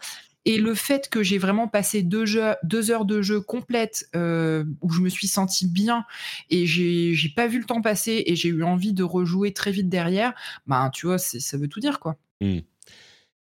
Et 0.47 0.59
le 0.59 0.75
fait 0.75 1.11
que 1.11 1.25
j'ai 1.25 1.39
vraiment 1.39 1.67
passé 1.67 2.03
deux, 2.03 2.25
jeux, 2.25 2.55
deux 2.63 2.93
heures 2.93 3.05
de 3.05 3.21
jeu 3.21 3.41
complètes 3.41 4.09
euh, 4.15 4.65
où 4.81 4.91
je 4.91 5.01
me 5.01 5.09
suis 5.09 5.27
sentie 5.27 5.67
bien 5.67 6.05
et 6.51 6.67
j'ai 6.67 7.33
pas 7.35 7.49
vu 7.49 7.59
le 7.59 7.65
temps 7.65 7.83
passer 7.83 8.23
et 8.27 8.37
j'ai 8.37 8.49
eu 8.49 8.63
envie 8.63 8.93
de 8.93 9.03
rejouer 9.03 9.53
très 9.53 9.73
vite 9.73 9.89
derrière, 9.89 10.33
ben 10.69 10.89
tu 10.91 11.07
vois, 11.07 11.19
ça 11.19 11.59
veut 11.59 11.69
tout 11.69 11.81
dire 11.81 11.99
quoi. 11.99 12.17
Euh, 12.43 12.61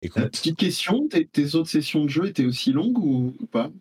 Écoute, 0.03 0.29
petite 0.31 0.57
question, 0.57 1.07
tes, 1.07 1.25
tes 1.25 1.55
autres 1.55 1.69
sessions 1.69 2.05
de 2.05 2.09
jeu 2.09 2.27
étaient 2.27 2.45
aussi 2.45 2.71
longues 2.71 2.99
ou, 2.99 3.33
ou 3.39 3.45
pas? 3.47 3.71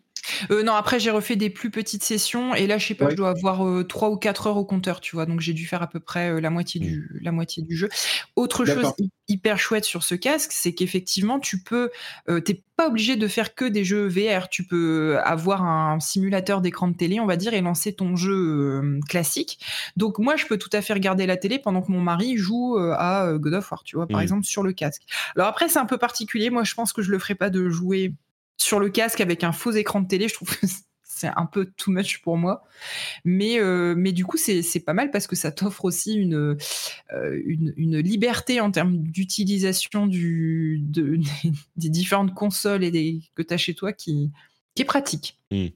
Euh, 0.51 0.63
non, 0.63 0.73
après 0.73 0.99
j'ai 0.99 1.11
refait 1.11 1.35
des 1.35 1.49
plus 1.49 1.71
petites 1.71 2.03
sessions 2.03 2.53
et 2.55 2.67
là 2.67 2.77
je 2.77 2.87
sais 2.87 2.95
pas, 2.95 3.05
Ouais. 3.05 3.11
je 3.11 3.15
dois 3.15 3.29
avoir 3.29 3.65
euh, 3.67 3.83
3 3.83 4.09
ou 4.09 4.17
4 4.17 4.47
heures 4.47 4.57
au 4.57 4.65
compteur, 4.65 5.01
tu 5.01 5.15
vois, 5.15 5.25
donc 5.25 5.39
j'ai 5.41 5.53
dû 5.53 5.65
faire 5.65 5.81
à 5.81 5.87
peu 5.87 5.99
près 5.99 6.29
euh, 6.31 6.39
la, 6.41 6.49
moitié 6.49 6.79
du, 6.79 7.09
la 7.21 7.31
moitié 7.31 7.63
du 7.63 7.75
jeu. 7.75 7.89
Autre 8.35 8.65
chose 8.65 8.93
hyper 9.27 9.57
chouette 9.59 9.85
sur 9.85 10.03
ce 10.03 10.13
casque, 10.15 10.51
c'est 10.53 10.73
qu'effectivement 10.73 11.39
tu 11.39 11.61
peux, 11.63 11.89
euh, 12.29 12.39
t'es 12.41 12.61
pas 12.75 12.87
obligé 12.87 13.15
de 13.15 13.27
faire 13.27 13.55
que 13.55 13.65
des 13.65 13.83
jeux 13.85 14.07
VR, 14.07 14.49
tu 14.49 14.63
peux 14.65 15.17
avoir 15.23 15.63
un 15.63 15.99
simulateur 15.99 16.61
d'écran 16.61 16.87
de 16.89 16.95
télé, 16.95 17.19
on 17.19 17.25
va 17.25 17.37
dire, 17.37 17.53
et 17.53 17.61
lancer 17.61 17.93
ton 17.93 18.15
jeu 18.15 18.33
euh, 18.33 18.99
classique. 19.07 19.59
Donc 19.97 20.19
moi 20.19 20.35
je 20.35 20.45
peux 20.45 20.57
tout 20.57 20.69
à 20.73 20.81
fait 20.81 20.93
regarder 20.93 21.25
la 21.25 21.37
télé 21.37 21.59
pendant 21.59 21.81
que 21.81 21.91
mon 21.91 22.01
mari 22.01 22.37
joue 22.37 22.77
euh, 22.77 22.93
à 22.97 23.25
euh, 23.27 23.37
God 23.37 23.53
of 23.53 23.71
War, 23.71 23.83
tu 23.83 23.95
vois, 23.95 24.07
par 24.07 24.17
Mhm. 24.19 24.23
exemple 24.23 24.43
sur 24.45 24.63
le 24.63 24.73
casque. 24.73 25.03
Alors 25.35 25.47
après 25.47 25.69
c'est 25.69 25.79
un 25.79 25.85
peu 25.85 25.97
particulier, 25.97 26.49
moi 26.49 26.63
je 26.63 26.73
pense 26.73 26.91
que 26.93 27.01
je 27.01 27.11
le 27.11 27.19
ferai 27.19 27.35
pas 27.35 27.49
de 27.49 27.69
jouer 27.69 28.13
sur 28.61 28.79
le 28.79 28.89
casque 28.89 29.21
avec 29.21 29.43
un 29.43 29.51
faux 29.51 29.71
écran 29.71 30.01
de 30.01 30.07
télé, 30.07 30.27
je 30.27 30.35
trouve 30.35 30.55
que 30.55 30.65
c'est 31.03 31.27
un 31.35 31.45
peu 31.45 31.65
too 31.77 31.91
much 31.91 32.21
pour 32.21 32.37
moi. 32.37 32.63
Mais, 33.25 33.59
euh, 33.59 33.93
mais 33.97 34.11
du 34.11 34.25
coup, 34.25 34.37
c'est 34.37 34.79
pas 34.79 34.93
mal 34.93 35.11
parce 35.11 35.27
que 35.27 35.35
ça 35.35 35.51
t'offre 35.51 35.85
aussi 35.85 36.13
une, 36.13 36.57
euh, 37.13 37.41
une, 37.45 37.73
une, 37.77 37.99
liberté 37.99 38.59
en 38.59 38.71
termes 38.71 38.97
d'utilisation 38.97 40.07
du, 40.07 40.79
de, 40.81 41.19
des 41.75 41.89
différentes 41.89 42.33
consoles 42.33 42.83
et 42.83 42.91
des, 42.91 43.21
que 43.35 43.41
tu 43.41 43.53
as 43.53 43.57
chez 43.57 43.73
toi 43.73 43.93
qui, 43.93 44.31
qui 44.75 44.81
est 44.81 44.85
pratique. 44.85 45.37
Hmm. 45.51 45.67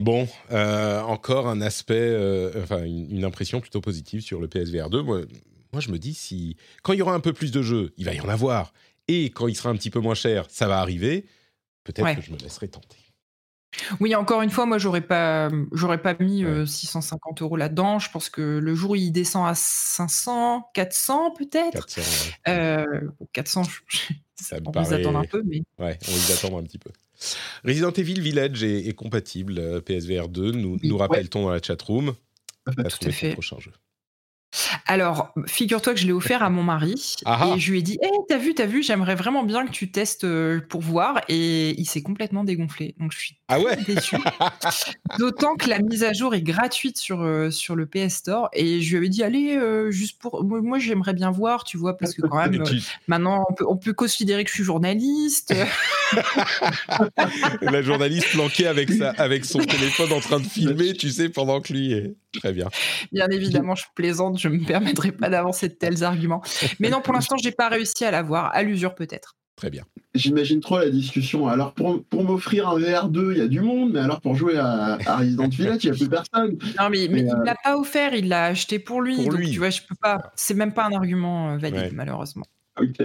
Bon, 0.00 0.26
euh, 0.50 1.00
encore 1.02 1.46
un 1.46 1.60
aspect, 1.60 2.16
enfin 2.60 2.84
une, 2.84 3.24
impression 3.24 3.60
plutôt 3.60 3.80
positive 3.80 4.20
sur 4.20 4.40
le 4.40 4.48
PSVR 4.48 4.90
2. 4.90 5.00
Moi, 5.02 5.20
moi, 5.72 5.80
je 5.80 5.90
me 5.90 5.98
dis 5.98 6.12
si 6.12 6.56
quand 6.82 6.92
il 6.92 6.98
y 6.98 7.02
aura 7.02 7.14
un 7.14 7.20
peu 7.20 7.32
plus 7.32 7.52
de 7.52 7.62
jeux, 7.62 7.92
il 7.96 8.04
va 8.04 8.12
y 8.12 8.20
en 8.20 8.28
avoir, 8.28 8.72
et 9.06 9.26
quand 9.26 9.46
il 9.46 9.54
sera 9.54 9.70
un 9.70 9.76
petit 9.76 9.90
peu 9.90 10.00
moins 10.00 10.14
cher, 10.14 10.46
ça 10.50 10.66
va 10.66 10.80
arriver. 10.80 11.24
Peut-être 11.84 12.16
que 12.16 12.22
je 12.22 12.32
me 12.32 12.38
laisserai 12.38 12.68
tenter. 12.68 12.98
Oui, 14.00 14.14
encore 14.14 14.42
une 14.42 14.50
fois, 14.50 14.66
moi, 14.66 14.76
j'aurais 14.76 15.00
pas, 15.00 15.48
j'aurais 15.72 16.00
pas 16.00 16.14
mis 16.20 16.44
650 16.66 17.40
euros 17.42 17.56
là-dedans. 17.56 17.98
Je 17.98 18.10
pense 18.10 18.28
que 18.28 18.42
le 18.42 18.74
jour 18.74 18.90
où 18.90 18.96
il 18.96 19.12
descend 19.12 19.48
à 19.48 19.54
500, 19.54 20.70
400 20.74 21.32
peut-être. 21.32 21.86
400, 23.32 23.62
ça 24.34 24.56
on 24.66 24.70
paraît... 24.70 25.00
attendre 25.00 25.18
un 25.18 25.24
peu, 25.24 25.42
mais. 25.44 25.62
Ouais, 25.78 25.98
on 26.06 26.12
les 26.12 26.32
attendre 26.32 26.58
un 26.58 26.62
petit 26.64 26.78
peu. 26.78 26.90
Resident 27.64 27.92
Evil 27.92 28.20
Village 28.20 28.62
est, 28.64 28.94
compatible 28.94 29.58
euh, 29.58 29.80
PSVR 29.80 30.28
2, 30.28 30.52
nous, 30.52 30.76
nous 30.82 30.98
rappelle-t-on 30.98 31.42
dans 31.42 31.50
la 31.50 31.62
chatroom. 31.62 32.14
Tout 32.66 32.82
à 32.82 33.10
fait. 33.10 33.32
Prochain 33.32 33.58
jeu. 33.58 33.72
Alors, 34.86 35.32
figure-toi 35.46 35.94
que 35.94 36.00
je 36.00 36.06
l'ai 36.06 36.12
offert 36.12 36.42
à 36.42 36.50
mon 36.50 36.62
mari 36.62 37.16
et 37.54 37.60
je 37.60 37.70
lui 37.70 37.78
ai 37.78 37.82
dit 37.82 37.98
hey, 38.02 38.10
T'as 38.28 38.38
vu, 38.38 38.54
t'as 38.54 38.66
vu, 38.66 38.82
j'aimerais 38.82 39.14
vraiment 39.14 39.42
bien 39.42 39.66
que 39.66 39.72
tu 39.72 39.90
testes 39.90 40.24
euh, 40.24 40.60
pour 40.68 40.80
voir. 40.80 41.20
Et 41.28 41.78
il 41.80 41.86
s'est 41.86 42.02
complètement 42.02 42.44
dégonflé. 42.44 42.94
Donc, 42.98 43.12
je 43.12 43.18
suis 43.18 43.36
ah 43.48 43.60
ouais? 43.60 43.76
déçu. 43.86 44.16
D'autant 45.18 45.56
que 45.56 45.68
la 45.68 45.78
mise 45.80 46.04
à 46.04 46.12
jour 46.12 46.34
est 46.34 46.42
gratuite 46.42 46.98
sur, 46.98 47.22
euh, 47.22 47.50
sur 47.50 47.76
le 47.76 47.86
PS 47.86 48.14
Store. 48.14 48.48
Et 48.52 48.80
je 48.80 48.90
lui 48.90 48.96
avais 48.98 49.08
dit 49.08 49.22
Allez, 49.22 49.56
euh, 49.56 49.90
juste 49.90 50.18
pour. 50.20 50.44
Moi, 50.44 50.78
j'aimerais 50.78 51.14
bien 51.14 51.30
voir, 51.30 51.64
tu 51.64 51.76
vois, 51.76 51.96
parce 51.96 52.14
que 52.14 52.22
quand 52.22 52.36
même, 52.36 52.62
maintenant, 53.06 53.44
on 53.48 53.54
peut, 53.54 53.66
on 53.68 53.76
peut 53.76 53.92
considérer 53.92 54.44
que 54.44 54.50
je 54.50 54.54
suis 54.54 54.64
journaliste. 54.64 55.54
la 57.62 57.82
journaliste 57.82 58.30
planquée 58.30 58.66
avec, 58.66 58.90
sa, 58.90 59.10
avec 59.10 59.44
son 59.44 59.58
téléphone 59.60 60.12
en 60.12 60.20
train 60.20 60.40
de 60.40 60.46
filmer, 60.46 60.94
tu 60.94 61.10
sais, 61.10 61.28
pendant 61.28 61.60
que 61.60 61.72
lui 61.72 61.92
est. 61.92 62.14
Très 62.38 62.52
bien. 62.52 62.68
Bien 63.12 63.28
évidemment, 63.28 63.74
je 63.74 63.84
plaisante, 63.94 64.38
je 64.38 64.48
ne 64.48 64.58
me 64.58 64.64
permettrai 64.64 65.12
pas 65.12 65.28
d'avancer 65.28 65.68
de 65.68 65.74
tels 65.74 66.02
arguments. 66.04 66.42
Mais 66.80 66.90
non, 66.90 67.00
pour 67.00 67.14
l'instant, 67.14 67.36
je 67.36 67.44
n'ai 67.44 67.52
pas 67.52 67.68
réussi 67.68 68.04
à 68.04 68.10
l'avoir. 68.10 68.54
À 68.54 68.62
l'usure, 68.62 68.94
peut-être. 68.94 69.36
Très 69.56 69.70
bien. 69.70 69.84
J'imagine 70.14 70.60
trop 70.60 70.78
la 70.78 70.90
discussion. 70.90 71.46
Alors, 71.46 71.74
pour, 71.74 72.02
pour 72.04 72.24
m'offrir 72.24 72.68
un 72.68 72.78
VR2, 72.78 73.32
il 73.32 73.38
y 73.38 73.40
a 73.40 73.48
du 73.48 73.60
monde, 73.60 73.92
mais 73.92 74.00
alors 74.00 74.20
pour 74.20 74.34
jouer 74.34 74.56
à, 74.58 74.96
Resident 75.18 75.48
Village, 75.48 75.84
il 75.84 75.90
n'y 75.90 75.96
a 75.96 75.98
plus 75.98 76.08
personne. 76.08 76.58
Non, 76.78 76.88
mais, 76.90 77.08
mais, 77.08 77.20
il 77.20 77.26
ne 77.26 77.34
euh, 77.34 77.44
l'a 77.44 77.54
pas 77.62 77.76
offert, 77.76 78.14
il 78.14 78.28
l'a 78.28 78.46
acheté 78.46 78.78
pour 78.78 79.02
lui. 79.02 79.24
donc, 79.24 79.40
tu 79.42 79.58
vois, 79.58 79.70
je 79.70 79.82
peux 79.86 79.94
pas. 79.94 80.32
C'est 80.36 80.54
même 80.54 80.72
pas 80.72 80.86
un 80.86 80.92
argument 80.92 81.52
euh, 81.52 81.58
valide, 81.58 81.92
malheureusement. 81.92 82.46
Ok. 82.80 82.96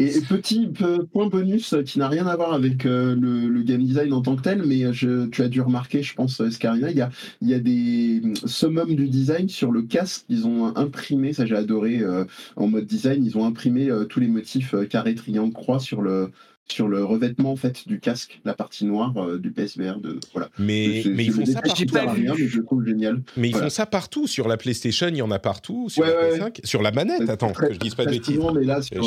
Et 0.00 0.20
petit 0.20 0.68
point 1.12 1.26
bonus 1.26 1.74
qui 1.84 1.98
n'a 1.98 2.06
rien 2.06 2.28
à 2.28 2.36
voir 2.36 2.52
avec 2.52 2.86
euh, 2.86 3.16
le, 3.16 3.62
game 3.64 3.82
design 3.82 4.12
en 4.12 4.22
tant 4.22 4.36
que 4.36 4.42
tel, 4.42 4.62
mais 4.62 4.84
tu 4.92 5.42
as 5.42 5.48
dû 5.48 5.60
remarquer, 5.60 6.04
je 6.04 6.14
pense, 6.14 6.40
Scarina, 6.50 6.90
il 6.92 6.96
y 6.96 7.00
a, 7.00 7.10
il 7.42 7.48
y 7.48 7.54
a 7.54 7.58
des 7.58 8.22
summums 8.46 8.94
du 8.94 9.08
design 9.08 9.48
sur 9.48 9.72
le 9.72 9.82
casque 9.82 10.26
qu'ils 10.28 10.46
ont 10.46 10.76
imprimé, 10.76 11.32
ça 11.32 11.46
j'ai 11.46 11.56
adoré 11.56 11.98
euh, 11.98 12.24
en 12.54 12.68
mode 12.68 12.86
design, 12.86 13.26
ils 13.26 13.36
ont 13.36 13.44
imprimé 13.44 13.90
euh, 13.90 14.04
tous 14.04 14.20
les 14.20 14.28
motifs 14.28 14.72
carré, 14.88 15.16
triangle, 15.16 15.52
croix 15.52 15.80
sur 15.80 16.00
le, 16.00 16.30
sur 16.68 16.86
le 16.86 17.04
revêtement 17.04 17.50
en 17.50 17.56
fait 17.56 17.88
du 17.88 17.98
casque, 17.98 18.40
la 18.44 18.54
partie 18.54 18.84
noire 18.84 19.14
du 19.40 19.50
PSVR. 19.50 19.98
De, 19.98 20.20
voilà. 20.32 20.48
Mais, 20.60 21.02
mais 21.06 21.24
ils 21.24 21.32
font 21.32 21.44
ça 21.44 21.60
partout. 21.60 21.84
mais 21.92 22.36
je 22.36 22.60
trouve 22.60 22.86
génial. 22.86 23.20
Mais 23.36 23.48
ils 23.48 23.56
font 23.56 23.68
ça 23.68 23.84
partout. 23.84 24.28
Sur 24.28 24.46
la 24.46 24.56
PlayStation, 24.56 25.08
il 25.08 25.16
y 25.16 25.22
en 25.22 25.32
a 25.32 25.40
partout. 25.40 25.88
Sur 25.88 26.04
la 26.04 26.12
PS5, 26.12 26.64
sur 26.64 26.82
la 26.82 26.92
manette. 26.92 27.28
Attends, 27.28 27.52
que 27.52 27.72
je 27.72 27.78
dise 27.80 27.96
pas 27.96 28.04
de 28.04 28.10
bêtises. 28.10 28.38
Mais 28.54 28.64
là, 28.64 28.80
sur, 28.80 29.02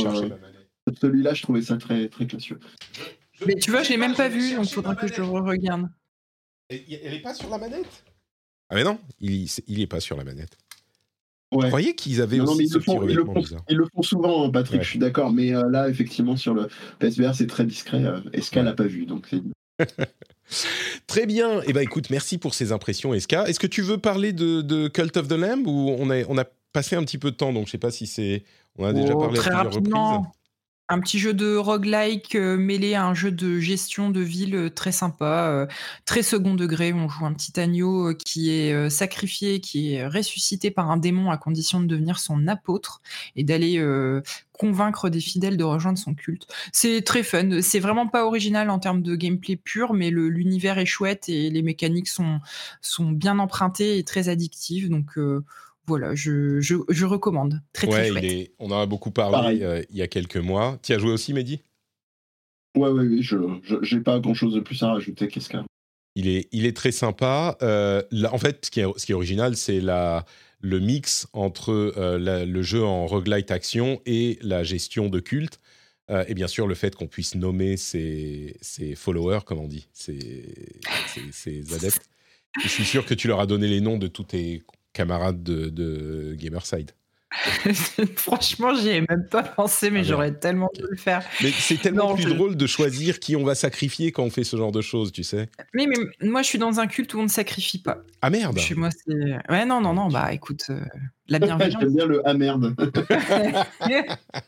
celui-là, 1.01 1.33
je 1.33 1.43
trouvais 1.43 1.61
ça 1.61 1.77
très, 1.77 2.07
très 2.09 2.25
classieux. 2.27 2.59
Mais 3.45 3.55
tu 3.55 3.71
vois, 3.71 3.83
je 3.83 3.89
l'ai 3.89 3.97
même 3.97 4.15
pas 4.15 4.29
vu, 4.29 4.55
donc 4.55 4.65
il 4.69 4.73
faudra 4.73 4.95
que 4.95 5.07
je 5.07 5.15
le 5.15 5.23
regarde. 5.23 5.87
Elle 6.69 7.13
est 7.13 7.21
pas 7.21 7.33
sur 7.33 7.49
la 7.49 7.57
manette? 7.57 8.03
Ah 8.69 8.75
mais 8.75 8.83
non, 8.83 8.99
il, 9.19 9.49
il 9.67 9.81
est 9.81 9.87
pas 9.87 9.99
sur 9.99 10.15
la 10.15 10.23
manette. 10.23 10.57
Ouais. 11.51 11.63
Vous 11.63 11.67
croyez 11.67 11.95
qu'ils 11.95 12.21
avaient 12.21 12.39
aussi 12.39 12.69
ce 12.69 12.77
petit 12.77 12.91
ils, 13.09 13.15
le 13.15 13.25
font, 13.25 13.33
ils 13.67 13.75
le 13.75 13.85
font 13.93 14.01
souvent, 14.01 14.45
hein, 14.45 14.49
Patrick, 14.49 14.83
je 14.83 14.87
suis 14.87 14.99
d'accord. 14.99 15.33
Mais 15.33 15.53
euh, 15.53 15.69
là, 15.69 15.89
effectivement, 15.89 16.37
sur 16.37 16.53
le 16.53 16.69
PSVR, 16.99 17.35
c'est 17.35 17.47
très 17.47 17.65
discret. 17.65 18.05
Euh, 18.05 18.21
Eska 18.31 18.63
l'a 18.63 18.73
pas 18.73 18.85
vu, 18.85 19.05
donc 19.05 19.27
c'est... 19.29 19.41
Très 21.07 21.25
bien. 21.25 21.61
Eh 21.65 21.73
ben, 21.73 21.81
écoute, 21.81 22.09
merci 22.09 22.37
pour 22.37 22.53
ces 22.53 22.71
impressions, 22.71 23.13
Eska. 23.13 23.49
Est-ce 23.49 23.59
que 23.59 23.67
tu 23.67 23.81
veux 23.81 23.97
parler 23.97 24.31
de, 24.31 24.61
de, 24.61 24.87
Cult 24.87 25.17
of 25.17 25.27
the 25.27 25.33
Lamb 25.33 25.67
ou 25.67 25.93
on 25.97 26.09
a, 26.09 26.23
on 26.29 26.37
a 26.37 26.45
passé 26.71 26.95
un 26.95 27.03
petit 27.03 27.17
peu 27.17 27.31
de 27.31 27.35
temps, 27.35 27.51
donc 27.51 27.65
je 27.67 27.71
sais 27.71 27.77
pas 27.77 27.91
si 27.91 28.07
c'est... 28.07 28.43
On 28.77 28.85
a 28.85 28.93
déjà 28.93 29.13
oh, 29.13 29.19
parlé 29.19 29.39
à 29.39 29.41
plusieurs 29.41 29.73
reprises 29.73 29.93
un 30.91 30.99
petit 30.99 31.19
jeu 31.19 31.33
de 31.33 31.55
roguelike 31.55 32.35
euh, 32.35 32.57
mêlé 32.57 32.95
à 32.95 33.05
un 33.05 33.13
jeu 33.13 33.31
de 33.31 33.59
gestion 33.61 34.09
de 34.09 34.19
ville 34.19 34.55
euh, 34.55 34.69
très 34.69 34.91
sympa, 34.91 35.47
euh, 35.47 35.65
très 36.05 36.21
second 36.21 36.53
degré. 36.53 36.91
On 36.91 37.07
joue 37.07 37.25
un 37.25 37.31
petit 37.31 37.57
agneau 37.57 38.13
qui 38.13 38.51
est 38.51 38.89
sacrifié, 38.89 39.61
qui 39.61 39.93
est 39.93 40.05
ressuscité 40.05 40.69
par 40.69 40.91
un 40.91 40.97
démon 40.97 41.31
à 41.31 41.37
condition 41.37 41.79
de 41.79 41.85
devenir 41.85 42.19
son 42.19 42.45
apôtre 42.47 43.01
et 43.37 43.43
d'aller 43.45 43.81
convaincre 44.51 45.09
des 45.09 45.21
fidèles 45.21 45.57
de 45.57 45.63
rejoindre 45.63 45.97
son 45.97 46.13
culte. 46.13 46.47
C'est 46.73 47.01
très 47.03 47.23
fun. 47.23 47.61
C'est 47.61 47.79
vraiment 47.79 48.07
pas 48.07 48.25
original 48.25 48.69
en 48.69 48.79
termes 48.79 49.01
de 49.01 49.15
gameplay 49.15 49.55
pur, 49.55 49.93
mais 49.93 50.09
l'univers 50.09 50.77
est 50.77 50.85
chouette 50.85 51.29
et 51.29 51.49
les 51.49 51.61
mécaniques 51.61 52.09
sont, 52.09 52.41
bien 53.11 53.39
empruntées 53.39 53.97
et 53.97 54.03
très 54.03 54.29
addictives. 54.29 54.89
Donc 54.89 55.17
voilà, 55.87 56.13
je, 56.15 56.61
je, 56.61 57.05
recommande. 57.05 57.61
Très, 57.73 57.87
très 57.87 58.09
chouette. 58.09 58.51
on 58.59 58.71
en 58.71 58.81
a 58.81 58.85
beaucoup 58.85 59.11
parlé 59.11 59.63
euh, 59.63 59.83
il 59.89 59.97
y 59.97 60.01
a 60.01 60.07
quelques 60.07 60.37
mois. 60.37 60.77
Tu 60.83 60.93
as 60.93 60.99
joué 60.99 61.11
aussi, 61.11 61.33
Mehdi? 61.33 61.61
Ouais, 62.77 62.89
ouais, 62.89 63.03
oui, 63.03 63.21
je 63.23 63.35
n'ai 63.95 64.01
pas 64.01 64.19
grand-chose 64.19 64.53
de 64.53 64.59
plus 64.59 64.81
à 64.83 64.93
rajouter. 64.93 65.27
Qu'est-ce 65.27 65.49
qu'il 65.49 65.63
il 66.15 66.27
est, 66.27 66.47
il 66.51 66.65
est 66.65 66.75
très 66.75 66.91
sympa. 66.91 67.57
Euh, 67.61 68.01
en 68.31 68.37
fait, 68.37 68.65
ce 68.65 68.71
qui 68.71 68.79
est, 68.81 68.85
ce 68.97 69.05
qui 69.05 69.11
est 69.11 69.15
original, 69.15 69.55
c'est 69.57 69.81
la, 69.81 70.25
le 70.59 70.79
mix 70.79 71.27
entre 71.33 71.71
euh, 71.71 72.45
le 72.45 72.61
jeu 72.61 72.83
en 72.83 73.07
roguelite 73.07 73.51
action 73.51 74.01
et 74.05 74.37
la 74.41 74.63
gestion 74.63 75.09
de 75.09 75.19
culte. 75.19 75.59
et 76.27 76.33
bien 76.33 76.47
sûr, 76.47 76.67
le 76.67 76.75
fait 76.75 76.95
qu'on 76.95 77.07
puisse 77.07 77.35
nommer 77.35 77.75
ses, 77.75 78.57
ses, 78.61 78.95
followers, 78.95 79.39
comme 79.45 79.59
on 79.59 79.67
dit, 79.67 79.87
ses, 79.93 80.53
ses, 81.31 81.63
adeptes. 81.73 82.09
je 82.61 82.67
suis 82.67 82.85
sûr 82.85 83.05
que 83.05 83.13
tu 83.13 83.27
leur 83.27 83.39
as 83.39 83.45
donné 83.45 83.67
les 83.67 83.81
noms 83.81 83.97
de 83.97 84.07
tous 84.07 84.23
tes 84.23 84.61
camarade 84.93 85.43
de, 85.43 86.35
Gamerside. 86.37 86.91
Franchement, 88.17 88.75
j'y 88.75 88.89
ai 88.89 89.01
même 89.01 89.25
pas 89.31 89.41
pensé, 89.41 89.89
mais 89.89 90.01
ah 90.01 90.03
j'aurais 90.03 90.33
tellement 90.33 90.69
dû 90.75 90.81
le 90.89 90.97
faire. 90.97 91.23
Mais 91.41 91.51
c'est 91.51 91.79
tellement 91.79 92.13
plus 92.13 92.25
drôle 92.25 92.57
de 92.57 92.67
choisir 92.67 93.21
qui 93.21 93.37
on 93.37 93.45
va 93.45 93.55
sacrifier 93.55 94.11
quand 94.11 94.23
on 94.23 94.29
fait 94.29 94.43
ce 94.43 94.57
genre 94.57 94.73
de 94.73 94.81
choses, 94.81 95.13
tu 95.13 95.23
sais. 95.23 95.49
Mais, 95.73 95.87
mais 95.87 96.27
moi, 96.27 96.41
je 96.41 96.47
suis 96.47 96.59
dans 96.59 96.81
un 96.81 96.87
culte 96.87 97.13
où 97.13 97.19
on 97.19 97.23
ne 97.23 97.29
sacrifie 97.29 97.81
pas. 97.81 97.99
Ah 98.21 98.29
merde 98.29 98.59
Chez 98.59 98.75
moi, 98.75 98.89
c'est. 98.91 99.13
Ouais, 99.49 99.65
non, 99.65 99.79
non, 99.79 99.93
non, 99.93 100.09
bah 100.09 100.33
écoute, 100.33 100.63
euh, 100.71 100.81
la 101.29 101.39
bienveillance. 101.39 101.79
J'aime 101.81 101.95
bien 101.95 102.05
le 102.05 102.21
ah 102.25 102.33
merde. 102.33 102.75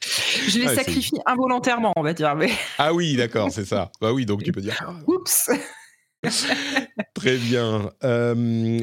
je 0.02 0.60
les 0.60 0.76
sacrifie 0.76 1.20
involontairement, 1.26 1.94
on 1.96 2.04
va 2.04 2.14
dire. 2.14 2.36
Mais... 2.36 2.52
Ah 2.78 2.94
oui, 2.94 3.16
d'accord, 3.16 3.50
c'est 3.50 3.66
ça. 3.66 3.94
Bah 4.02 4.12
oui, 4.12 4.26
donc 4.26 4.44
tu 4.44 4.52
peux 4.52 4.60
dire. 4.60 4.76
Oups 5.08 5.50
Très 7.14 7.38
bien. 7.38 7.92
Euh, 8.04 8.36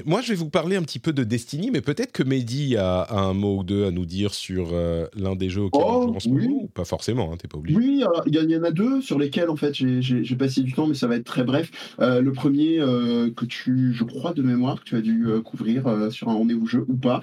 moi, 0.04 0.20
je 0.20 0.30
vais 0.30 0.34
vous 0.34 0.50
parler 0.50 0.76
un 0.76 0.82
petit 0.82 0.98
peu 0.98 1.12
de 1.12 1.24
Destiny, 1.24 1.70
mais 1.70 1.80
peut-être 1.80 2.12
que 2.12 2.22
Mehdi 2.22 2.76
a, 2.76 3.06
un 3.10 3.34
mot 3.34 3.58
ou 3.58 3.64
deux 3.64 3.86
à 3.86 3.90
nous 3.90 4.06
dire 4.06 4.34
sur 4.34 4.70
euh, 4.72 5.06
l'un 5.16 5.36
des 5.36 5.48
jeux 5.48 5.62
auxquels 5.62 5.82
on 5.82 6.02
joue 6.02 6.14
en 6.14 6.20
ce 6.20 6.28
moment, 6.28 6.62
ou 6.62 6.68
pas 6.68 6.84
forcément, 6.84 7.32
hein, 7.32 7.36
t'es 7.38 7.48
pas 7.48 7.58
obligé. 7.58 7.76
Oui, 7.76 8.04
il 8.26 8.34
y, 8.34 8.56
en 8.56 8.62
a 8.62 8.70
deux 8.70 9.00
sur 9.00 9.18
lesquels, 9.18 9.48
en 9.48 9.56
fait, 9.56 9.74
j'ai 9.74 10.36
passé 10.36 10.62
du 10.62 10.72
temps, 10.72 10.86
mais 10.86 10.94
ça 10.94 11.06
va 11.06 11.16
être 11.16 11.24
très 11.24 11.44
bref. 11.44 11.70
Euh, 12.00 12.20
le 12.20 12.32
premier, 12.32 12.78
que 12.78 13.44
tu, 13.44 13.92
je 13.94 14.04
crois 14.04 14.32
de 14.32 14.42
mémoire, 14.42 14.80
que 14.80 14.84
tu 14.84 14.96
as 14.96 15.00
dû 15.00 15.26
couvrir 15.44 16.10
sur 16.10 16.28
un 16.28 16.34
rendez-vous 16.34 16.66
jeu 16.66 16.84
ou 16.88 16.96
pas, 16.96 17.20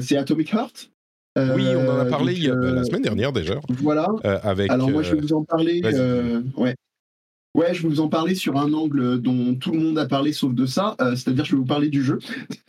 c'est 0.00 0.16
Atomic 0.16 0.52
Heart. 0.52 0.90
oui, 1.36 1.66
on 1.76 1.90
en 1.90 1.98
a 1.98 2.04
parlé 2.06 2.34
la 2.34 2.84
semaine 2.84 3.02
dernière 3.02 3.32
déjà. 3.32 3.60
Voilà. 3.68 4.08
avec, 4.42 4.70
Alors 4.70 4.90
moi, 4.90 5.02
je 5.02 5.14
vais 5.14 5.20
vous 5.20 5.32
en 5.32 5.44
parler. 5.44 5.82
ouais. 6.56 6.74
Ouais, 7.56 7.72
je 7.72 7.82
vais 7.82 7.88
vous 7.88 8.00
en 8.00 8.08
parler 8.08 8.34
sur 8.34 8.58
un 8.58 8.74
angle 8.74 9.18
dont 9.18 9.54
tout 9.54 9.72
le 9.72 9.78
monde 9.78 9.98
a 9.98 10.04
parlé 10.04 10.34
sauf 10.34 10.52
de 10.52 10.66
ça, 10.66 10.94
euh, 11.00 11.16
c'est-à-dire 11.16 11.46
je 11.46 11.52
vais 11.52 11.56
vous 11.56 11.64
parler 11.64 11.88
du 11.88 12.04
jeu. 12.04 12.18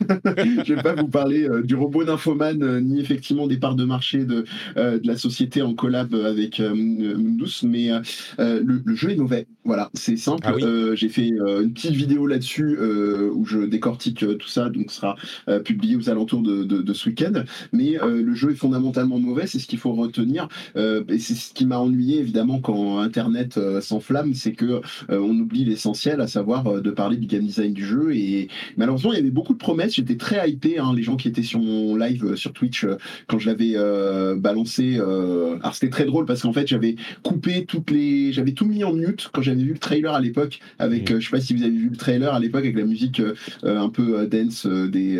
je 0.00 0.74
vais 0.74 0.82
pas 0.82 0.94
vous 0.94 1.08
parler 1.08 1.46
euh, 1.46 1.62
du 1.62 1.74
robot 1.74 2.04
d'infoman 2.04 2.62
euh, 2.62 2.80
ni 2.80 2.98
effectivement 2.98 3.46
des 3.46 3.58
parts 3.58 3.74
de 3.74 3.84
marché 3.84 4.24
de, 4.24 4.46
de 4.76 5.06
la 5.06 5.18
société 5.18 5.60
en 5.60 5.74
collab 5.74 6.14
avec 6.14 6.58
Mundus, 6.60 7.64
mais 7.64 7.90
le, 8.38 8.82
jeu 8.94 9.10
est 9.10 9.16
mauvais. 9.16 9.46
Voilà, 9.64 9.90
c'est 9.92 10.16
simple. 10.16 10.46
Ah 10.46 10.94
j'ai 10.94 11.10
fait 11.10 11.28
une 11.28 11.74
petite 11.74 11.92
vidéo 11.92 12.26
là-dessus 12.26 12.78
où 12.80 13.44
je 13.44 13.66
décortique 13.66 14.24
tout 14.38 14.48
ça, 14.48 14.70
donc 14.70 14.90
sera 14.90 15.16
publié 15.64 15.96
aux 15.96 16.08
alentours 16.08 16.40
de, 16.40 16.64
de, 16.64 16.92
ce 16.94 17.10
week-end. 17.10 17.44
Mais 17.72 17.98
le 18.02 18.34
jeu 18.34 18.52
est 18.52 18.54
fondamentalement 18.54 19.18
mauvais, 19.18 19.46
c'est 19.46 19.58
ce 19.58 19.66
qu'il 19.66 19.78
faut 19.78 19.92
retenir. 19.92 20.48
et 20.76 21.18
c'est 21.18 21.34
ce 21.34 21.52
qui 21.52 21.66
m'a 21.66 21.78
ennuyé 21.78 22.20
évidemment 22.20 22.60
quand 22.60 23.00
Internet 23.00 23.60
s'enflamme, 23.80 24.32
c'est 24.32 24.52
que 24.52 24.77
on 25.08 25.38
oublie 25.38 25.64
l'essentiel, 25.64 26.20
à 26.20 26.26
savoir 26.26 26.80
de 26.82 26.90
parler 26.90 27.16
du 27.16 27.26
game 27.26 27.44
design 27.44 27.72
du 27.72 27.84
jeu. 27.84 28.14
Et 28.14 28.48
malheureusement, 28.76 29.12
il 29.12 29.16
y 29.16 29.20
avait 29.20 29.30
beaucoup 29.30 29.52
de 29.52 29.58
promesses. 29.58 29.94
J'étais 29.94 30.16
très 30.16 30.50
hypé, 30.50 30.78
hein, 30.78 30.92
les 30.94 31.02
gens 31.02 31.16
qui 31.16 31.28
étaient 31.28 31.42
sur 31.42 31.60
mon 31.60 31.96
live 31.96 32.36
sur 32.36 32.52
Twitch 32.52 32.86
quand 33.26 33.38
je 33.38 33.48
l'avais 33.48 33.76
balancé. 34.36 34.96
alors 34.96 35.74
c'était 35.74 35.90
très 35.90 36.04
drôle 36.04 36.26
parce 36.26 36.42
qu'en 36.42 36.52
fait, 36.52 36.66
j'avais 36.66 36.96
coupé 37.22 37.64
toutes 37.64 37.90
les, 37.90 38.32
j'avais 38.32 38.52
tout 38.52 38.66
mis 38.66 38.84
en 38.84 38.92
mute 38.92 39.30
quand 39.32 39.42
j'avais 39.42 39.62
vu 39.62 39.72
le 39.72 39.78
trailer 39.78 40.14
à 40.14 40.20
l'époque. 40.20 40.60
Avec, 40.78 41.10
mmh. 41.10 41.20
je 41.20 41.24
sais 41.24 41.30
pas 41.30 41.40
si 41.40 41.54
vous 41.54 41.62
avez 41.62 41.76
vu 41.76 41.88
le 41.90 41.96
trailer 41.96 42.34
à 42.34 42.40
l'époque 42.40 42.64
avec 42.64 42.76
la 42.76 42.84
musique 42.84 43.22
un 43.62 43.88
peu 43.88 44.26
dance 44.26 44.66
des 44.66 45.18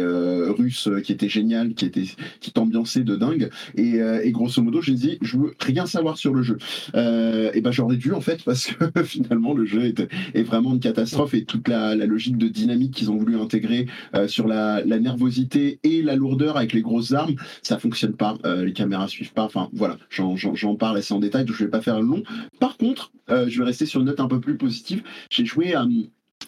Russes 0.48 0.88
qui 1.04 1.12
était 1.12 1.28
génial, 1.28 1.74
qui 1.74 1.84
était 1.84 2.04
qui 2.40 2.52
t'ambiançait 2.52 3.04
de 3.04 3.16
dingue. 3.16 3.50
Et, 3.76 3.98
et 3.98 4.32
grosso 4.32 4.62
modo, 4.62 4.80
je 4.82 4.92
dit, 4.92 5.18
je 5.22 5.36
veux 5.36 5.54
rien 5.60 5.86
savoir 5.86 6.18
sur 6.18 6.34
le 6.34 6.42
jeu. 6.42 6.58
Euh, 6.94 7.50
et 7.54 7.60
ben 7.60 7.70
j'aurais 7.70 7.96
dû 7.96 8.12
en 8.12 8.20
fait 8.20 8.42
parce 8.44 8.66
que 8.66 9.02
finalement 9.04 9.37
le 9.54 9.64
jeu 9.64 9.84
est, 9.84 10.08
est, 10.34 10.42
vraiment 10.42 10.72
une 10.72 10.80
catastrophe 10.80 11.34
et 11.34 11.44
toute 11.44 11.68
la, 11.68 11.94
logique 11.94 12.38
de 12.38 12.48
dynamique 12.48 12.94
qu'ils 12.94 13.10
ont 13.10 13.16
voulu 13.16 13.36
intégrer 13.38 13.86
euh, 14.14 14.28
sur 14.28 14.46
la, 14.46 14.82
nervosité 14.84 15.78
et 15.84 16.02
la 16.02 16.16
lourdeur 16.16 16.56
avec 16.56 16.72
les 16.72 16.82
grosses 16.82 17.12
armes, 17.12 17.36
ça 17.62 17.78
fonctionne 17.78 18.14
pas. 18.14 18.36
Euh, 18.44 18.64
les 18.64 18.72
caméras 18.72 19.08
suivent 19.08 19.32
pas. 19.32 19.44
Enfin 19.44 19.68
voilà, 19.72 19.98
j'en 20.10 20.74
parle 20.76 20.96
assez 20.96 21.14
en 21.14 21.20
détail, 21.20 21.44
donc 21.44 21.56
je 21.56 21.64
vais 21.64 21.70
pas 21.70 21.80
faire 21.80 22.00
long. 22.00 22.22
Par 22.58 22.76
contre, 22.76 23.12
je 23.28 23.58
vais 23.58 23.64
rester 23.64 23.86
sur 23.86 24.00
une 24.00 24.06
note 24.06 24.20
un 24.20 24.28
peu 24.28 24.40
plus 24.40 24.56
positive. 24.56 25.02
J'ai 25.30 25.44
joué 25.44 25.74
à 25.74 25.86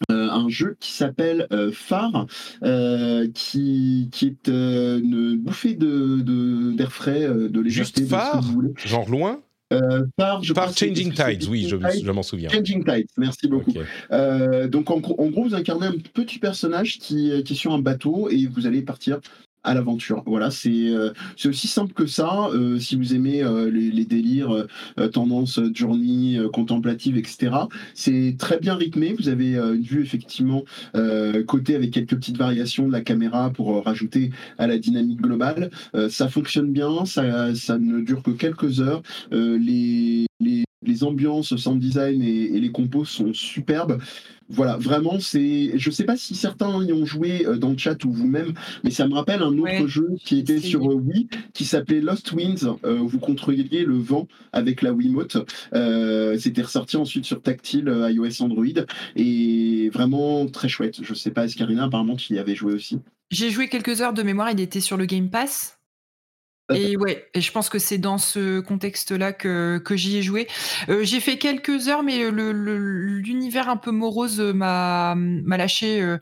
un 0.09 0.49
jeu 0.49 0.77
qui 0.81 0.93
s'appelle 0.93 1.47
Phare, 1.73 2.27
qui, 3.35 4.09
qui 4.11 4.27
est 4.27 4.49
une 4.49 5.37
bouffée 5.37 5.75
de, 5.75 6.73
d'air 6.73 6.93
frais, 6.93 7.29
de 7.29 7.61
légèreté. 7.61 8.03
Juste 8.03 8.11
Phare? 8.11 8.43
Genre 8.77 9.09
loin? 9.09 9.41
Euh, 9.73 10.05
par, 10.17 10.43
je 10.43 10.53
Changing 10.55 11.13
Tides, 11.13 11.45
oui, 11.49 11.69
je, 11.69 12.11
m'en 12.11 12.23
souviens. 12.23 12.49
Changing 12.49 12.85
Tides, 12.85 13.09
merci 13.17 13.49
beaucoup. 13.49 13.73
donc 14.69 14.91
en, 14.91 14.97
en, 14.97 15.27
gros, 15.31 15.45
vous 15.45 15.55
incarnez 15.55 15.87
un 15.87 15.97
petit 16.13 16.39
personnage 16.39 16.99
qui, 16.99 17.43
qui 17.45 17.53
est 17.53 17.57
sur 17.57 17.73
un 17.73 17.81
bateau 17.81 18.29
et 18.31 18.47
vous 18.47 18.67
allez 18.67 18.83
partir 18.83 19.21
à 19.63 19.75
l'aventure. 19.75 20.23
Voilà, 20.27 20.51
c'est 20.51 20.89
euh, 20.89 21.13
aussi 21.45 21.69
simple 21.69 21.93
que 21.93 22.07
ça. 22.07 22.49
Euh, 22.55 22.79
si 22.79 22.97
vous 22.97 23.15
aimez 23.15 23.43
euh, 23.43 23.71
les, 23.71 23.91
les, 23.91 24.05
délires, 24.05 24.67
tendance, 25.13 25.61
journey, 25.75 26.39
contemplative, 26.53 27.17
etc., 27.17 27.53
c'est 27.95 28.37
très 28.39 28.59
bien 28.59 28.75
rythmé. 28.75 29.15
Vous 29.19 29.29
avez 29.29 29.57
une 29.57 29.83
vue 29.83 30.03
effectivement 30.03 30.65
côté 31.47 31.75
avec 31.75 31.91
quelques 31.93 32.17
petites 32.17 32.37
variations 32.37 32.87
de 32.87 32.93
la 32.93 33.01
caméra 33.01 33.51
pour 33.51 33.85
rajouter 33.85 34.31
à 34.59 34.67
la 34.67 34.79
dynamique 34.79 35.21
globale. 35.21 35.71
ça 36.09 36.29
fonctionne 36.29 36.73
bien, 36.73 37.05
ça, 37.05 37.55
ça 37.55 37.79
ne 37.79 38.01
dure 38.01 38.23
que 38.23 38.31
quelques 38.31 38.81
heures. 38.81 39.03
les, 39.31 40.27
les 40.83 41.05
ambiances, 41.05 41.55
sound 41.57 41.81
design 41.81 42.23
et, 42.23 42.61
les 42.61 42.71
compos 42.71 43.05
sont 43.05 43.33
superbes. 43.33 44.01
Voilà, 44.49 44.77
vraiment, 44.77 45.21
c'est. 45.21 45.73
Je 45.77 45.91
sais 45.91 46.05
pas 46.05 46.17
si 46.17 46.35
certains 46.35 46.83
y 46.85 46.93
ont 46.93 47.05
joué 47.05 47.47
euh, 47.47 47.57
dans 47.57 47.71
le 47.71 47.79
chat 47.79 48.05
ou 48.05 48.13
vous-même, 48.13 48.55
mais 48.83 48.91
ça 48.91 49.07
me 49.07 49.15
rappelle 49.15 49.43
un 49.43 49.57
autre 49.59 49.87
jeu 49.87 50.09
qui 50.25 50.41
était 50.41 50.59
sur 50.59 50.91
euh, 50.91 50.95
Wii, 50.95 51.29
qui 51.55 51.65
s'appelait 51.65 52.01
Lost 52.01 52.33
Winds. 52.33 52.67
Euh, 52.85 52.99
où 52.99 53.09
vous 53.09 53.21
contrôliez 53.21 53.85
le 53.85 53.97
vent 53.97 54.27
avec 54.53 54.83
la 54.83 54.93
Wiimote. 54.93 55.37
C'était 56.39 56.63
ressorti 56.63 56.97
ensuite 56.97 57.25
sur 57.25 57.41
tactile 57.43 57.93
iOS 58.11 58.43
Android 58.43 58.67
et 59.17 59.91
vraiment 59.93 60.47
très 60.47 60.69
chouette. 60.69 60.97
Je 61.03 61.15
sais 61.15 61.31
pas, 61.31 61.45
Escarina, 61.45 61.85
apparemment, 61.85 62.17
tu 62.17 62.35
y 62.35 62.39
avais 62.39 62.55
joué 62.55 62.73
aussi. 62.73 62.99
J'ai 63.31 63.51
joué 63.51 63.69
quelques 63.69 64.01
heures 64.01 64.13
de 64.13 64.23
mémoire. 64.23 64.51
Il 64.51 64.61
était 64.61 64.81
sur 64.81 64.97
le 64.97 65.07
Game 65.07 65.31
Pass. 65.31 65.80
Et 66.75 66.97
ouais, 66.97 67.29
et 67.35 67.41
je 67.41 67.53
pense 67.53 67.69
que 67.69 67.79
c'est 67.79 67.99
dans 67.99 68.19
ce 68.19 68.61
contexte-là 68.61 69.33
que, 69.33 69.79
que 69.79 69.97
j'y 69.97 70.17
ai 70.17 70.23
joué. 70.23 70.47
Euh, 70.89 71.05
j'ai 71.05 71.21
fait 71.21 71.39
quelques 71.39 71.89
heures, 71.89 72.03
mais 72.03 72.31
l'univers 72.31 73.69
un 73.69 73.77
peu 73.77 73.91
morose 73.91 74.41
m'a 74.41 75.15
m'a 75.17 75.57
lâché. 75.57 76.01
Euh, 76.01 76.19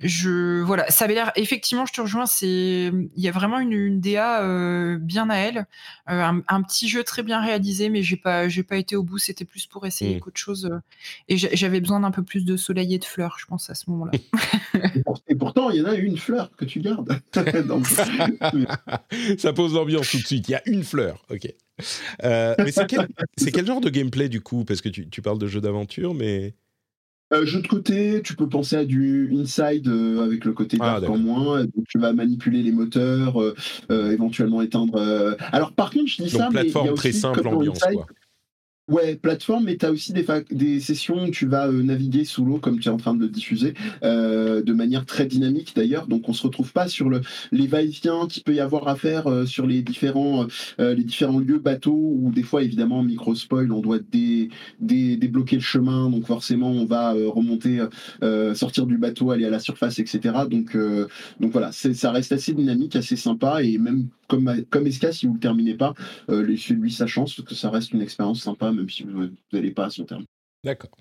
je 0.00 0.62
voilà, 0.62 0.88
ça 0.90 1.04
avait 1.04 1.14
l'air. 1.14 1.32
Effectivement, 1.36 1.86
je 1.86 1.92
te 1.92 2.00
rejoins. 2.00 2.26
C'est 2.26 2.46
il 2.46 3.22
y 3.22 3.28
a 3.28 3.32
vraiment 3.32 3.58
une, 3.58 3.72
une 3.72 4.00
DA 4.00 4.42
euh, 4.42 4.98
bien 4.98 5.30
à 5.30 5.36
elle, 5.36 5.66
un, 6.06 6.40
un, 6.48 6.62
petit 6.62 6.88
jeu 6.88 7.04
très 7.04 7.22
bien 7.22 7.40
réalisé, 7.40 7.88
mais 7.88 8.02
j'ai 8.02 8.16
pas 8.16 8.48
j'ai 8.48 8.62
pas 8.62 8.76
été 8.76 8.96
au 8.96 9.02
bout. 9.02 9.18
C'était 9.18 9.44
plus 9.44 9.66
pour 9.66 9.86
essayer 9.86 10.16
mmh. 10.16 10.20
qu'autre 10.20 10.40
chose. 10.40 10.70
et 11.28 11.36
j'avais 11.36 11.80
besoin 11.80 12.00
d'un 12.00 12.10
peu 12.10 12.22
plus 12.22 12.44
de 12.44 12.56
soleil 12.56 12.94
et 12.94 12.98
de 12.98 13.04
fleurs, 13.04 13.36
je 13.38 13.46
pense 13.46 13.70
à 13.70 13.74
ce 13.74 13.90
moment-là. 13.90 14.12
et 15.28 15.34
pourtant, 15.34 15.70
il 15.70 15.80
y 15.80 15.82
en 15.82 15.86
a 15.86 15.94
une 15.94 16.16
fleur 16.16 16.50
que 16.56 16.64
tu 16.64 16.80
gardes. 16.80 17.20
ça 19.38 19.52
pose 19.52 19.74
tout 19.86 20.18
de 20.18 20.26
suite. 20.26 20.48
Il 20.48 20.52
y 20.52 20.54
a 20.54 20.62
une 20.66 20.84
fleur. 20.84 21.24
Ok. 21.30 21.52
Euh, 22.24 22.54
mais 22.58 22.72
c'est 22.72 22.86
quel, 22.86 23.66
genre 23.66 23.80
de 23.80 23.90
gameplay 23.90 24.28
du 24.28 24.40
coup? 24.40 24.64
Parce 24.64 24.80
que 24.80 24.88
tu, 24.88 25.22
parles 25.22 25.38
de 25.38 25.46
jeu 25.46 25.60
d'aventure, 25.60 26.14
mais. 26.14 26.54
Euh, 27.32 27.44
jeu 27.44 27.60
de 27.60 27.66
côté, 27.66 28.22
tu 28.22 28.36
peux 28.36 28.48
penser 28.48 28.76
à 28.76 28.84
du 28.84 29.32
inside 29.36 29.88
euh, 29.88 30.24
avec 30.24 30.44
le 30.44 30.52
côté 30.52 30.76
ah, 30.80 31.00
dark 31.00 31.12
en 31.12 31.18
moins. 31.18 31.66
tu 31.88 31.98
vas 31.98 32.12
manipuler 32.12 32.62
les 32.62 32.70
moteurs, 32.70 33.36
éventuellement 33.90 34.62
éteindre. 34.62 35.36
Alors 35.52 35.72
par 35.72 35.90
contre, 35.90 36.06
je 36.06 36.22
dis 36.22 36.30
ça, 36.30 36.48
mais 36.52 36.66
il 36.66 36.72
y 36.72 36.76
a 36.76 36.92
aussi, 36.92 36.94
très 36.94 37.12
simple, 37.12 37.46
ambiance. 37.48 37.80
Quoi. 37.80 38.06
Ouais, 38.88 39.16
plateforme, 39.16 39.64
mais 39.64 39.76
tu 39.76 39.84
as 39.84 39.90
aussi 39.90 40.12
des, 40.12 40.24
des 40.52 40.78
sessions 40.78 41.24
où 41.24 41.30
tu 41.30 41.48
vas 41.48 41.66
euh, 41.66 41.82
naviguer 41.82 42.24
sous 42.24 42.44
l'eau, 42.44 42.58
comme 42.58 42.78
tu 42.78 42.88
es 42.88 42.92
en 42.92 42.98
train 42.98 43.14
de 43.14 43.20
le 43.20 43.28
diffuser, 43.28 43.74
euh, 44.04 44.62
de 44.62 44.72
manière 44.72 45.04
très 45.04 45.26
dynamique 45.26 45.72
d'ailleurs. 45.74 46.06
Donc 46.06 46.28
on 46.28 46.32
se 46.32 46.44
retrouve 46.44 46.72
pas 46.72 46.86
sur 46.86 47.08
le, 47.10 47.20
les 47.50 47.66
va-et-vient 47.66 48.28
qu'il 48.28 48.44
peut 48.44 48.54
y 48.54 48.60
avoir 48.60 48.86
à 48.86 48.94
faire 48.94 49.26
euh, 49.26 49.44
sur 49.44 49.66
les 49.66 49.82
différents, 49.82 50.46
les 50.78 51.02
différents 51.02 51.40
lieux 51.40 51.58
bateaux, 51.58 51.96
où 52.16 52.30
des 52.30 52.44
fois, 52.44 52.62
évidemment, 52.62 53.02
micro-spoil, 53.02 53.72
on 53.72 53.80
doit 53.80 53.98
dé, 53.98 54.50
débloquer 54.78 55.56
le 55.56 55.62
chemin, 55.62 56.08
donc 56.08 56.24
forcément, 56.24 56.70
on 56.70 56.84
va 56.84 57.12
remonter, 57.12 57.84
sortir 58.54 58.86
du 58.86 58.98
bateau, 58.98 59.32
aller 59.32 59.46
à 59.46 59.50
la 59.50 59.58
surface, 59.58 59.98
etc. 59.98 60.20
Donc, 60.48 60.76
donc 61.40 61.50
voilà, 61.50 61.72
ça 61.72 62.12
reste 62.12 62.30
assez 62.30 62.52
dynamique, 62.52 62.94
assez 62.94 63.16
sympa, 63.16 63.62
et 63.62 63.78
même 63.78 64.06
comme, 64.28 64.64
comme 64.70 64.86
Esca, 64.86 65.12
si 65.12 65.26
vous 65.26 65.32
ne 65.32 65.38
le 65.38 65.42
terminez 65.42 65.74
pas, 65.74 65.94
laissez-lui 66.28 66.92
sa 66.92 67.06
chance, 67.06 67.34
parce 67.34 67.48
que 67.48 67.54
ça 67.54 67.70
reste 67.70 67.92
une 67.92 68.02
expérience 68.02 68.42
sympa 68.42 68.72
même 68.76 68.90
si 68.90 69.02
vous 69.02 69.30
n'allez 69.52 69.70
pas 69.70 69.86
à 69.86 69.90
son 69.90 70.04
terme. 70.04 70.24
D'accord. 70.64 70.96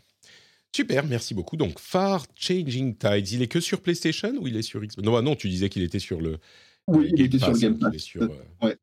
Super, 0.75 1.05
merci 1.05 1.33
beaucoup. 1.33 1.55
Donc, 1.55 1.79
Far 1.79 2.25
Changing 2.35 2.97
Tides, 2.97 3.31
il 3.31 3.41
est 3.41 3.47
que 3.47 3.61
sur 3.61 3.81
PlayStation 3.81 4.33
ou 4.39 4.47
il 4.47 4.57
est 4.57 4.61
sur 4.61 4.81
Xbox? 4.81 5.05
Non, 5.05 5.21
non, 5.21 5.35
tu 5.35 5.47
disais 5.47 5.69
qu'il 5.69 5.83
était 5.83 5.99
sur 5.99 6.19
le. 6.19 6.37
Oui, 6.87 7.11
il 7.15 7.21
était 7.21 7.39
sur 7.39 7.53
le 7.53 7.59
Game 7.59 7.79
Pass. 7.79 7.97
Sur, 7.97 8.23
euh, 8.23 8.29
ouais. 8.61 8.75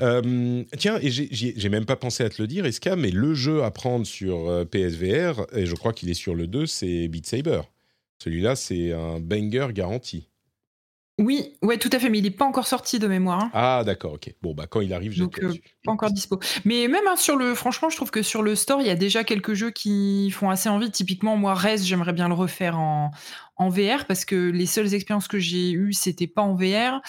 Euh, 0.00 0.64
tiens, 0.78 0.98
et 1.00 1.10
j'ai 1.10 1.68
même 1.68 1.84
pas 1.84 1.94
pensé 1.94 2.24
à 2.24 2.30
te 2.30 2.42
le 2.42 2.48
dire, 2.48 2.66
Eska, 2.66 2.96
mais 2.96 3.10
le 3.12 3.32
jeu 3.34 3.62
à 3.62 3.70
prendre 3.70 4.04
sur 4.06 4.48
euh, 4.48 4.64
PSVR, 4.64 5.46
et 5.52 5.66
je 5.66 5.74
crois 5.76 5.92
qu'il 5.92 6.10
est 6.10 6.14
sur 6.14 6.34
le 6.34 6.48
2, 6.48 6.66
c'est 6.66 7.06
Beat 7.06 7.26
Saber. 7.26 7.60
Celui-là, 8.18 8.56
c'est 8.56 8.92
un 8.92 9.20
banger 9.20 9.68
garanti. 9.72 10.28
Oui, 11.22 11.54
ouais, 11.62 11.78
tout 11.78 11.90
à 11.92 12.00
fait, 12.00 12.10
mais 12.10 12.18
il 12.18 12.24
n'est 12.24 12.30
pas 12.30 12.44
encore 12.44 12.66
sorti 12.66 12.98
de 12.98 13.06
mémoire. 13.06 13.44
Hein. 13.44 13.50
Ah, 13.54 13.82
d'accord, 13.86 14.14
ok. 14.14 14.34
Bon, 14.42 14.54
bah 14.54 14.66
quand 14.68 14.80
il 14.80 14.92
arrive, 14.92 15.12
j'ai 15.12 15.22
euh, 15.22 15.54
pas 15.84 15.92
encore 15.92 16.10
dispo. 16.10 16.40
Mais 16.64 16.88
même 16.88 17.06
hein, 17.06 17.16
sur 17.16 17.36
le, 17.36 17.54
franchement, 17.54 17.90
je 17.90 17.96
trouve 17.96 18.10
que 18.10 18.22
sur 18.22 18.42
le 18.42 18.56
store, 18.56 18.80
il 18.80 18.88
y 18.88 18.90
a 18.90 18.96
déjà 18.96 19.22
quelques 19.22 19.54
jeux 19.54 19.70
qui 19.70 20.30
font 20.32 20.50
assez 20.50 20.68
envie. 20.68 20.90
Typiquement, 20.90 21.36
moi, 21.36 21.54
Rez, 21.54 21.78
j'aimerais 21.78 22.12
bien 22.12 22.26
le 22.26 22.34
refaire 22.34 22.76
en, 22.76 23.12
en 23.56 23.68
VR 23.68 24.06
parce 24.06 24.24
que 24.24 24.50
les 24.50 24.66
seules 24.66 24.94
expériences 24.94 25.28
que 25.28 25.38
j'ai 25.38 25.70
eues, 25.70 25.92
c'était 25.92 26.26
pas 26.26 26.42
en 26.42 26.54
VR. 26.54 27.00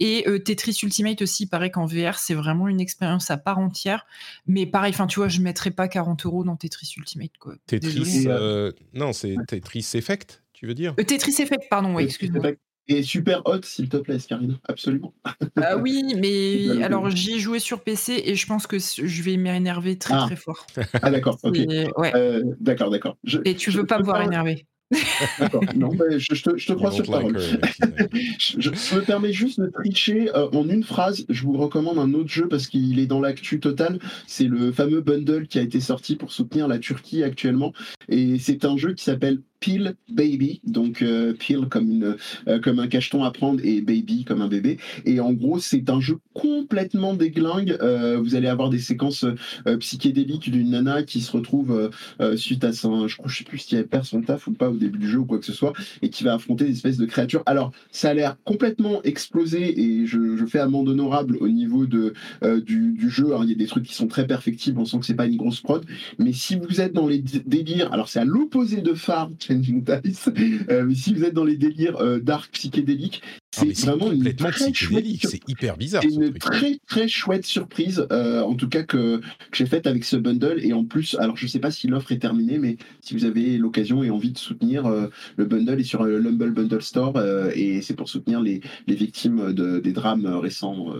Et 0.00 0.28
euh, 0.28 0.38
Tetris 0.38 0.78
Ultimate 0.82 1.22
aussi, 1.22 1.44
il 1.44 1.48
paraît 1.48 1.70
qu'en 1.70 1.86
VR, 1.86 2.18
c'est 2.18 2.34
vraiment 2.34 2.68
une 2.68 2.80
expérience 2.80 3.30
à 3.30 3.38
part 3.38 3.58
entière. 3.58 4.04
Mais 4.46 4.66
pareil, 4.66 4.92
enfin, 4.92 5.06
tu 5.06 5.18
vois, 5.20 5.28
je 5.28 5.40
mettrais 5.40 5.70
pas 5.70 5.88
40 5.88 6.26
euros 6.26 6.44
dans 6.44 6.56
Tetris 6.56 6.92
Ultimate, 6.98 7.38
quoi. 7.38 7.54
Tetris, 7.66 8.26
euh, 8.26 8.70
non, 8.92 9.14
c'est 9.14 9.34
Tetris 9.48 9.92
Effect, 9.94 10.42
tu 10.52 10.66
veux 10.66 10.74
dire? 10.74 10.94
Tetris 10.96 11.40
Effect, 11.40 11.64
pardon, 11.70 11.94
oui, 11.94 12.04
excuse-moi. 12.04 12.52
Et 12.88 13.02
super 13.02 13.42
hot, 13.44 13.62
s'il 13.62 13.88
te 13.88 13.96
plaît, 13.96 14.18
Scarina, 14.18 14.54
absolument. 14.68 15.14
Ah 15.56 15.76
oui, 15.76 16.14
mais 16.18 16.82
alors 16.82 17.10
j'y 17.10 17.34
ai 17.34 17.38
joué 17.38 17.58
sur 17.58 17.80
PC 17.80 18.22
et 18.24 18.34
je 18.34 18.46
pense 18.46 18.66
que 18.66 18.78
je 18.78 19.22
vais 19.22 19.36
m'énerver 19.36 19.98
très 19.98 20.14
ah. 20.14 20.24
très 20.26 20.36
fort. 20.36 20.66
Ah 21.02 21.10
d'accord, 21.10 21.38
ok. 21.42 21.58
Euh, 22.14 22.42
d'accord, 22.60 22.90
d'accord. 22.90 23.16
Et 23.44 23.54
tu 23.54 23.70
veux 23.70 23.86
pas 23.86 23.98
me 23.98 24.04
voir 24.04 24.22
énervé 24.22 24.66
D'accord. 25.38 25.62
Non, 25.74 25.90
mais 25.92 26.18
je, 26.18 26.42
te, 26.42 26.56
je 26.56 26.66
te 26.66 26.72
crois 26.74 26.90
sur 26.90 27.06
parole. 27.06 27.38
je, 27.38 28.60
je, 28.60 28.70
me 28.94 29.00
permets 29.00 29.32
juste 29.32 29.58
de 29.58 29.66
tricher 29.68 30.30
euh, 30.34 30.50
en 30.52 30.68
une 30.68 30.84
phrase. 30.84 31.24
Je 31.28 31.42
vous 31.44 31.56
recommande 31.56 31.98
un 31.98 32.12
autre 32.12 32.28
jeu 32.28 32.46
parce 32.46 32.66
qu'il 32.66 32.98
est 32.98 33.06
dans 33.06 33.20
l'actu 33.20 33.58
total. 33.58 33.98
C'est 34.26 34.44
le 34.44 34.70
fameux 34.70 35.00
bundle 35.00 35.46
qui 35.46 35.58
a 35.58 35.62
été 35.62 35.80
sorti 35.80 36.16
pour 36.16 36.30
soutenir 36.30 36.68
la 36.68 36.78
Turquie 36.78 37.22
actuellement. 37.22 37.72
Et 38.08 38.38
c'est 38.38 38.66
un 38.66 38.76
jeu 38.76 38.92
qui 38.92 39.04
s'appelle 39.04 39.40
Peel 39.62 39.94
Baby, 40.08 40.60
donc 40.64 41.02
euh, 41.02 41.34
Peel 41.34 41.66
comme, 41.70 41.88
une, 41.88 42.16
euh, 42.48 42.58
comme 42.58 42.80
un 42.80 42.88
cacheton 42.88 43.22
à 43.22 43.30
prendre 43.30 43.60
et 43.64 43.80
Baby 43.80 44.24
comme 44.24 44.42
un 44.42 44.48
bébé. 44.48 44.76
Et 45.06 45.20
en 45.20 45.32
gros, 45.32 45.60
c'est 45.60 45.88
un 45.88 46.00
jeu 46.00 46.18
complètement 46.34 47.14
déglingue. 47.14 47.78
Euh, 47.80 48.18
vous 48.18 48.34
allez 48.34 48.48
avoir 48.48 48.70
des 48.70 48.80
séquences 48.80 49.24
euh, 49.24 49.76
psychédéliques 49.78 50.50
d'une 50.50 50.70
nana 50.70 51.04
qui 51.04 51.20
se 51.20 51.30
retrouve 51.30 51.90
euh, 52.20 52.36
suite 52.36 52.64
à 52.64 52.72
son, 52.72 53.06
je, 53.06 53.16
je 53.24 53.38
sais 53.38 53.44
plus 53.44 53.58
si 53.58 53.76
elle 53.76 53.86
perd 53.86 54.04
son 54.04 54.20
taf 54.22 54.48
ou 54.48 54.52
pas 54.52 54.68
au 54.68 54.76
début 54.76 54.98
du 54.98 55.08
jeu 55.08 55.18
ou 55.18 55.24
quoi 55.24 55.38
que 55.38 55.46
ce 55.46 55.52
soit, 55.52 55.72
et 56.02 56.10
qui 56.10 56.24
va 56.24 56.34
affronter 56.34 56.64
des 56.64 56.72
espèces 56.72 56.98
de 56.98 57.06
créatures. 57.06 57.42
Alors, 57.46 57.70
ça 57.92 58.10
a 58.10 58.14
l'air 58.14 58.36
complètement 58.44 59.00
explosé 59.04 59.80
et 59.80 60.06
je, 60.06 60.36
je 60.36 60.46
fais 60.46 60.58
amende 60.58 60.88
honorable 60.88 61.36
au 61.40 61.48
niveau 61.48 61.86
de, 61.86 62.14
euh, 62.42 62.60
du, 62.60 62.92
du 62.92 63.08
jeu. 63.08 63.26
Alors, 63.26 63.44
il 63.44 63.50
y 63.50 63.54
a 63.54 63.56
des 63.56 63.66
trucs 63.66 63.84
qui 63.84 63.94
sont 63.94 64.08
très 64.08 64.26
perfectibles, 64.26 64.80
on 64.80 64.84
sent 64.84 64.98
que 64.98 65.06
c'est 65.06 65.14
pas 65.14 65.26
une 65.26 65.36
grosse 65.36 65.60
prod, 65.60 65.84
mais 66.18 66.32
si 66.32 66.56
vous 66.56 66.80
êtes 66.80 66.92
dans 66.92 67.06
les 67.06 67.22
délires, 67.46 67.92
alors 67.92 68.08
c'est 68.08 68.18
à 68.18 68.24
l'opposé 68.24 68.80
de 68.80 68.94
Far 68.94 69.30
Changing 69.52 69.84
Dice, 70.02 70.28
euh, 70.70 70.94
si 70.94 71.14
vous 71.14 71.24
êtes 71.24 71.34
dans 71.34 71.44
les 71.44 71.56
délires 71.56 71.96
euh, 71.96 72.18
dark 72.20 72.52
psychédéliques, 72.52 73.22
Ah, 73.56 73.64
c'est 73.74 73.86
vraiment 73.86 74.10
une 74.12 74.18
complètement 74.18 74.50
très 74.50 74.72
chouette 74.72 75.04
c'est 75.22 75.48
hyper 75.48 75.76
bizarre 75.76 76.02
une 76.04 76.30
truc. 76.30 76.38
très 76.38 76.78
très 76.86 77.08
chouette 77.08 77.44
surprise, 77.44 78.06
euh, 78.10 78.40
en 78.40 78.54
tout 78.54 78.68
cas 78.68 78.82
que, 78.82 79.18
que 79.18 79.24
j'ai 79.52 79.66
faite 79.66 79.86
avec 79.86 80.04
ce 80.04 80.16
bundle. 80.16 80.64
Et 80.64 80.72
en 80.72 80.84
plus, 80.84 81.16
alors 81.16 81.36
je 81.36 81.46
sais 81.46 81.58
pas 81.60 81.70
si 81.70 81.86
l'offre 81.88 82.12
est 82.12 82.18
terminée, 82.18 82.58
mais 82.58 82.76
si 83.00 83.14
vous 83.14 83.24
avez 83.24 83.58
l'occasion 83.58 84.02
et 84.02 84.10
envie 84.10 84.32
de 84.32 84.38
soutenir, 84.38 84.88
le 85.36 85.44
bundle 85.44 85.80
est 85.80 85.84
sur 85.84 86.02
euh, 86.02 86.18
l'Humble 86.18 86.52
Bundle 86.52 86.82
Store 86.82 87.20
et 87.54 87.82
c'est 87.82 87.94
pour 87.94 88.08
soutenir 88.08 88.40
les, 88.40 88.60
les 88.86 88.94
victimes 88.94 89.52
de, 89.52 89.78
des 89.80 89.92
drames 89.92 90.26
récents. 90.26 90.94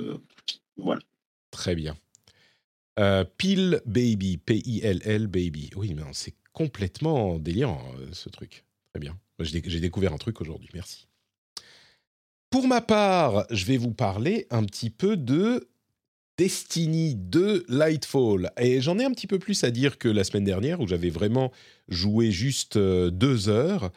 voilà. 0.76 1.00
Très 1.50 1.74
bien. 1.74 1.94
Euh, 2.98 3.24
Peel 3.38 3.80
Baby, 3.86 4.36
P-I-L-L 4.36 5.26
Baby. 5.26 5.70
Oui, 5.76 5.94
mais 5.94 6.02
c'est 6.12 6.34
complètement 6.52 7.38
délirant 7.38 7.82
euh, 7.98 8.08
ce 8.12 8.28
truc. 8.28 8.64
Très 8.92 9.00
bien. 9.00 9.18
J'ai 9.40 9.80
découvert 9.80 10.12
un 10.12 10.18
truc 10.18 10.40
aujourd'hui, 10.40 10.68
merci. 10.74 11.08
Pour 12.50 12.68
ma 12.68 12.80
part, 12.80 13.46
je 13.50 13.64
vais 13.64 13.76
vous 13.78 13.92
parler 13.92 14.46
un 14.50 14.62
petit 14.64 14.90
peu 14.90 15.16
de 15.16 15.68
Destiny 16.38 17.14
2 17.14 17.64
Lightfall. 17.68 18.50
Et 18.58 18.80
j'en 18.80 18.98
ai 18.98 19.04
un 19.04 19.10
petit 19.10 19.26
peu 19.26 19.38
plus 19.38 19.64
à 19.64 19.70
dire 19.70 19.98
que 19.98 20.08
la 20.08 20.24
semaine 20.24 20.44
dernière 20.44 20.80
où 20.80 20.86
j'avais 20.86 21.10
vraiment 21.10 21.50
joué 21.88 22.30
juste 22.30 22.76
euh, 22.76 23.10
deux 23.10 23.48
heures. 23.48 23.90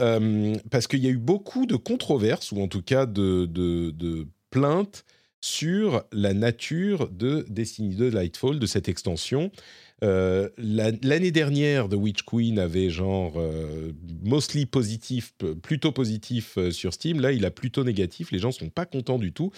Euh, 0.00 0.54
parce 0.70 0.86
qu'il 0.86 1.00
y 1.02 1.06
a 1.08 1.10
eu 1.10 1.18
beaucoup 1.18 1.66
de 1.66 1.74
controverses, 1.76 2.52
ou 2.52 2.60
en 2.62 2.68
tout 2.68 2.82
cas 2.82 3.04
de, 3.04 3.46
de- 3.46 3.90
de 3.90 4.28
plaintes 4.50 5.04
sur 5.40 6.04
la 6.12 6.34
nature 6.34 7.08
de 7.10 7.44
Destiny 7.48 7.94
2 7.96 8.10
Lightfall, 8.10 8.58
de 8.58 8.66
cette 8.66 8.88
extension. 8.88 9.50
Euh, 10.04 10.48
la- 10.58 10.92
L'année 11.02 11.30
dernière, 11.30 11.88
The 11.88 11.94
Witch 11.94 12.22
Queen 12.22 12.58
avait 12.58 12.90
genre 12.90 13.34
euh, 13.36 13.92
mostly 14.22 14.66
positif, 14.66 15.34
plutôt 15.62 15.92
positif 15.92 16.56
euh, 16.58 16.70
sur 16.70 16.94
Steam. 16.94 17.20
Là, 17.20 17.32
il 17.32 17.44
a 17.44 17.50
plutôt 17.50 17.84
négatif. 17.84 18.30
Les 18.30 18.38
gens 18.38 18.52
sont 18.52 18.70
pas 18.70 18.86
contents 18.86 19.18
du 19.18 19.32
tout. 19.32 19.50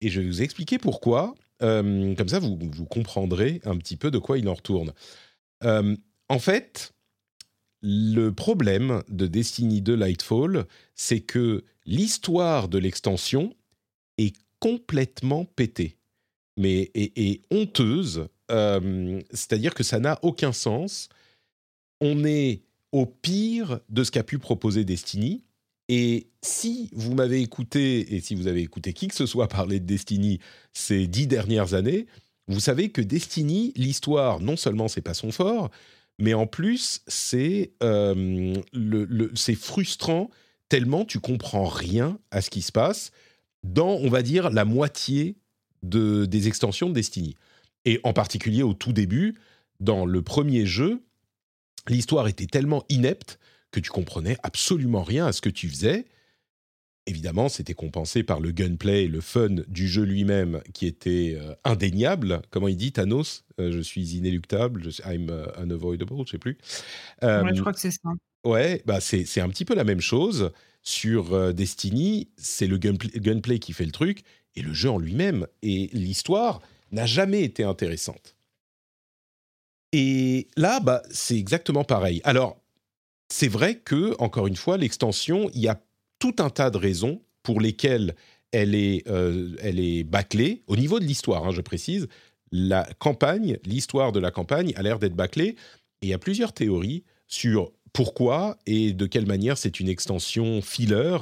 Et 0.00 0.08
je 0.08 0.20
vais 0.20 0.26
vous 0.26 0.42
expliquer 0.42 0.78
pourquoi. 0.78 1.34
Comme 1.60 2.28
ça, 2.28 2.40
vous, 2.40 2.58
comprendrez 2.90 3.60
un 3.64 3.76
petit 3.76 3.96
peu 3.96 4.10
de 4.10 4.18
quoi 4.18 4.36
il 4.36 4.48
en 4.48 4.54
retourne. 4.54 4.92
En 5.62 6.38
fait, 6.40 6.92
le 7.82 8.30
problème 8.30 9.04
de 9.08 9.28
Destiny 9.28 9.80
2 9.80 9.94
Lightfall, 9.94 10.66
c'est 10.96 11.20
que 11.20 11.64
l'histoire 11.86 12.68
de 12.68 12.78
l'extension 12.78 13.54
est 14.18 14.34
complètement 14.58 15.44
pétée, 15.44 15.98
mais 16.56 16.90
et 16.94 17.42
honteuse. 17.52 18.26
Euh, 18.52 19.20
C'est-à-dire 19.30 19.74
que 19.74 19.82
ça 19.82 19.98
n'a 19.98 20.18
aucun 20.22 20.52
sens. 20.52 21.08
On 22.00 22.24
est 22.24 22.62
au 22.92 23.06
pire 23.06 23.80
de 23.88 24.04
ce 24.04 24.10
qu'a 24.10 24.22
pu 24.22 24.38
proposer 24.38 24.84
Destiny. 24.84 25.44
Et 25.88 26.28
si 26.42 26.90
vous 26.92 27.14
m'avez 27.14 27.40
écouté, 27.40 28.14
et 28.14 28.20
si 28.20 28.34
vous 28.34 28.46
avez 28.46 28.60
écouté 28.60 28.92
qui 28.92 29.08
que 29.08 29.14
ce 29.14 29.26
soit 29.26 29.48
parler 29.48 29.80
de 29.80 29.86
Destiny 29.86 30.38
ces 30.72 31.06
dix 31.06 31.26
dernières 31.26 31.74
années, 31.74 32.06
vous 32.48 32.60
savez 32.60 32.90
que 32.90 33.00
Destiny, 33.00 33.72
l'histoire, 33.76 34.40
non 34.40 34.56
seulement 34.56 34.88
c'est 34.88 35.00
pas 35.00 35.14
son 35.14 35.32
fort, 35.32 35.70
mais 36.18 36.34
en 36.34 36.46
plus 36.46 37.02
c'est 37.06 37.72
euh, 37.82 38.54
frustrant 39.58 40.28
tellement 40.68 41.04
tu 41.04 41.20
comprends 41.20 41.66
rien 41.66 42.18
à 42.30 42.40
ce 42.40 42.50
qui 42.50 42.62
se 42.62 42.72
passe 42.72 43.12
dans, 43.62 43.90
on 43.90 44.08
va 44.08 44.22
dire, 44.22 44.50
la 44.50 44.64
moitié 44.64 45.36
de, 45.82 46.24
des 46.26 46.48
extensions 46.48 46.88
de 46.88 46.94
Destiny. 46.94 47.36
Et 47.84 48.00
en 48.04 48.12
particulier 48.12 48.62
au 48.62 48.74
tout 48.74 48.92
début, 48.92 49.34
dans 49.80 50.06
le 50.06 50.22
premier 50.22 50.66
jeu, 50.66 51.02
l'histoire 51.88 52.28
était 52.28 52.46
tellement 52.46 52.84
inepte 52.88 53.38
que 53.70 53.80
tu 53.80 53.90
comprenais 53.90 54.36
absolument 54.42 55.02
rien 55.02 55.26
à 55.26 55.32
ce 55.32 55.40
que 55.40 55.48
tu 55.48 55.68
faisais. 55.68 56.06
Évidemment, 57.06 57.48
c'était 57.48 57.74
compensé 57.74 58.22
par 58.22 58.38
le 58.38 58.52
gunplay 58.52 59.04
et 59.04 59.08
le 59.08 59.20
fun 59.20 59.56
du 59.66 59.88
jeu 59.88 60.04
lui-même 60.04 60.62
qui 60.72 60.86
était 60.86 61.36
euh, 61.36 61.54
indéniable. 61.64 62.42
Comment 62.50 62.68
il 62.68 62.76
dit 62.76 62.92
Thanos? 62.92 63.44
Euh, 63.58 63.72
Je 63.72 63.80
suis 63.80 64.14
inéluctable, 64.16 64.84
je 64.84 64.90
suis, 64.90 65.02
I'm 65.02 65.28
uh, 65.28 65.60
unavoidable, 65.60 66.24
je 66.24 66.30
sais 66.32 66.38
plus. 66.38 66.58
Euh, 67.24 67.42
Ouais, 67.42 67.50
je 67.54 67.60
crois 67.60 67.72
que 67.72 67.80
c'est 67.80 67.90
ça. 67.90 68.10
Ouais, 68.44 68.82
bah 68.86 69.00
c'est 69.00 69.24
c'est 69.24 69.40
un 69.40 69.48
petit 69.48 69.64
peu 69.64 69.74
la 69.74 69.84
même 69.84 70.00
chose. 70.00 70.52
Sur 70.82 71.32
euh, 71.32 71.52
Destiny, 71.52 72.30
c'est 72.36 72.66
le 72.68 72.78
gunplay, 72.78 73.10
gunplay 73.20 73.58
qui 73.58 73.72
fait 73.72 73.84
le 73.84 73.92
truc, 73.92 74.22
et 74.54 74.62
le 74.62 74.72
jeu 74.72 74.90
en 74.90 74.98
lui-même. 74.98 75.46
Et 75.62 75.90
l'histoire 75.92 76.60
n'a 76.92 77.06
jamais 77.06 77.42
été 77.42 77.64
intéressante. 77.64 78.36
Et 79.92 80.48
là, 80.56 80.80
bah, 80.80 81.02
c'est 81.10 81.36
exactement 81.36 81.84
pareil. 81.84 82.20
Alors, 82.24 82.58
c'est 83.28 83.48
vrai 83.48 83.76
que, 83.76 84.14
encore 84.18 84.46
une 84.46 84.56
fois, 84.56 84.76
l'extension, 84.76 85.50
il 85.54 85.60
y 85.60 85.68
a 85.68 85.80
tout 86.18 86.36
un 86.38 86.50
tas 86.50 86.70
de 86.70 86.78
raisons 86.78 87.20
pour 87.42 87.60
lesquelles 87.60 88.14
elle 88.52 88.74
est, 88.74 89.06
euh, 89.08 89.56
elle 89.60 89.80
est 89.80 90.04
bâclée. 90.04 90.62
Au 90.66 90.76
niveau 90.76 91.00
de 91.00 91.04
l'histoire, 91.04 91.46
hein, 91.46 91.50
je 91.50 91.60
précise, 91.60 92.08
la 92.52 92.86
campagne, 92.98 93.58
l'histoire 93.64 94.12
de 94.12 94.20
la 94.20 94.30
campagne 94.30 94.72
a 94.76 94.82
l'air 94.82 94.98
d'être 94.98 95.14
bâclée. 95.14 95.56
Et 96.02 96.06
il 96.06 96.08
y 96.08 96.14
a 96.14 96.18
plusieurs 96.18 96.52
théories 96.52 97.04
sur 97.26 97.72
pourquoi 97.92 98.58
et 98.66 98.92
de 98.92 99.06
quelle 99.06 99.26
manière 99.26 99.58
c'est 99.58 99.80
une 99.80 99.88
extension 99.88 100.60
filler, 100.62 101.18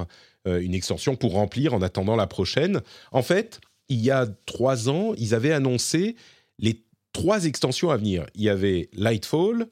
euh, 0.47 0.60
une 0.60 0.74
extension 0.74 1.16
pour 1.16 1.32
remplir 1.32 1.74
en 1.74 1.82
attendant 1.82 2.16
la 2.16 2.26
prochaine. 2.26 2.80
En 3.12 3.22
fait, 3.22 3.60
il 3.91 4.01
y 4.01 4.11
a 4.11 4.27
trois 4.47 4.89
ans, 4.89 5.12
ils 5.19 5.35
avaient 5.35 5.53
annoncé 5.53 6.17
les 6.59 6.83
trois 7.12 7.45
extensions 7.45 7.91
à 7.91 7.97
venir. 7.97 8.25
Il 8.35 8.43
y 8.43 8.49
avait 8.49 8.89
Lightfall, 8.95 9.67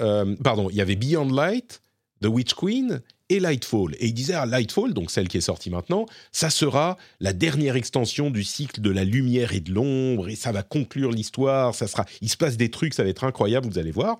euh, 0.00 0.36
pardon, 0.42 0.70
il 0.70 0.76
y 0.76 0.80
avait 0.80 0.96
Beyond 0.96 1.30
Light, 1.30 1.82
The 2.22 2.26
Witch 2.26 2.54
Queen 2.54 3.02
et 3.28 3.40
Lightfall. 3.40 3.94
Et 3.98 4.06
ils 4.06 4.14
disaient, 4.14 4.34
ah, 4.34 4.46
Lightfall, 4.46 4.94
donc 4.94 5.10
celle 5.10 5.28
qui 5.28 5.36
est 5.38 5.42
sortie 5.42 5.70
maintenant, 5.70 6.06
ça 6.32 6.50
sera 6.50 6.96
la 7.20 7.32
dernière 7.32 7.76
extension 7.76 8.30
du 8.30 8.44
cycle 8.44 8.80
de 8.80 8.90
la 8.90 9.04
lumière 9.04 9.52
et 9.52 9.60
de 9.60 9.72
l'ombre, 9.72 10.28
et 10.28 10.36
ça 10.36 10.52
va 10.52 10.62
conclure 10.62 11.10
l'histoire, 11.10 11.74
ça 11.74 11.88
sera, 11.88 12.06
il 12.22 12.30
se 12.30 12.36
passe 12.36 12.56
des 12.56 12.70
trucs, 12.70 12.94
ça 12.94 13.02
va 13.02 13.10
être 13.10 13.24
incroyable, 13.24 13.66
vous 13.66 13.78
allez 13.78 13.90
voir. 13.90 14.18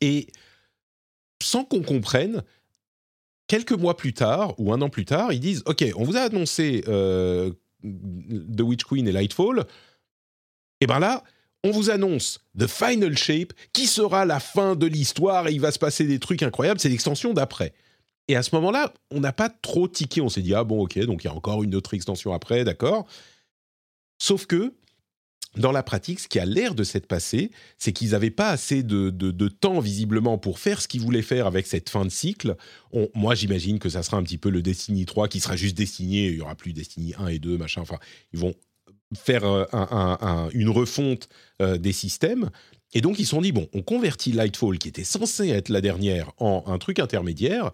Et 0.00 0.28
sans 1.42 1.64
qu'on 1.64 1.82
comprenne, 1.82 2.42
quelques 3.48 3.72
mois 3.72 3.96
plus 3.96 4.12
tard, 4.12 4.54
ou 4.58 4.72
un 4.72 4.80
an 4.80 4.88
plus 4.88 5.04
tard, 5.04 5.32
ils 5.32 5.40
disent, 5.40 5.62
OK, 5.66 5.84
on 5.96 6.04
vous 6.04 6.16
a 6.16 6.20
annoncé 6.20 6.84
euh, 6.86 7.50
The 7.82 8.60
Witch 8.60 8.84
Queen 8.84 9.08
et 9.08 9.12
Lightfall, 9.12 9.66
et 10.80 10.86
ben 10.86 11.00
là, 11.00 11.24
on 11.64 11.70
vous 11.70 11.90
annonce 11.90 12.40
The 12.56 12.66
Final 12.66 13.16
Shape, 13.16 13.52
qui 13.72 13.86
sera 13.86 14.24
la 14.24 14.40
fin 14.40 14.76
de 14.76 14.86
l'histoire 14.86 15.48
et 15.48 15.52
il 15.52 15.60
va 15.60 15.72
se 15.72 15.78
passer 15.78 16.04
des 16.04 16.18
trucs 16.18 16.42
incroyables. 16.42 16.78
C'est 16.78 16.88
l'extension 16.88 17.34
d'après. 17.34 17.74
Et 18.28 18.36
à 18.36 18.42
ce 18.42 18.54
moment-là, 18.56 18.92
on 19.10 19.20
n'a 19.20 19.32
pas 19.32 19.48
trop 19.48 19.88
tiqué. 19.88 20.20
On 20.20 20.28
s'est 20.28 20.42
dit, 20.42 20.54
ah 20.54 20.64
bon, 20.64 20.82
ok, 20.82 20.98
donc 21.00 21.24
il 21.24 21.26
y 21.26 21.30
a 21.30 21.34
encore 21.34 21.62
une 21.62 21.74
autre 21.74 21.94
extension 21.94 22.32
après, 22.32 22.62
d'accord. 22.62 23.06
Sauf 24.18 24.46
que, 24.46 24.74
dans 25.58 25.72
la 25.72 25.82
pratique, 25.82 26.20
ce 26.20 26.28
qui 26.28 26.38
a 26.38 26.44
l'air 26.46 26.74
de 26.74 26.84
s'être 26.84 27.06
passé, 27.06 27.50
c'est 27.78 27.92
qu'ils 27.92 28.10
n'avaient 28.10 28.30
pas 28.30 28.50
assez 28.50 28.82
de, 28.82 29.10
de- 29.10 29.48
temps, 29.48 29.80
visiblement, 29.80 30.38
pour 30.38 30.58
faire 30.58 30.80
ce 30.80 30.88
qu'ils 30.88 31.00
voulaient 31.00 31.22
faire 31.22 31.46
avec 31.46 31.66
cette 31.66 31.90
fin 31.90 32.04
de 32.04 32.10
cycle. 32.10 32.56
Moi, 33.14 33.34
j'imagine 33.34 33.78
que 33.78 33.88
ça 33.88 34.02
sera 34.02 34.16
un 34.16 34.22
petit 34.22 34.38
peu 34.38 34.50
le 34.50 34.62
Destiny 34.62 35.04
3 35.04 35.28
qui 35.28 35.40
sera 35.40 35.56
juste 35.56 35.76
Destiny, 35.76 36.26
il 36.28 36.34
y 36.36 36.40
aura 36.40 36.54
plus 36.54 36.72
Destiny 36.72 37.14
1 37.18 37.26
et 37.28 37.38
2, 37.38 37.58
machin. 37.58 37.80
Enfin, 37.80 37.98
ils 38.32 38.38
vont 38.38 38.54
faire 39.16 39.44
euh, 39.44 39.64
un- 39.72 39.88
un- 39.90 40.18
un- 40.26 40.48
une 40.50 40.68
refonte 40.68 41.28
euh, 41.62 41.78
des 41.78 41.92
systèmes. 41.92 42.50
Et 42.94 43.00
donc, 43.00 43.18
ils 43.18 43.24
se 43.24 43.30
sont 43.30 43.40
dit, 43.42 43.52
bon, 43.52 43.68
on 43.74 43.82
convertit 43.82 44.32
Lightfall, 44.32 44.78
qui 44.78 44.88
était 44.88 45.04
censé 45.04 45.48
être 45.48 45.68
la 45.70 45.80
dernière, 45.80 46.30
en 46.38 46.62
un 46.66 46.78
truc 46.78 46.98
intermédiaire, 47.00 47.70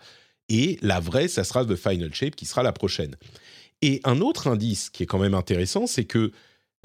et 0.49 0.79
la 0.83 1.01
vraie, 1.01 1.29
ça 1.29 1.45
sera 1.45 1.65
The 1.65 1.77
Final 1.77 2.15
Shape, 2.15 2.35
qui 2.37 2.47
sera 2.47 2.63
la 2.63 2.73
prochaine. 2.73 3.17
Et 3.83 4.01
un 4.05 4.21
autre 4.21 4.47
indice 4.49 4.91
qui 4.91 5.03
est 5.03 5.07
quand 5.07 5.19
même 5.19 5.35
intéressant, 5.35 5.87
c'est 5.87 6.05
que 6.05 6.33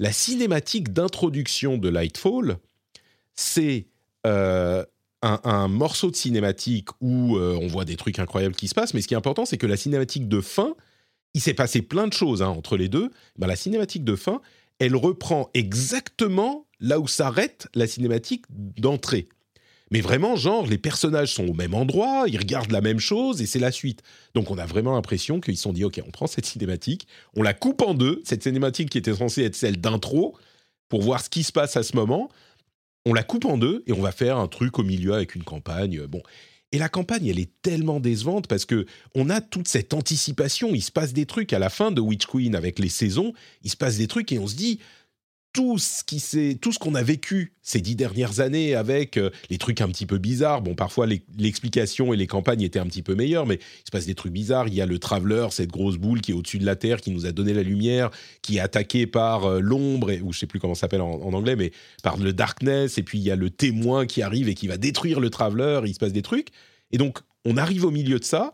la 0.00 0.12
cinématique 0.12 0.94
d'introduction 0.94 1.76
de 1.76 1.90
Lightfall, 1.90 2.56
c'est 3.34 3.86
euh, 4.26 4.82
un, 5.20 5.68
morceau 5.68 6.10
de 6.10 6.16
cinématique 6.16 6.88
où 7.02 7.36
euh, 7.36 7.58
on 7.60 7.66
voit 7.66 7.84
des 7.84 7.96
trucs 7.96 8.18
incroyables 8.18 8.54
qui 8.54 8.66
se 8.66 8.74
passent, 8.74 8.94
mais 8.94 9.02
ce 9.02 9.08
qui 9.08 9.12
est 9.12 9.18
important, 9.18 9.44
c'est 9.44 9.58
que 9.58 9.66
la 9.66 9.76
cinématique 9.76 10.26
de 10.26 10.40
fin, 10.40 10.74
il 11.34 11.42
s'est 11.42 11.52
passé 11.52 11.82
plein 11.82 12.08
de 12.08 12.14
choses 12.14 12.40
hein, 12.40 12.48
entre 12.48 12.78
les 12.78 12.88
deux. 12.88 13.10
Ben, 13.36 13.46
la 13.46 13.56
cinématique 13.56 14.02
de 14.02 14.16
fin, 14.16 14.40
elle 14.78 14.96
reprend 14.96 15.50
exactement 15.52 16.66
là 16.80 16.98
où 16.98 17.06
s'arrête 17.06 17.68
la 17.74 17.86
cinématique 17.86 18.46
d'entrée. 18.48 19.28
Mais 19.90 20.00
vraiment, 20.00 20.36
genre, 20.36 20.66
les 20.66 20.78
personnages 20.78 21.34
sont 21.34 21.48
au 21.48 21.52
même 21.52 21.74
endroit, 21.74 22.24
ils 22.28 22.38
regardent 22.38 22.70
la 22.70 22.80
même 22.80 23.00
chose 23.00 23.42
et 23.42 23.46
c'est 23.46 23.58
la 23.58 23.72
suite. 23.72 24.02
Donc 24.34 24.50
on 24.50 24.58
a 24.58 24.66
vraiment 24.66 24.94
l'impression 24.94 25.40
qu'ils 25.40 25.56
se 25.56 25.64
sont 25.64 25.72
dit, 25.72 25.84
ok, 25.84 26.00
on 26.06 26.10
prend 26.10 26.28
cette 26.28 26.46
cinématique, 26.46 27.08
on 27.34 27.42
la 27.42 27.54
coupe 27.54 27.82
en 27.82 27.94
deux, 27.94 28.22
cette 28.24 28.44
cinématique 28.44 28.90
qui 28.90 28.98
était 28.98 29.14
censée 29.14 29.42
être 29.42 29.56
celle 29.56 29.80
d'intro, 29.80 30.36
pour 30.88 31.02
voir 31.02 31.22
ce 31.22 31.30
qui 31.30 31.42
se 31.42 31.52
passe 31.52 31.76
à 31.76 31.82
ce 31.82 31.96
moment, 31.96 32.30
on 33.06 33.14
la 33.14 33.22
coupe 33.22 33.46
en 33.46 33.56
deux 33.56 33.82
et 33.86 33.92
on 33.92 34.00
va 34.00 34.12
faire 34.12 34.36
un 34.36 34.48
truc 34.48 34.78
au 34.78 34.82
milieu 34.82 35.14
avec 35.14 35.34
une 35.34 35.44
campagne. 35.44 36.06
Bon. 36.06 36.22
Et 36.72 36.78
la 36.78 36.88
campagne, 36.88 37.26
elle 37.26 37.38
est 37.38 37.50
tellement 37.62 37.98
décevante 37.98 38.46
parce 38.46 38.64
que 38.64 38.86
on 39.14 39.28
a 39.30 39.40
toute 39.40 39.66
cette 39.66 39.92
anticipation. 39.94 40.70
Il 40.72 40.82
se 40.82 40.92
passe 40.92 41.12
des 41.12 41.26
trucs 41.26 41.52
à 41.52 41.58
la 41.58 41.70
fin 41.70 41.90
de 41.90 42.00
Witch 42.00 42.26
Queen 42.26 42.54
avec 42.54 42.78
les 42.78 42.88
saisons. 42.88 43.32
Il 43.62 43.70
se 43.70 43.76
passe 43.76 43.96
des 43.96 44.06
trucs 44.06 44.30
et 44.30 44.38
on 44.38 44.46
se 44.46 44.54
dit, 44.54 44.78
tout 45.52 45.78
ce 45.78 46.04
qui 46.04 46.20
s'est, 46.20 46.58
tout 46.60 46.72
ce 46.72 46.78
qu'on 46.78 46.94
a 46.94 47.02
vécu 47.02 47.52
ces 47.62 47.80
dix 47.80 47.96
dernières 47.96 48.40
années 48.40 48.74
avec 48.74 49.16
euh, 49.16 49.30
les 49.48 49.58
trucs 49.58 49.80
un 49.80 49.88
petit 49.88 50.06
peu 50.06 50.18
bizarres. 50.18 50.62
Bon, 50.62 50.74
parfois 50.74 51.06
l'explication 51.06 52.12
et 52.12 52.16
les 52.16 52.26
campagnes 52.26 52.62
étaient 52.62 52.78
un 52.78 52.86
petit 52.86 53.02
peu 53.02 53.14
meilleures, 53.14 53.46
mais 53.46 53.56
il 53.56 53.86
se 53.86 53.90
passe 53.90 54.06
des 54.06 54.14
trucs 54.14 54.32
bizarres. 54.32 54.68
Il 54.68 54.74
y 54.74 54.80
a 54.80 54.86
le 54.86 54.98
Traveler, 54.98 55.48
cette 55.50 55.70
grosse 55.70 55.96
boule 55.96 56.20
qui 56.20 56.30
est 56.30 56.34
au-dessus 56.34 56.58
de 56.58 56.66
la 56.66 56.76
Terre, 56.76 57.00
qui 57.00 57.10
nous 57.10 57.26
a 57.26 57.32
donné 57.32 57.52
la 57.52 57.62
lumière, 57.62 58.10
qui 58.42 58.58
est 58.58 58.60
attaqué 58.60 59.06
par 59.06 59.44
euh, 59.44 59.60
l'ombre, 59.60 60.12
ou 60.22 60.32
je 60.32 60.38
sais 60.38 60.46
plus 60.46 60.60
comment 60.60 60.74
ça 60.74 60.82
s'appelle 60.82 61.02
en, 61.02 61.10
en, 61.10 61.32
anglais, 61.32 61.56
mais 61.56 61.72
par 62.02 62.16
le 62.16 62.32
Darkness. 62.32 62.98
Et 62.98 63.02
puis 63.02 63.18
il 63.18 63.24
y 63.24 63.30
a 63.30 63.36
le 63.36 63.50
témoin 63.50 64.06
qui 64.06 64.22
arrive 64.22 64.48
et 64.48 64.54
qui 64.54 64.68
va 64.68 64.76
détruire 64.76 65.20
le 65.20 65.30
Traveler. 65.30 65.80
Il 65.84 65.94
se 65.94 65.98
passe 65.98 66.12
des 66.12 66.22
trucs. 66.22 66.48
Et 66.92 66.98
donc 66.98 67.18
on 67.44 67.56
arrive 67.56 67.84
au 67.84 67.90
milieu 67.90 68.18
de 68.18 68.24
ça. 68.24 68.52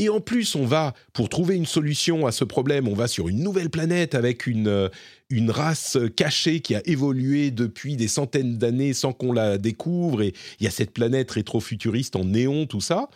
Et 0.00 0.08
en 0.08 0.22
plus, 0.22 0.54
on 0.54 0.64
va, 0.64 0.94
pour 1.12 1.28
trouver 1.28 1.56
une 1.56 1.66
solution 1.66 2.26
à 2.26 2.32
ce 2.32 2.42
problème, 2.44 2.88
on 2.88 2.94
va 2.94 3.06
sur 3.06 3.28
une 3.28 3.42
nouvelle 3.42 3.68
planète 3.68 4.14
avec 4.14 4.46
une, 4.46 4.66
euh, 4.66 4.88
une 5.28 5.50
race 5.50 5.98
cachée 6.16 6.60
qui 6.60 6.74
a 6.74 6.80
évolué 6.86 7.50
depuis 7.50 7.96
des 7.96 8.08
centaines 8.08 8.56
d'années 8.56 8.94
sans 8.94 9.12
qu'on 9.12 9.30
la 9.30 9.58
découvre. 9.58 10.22
Et 10.22 10.32
il 10.58 10.64
y 10.64 10.66
a 10.66 10.70
cette 10.70 10.92
planète 10.92 11.30
rétro-futuriste 11.30 12.16
en 12.16 12.24
néon, 12.24 12.64
tout 12.64 12.80
ça. 12.80 13.10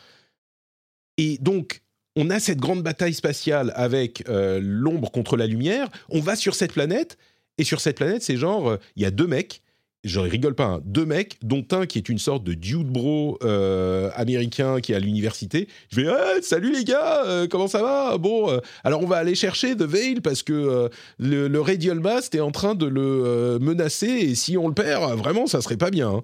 Et 1.16 1.39
donc, 1.39 1.81
on 2.16 2.28
a 2.28 2.39
cette 2.39 2.59
grande 2.59 2.82
bataille 2.82 3.15
spatiale 3.15 3.73
avec 3.77 4.28
euh, 4.28 4.61
l'ombre 4.62 5.11
contre 5.11 5.39
la 5.39 5.47
lumière. 5.47 5.89
On 6.11 6.20
va 6.20 6.36
sur 6.36 6.55
cette 6.55 6.74
planète. 6.74 7.16
Et 7.56 7.65
sur 7.65 7.81
cette 7.81 7.97
planète, 7.97 8.23
c'est 8.23 8.36
genre, 8.36 8.69
euh, 8.69 8.77
il 8.97 9.05
y 9.05 9.06
a 9.06 9.11
deux 9.11 9.27
mecs 9.27 9.62
je 10.05 10.21
rigole 10.21 10.55
pas, 10.55 10.67
hein, 10.67 10.81
deux 10.85 11.07
mecs, 11.07 11.39
dont 11.43 11.65
un 11.73 11.87
qui 11.87 11.99
est 11.99 12.09
une 12.09 12.19
sorte 12.19 12.45
de 12.45 12.55
dude 12.55 12.89
bro 12.89 13.39
euh, 13.43 14.11
américain 14.15 14.81
qui 14.81 14.93
est 14.93 14.95
à 14.95 14.99
l'université. 14.99 15.67
Je 15.89 16.01
vais, 16.01 16.43
salut 16.43 16.73
les 16.73 16.85
gars, 16.85 17.25
euh, 17.25 17.49
comment 17.49 17.69
ça 17.69 17.83
va? 17.83 18.19
Bon, 18.19 18.51
euh, 18.51 18.61
alors 18.85 19.03
on 19.03 19.07
va 19.07 19.17
aller 19.17 19.35
chercher 19.35 19.75
The 19.75 19.83
Veil 19.83 20.21
parce 20.21 20.43
que 20.43 20.91
le, 21.19 21.49
le, 21.49 21.61
Radial 21.61 22.01
Mast 22.01 22.35
est 22.35 22.41
en 22.41 22.51
train 22.51 22.75
de 22.75 22.87
le 22.87 23.59
menacer 23.61 24.07
et 24.09 24.35
si 24.35 24.59
on 24.59 24.69
le 24.69 24.75
perd, 24.75 25.17
vraiment, 25.19 25.47
ça 25.47 25.63
serait 25.63 25.79
pas 25.79 25.91
bien. 25.91 26.11
Hein. 26.11 26.23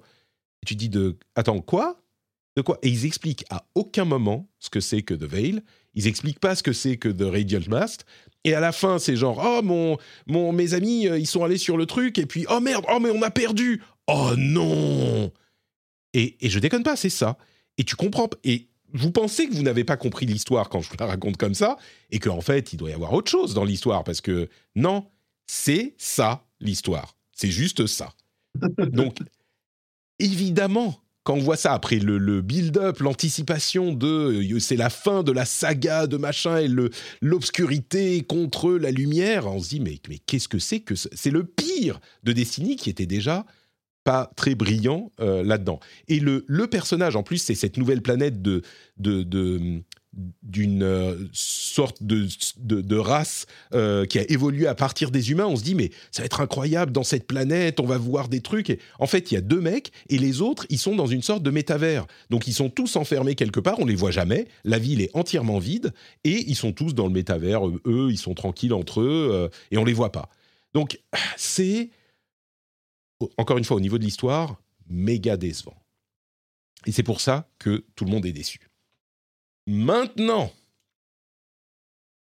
Et 0.61 0.67
tu 0.67 0.75
dis 0.75 0.89
de, 0.89 1.17
attends, 1.35 1.61
quoi? 1.61 1.99
De 2.55 2.61
quoi? 2.61 2.77
Et 2.83 2.89
ils 2.89 3.05
expliquent 3.05 3.45
à 3.49 3.65
aucun 3.75 4.05
moment 4.05 4.47
ce 4.59 4.69
que 4.69 4.79
c'est 4.79 5.01
que 5.01 5.13
The 5.13 5.23
Veil. 5.23 5.61
Ils 5.93 6.07
expliquent 6.07 6.39
pas 6.39 6.55
ce 6.55 6.63
que 6.63 6.73
c'est 6.73 6.97
que 6.97 7.09
The 7.09 7.31
Radial 7.31 7.67
Mast. 7.67 8.05
Et 8.43 8.53
à 8.53 8.59
la 8.59 8.71
fin, 8.71 8.97
c'est 8.97 9.15
genre, 9.15 9.41
oh, 9.43 9.61
mon, 9.61 9.97
mon, 10.25 10.51
mes 10.51 10.73
amis, 10.73 11.07
euh, 11.07 11.19
ils 11.19 11.27
sont 11.27 11.43
allés 11.43 11.57
sur 11.57 11.77
le 11.77 11.85
truc, 11.85 12.17
et 12.17 12.25
puis, 12.25 12.45
oh 12.49 12.59
merde, 12.59 12.85
oh, 12.91 12.99
mais 12.99 13.11
on 13.11 13.21
a 13.21 13.29
perdu. 13.29 13.83
Oh 14.07 14.31
non. 14.37 15.31
Et, 16.13 16.37
et 16.45 16.49
je 16.49 16.59
déconne 16.59 16.83
pas, 16.83 16.95
c'est 16.95 17.09
ça. 17.09 17.37
Et 17.77 17.83
tu 17.83 17.95
comprends. 17.95 18.29
Et 18.43 18.67
vous 18.93 19.11
pensez 19.11 19.47
que 19.47 19.53
vous 19.53 19.61
n'avez 19.61 19.83
pas 19.83 19.97
compris 19.97 20.25
l'histoire 20.25 20.69
quand 20.69 20.81
je 20.81 20.89
vous 20.89 20.95
la 20.99 21.05
raconte 21.05 21.37
comme 21.37 21.53
ça, 21.53 21.77
et 22.09 22.19
qu'en 22.19 22.41
fait, 22.41 22.73
il 22.73 22.77
doit 22.77 22.89
y 22.89 22.93
avoir 22.93 23.13
autre 23.13 23.29
chose 23.29 23.53
dans 23.53 23.63
l'histoire, 23.63 24.03
parce 24.03 24.21
que 24.21 24.49
non, 24.75 25.07
c'est 25.45 25.93
ça 25.97 26.45
l'histoire. 26.59 27.15
C'est 27.31 27.51
juste 27.51 27.85
ça. 27.85 28.13
Donc, 28.77 29.17
évidemment 30.19 31.01
quand 31.23 31.35
on 31.35 31.39
voit 31.39 31.57
ça 31.57 31.73
après 31.73 31.99
le, 31.99 32.41
build-up, 32.41 32.99
l'anticipation 32.99 33.93
de 33.93 34.07
euh, 34.07 34.59
c'est 34.59 34.75
la 34.75 34.89
fin 34.89 35.23
de 35.23 35.31
la 35.31 35.45
saga 35.45 36.07
de 36.07 36.17
machin 36.17 36.57
et 36.57 36.67
l'obscurité 37.21 38.21
contre 38.21 38.71
la 38.71 38.91
lumière, 38.91 39.47
on 39.47 39.61
se 39.61 39.69
dit 39.69 39.79
mais, 39.79 39.99
qu'est-ce 40.25 40.47
que 40.47 40.59
c'est 40.59 40.79
que 40.79 40.95
c'est 40.95 41.31
le 41.31 41.43
pire 41.43 41.99
de 42.23 42.33
Destiny 42.33 42.75
qui 42.75 42.89
était 42.89 43.05
déjà 43.05 43.45
pas 44.03 44.31
très 44.35 44.55
brillant 44.55 45.11
euh, 45.19 45.43
là-dedans. 45.43 45.79
Et 46.07 46.19
le, 46.19 46.43
personnage, 46.65 47.15
en 47.15 47.21
plus, 47.21 47.37
c'est 47.37 47.53
cette 47.53 47.77
nouvelle 47.77 48.01
planète 48.01 48.41
de, 48.41 48.63
de 48.97 49.83
d'une 50.43 50.83
euh, 50.83 51.29
sorte 51.31 52.03
de, 52.03 52.27
de, 52.59 52.97
race 52.97 53.45
euh, 53.73 54.05
qui 54.05 54.19
a 54.19 54.29
évolué 54.29 54.67
à 54.67 54.75
partir 54.75 55.09
des 55.09 55.31
humains, 55.31 55.45
on 55.45 55.55
se 55.55 55.63
dit 55.63 55.73
mais 55.73 55.91
ça 56.11 56.21
va 56.21 56.25
être 56.25 56.41
incroyable 56.41 56.91
dans 56.91 57.03
cette 57.03 57.25
planète, 57.25 57.79
on 57.79 57.85
va 57.85 57.97
voir 57.97 58.27
des 58.27 58.41
trucs. 58.41 58.77
En 58.99 59.07
fait, 59.07 59.31
il 59.31 59.35
y 59.35 59.37
a 59.37 59.41
deux 59.41 59.61
mecs 59.61 59.91
et 60.09 60.17
les 60.17 60.41
autres, 60.41 60.65
ils 60.69 60.79
sont 60.79 60.95
dans 60.95 61.07
une 61.07 61.21
sorte 61.21 61.43
de 61.43 61.51
métavers. 61.51 62.07
Donc 62.29 62.47
ils 62.47 62.53
sont 62.53 62.69
tous 62.69 62.97
enfermés 62.97 63.35
quelque 63.35 63.61
part, 63.61 63.79
on 63.79 63.85
les 63.85 63.95
voit 63.95 64.11
jamais. 64.11 64.47
La 64.65 64.79
ville 64.79 65.01
est 65.01 65.15
entièrement 65.15 65.59
vide 65.59 65.93
et 66.25 66.43
ils 66.45 66.57
sont 66.57 66.73
tous 66.73 66.93
dans 66.93 67.07
le 67.07 67.13
métavers. 67.13 67.65
Eux, 67.67 68.09
ils 68.11 68.17
sont 68.17 68.33
tranquilles 68.33 68.73
entre 68.73 68.99
eux 69.01 69.29
euh, 69.31 69.47
et 69.71 69.77
on 69.77 69.85
les 69.85 69.93
voit 69.93 70.11
pas. 70.11 70.29
Donc 70.73 70.99
c'est 71.37 71.89
encore 73.37 73.57
une 73.57 73.63
fois 73.63 73.77
au 73.77 73.81
niveau 73.81 73.97
de 73.97 74.03
l'histoire 74.03 74.61
méga 74.89 75.37
décevant. 75.37 75.81
Et 76.85 76.91
c'est 76.91 77.03
pour 77.03 77.21
ça 77.21 77.47
que 77.59 77.85
tout 77.95 78.03
le 78.03 78.11
monde 78.11 78.25
est 78.25 78.33
déçu. 78.33 78.70
Maintenant, 79.67 80.51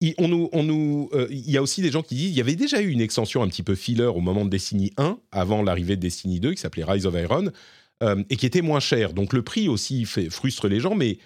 il, 0.01 0.15
on 0.19 0.29
nous, 0.29 1.11
euh, 1.13 1.27
y 1.31 1.57
a 1.57 1.63
aussi 1.63 1.83
des 1.83 1.91
gens 1.91 2.03
qui 2.03 2.15
disent 2.15 2.31
il 2.31 2.37
y 2.37 2.41
avait 2.41 2.57
déjà 2.57 2.81
eu 2.81 2.91
une 2.91 3.01
extension 3.01 3.43
un 3.43 3.49
petit 3.49 3.63
peu 3.63 3.75
filler 3.75 4.07
au 4.07 4.21
moment 4.21 4.45
de 4.45 4.51
Destiny 4.51 4.93
1, 4.97 5.19
avant 5.31 5.63
l'arrivée 5.63 5.97
de 5.97 6.01
Destiny 6.01 6.41
2, 6.41 6.55
qui 6.55 6.61
s'appelait 6.61 6.85
Rise 6.85 7.07
of 7.07 7.15
Iron, 7.15 7.51
euh, 8.03 8.23
et 8.31 8.37
qui 8.37 8.47
était 8.47 8.63
moins 8.63 8.81
cher. 8.81 9.13
Donc 9.13 9.33
le 9.33 9.43
prix 9.43 9.69
aussi 9.69 10.07
fait, 10.07 10.31
frustre 10.31 10.69
les 10.69 10.81
gens, 10.81 10.95
mais 10.95 11.19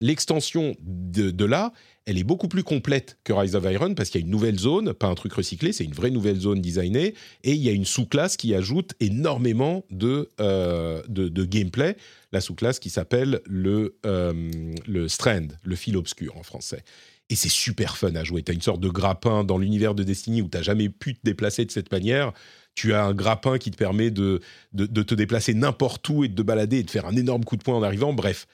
l'extension 0.00 0.76
de, 0.80 1.44
là, 1.44 1.72
elle 2.08 2.16
est 2.16 2.24
beaucoup 2.24 2.48
plus 2.48 2.62
complète 2.62 3.18
que 3.22 3.34
Rise 3.34 3.54
of 3.54 3.70
Iron 3.70 3.94
parce 3.94 4.08
qu'il 4.08 4.22
y 4.22 4.24
a 4.24 4.24
une 4.24 4.30
nouvelle 4.30 4.58
zone, 4.58 4.94
pas 4.94 5.08
un 5.08 5.14
truc 5.14 5.34
recyclé, 5.34 5.72
c'est 5.72 5.84
une 5.84 5.92
vraie 5.92 6.10
nouvelle 6.10 6.40
zone 6.40 6.62
designée, 6.62 7.14
et 7.44 7.52
il 7.52 7.62
y 7.62 7.68
a 7.68 7.72
une 7.72 7.84
sous-classe 7.84 8.38
qui 8.38 8.54
ajoute 8.54 8.94
énormément 8.98 9.84
de, 9.90 10.30
euh, 10.40 11.02
de, 11.08 11.28
de, 11.28 11.44
gameplay 11.44 11.98
la 12.32 12.40
sous-classe 12.40 12.78
qui 12.78 12.88
s'appelle 12.88 13.42
le, 13.44 13.98
euh, 14.06 14.50
le 14.86 15.08
Strand, 15.08 15.48
le 15.62 15.76
fil 15.76 15.98
obscur 15.98 16.34
en 16.38 16.42
français. 16.42 16.82
Et 17.28 17.36
c'est 17.36 17.50
super 17.50 17.98
fun 17.98 18.14
à 18.14 18.24
jouer. 18.24 18.42
Tu 18.42 18.52
as 18.52 18.54
une 18.54 18.62
sorte 18.62 18.80
de 18.80 18.88
grappin 18.88 19.44
dans 19.44 19.58
l'univers 19.58 19.94
de 19.94 20.02
Destiny 20.02 20.40
où 20.40 20.48
tu 20.48 20.62
jamais 20.62 20.88
pu 20.88 21.14
te 21.14 21.20
déplacer 21.24 21.66
de 21.66 21.70
cette 21.70 21.92
manière. 21.92 22.32
Tu 22.74 22.94
as 22.94 23.04
un 23.04 23.12
grappin 23.12 23.58
qui 23.58 23.70
te 23.70 23.76
permet 23.76 24.10
de, 24.10 24.40
de, 24.72 25.02
te 25.02 25.14
déplacer 25.14 25.52
n'importe 25.52 26.08
où 26.08 26.24
et 26.24 26.28
de 26.28 26.34
te 26.34 26.40
balader 26.40 26.78
et 26.78 26.82
de 26.84 26.90
faire 26.90 27.04
un 27.04 27.16
énorme 27.16 27.44
coup 27.44 27.58
de 27.58 27.62
poing 27.62 27.76
en 27.76 27.82
arrivant. 27.82 28.14
Bref, 28.14 28.46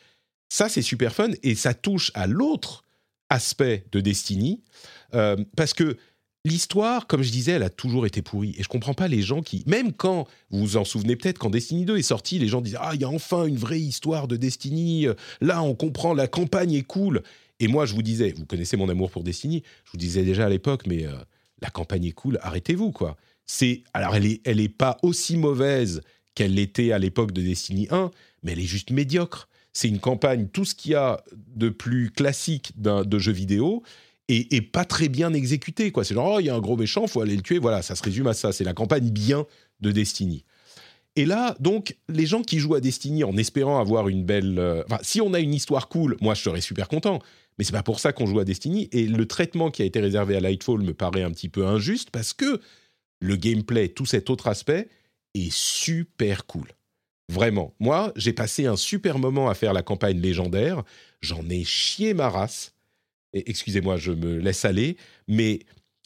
ça 0.49 0.69
c'est 0.69 0.83
super 0.83 1.15
fun 1.15 1.31
et 1.45 1.55
ça 1.55 1.73
touche 1.73 2.11
à 2.15 2.27
l'autre 2.27 2.84
aspect 3.35 3.85
de 3.93 4.01
Destiny. 4.01 4.63
Euh, 5.15 5.37
parce 5.57 5.75
que 5.75 5.97
l'histoire, 6.45 7.07
comme 7.07 7.23
je 7.23 7.31
disais, 7.31 7.53
elle 7.53 7.63
a 7.63 7.71
toujours 7.71 8.07
été 8.07 8.23
pourrie. 8.23 8.55
Et 8.59 8.63
je 8.63 8.69
comprends 8.69 8.95
pas 8.95 9.09
les 9.09 9.23
gens 9.23 9.43
qui, 9.43 9.63
même 9.67 9.93
quand, 9.93 10.27
vous 10.51 10.61
vous 10.61 10.77
en 10.77 10.85
souvenez 10.85 11.17
peut-être, 11.17 11.39
quand 11.39 11.51
Destiny 11.51 11.85
2 11.85 11.99
est 11.99 12.03
sorti, 12.03 12.39
les 12.39 12.49
gens 12.49 12.61
disaient 12.61 12.79
Ah, 12.81 12.93
il 12.95 13.01
y 13.01 13.05
a 13.05 13.09
enfin 13.09 13.45
une 13.47 13.57
vraie 13.57 13.81
histoire 13.81 14.29
de 14.29 14.37
Destiny. 14.37 15.07
Là, 15.41 15.63
on 15.63 15.75
comprend, 15.75 16.15
la 16.15 16.29
campagne 16.29 16.73
est 16.73 16.83
cool. 16.83 17.23
Et 17.61 17.69
moi, 17.69 17.87
je 17.87 17.95
vous 17.95 18.03
disais, 18.03 18.33
vous 18.37 18.47
connaissez 18.47 18.77
mon 18.77 18.89
amour 18.89 19.11
pour 19.11 19.23
Destiny, 19.23 19.63
je 19.85 19.93
vous 19.93 19.99
disais 19.99 20.23
déjà 20.23 20.47
à 20.47 20.49
l'époque, 20.49 20.87
mais 20.87 21.07
euh, 21.07 21.15
la 21.63 21.71
campagne 21.71 22.05
est 22.05 22.13
cool, 22.13 22.39
arrêtez-vous, 22.43 22.91
quoi. 22.91 23.17
C'est, 23.47 23.83
alors, 23.93 24.17
elle 24.17 24.27
est, 24.27 24.41
elle 24.45 24.61
est 24.61 24.69
pas 24.69 24.97
aussi 25.03 25.37
mauvaise 25.37 26.01
qu'elle 26.35 26.55
l'était 26.55 26.93
à 26.93 26.99
l'époque 26.99 27.33
de 27.33 27.43
Destiny 27.43 27.87
1, 27.91 28.11
mais 28.43 28.53
elle 28.53 28.59
est 28.59 28.63
juste 28.63 28.91
médiocre. 28.91 29.49
C'est 29.75 29.89
une 29.89 29.99
campagne, 29.99 30.49
tout 30.49 30.65
ce 30.65 30.75
qu'il 30.75 30.93
y 30.93 30.95
a 30.95 31.23
de 31.55 31.69
plus 31.69 32.11
classique 32.11 32.73
de 32.81 33.19
jeu 33.19 33.33
vidéo, 33.33 33.83
et, 34.29 34.63
pas 34.63 34.85
très 34.85 35.09
bien 35.09 35.33
exécuté. 35.35 35.91
Quoi. 35.93 36.05
C'est 36.05 36.15
genre, 36.15 36.37
oh, 36.37 36.41
il 36.41 36.47
y 36.47 36.51
a 36.51 36.55
un 36.55 36.61
gros 36.61 36.77
méchant, 36.77 37.07
faut 37.07 37.21
aller 37.21 37.37
le 37.37 37.43
tuer. 37.43 37.59
Voilà, 37.59 37.83
ça 37.83 37.95
se 37.95 38.03
résume 38.03 38.27
à 38.27 38.35
ça. 38.35 38.53
C'est 38.53 38.65
la 38.65 38.73
campagne 38.73 39.11
bien 39.11 39.47
de 39.81 39.93
Destiny. 39.93 40.45
Et 41.17 41.27
là, 41.27 41.55
donc, 41.61 41.97
les 42.09 42.27
gens 42.27 42.43
qui 42.43 42.59
jouent 42.59 42.75
à 42.75 42.81
Destiny 42.81 43.23
en 43.23 43.37
espérant 43.37 43.79
avoir 43.79 44.09
une 44.09 44.25
belle. 44.25 44.59
Euh, 44.59 44.83
enfin, 44.87 44.99
si 45.03 45.21
on 45.21 45.35
a 45.35 45.41
une 45.41 45.55
histoire 45.55 45.89
cool, 45.89 46.17
moi, 46.21 46.35
je 46.35 46.43
serais 46.43 46.61
super 46.61 46.89
content. 46.89 47.21
Mais 47.59 47.65
c'est 47.65 47.73
pas 47.73 47.85
pour 47.85 48.01
ça 48.01 48.13
qu'on 48.13 48.27
joue 48.27 48.41
à 48.41 48.45
Destiny. 48.45 48.89
Et 48.93 49.07
le 49.07 49.27
traitement 49.27 49.71
qui 49.71 49.83
a 49.83 49.85
été 49.85 50.01
réservé 50.01 50.37
à 50.37 50.41
Lightfall 50.41 50.81
me 50.81 50.95
paraît 50.95 51.23
un 51.23 51.31
petit 51.31 51.49
peu 51.49 51.67
injuste 51.67 52.11
parce 52.11 52.33
que 52.33 52.61
le 53.21 53.37
gameplay, 53.37 53.89
tout 53.89 54.07
cet 54.07 54.31
autre 54.31 54.49
aspect, 54.49 54.89
est 55.35 55.53
super 55.53 56.47
cool. 56.47 56.69
Vraiment. 57.31 57.75
Moi, 57.81 58.13
j'ai 58.17 58.33
passé 58.33 58.67
un 58.67 58.77
super 58.77 59.19
moment 59.19 59.49
à 59.49 59.55
faire 59.55 59.73
la 59.73 59.83
campagne 59.83 60.21
légendaire. 60.21 60.83
J'en 61.21 61.49
ai 61.49 61.65
chié 61.65 62.15
ma 62.15 62.29
race 62.29 62.75
excusez-moi, 63.35 63.97
je 63.97 64.13
me 64.13 64.39
laisse 64.39 64.65
aller, 64.65 64.97
mais 65.29 65.61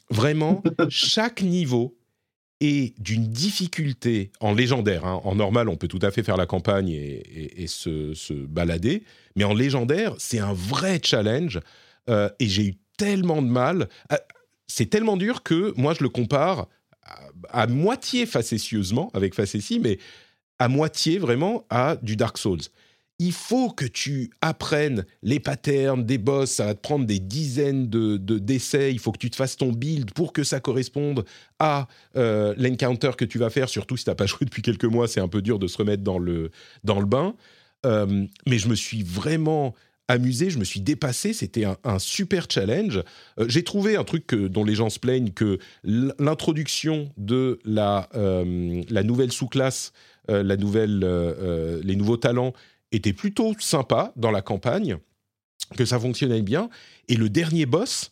vraiment, 0.09 0.63
chaque 0.89 1.41
niveau 1.41 1.97
est 2.61 2.99
d'une 2.99 3.27
difficulté 3.27 4.31
en 4.41 4.53
légendaire. 4.53 5.05
Hein. 5.05 5.21
En 5.23 5.35
normal, 5.35 5.69
on 5.69 5.77
peut 5.77 5.87
tout 5.87 5.99
à 6.01 6.11
fait 6.11 6.23
faire 6.23 6.37
la 6.37 6.45
campagne 6.45 6.89
et, 6.89 7.67
se, 7.67 8.33
balader, 8.45 9.03
mais 9.35 9.45
en 9.45 9.53
légendaire, 9.53 10.15
c'est 10.17 10.39
un 10.39 10.53
vrai 10.53 10.99
challenge. 11.01 11.59
Euh, 12.09 12.29
et 12.39 12.47
j'ai 12.47 12.65
eu 12.65 12.75
tellement 12.97 13.41
de 13.41 13.47
mal. 13.47 13.87
Euh, 14.11 14.17
c'est 14.67 14.87
tellement 14.87 15.15
dur 15.15 15.43
que 15.43 15.73
moi, 15.77 15.93
je 15.93 16.03
le 16.03 16.09
compare 16.09 16.67
à, 17.49 17.67
moitié 17.67 18.25
facétieusement 18.25 19.09
avec 19.13 19.33
facétie, 19.35 19.79
mais 19.79 19.99
à 20.59 20.67
moitié 20.67 21.17
vraiment 21.17 21.65
à 21.69 21.95
du 22.01 22.15
Dark 22.15 22.37
Souls. 22.37 22.59
Il 23.21 23.33
faut 23.33 23.69
que 23.69 23.85
tu 23.85 24.29
apprennes 24.41 25.05
les 25.23 25.41
patterns 25.41 26.05
des 26.05 26.17
boss, 26.17 26.51
ça 26.51 26.67
va 26.67 26.73
te 26.73 26.79
prendre 26.79 27.05
des 27.05 27.19
dizaines 27.19 27.89
de, 27.89 28.17
d'essais, 28.17 28.93
il 28.93 28.99
faut 28.99 29.11
que 29.11 29.17
tu 29.17 29.29
te 29.29 29.35
fasses 29.35 29.57
ton 29.57 29.73
build 29.73 30.11
pour 30.11 30.31
que 30.31 30.43
ça 30.43 30.61
corresponde 30.61 31.25
à 31.59 31.87
euh, 32.15 32.53
l'encounter 32.57 33.11
que 33.17 33.25
tu 33.25 33.37
vas 33.37 33.49
faire, 33.49 33.67
surtout 33.67 33.97
si 33.97 34.05
tu 34.05 34.09
n'as 34.09 34.15
pas 34.15 34.25
joué 34.27 34.45
depuis 34.45 34.61
quelques 34.61 34.85
mois, 34.85 35.09
c'est 35.09 35.19
un 35.19 35.27
peu 35.27 35.41
dur 35.41 35.59
de 35.59 35.67
se 35.67 35.77
remettre 35.77 36.03
dans 36.03 36.19
le, 36.19 36.51
dans 36.85 36.99
le 36.99 37.05
bain. 37.05 37.35
Euh, 37.85 38.25
mais 38.47 38.57
je 38.57 38.69
me 38.69 38.75
suis 38.75 39.03
vraiment 39.03 39.73
amusé, 40.07 40.49
je 40.49 40.57
me 40.57 40.63
suis 40.63 40.79
dépassé, 40.79 41.33
c'était 41.33 41.65
un, 41.65 41.99
super 41.99 42.47
challenge. 42.49 43.03
Euh, 43.37 43.45
j'ai 43.49 43.63
trouvé 43.63 43.97
un 43.97 44.05
truc 44.05 44.33
dont 44.33 44.63
les 44.63 44.75
gens 44.75 44.89
se 44.89 44.99
plaignent, 44.99 45.31
que 45.31 45.59
l'introduction 45.83 47.11
de 47.17 47.59
la, 47.65 48.09
la 48.13 49.03
nouvelle 49.03 49.31
sous-classe, 49.31 49.91
la 50.29 50.57
nouvelle, 50.57 50.99
les 51.83 51.95
nouveaux 51.95 52.17
talents 52.17 52.53
était 52.91 53.13
plutôt 53.13 53.53
sympa 53.59 54.13
dans 54.15 54.31
la 54.31 54.41
campagne, 54.41 54.97
que 55.77 55.85
ça 55.85 55.99
fonctionnait 55.99 56.41
bien. 56.41 56.69
Et 57.07 57.15
le 57.15 57.29
dernier 57.29 57.65
boss, 57.65 58.11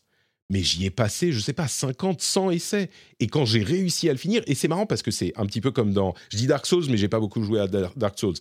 mais 0.49 0.64
j'y 0.64 0.85
ai 0.85 0.89
passé, 0.89 1.31
je 1.31 1.39
sais 1.39 1.53
pas, 1.53 1.68
50, 1.68 2.22
100 2.22 2.52
essais. 2.52 2.89
Et 3.19 3.27
quand 3.27 3.45
j'ai 3.45 3.64
réussi 3.64 4.10
à 4.10 4.14
le 4.14 4.19
finir, 4.19 4.44
et 4.48 4.56
c'est 4.56 4.68
marrant 4.68 4.85
parce 4.85 5.02
que 5.02 5.11
c'est 5.11 5.34
un 5.38 5.45
petit 5.45 5.61
peu 5.61 5.72
comme 5.72 5.94
dans, 5.94 6.14
je 6.30 6.38
dis 6.38 6.48
Dark 6.48 6.65
Souls, 6.65 6.85
mais 6.89 6.98
j'ai 6.98 7.10
pas 7.10 7.19
beaucoup 7.19 7.44
joué 7.44 7.60
à 7.60 7.68
Dark 7.68 8.18
Souls. 8.18 8.35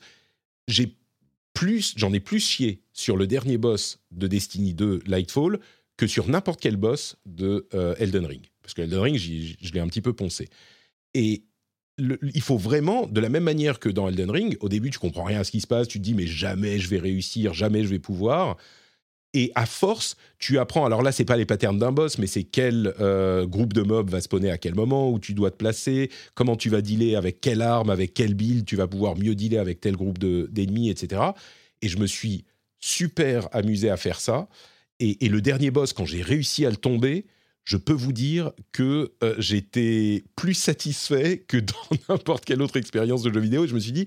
J'ai 0.68 0.96
plus, 1.52 1.94
j'en 1.96 2.12
ai 2.12 2.20
plus 2.20 2.40
chié 2.40 2.82
sur 2.92 3.16
le 3.16 3.26
dernier 3.26 3.58
boss 3.58 3.98
de 4.10 4.26
Destiny 4.26 4.74
2 4.74 5.02
Lightfall 5.06 5.58
que 5.96 6.06
sur 6.06 6.28
n'importe 6.28 6.60
quel 6.60 6.76
boss 6.76 7.16
de 7.24 7.66
euh, 7.74 7.94
Elden 7.98 8.26
Ring. 8.26 8.46
Parce 8.62 8.74
que 8.74 8.82
Elden 8.82 9.00
Ring, 9.00 9.16
je 9.16 9.72
l'ai 9.72 9.80
un 9.80 9.88
petit 9.88 10.02
peu 10.02 10.12
poncé. 10.12 10.48
Et 11.14 11.44
il 11.98 12.42
faut 12.42 12.58
vraiment, 12.58 13.06
de 13.06 13.20
la 13.20 13.28
même 13.28 13.44
manière 13.44 13.78
que 13.78 13.88
dans 13.88 14.08
Elden 14.08 14.30
Ring, 14.30 14.56
au 14.60 14.68
début, 14.68 14.90
tu 14.90 14.98
comprends 14.98 15.24
rien 15.24 15.40
à 15.40 15.44
ce 15.44 15.50
qui 15.50 15.60
se 15.60 15.66
passe, 15.66 15.88
tu 15.88 15.98
te 15.98 16.04
dis, 16.04 16.14
mais 16.14 16.26
jamais 16.26 16.78
je 16.78 16.88
vais 16.88 16.98
réussir, 16.98 17.54
jamais 17.54 17.84
je 17.84 17.88
vais 17.88 17.98
pouvoir. 17.98 18.56
Et 19.34 19.52
à 19.54 19.66
force, 19.66 20.16
tu 20.38 20.58
apprends. 20.58 20.86
Alors 20.86 21.02
là, 21.02 21.12
c'est 21.12 21.24
pas 21.24 21.36
les 21.36 21.44
patterns 21.44 21.78
d'un 21.78 21.92
boss, 21.92 22.18
mais 22.18 22.26
c'est 22.26 22.44
quel 22.44 22.94
euh, 23.00 23.46
groupe 23.46 23.74
de 23.74 23.82
mobs 23.82 24.08
va 24.08 24.20
spawner 24.20 24.50
à 24.50 24.56
quel 24.56 24.74
moment, 24.74 25.10
où 25.10 25.18
tu 25.18 25.34
dois 25.34 25.50
te 25.50 25.56
placer, 25.56 26.10
comment 26.34 26.56
tu 26.56 26.70
vas 26.70 26.80
dealer 26.80 27.16
avec 27.16 27.40
quelle 27.40 27.60
arme, 27.60 27.90
avec 27.90 28.14
quelle 28.14 28.34
build, 28.34 28.64
tu 28.64 28.76
vas 28.76 28.86
pouvoir 28.86 29.16
mieux 29.16 29.34
dealer 29.34 29.58
avec 29.58 29.80
tel 29.80 29.96
groupe 29.96 30.18
d'ennemis, 30.18 30.88
etc. 30.88 31.22
Et 31.82 31.88
je 31.88 31.98
me 31.98 32.06
suis 32.06 32.44
super 32.80 33.48
amusé 33.54 33.90
à 33.90 33.96
faire 33.96 34.20
ça. 34.20 34.48
Et, 35.00 35.28
le 35.28 35.42
dernier 35.42 35.70
boss, 35.70 35.92
quand 35.92 36.06
j'ai 36.06 36.22
réussi 36.22 36.64
à 36.64 36.70
le 36.70 36.76
tomber, 36.76 37.26
je 37.66 37.76
peux 37.76 37.92
vous 37.92 38.12
dire 38.12 38.52
que 38.72 39.12
euh, 39.22 39.34
j'étais 39.38 40.24
plus 40.36 40.54
satisfait 40.54 41.44
que 41.46 41.58
dans 41.58 41.74
n'importe 42.08 42.44
quelle 42.44 42.62
autre 42.62 42.76
expérience 42.76 43.22
de 43.22 43.32
jeu 43.32 43.40
vidéo. 43.40 43.66
Je 43.66 43.74
me 43.74 43.80
suis 43.80 43.92
dit, 43.92 44.06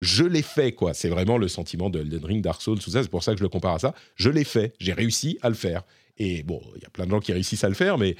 je 0.00 0.24
l'ai 0.24 0.42
fait, 0.42 0.72
quoi. 0.72 0.94
C'est 0.94 1.08
vraiment 1.08 1.36
le 1.36 1.48
sentiment 1.48 1.90
de 1.90 2.00
Elden 2.00 2.24
Ring, 2.24 2.42
Dark 2.42 2.62
Souls, 2.62 2.78
tout 2.78 2.90
ça. 2.90 3.02
C'est 3.02 3.10
pour 3.10 3.24
ça 3.24 3.32
que 3.32 3.38
je 3.38 3.42
le 3.42 3.48
compare 3.48 3.74
à 3.74 3.78
ça. 3.80 3.94
Je 4.14 4.30
l'ai 4.30 4.44
fait. 4.44 4.74
J'ai 4.78 4.92
réussi 4.92 5.36
à 5.42 5.48
le 5.48 5.56
faire. 5.56 5.82
Et 6.16 6.44
bon, 6.44 6.62
il 6.76 6.82
y 6.82 6.86
a 6.86 6.90
plein 6.90 7.04
de 7.04 7.10
gens 7.10 7.18
qui 7.18 7.32
réussissent 7.32 7.64
à 7.64 7.68
le 7.68 7.74
faire, 7.74 7.98
mais 7.98 8.14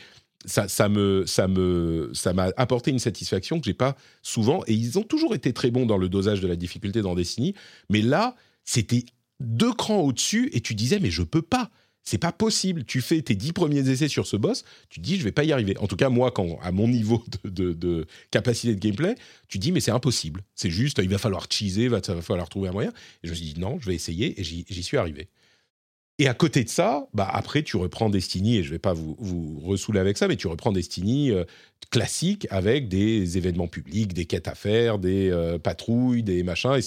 ça, 0.45 0.67
ça 0.67 0.89
me, 0.89 1.25
ça 1.27 1.47
me, 1.47 2.11
ça 2.13 2.33
m'a 2.33 2.51
apporté 2.57 2.91
une 2.91 2.99
satisfaction 2.99 3.61
que 3.61 3.67
j'ai 3.67 3.75
pas 3.75 3.97
souvent. 4.21 4.65
Et 4.67 4.75
ils 4.75 4.99
ont 4.99 5.05
toujours 5.05 5.35
été 5.35 5.53
très 5.53 5.71
bons 5.71 5.87
dans 5.87 5.99
le 5.99 6.09
dosage 6.09 6.41
de 6.41 6.49
la 6.49 6.57
difficulté 6.57 7.03
dans 7.03 7.15
Destiny, 7.15 7.55
mais 7.89 8.03
là, 8.03 8.35
c'était 8.65 9.05
deux 9.39 9.73
crans 9.73 10.01
au-dessus 10.01 10.51
et 10.53 10.61
tu 10.61 10.75
disais 10.75 10.99
mais 10.99 11.11
je 11.11 11.23
peux 11.23 11.43
pas. 11.43 11.71
C'est 12.05 12.19
pas 12.19 12.33
possible. 12.33 12.85
Tu 12.85 13.01
fais 13.01 13.23
tes 13.23 13.35
dix 13.35 13.53
premiers 13.53 13.89
essais 13.89 14.09
sur 14.09 14.27
ce 14.27 14.37
boss, 14.37 14.65
tu 14.89 15.01
dis 15.01 15.17
je 15.17 15.25
vais 15.25 15.33
pas 15.33 15.45
y 15.45 15.53
arriver. 15.53 15.77
En 15.79 15.87
tout 15.87 15.97
cas, 15.97 16.09
moi, 16.09 16.31
quand 16.31 16.59
à 16.63 16.73
mon 16.73 16.89
niveau 16.89 17.23
de, 17.45 18.07
capacité 18.31 18.75
de 18.75 18.81
gameplay, 18.81 19.15
tu 19.49 19.59
dis 19.59 19.73
mais 19.73 19.81
c'est 19.81 19.93
impossible. 19.93 20.43
C'est 20.55 20.71
juste, 20.71 20.99
il 21.03 21.09
va 21.09 21.19
falloir 21.19 21.47
cheeser, 21.51 21.85
il 21.85 21.91
va, 21.91 22.01
falloir 22.03 22.49
trouver 22.49 22.69
un 22.69 22.73
moyen. 22.73 22.93
Et 23.23 23.29
je 23.29 23.31
me 23.31 23.35
suis 23.37 23.53
dit 23.53 23.61
non, 23.61 23.79
je 23.81 23.87
vais 23.87 23.95
essayer 23.95 24.41
et 24.41 24.45
j'y 24.45 24.83
suis 24.83 24.97
arrivé. 24.97 25.29
Et 26.19 26.29
à 26.29 26.35
côté 26.35 26.63
de 26.63 26.69
ça, 26.69 27.09
bah 27.15 27.29
après 27.33 27.63
tu 27.63 27.77
reprends 27.77 28.11
Destiny 28.11 28.59
et 28.59 28.63
je 28.63 28.71
vais 28.71 28.79
pas 28.79 28.93
vous, 28.93 29.17
vous 29.19 29.61
ressouler 29.65 29.99
avec 29.99 30.19
ça, 30.19 30.29
mais 30.29 30.37
tu 30.37 30.47
reprends 30.47 30.71
Destiny 30.71 31.31
euh, 31.31 31.45
classique 31.91 32.47
avec 32.51 32.89
des 32.89 33.39
événements 33.39 33.67
publics, 33.67 34.13
des 34.13 34.27
quêtes 34.27 34.47
à 34.47 34.55
faire, 34.55 34.99
des 34.99 35.31
euh, 35.31 35.59
patrouilles, 35.59 36.23
des 36.23 36.43
machins 36.43 36.79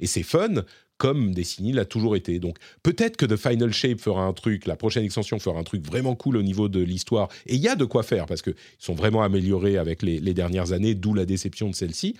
et 0.00 0.06
c'est 0.06 0.22
fun 0.22 0.64
comme 1.02 1.34
Destiny 1.34 1.72
l'a 1.72 1.84
toujours 1.84 2.14
été. 2.14 2.38
Donc 2.38 2.58
peut-être 2.84 3.16
que 3.16 3.26
The 3.26 3.34
Final 3.34 3.72
Shape 3.72 4.00
fera 4.00 4.22
un 4.22 4.32
truc, 4.32 4.66
la 4.66 4.76
prochaine 4.76 5.02
extension 5.02 5.40
fera 5.40 5.58
un 5.58 5.64
truc 5.64 5.84
vraiment 5.84 6.14
cool 6.14 6.36
au 6.36 6.44
niveau 6.44 6.68
de 6.68 6.78
l'histoire. 6.78 7.28
Et 7.46 7.56
il 7.56 7.60
y 7.60 7.66
a 7.66 7.74
de 7.74 7.84
quoi 7.84 8.04
faire, 8.04 8.26
parce 8.26 8.40
qu'ils 8.40 8.54
sont 8.78 8.94
vraiment 8.94 9.24
améliorés 9.24 9.78
avec 9.78 10.02
les, 10.02 10.20
dernières 10.32 10.70
années, 10.70 10.94
d'où 10.94 11.12
la 11.12 11.26
déception 11.26 11.68
de 11.68 11.74
celle-ci. 11.74 12.16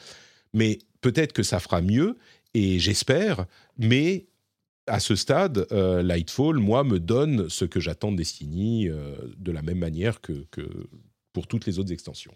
Mais 0.52 0.80
peut-être 1.00 1.32
que 1.32 1.44
ça 1.44 1.60
fera 1.60 1.80
mieux, 1.80 2.16
et 2.54 2.80
j'espère, 2.80 3.46
mais 3.78 4.26
à 4.88 4.98
ce 4.98 5.14
stade, 5.14 5.64
euh, 5.70 6.02
Lightfall, 6.02 6.56
moi, 6.56 6.82
me 6.82 6.98
donne 6.98 7.48
ce 7.48 7.64
que 7.64 7.78
j'attends 7.78 8.10
de 8.10 8.16
Destiny 8.16 8.88
euh, 8.88 9.14
de 9.36 9.52
la 9.52 9.62
même 9.62 9.78
manière 9.78 10.20
que, 10.20 10.44
pour 11.32 11.46
toutes 11.46 11.66
les 11.66 11.78
autres 11.78 11.92
extensions. 11.92 12.34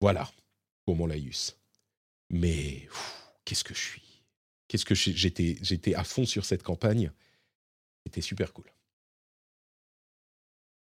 Voilà 0.00 0.30
pour 0.84 0.94
mon 0.94 1.08
Laïus. 1.08 1.56
Mais 2.30 2.86
qu'est-ce 3.50 3.64
que 3.64 3.74
je 3.74 3.80
suis? 3.80 4.22
Qu'est-ce 4.68 4.84
que 4.84 4.94
j'étais 4.94 5.56
J'étais 5.60 5.94
à 5.96 6.04
fond 6.04 6.24
sur 6.24 6.44
cette 6.44 6.62
campagne. 6.62 7.10
C'était 8.06 8.20
super 8.20 8.52
cool. 8.52 8.66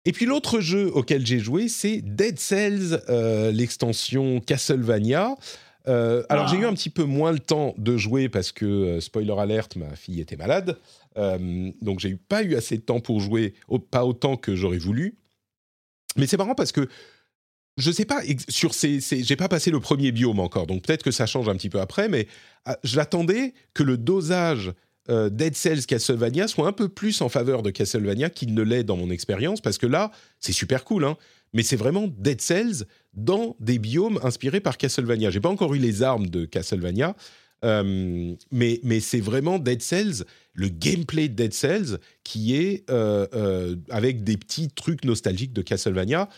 Et 0.05 0.11
puis 0.11 0.27
l'autre 0.27 0.59
jeu 0.59 0.91
auquel 0.93 1.25
j'ai 1.25 1.39
joué, 1.39 1.69
c'est 1.69 2.01
Dead 2.03 2.41
Cells, 2.41 3.01
euh, 3.09 3.53
l'extension 3.53 4.41
Castlevania. 4.41 5.37
Euh, 5.87 6.25
alors 6.29 6.49
j'ai 6.49 6.57
eu 6.57 6.65
ah. 6.65 6.69
un 6.69 6.75
petit 6.75 6.91
peu 6.91 7.05
moins 7.05 7.31
le 7.31 7.39
temps 7.39 7.73
de 7.79 7.97
jouer 7.97 8.29
parce 8.29 8.51
que, 8.51 8.65
euh, 8.65 9.01
spoiler 9.01 9.35
alert, 9.39 9.77
ma 9.77 9.95
fille 9.95 10.21
était 10.21 10.37
malade. 10.37 10.81
donc 11.17 12.01
j'ai 12.01 12.17
pas 12.17 12.43
eu 12.43 12.57
assez 12.57 12.79
de 12.79 12.83
temps 12.83 12.99
pour 12.99 13.21
jouer, 13.21 13.55
pas 13.93 14.05
autant 14.05 14.37
que 14.37 14.57
j'aurais 14.57 14.79
voulu. 14.79 15.19
Mais 16.17 16.27
c'est 16.27 16.37
marrant 16.37 16.57
parce 16.57 16.73
que 16.73 16.89
je 17.77 17.91
sais 17.91 18.05
pas 18.05 18.23
sur 18.49 18.75
ces, 18.75 19.01
j'ai 19.01 19.37
pas 19.37 19.49
passé 19.49 19.71
le 19.71 19.81
premier 19.81 20.13
biome 20.13 20.41
encore, 20.41 20.67
donc 20.67 20.83
peut-être 20.83 21.03
que 21.03 21.11
ça 21.11 21.27
change 21.27 21.49
un 21.49 21.57
petit 21.57 21.69
peu 21.69 21.81
après, 21.81 22.09
mais 22.09 22.27
ah, 22.65 22.79
je 22.85 22.97
l'attendais 22.97 23.53
que 23.75 23.83
le 23.83 23.99
dosage 23.99 24.73
euh, 25.09 25.29
Dead 25.31 25.55
Cells 25.55 25.87
Castlevania 25.87 26.49
soit 26.49 26.67
un 26.67 26.73
peu 26.73 26.89
plus 26.89 27.21
en 27.21 27.29
faveur 27.29 27.63
de 27.63 27.71
Castlevania 27.71 28.31
qu'il 28.31 28.55
ne 28.55 28.63
l'est 28.63 28.83
dans 28.83 28.97
mon 28.97 29.11
expérience, 29.11 29.61
parce 29.61 29.79
que 29.79 29.87
là, 29.87 30.11
c'est 30.41 30.53
super 30.53 30.85
cool, 30.85 31.05
hein, 31.05 31.17
mais 31.53 31.63
c'est 31.63 31.77
vraiment 31.77 32.09
Dead 32.09 32.41
Cells 32.41 32.85
dans 33.15 33.57
des 33.61 33.79
biomes 33.79 34.19
inspirés 34.23 34.61
par 34.61 34.79
Castlevania. 34.79 35.31
J'ai 35.31 35.41
pas 35.41 35.49
encore 35.49 35.75
eu 35.75 35.79
les 35.79 36.03
armes 36.03 36.29
de 36.29 36.45
Castlevania, 36.45 37.15
euh, 37.65 38.35
mais, 38.51 38.81
mais 38.83 39.01
c'est 39.01 39.21
vraiment 39.21 39.59
Dead 39.59 39.81
Cells, 39.81 40.25
le 40.55 40.69
gameplay 40.69 41.29
de 41.29 41.35
Dead 41.35 41.53
Cells, 41.53 41.99
qui 42.25 42.57
est 42.57 42.89
euh, 42.91 43.77
avec 43.91 44.25
des 44.25 44.37
petits 44.37 44.69
trucs 44.71 45.05
nostalgiques 45.05 45.53
de 45.53 45.63
Castlevania 45.63 46.29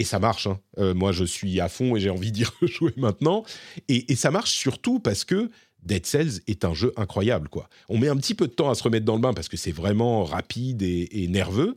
et 0.00 0.04
ça 0.04 0.18
marche. 0.18 0.46
Hein. 0.46 0.58
Euh, 0.78 0.94
moi, 0.94 1.12
je 1.12 1.24
suis 1.24 1.60
à 1.60 1.68
fond 1.68 1.94
et 1.94 2.00
j'ai 2.00 2.08
envie 2.08 2.32
d'y 2.32 2.44
rejouer 2.60 2.94
maintenant. 2.96 3.44
Et, 3.88 4.16
ça 4.16 4.30
marche 4.30 4.52
surtout 4.52 4.98
parce 4.98 5.24
que 5.24 5.50
Dead 5.82 6.06
Cells 6.06 6.40
est 6.48 6.64
un 6.64 6.72
jeu 6.72 6.92
incroyable. 6.96 7.48
quoi. 7.48 7.68
On 7.90 7.98
met 7.98 8.08
un 8.08 8.16
petit 8.16 8.34
peu 8.34 8.48
de 8.48 8.52
temps 8.52 8.70
à 8.70 8.74
se 8.74 8.82
remettre 8.82 9.04
dans 9.04 9.14
le 9.14 9.20
bain 9.20 9.34
parce 9.34 9.48
que 9.48 9.58
c'est 9.58 9.72
vraiment 9.72 10.24
rapide 10.24 10.82
et, 10.82 11.28
nerveux. 11.28 11.74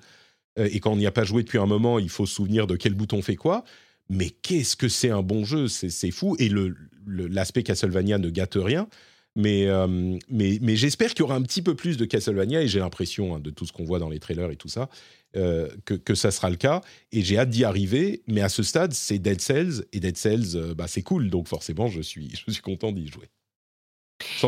Euh, 0.58 0.70
et 0.72 0.80
quand 0.80 0.94
on 0.94 0.96
n'y 0.96 1.06
a 1.06 1.12
pas 1.12 1.26
joué 1.26 1.44
depuis 1.44 1.58
un 1.58 1.66
moment, 1.66 2.00
il 2.00 2.10
faut 2.10 2.26
se 2.26 2.34
souvenir 2.34 2.66
de 2.66 2.78
quel 2.78 2.94
bouton 2.94 3.22
fait 3.22 3.36
quoi. 3.36 3.66
Mais 4.10 4.30
qu'est-ce 4.30 4.78
que 4.78 4.88
c'est 4.88 5.10
un 5.10 5.22
bon 5.22 5.44
jeu, 5.44 5.68
c'est 5.68 6.12
fou. 6.12 6.38
Et 6.40 6.50
l'aspect 6.50 7.60
le, 7.62 7.64
Castlevania 7.64 8.20
ne 8.20 8.30
gâte 8.30 8.56
rien. 8.56 8.88
Mais, 9.36 9.68
euh, 9.68 10.18
mais 10.30 10.76
j'espère 10.76 11.10
qu'il 11.10 11.22
y 11.22 11.24
aura 11.24 11.36
un 11.36 11.42
petit 11.42 11.62
peu 11.62 11.76
plus 11.76 11.98
de 11.98 12.06
Castlevania, 12.06 12.62
et 12.62 12.68
j'ai 12.68 12.80
l'impression, 12.80 13.36
hein, 13.36 13.40
de 13.40 13.50
tout 13.50 13.66
ce 13.66 13.74
qu'on 13.74 13.84
voit 13.84 13.98
dans 13.98 14.10
les 14.10 14.20
trailers 14.20 14.52
et 14.52 14.56
tout 14.56 14.68
ça, 14.68 14.90
euh, 15.36 15.70
que, 15.86 15.94
que, 15.94 16.16
ça 16.16 16.32
sera 16.32 16.50
le 16.50 16.56
cas. 16.56 16.82
Et 17.12 17.22
j'ai 17.22 17.38
hâte 17.38 17.50
d'y 17.50 17.64
arriver. 17.64 18.24
Mais 18.28 18.42
à 18.42 18.50
ce 18.50 18.64
stade, 18.64 18.94
c'est 18.94 19.20
Dead 19.20 19.42
Cells. 19.42 19.86
Et 19.92 20.00
Dead 20.00 20.18
Cells, 20.18 20.56
euh, 20.56 20.74
bah, 20.76 20.88
c'est 20.88 21.02
cool. 21.02 21.30
Donc 21.30 21.48
forcément, 21.48 21.88
je 21.88 22.02
suis, 22.02 22.30
je 22.48 22.52
suis 22.52 22.62
content 22.62 22.92
d'y 22.92 23.08
jouer. 23.08 23.30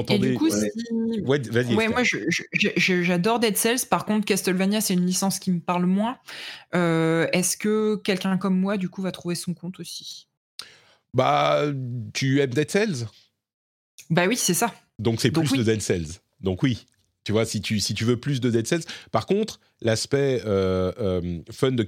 Et 0.10 0.20
du 0.20 0.36
coup, 0.36 0.48
ouais. 0.48 1.42
ouais, 1.50 1.88
moi 1.90 2.04
j'adore 2.78 3.40
Dead 3.40 3.58
Cells. 3.58 3.88
Par 3.90 4.06
contre, 4.06 4.26
Castlevania, 4.26 4.80
c'est 4.80 4.94
une 4.94 5.06
licence 5.06 5.40
qui 5.40 5.52
me 5.52 5.60
parle 5.60 5.86
moins. 5.86 6.18
Euh, 6.76 7.28
est-ce 7.34 7.58
que 7.58 7.96
quelqu'un 7.98 8.38
comme 8.38 8.58
moi, 8.58 8.78
du 8.78 8.90
coup, 8.90 9.02
va 9.02 9.12
trouver 9.12 9.36
son 9.36 9.54
compte 9.54 9.80
aussi? 9.80 10.28
Bah, 11.14 11.64
tu 12.14 12.42
aimes 12.42 12.54
Dead 12.54 12.70
Cells? 12.70 13.08
Bah 14.10 14.28
oui, 14.28 14.38
c'est 14.38 14.54
ça. 14.54 14.74
Donc 15.00 15.20
c'est 15.20 15.32
plus 15.32 15.52
de 15.52 15.64
Dead 15.64 15.82
Cells. 15.82 16.20
Donc 16.42 16.64
oui. 16.64 16.86
Tu 17.26 17.32
vois, 17.32 17.46
si 17.46 17.60
tu, 17.60 17.80
si 17.80 17.94
tu 17.94 18.06
veux 18.06 18.18
plus 18.18 18.40
de 18.40 18.50
Dead 18.50 18.66
Cells. 18.66 18.84
Par 19.12 19.26
contre, 19.26 19.60
l'aspect 19.82 20.42
euh, 20.46 20.92
euh, 21.00 21.42
fun 21.52 21.72
de. 21.72 21.86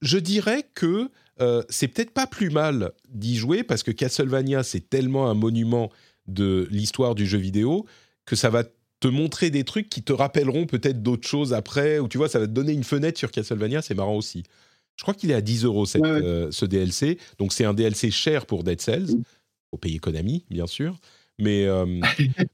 Je 0.00 0.18
dirais 0.18 0.64
que 0.74 1.10
euh, 1.40 1.62
c'est 1.68 1.88
peut-être 1.88 2.10
pas 2.10 2.26
plus 2.26 2.50
mal 2.50 2.92
d'y 3.08 3.36
jouer 3.36 3.62
parce 3.62 3.82
que 3.82 3.90
Castlevania, 3.90 4.62
c'est 4.62 4.88
tellement 4.88 5.30
un 5.30 5.34
monument 5.34 5.92
de 6.26 6.66
l'histoire 6.70 7.14
du 7.14 7.26
jeu 7.26 7.38
vidéo 7.38 7.86
que 8.24 8.34
ça 8.34 8.48
va 8.48 8.64
te 9.00 9.08
montrer 9.08 9.50
des 9.50 9.62
trucs 9.62 9.88
qui 9.90 10.02
te 10.02 10.12
rappelleront 10.12 10.66
peut-être 10.66 11.02
d'autres 11.02 11.28
choses 11.28 11.52
après, 11.52 11.98
ou 11.98 12.08
tu 12.08 12.18
vois, 12.18 12.28
ça 12.28 12.38
va 12.38 12.46
te 12.46 12.52
donner 12.52 12.72
une 12.72 12.82
fenêtre 12.82 13.18
sur 13.18 13.30
Castlevania, 13.30 13.80
c'est 13.82 13.94
marrant 13.94 14.16
aussi. 14.16 14.42
Je 14.96 15.02
crois 15.02 15.14
qu'il 15.14 15.30
est 15.30 15.34
à 15.34 15.40
10 15.40 15.64
euros 15.64 15.86
ce 15.86 16.64
DLC, 16.64 17.18
donc 17.38 17.52
c'est 17.52 17.64
un 17.64 17.74
DLC 17.74 18.10
cher 18.10 18.44
pour 18.44 18.64
Dead 18.64 18.80
Cells, 18.80 19.22
Faut 19.70 19.78
payer 19.78 20.00
Konami, 20.00 20.44
bien 20.50 20.66
sûr. 20.66 20.98
Mais, 21.38 21.66
euh, 21.66 21.86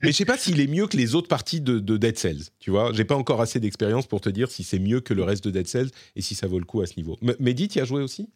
mais 0.03 0.13
je 0.13 0.13
sais 0.13 0.25
pas 0.27 0.37
s'il 0.37 0.61
est 0.61 0.67
mieux 0.67 0.87
que 0.87 0.97
les 0.97 1.15
autres 1.15 1.29
parties 1.29 1.61
de, 1.61 1.79
de 1.79 1.97
Dead 1.97 2.19
Cells. 2.19 2.43
Tu 2.61 2.71
vois, 2.71 2.93
j'ai 2.93 3.05
pas 3.05 3.17
encore 3.17 3.41
assez 3.41 3.59
d'expérience 3.61 4.07
pour 4.07 4.21
te 4.21 4.29
dire 4.29 4.51
si 4.51 4.63
c'est 4.63 4.79
mieux 4.79 5.01
que 5.01 5.15
le 5.15 5.23
reste 5.23 5.45
de 5.45 5.51
Dead 5.51 5.67
Cells 5.67 5.91
et 6.17 6.21
si 6.23 6.35
ça 6.35 6.47
vaut 6.47 6.59
le 6.59 6.67
coup 6.67 6.83
à 6.83 6.87
ce 6.87 6.95
niveau. 6.99 7.17
M- 7.23 7.35
Mehdi, 7.41 7.69
y 7.75 7.81
as 7.81 7.85
joué 7.87 8.03
aussi? 8.03 8.29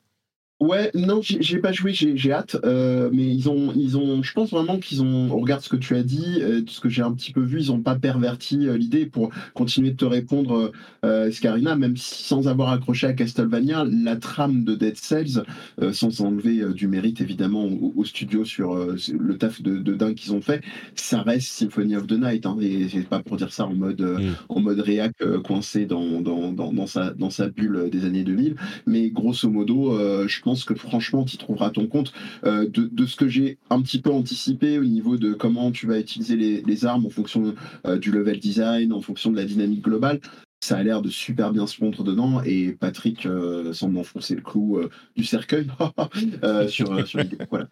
Ouais, 0.61 0.91
non, 0.93 1.21
j'ai 1.23 1.59
pas 1.61 1.71
joué, 1.71 1.93
j'ai 1.93 2.17
j'ai 2.17 2.33
hâte, 2.33 2.57
euh, 2.65 3.11
mais 3.13 3.33
ils 3.33 3.49
ont, 3.49 3.73
ils 3.77 3.97
ont, 3.97 4.25
je 4.25 4.33
pense 4.33 4.51
vraiment 4.51 4.81
qu'ils 4.81 5.05
ont, 5.05 5.31
on 5.31 5.39
regarde 5.39 5.61
ce 5.63 5.69
que 5.69 5.77
tu 5.77 5.95
as 5.95 6.03
dit, 6.03 6.41
euh, 6.43 6.63
ce 6.67 6.81
que 6.81 6.89
j'ai 6.89 7.03
un 7.03 7.13
petit 7.13 7.31
peu 7.33 7.41
vu, 7.43 7.61
ils 7.61 7.71
ont 7.71 7.81
pas 7.81 7.95
perverti 7.95 8.67
euh, 8.67 8.77
l'idée 8.77 9.07
pour 9.07 9.31
continuer 9.55 9.93
de 9.93 9.97
te 9.97 10.05
répondre, 10.05 10.73
euh, 11.05 11.31
Scarina, 11.31 11.77
même 11.77 11.97
si, 11.97 12.25
sans 12.25 12.49
avoir 12.49 12.71
accroché 12.71 13.07
à 13.07 13.13
Castlevania, 13.13 13.85
la 13.89 14.17
trame 14.17 14.65
de 14.65 14.75
Dead 14.75 14.97
Cells, 14.97 15.45
euh, 15.81 15.93
sans 15.93 16.21
enlever 16.23 16.59
euh, 16.63 16.73
du 16.73 16.89
mérite 16.89 17.21
évidemment 17.21 17.65
au, 17.65 17.93
au 17.95 18.05
studio 18.05 18.45
sur 18.45 18.75
euh, 18.75 18.97
le 19.17 19.39
taf 19.39 19.63
de, 19.63 19.79
de 19.79 19.95
dingue 19.95 20.17
qu'ils 20.17 20.33
ont 20.35 20.41
fait, 20.43 20.65
ça 20.97 21.23
reste 21.23 21.49
Symphony 21.51 21.95
of 21.95 22.09
the 22.09 22.13
Night, 22.21 22.47
hein, 22.47 22.57
et 22.61 22.89
c'est 22.89 23.09
pas 23.09 23.23
pour 23.23 23.37
dire 23.37 23.53
ça 23.53 23.65
en 23.67 23.75
mode, 23.75 24.01
euh, 24.01 24.19
Mm. 24.19 24.35
en 24.49 24.61
mode 24.61 24.81
réac 24.81 25.13
euh, 25.23 25.41
coincé 25.41 25.87
dans, 25.87 26.21
dans, 26.21 26.53
dans, 26.53 26.73
dans 26.73 26.87
sa, 26.87 27.11
dans 27.15 27.31
sa 27.31 27.49
bulle 27.49 27.89
des 27.91 28.05
années 28.05 28.25
2000, 28.25 28.57
mais 28.87 29.11
grosso 29.11 29.49
modo, 29.49 29.95
euh, 29.97 30.27
je 30.27 30.41
pense 30.49 30.65
que 30.65 30.75
franchement, 30.75 31.27
tu 31.27 31.37
trouveras 31.37 31.69
ton 31.69 31.87
compte. 31.87 32.15
Euh, 32.45 32.67
de, 32.67 32.89
de 32.91 33.05
ce 33.05 33.17
que 33.17 33.29
j'ai 33.29 33.59
un 33.69 33.83
petit 33.83 34.01
peu 34.01 34.11
anticipé 34.11 34.79
au 34.79 34.85
niveau 34.85 35.19
de 35.19 35.35
comment 35.35 35.71
tu 35.71 35.87
vas 35.87 35.99
utiliser 35.99 36.37
les, 36.37 36.63
les 36.63 36.87
armes 36.87 37.05
en 37.05 37.11
fonction 37.11 37.55
euh, 37.87 37.99
du 37.99 38.11
level 38.11 38.39
design, 38.41 38.95
en 38.95 39.03
fonction 39.03 39.31
de 39.31 39.37
la 39.37 39.45
dynamique 39.45 39.83
globale, 39.83 40.21
ça 40.65 40.79
a 40.79 40.83
l'air 40.83 41.03
de 41.03 41.11
super 41.11 41.53
bien 41.53 41.67
se 41.67 41.77
fondre 41.77 42.03
dedans. 42.03 42.41
Et 42.45 42.73
Patrick 42.73 43.27
euh, 43.27 43.75
semble 43.75 43.99
enfoncer 43.99 44.37
le 44.37 44.41
clou 44.41 44.81
du 45.15 45.25
cercueil 45.25 45.67
sur, 46.69 47.07
sur 47.07 47.21
l'idée. 47.21 47.37
Voilà. 47.51 47.69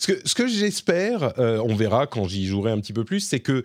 Ce 0.00 0.12
que, 0.12 0.28
ce 0.28 0.34
que 0.34 0.48
j'espère, 0.48 1.32
on 1.38 1.76
verra 1.76 2.08
quand 2.08 2.26
j'y 2.26 2.46
jouerai 2.46 2.72
un 2.72 2.80
petit 2.80 2.92
peu 2.92 3.04
plus, 3.04 3.20
c'est 3.20 3.40
que 3.40 3.62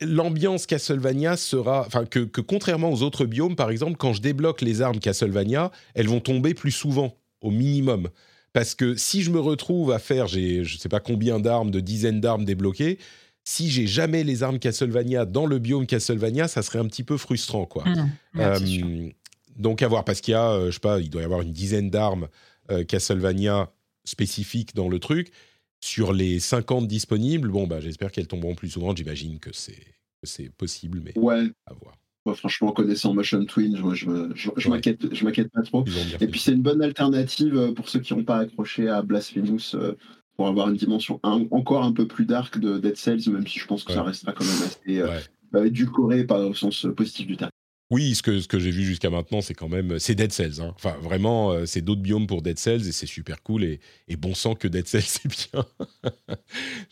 l'ambiance 0.00 0.66
Castlevania 0.66 1.36
sera, 1.36 1.84
enfin 1.86 2.06
que, 2.06 2.20
que 2.20 2.40
contrairement 2.40 2.90
aux 2.90 3.02
autres 3.02 3.26
biomes, 3.26 3.56
par 3.56 3.70
exemple, 3.70 3.96
quand 3.96 4.12
je 4.12 4.22
débloque 4.22 4.62
les 4.62 4.82
armes 4.82 4.98
Castlevania, 4.98 5.70
elles 5.94 6.08
vont 6.08 6.20
tomber 6.20 6.54
plus 6.54 6.70
souvent, 6.70 7.16
au 7.40 7.50
minimum. 7.50 8.08
Parce 8.52 8.74
que 8.74 8.96
si 8.96 9.22
je 9.22 9.30
me 9.30 9.38
retrouve 9.38 9.92
à 9.92 9.98
faire, 9.98 10.26
j'ai 10.26 10.64
je 10.64 10.78
sais 10.78 10.88
pas 10.88 11.00
combien 11.00 11.38
d'armes, 11.40 11.70
de 11.70 11.80
dizaines 11.80 12.20
d'armes 12.20 12.44
débloquées, 12.44 12.98
si 13.44 13.70
j'ai 13.70 13.86
jamais 13.86 14.24
les 14.24 14.42
armes 14.42 14.58
Castlevania 14.58 15.24
dans 15.24 15.46
le 15.46 15.58
biome 15.58 15.86
Castlevania, 15.86 16.48
ça 16.48 16.62
serait 16.62 16.80
un 16.80 16.86
petit 16.86 17.04
peu 17.04 17.16
frustrant, 17.16 17.64
quoi. 17.64 17.84
Mmh. 17.84 18.66
Sûr. 18.66 18.86
Euh, 18.86 19.08
donc 19.56 19.82
à 19.82 19.88
voir, 19.88 20.04
parce 20.04 20.20
qu'il 20.20 20.32
y 20.32 20.34
a, 20.34 20.50
euh, 20.50 20.66
je 20.66 20.72
sais 20.72 20.80
pas, 20.80 21.00
il 21.00 21.10
doit 21.10 21.22
y 21.22 21.24
avoir 21.24 21.42
une 21.42 21.52
dizaine 21.52 21.88
d'armes 21.88 22.28
euh, 22.70 22.84
Castlevania 22.84 23.70
spécifiques 24.04 24.74
dans 24.74 24.88
le 24.88 24.98
truc. 24.98 25.32
Sur 25.80 26.12
les 26.12 26.40
50 26.40 26.88
disponibles, 26.88 27.48
bon, 27.50 27.66
bah, 27.66 27.80
j'espère 27.80 28.10
qu'elles 28.10 28.26
tomberont 28.26 28.54
plus 28.54 28.70
souvent. 28.70 28.94
J'imagine 28.94 29.38
que 29.38 29.50
c'est, 29.52 30.50
possible, 30.56 31.00
mais 31.04 31.16
Ouais, 31.16 31.44
à 31.66 31.72
voir. 31.74 31.96
moi, 32.24 32.34
franchement, 32.34 32.72
connaissant 32.72 33.14
Motion 33.14 33.44
Twin, 33.44 33.76
je, 33.76 33.94
je, 33.94 34.10
je, 34.34 34.50
je 34.56 34.68
Ouais. 34.68 34.80
m'inquiète 35.22 35.52
pas 35.52 35.62
trop. 35.62 35.84
Et 36.20 36.26
puis 36.26 36.40
c'est 36.40 36.52
une 36.52 36.62
bonne 36.62 36.82
alternative 36.82 37.56
euh, 37.56 37.72
pour 37.72 37.88
ceux 37.88 38.00
qui 38.00 38.14
n'ont 38.14 38.24
pas 38.24 38.38
accroché 38.38 38.88
à 38.88 39.02
Blasphemous 39.02 39.74
euh, 39.74 39.94
pour 40.36 40.48
avoir 40.48 40.68
une 40.68 40.76
dimension 40.76 41.20
un- 41.22 41.46
encore 41.52 41.84
un 41.84 41.92
peu 41.92 42.08
plus 42.08 42.24
dark 42.26 42.58
de 42.58 42.78
Dead 42.78 42.96
Cells, 42.96 43.30
même 43.30 43.46
si 43.46 43.58
je 43.60 43.66
pense 43.66 43.84
que 43.84 43.92
ça 43.92 44.02
restera 44.02 44.32
quand 44.32 44.44
même 44.44 44.62
assez 44.64 44.98
euh, 44.98 45.08
Ouais. 45.08 45.20
euh, 45.54 45.64
édulcoré 45.66 46.24
par 46.24 46.40
au 46.40 46.54
sens 46.54 46.86
positif 46.96 47.26
du 47.28 47.36
terme. 47.36 47.50
Oui, 47.90 48.16
ce 48.16 48.22
que, 48.22 48.58
j'ai 48.58 48.70
vu 48.70 48.84
jusqu'à 48.84 49.10
maintenant, 49.10 49.40
c'est 49.40 49.54
quand 49.54 49.68
même. 49.68 49.98
C'est 50.00 50.16
Dead 50.16 50.32
Cells. 50.32 50.60
hein. 50.60 50.72
Enfin, 50.74 50.96
vraiment, 51.00 51.52
euh, 51.52 51.66
c'est 51.66 51.82
d'autres 51.82 52.00
biomes 52.00 52.26
pour 52.26 52.42
Dead 52.42 52.58
Cells 52.58 52.88
et 52.88 52.92
c'est 52.92 53.06
super 53.06 53.42
cool. 53.42 53.62
Et, 53.64 54.16
bon 54.16 54.34
sang 54.34 54.54
que 54.54 54.66
Dead 54.66 54.86
Cells, 54.88 55.02
c'est 55.06 55.28
bien. 55.28 55.64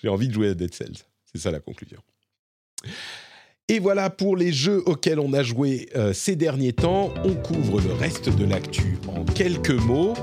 j'ai 0.03 0.09
envie 0.09 0.29
de 0.29 0.35
jouer 0.35 0.49
à 0.51 0.55
Dead 0.55 0.73
Cells. 0.73 0.99
C'est 1.33 1.41
ça 1.41 1.51
la 1.51 1.59
conclusion. 1.59 2.01
Et 3.67 3.81
voilà 3.81 4.09
pour 4.11 4.37
les 4.37 4.53
jeux 4.53 4.83
auxquels 4.87 5.19
on 5.19 5.33
a 5.33 5.43
joué 5.43 5.89
euh, 5.97 6.13
ces 6.13 6.37
derniers 6.37 6.75
temps. 6.75 7.13
On 7.25 7.35
couvre 7.35 7.81
le 7.81 7.93
reste 7.93 8.29
de 8.29 8.45
l'actu 8.45 8.99
en 9.09 9.25
quelques 9.25 9.71
mots. 9.71 10.15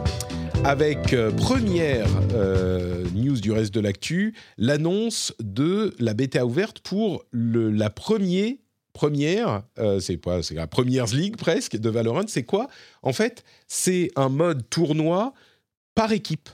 Avec 0.63 1.11
euh, 1.13 1.31
première 1.31 2.07
news 3.13 3.39
du 3.41 3.51
reste 3.51 3.73
de 3.73 3.79
l'actu, 3.81 4.35
l'annonce 4.57 5.33
de 5.41 5.93
la 5.99 6.13
bêta 6.13 6.45
ouverte 6.45 6.79
pour 6.79 7.25
le, 7.31 7.71
la 7.71 7.89
première 7.89 8.53
première, 8.93 9.63
euh, 9.79 9.99
c'est 9.99 10.17
pas, 10.17 10.43
c'est 10.43 10.55
la 10.55 10.67
Premiers 10.67 11.13
League 11.13 11.37
presque 11.37 11.77
de 11.77 11.89
Valorant. 11.89 12.27
C'est 12.27 12.43
quoi? 12.43 12.67
En 13.01 13.13
fait, 13.13 13.43
c'est 13.67 14.11
un 14.15 14.29
mode 14.29 14.69
tournoi 14.69 15.33
par 15.95 16.11
équipe. 16.11 16.49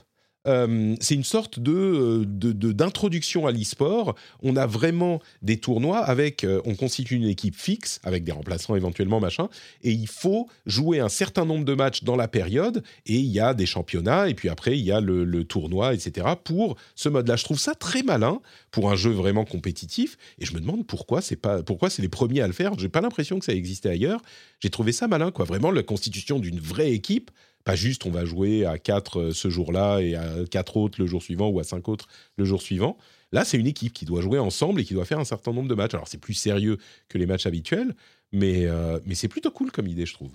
Euh, 0.46 0.94
c'est 1.00 1.14
une 1.14 1.24
sorte 1.24 1.58
de, 1.58 1.72
euh, 1.72 2.24
de- 2.24 2.72
d'introduction 2.72 3.46
à 3.46 3.52
l'e-sport. 3.52 4.14
On 4.42 4.56
a 4.56 4.66
vraiment 4.66 5.20
des 5.42 5.58
tournois 5.58 5.98
avec, 5.98 6.44
euh, 6.44 6.60
on 6.64 6.74
constitue 6.74 7.16
une 7.16 7.26
équipe 7.28 7.56
fixe 7.56 8.00
avec 8.04 8.24
des 8.24 8.32
remplaçants 8.32 8.76
éventuellement 8.76 9.20
machin, 9.20 9.48
et 9.82 9.90
il 9.90 10.06
faut 10.06 10.48
jouer 10.64 11.00
un 11.00 11.08
certain 11.08 11.44
nombre 11.44 11.64
de 11.64 11.74
matchs 11.74 12.04
dans 12.04 12.16
la 12.16 12.28
période. 12.28 12.82
Et 13.06 13.16
il 13.16 13.26
y 13.26 13.40
a 13.40 13.52
des 13.52 13.66
championnats 13.66 14.28
et 14.28 14.34
puis 14.34 14.48
après 14.48 14.78
il 14.78 14.84
y 14.84 14.92
a 14.92 15.00
le, 15.00 15.24
le 15.24 15.44
tournoi, 15.44 15.92
etc. 15.92 16.26
Pour 16.44 16.76
ce 16.94 17.08
mode-là, 17.08 17.36
je 17.36 17.44
trouve 17.44 17.58
ça 17.58 17.74
très 17.74 18.02
malin 18.02 18.40
pour 18.70 18.90
un 18.90 18.96
jeu 18.96 19.10
vraiment 19.10 19.44
compétitif. 19.44 20.16
Et 20.38 20.46
je 20.46 20.54
me 20.54 20.60
demande 20.60 20.86
pourquoi 20.86 21.20
c'est 21.20 21.36
pas, 21.36 21.62
pourquoi 21.62 21.90
c'est 21.90 22.02
les 22.02 22.08
premiers 22.08 22.40
à 22.42 22.46
le 22.46 22.52
faire. 22.52 22.78
J'ai 22.78 22.88
pas 22.88 23.00
l'impression 23.00 23.38
que 23.38 23.44
ça 23.44 23.52
existait 23.52 23.90
ailleurs. 23.90 24.20
J'ai 24.60 24.70
trouvé 24.70 24.92
ça 24.92 25.08
malin, 25.08 25.30
quoi. 25.30 25.44
Vraiment 25.44 25.70
la 25.70 25.82
constitution 25.82 26.38
d'une 26.38 26.60
vraie 26.60 26.92
équipe, 26.92 27.30
pas 27.64 27.74
juste 27.76 28.06
on 28.06 28.10
va 28.10 28.24
jouer 28.24 28.64
à 28.64 28.78
4 28.78 29.30
ce 29.32 29.50
jour-là 29.50 30.00
et 30.00 30.14
à 30.14 30.44
4 30.50 30.76
autres 30.76 31.00
le 31.00 31.06
jour 31.06 31.22
suivant 31.22 31.48
ou 31.48 31.60
à 31.60 31.64
5 31.64 31.88
autres 31.88 32.06
le 32.36 32.44
jour 32.44 32.62
suivant. 32.62 32.96
Là, 33.30 33.44
c'est 33.44 33.58
une 33.58 33.66
équipe 33.66 33.92
qui 33.92 34.06
doit 34.06 34.22
jouer 34.22 34.38
ensemble 34.38 34.80
et 34.80 34.84
qui 34.84 34.94
doit 34.94 35.04
faire 35.04 35.18
un 35.18 35.24
certain 35.24 35.52
nombre 35.52 35.68
de 35.68 35.74
matchs. 35.74 35.92
Alors, 35.92 36.08
c'est 36.08 36.16
plus 36.20 36.32
sérieux 36.34 36.78
que 37.10 37.18
les 37.18 37.26
matchs 37.26 37.44
habituels, 37.44 37.94
mais, 38.32 38.64
euh, 38.66 39.00
mais 39.04 39.14
c'est 39.14 39.28
plutôt 39.28 39.50
cool 39.50 39.70
comme 39.70 39.86
idée, 39.86 40.06
je 40.06 40.14
trouve. 40.14 40.32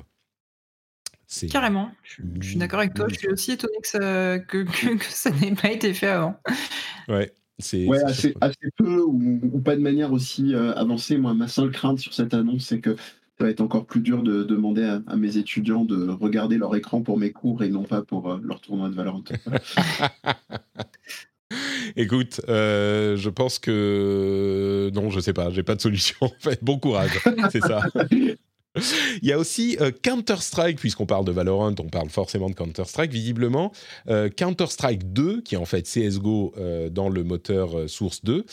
C'est- 1.25 1.47
Carrément, 1.47 1.91
je, 2.03 2.21
je 2.41 2.49
suis 2.49 2.57
d'accord 2.59 2.79
avec 2.81 2.93
toi. 2.93 3.07
Je 3.09 3.15
suis 3.15 3.27
aussi 3.29 3.53
étonné 3.53 3.73
que 3.81 3.87
ça, 3.87 4.37
que, 4.39 4.63
que- 4.65 4.97
que 4.97 5.05
ça 5.05 5.31
n'ait 5.31 5.55
pas 5.55 5.71
été 5.71 5.91
fait 5.95 6.07
avant. 6.09 6.35
Ouais, 7.07 7.33
c'est. 7.57 7.87
Ouais, 7.87 7.97
assez, 8.03 8.35
peu 8.77 9.01
ou, 9.01 9.39
ou 9.51 9.59
pas 9.59 9.75
de 9.75 9.81
manière 9.81 10.11
aussi 10.13 10.53
euh, 10.53 10.73
avancée. 10.75 11.17
Moi, 11.17 11.33
ma 11.33 11.47
seule 11.47 11.71
crainte 11.71 11.97
sur 11.97 12.13
cette 12.13 12.35
annonce, 12.35 12.65
c'est 12.67 12.79
que 12.81 12.95
ça 13.37 13.45
va 13.45 13.49
être 13.49 13.61
encore 13.61 13.85
plus 13.85 14.01
dur 14.01 14.23
de 14.23 14.43
demander 14.43 14.99
à, 15.07 15.15
mes 15.15 15.37
étudiants 15.37 15.85
de 15.85 16.09
regarder 16.09 16.57
leur 16.57 16.75
écran 16.75 17.01
pour 17.01 17.17
mes 17.17 17.31
cours 17.31 17.63
et 17.63 17.69
non 17.69 17.83
pas 17.83 18.01
pour 18.01 18.31
euh, 18.31 18.39
leur 18.43 18.61
tournoi 18.61 18.89
de 18.89 18.95
Valorant. 18.95 19.23
Écoute, 21.95 22.41
euh, 22.49 23.15
je 23.15 23.29
pense 23.29 23.59
que 23.59 24.91
non, 24.93 25.09
je 25.09 25.19
sais 25.19 25.33
pas, 25.33 25.51
j'ai 25.51 25.63
pas 25.63 25.75
de 25.75 25.81
solution. 25.81 26.15
En 26.21 26.29
fait, 26.39 26.63
bon 26.63 26.79
courage, 26.79 27.11
c'est 27.51 27.61
ça. 27.61 27.83
Il 29.21 29.27
y 29.27 29.31
a 29.31 29.37
aussi 29.37 29.77
euh, 29.81 29.91
Counter-Strike, 29.91 30.79
puisqu'on 30.79 31.05
parle 31.05 31.25
de 31.25 31.31
Valorant, 31.31 31.75
on 31.79 31.89
parle 31.89 32.09
forcément 32.09 32.49
de 32.49 32.55
Counter-Strike. 32.55 33.11
Visiblement, 33.11 33.71
Counter-Strike 34.07 35.13
2, 35.13 35.41
qui 35.41 35.55
est 35.55 35.59
en 35.59 35.65
fait 35.65 35.83
CSGO 35.83 36.55
dans 36.91 37.09
le 37.09 37.23
moteur 37.23 37.87
Source 37.87 38.23
2, 38.23 38.45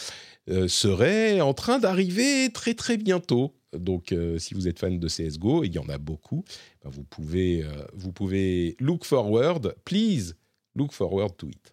euh, 0.51 0.67
serait 0.67 1.41
en 1.41 1.55
train 1.55 1.79
d'arriver 1.79 2.51
très 2.53 2.75
très 2.75 2.97
bientôt. 2.97 3.55
Donc, 3.79 4.13
euh, 4.13 4.39
si 4.39 4.55
vous 4.55 4.69
êtes 4.69 4.79
fan 4.79 4.99
de 4.99 5.09
CSGO, 5.09 5.65
et 5.65 5.69
il 5.69 5.75
y 5.75 5.79
en 5.79 5.89
a 5.89 5.99
beaucoup, 5.99 6.45
ben, 6.83 6.91
vous, 6.91 7.05
pouvez, 7.05 7.63
euh, 7.63 7.71
vous 7.95 8.13
pouvez 8.13 8.77
look 8.81 9.05
forward, 9.05 9.75
please 9.85 10.35
look 10.75 10.93
forward 10.93 11.37
to 11.37 11.49
it. 11.49 11.73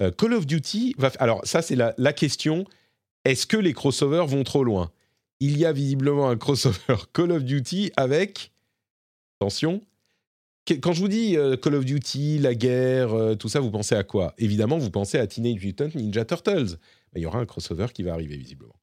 Euh, 0.00 0.10
Call 0.10 0.34
of 0.34 0.46
Duty 0.46 0.94
va. 0.98 1.10
Alors, 1.18 1.40
ça, 1.44 1.62
c'est 1.62 1.76
la, 1.76 2.12
question. 2.12 2.64
Est-ce 3.24 3.46
que 3.46 3.56
les 3.56 3.72
crossovers 3.72 4.26
vont 4.26 4.44
trop 4.44 4.64
loin? 4.64 4.92
Il 5.40 5.56
y 5.56 5.64
a 5.64 5.72
visiblement 5.72 6.28
un 6.28 6.36
crossover 6.36 6.96
Call 7.12 7.32
of 7.32 7.44
Duty 7.44 7.92
avec. 7.96 8.52
Attention. 9.40 9.80
Quand 10.82 10.92
je 10.92 11.00
vous 11.00 11.08
dis 11.08 11.34
Call 11.62 11.76
of 11.76 11.86
Duty, 11.86 12.40
la 12.40 12.54
guerre, 12.54 13.38
tout 13.38 13.48
ça, 13.48 13.58
vous 13.58 13.70
pensez 13.70 13.94
à 13.94 14.04
quoi? 14.04 14.34
Évidemment, 14.36 14.76
vous 14.76 14.90
pensez 14.90 15.16
à 15.16 15.26
Teenage 15.26 15.64
Mutant 15.64 15.88
Ninja 15.94 16.26
Turtles. 16.26 16.76
Mais 17.14 17.20
il 17.20 17.22
y 17.22 17.26
aura 17.26 17.38
un 17.38 17.46
crossover 17.46 17.86
qui 17.94 18.02
va 18.02 18.12
arriver, 18.12 18.36
visiblement. 18.36 18.77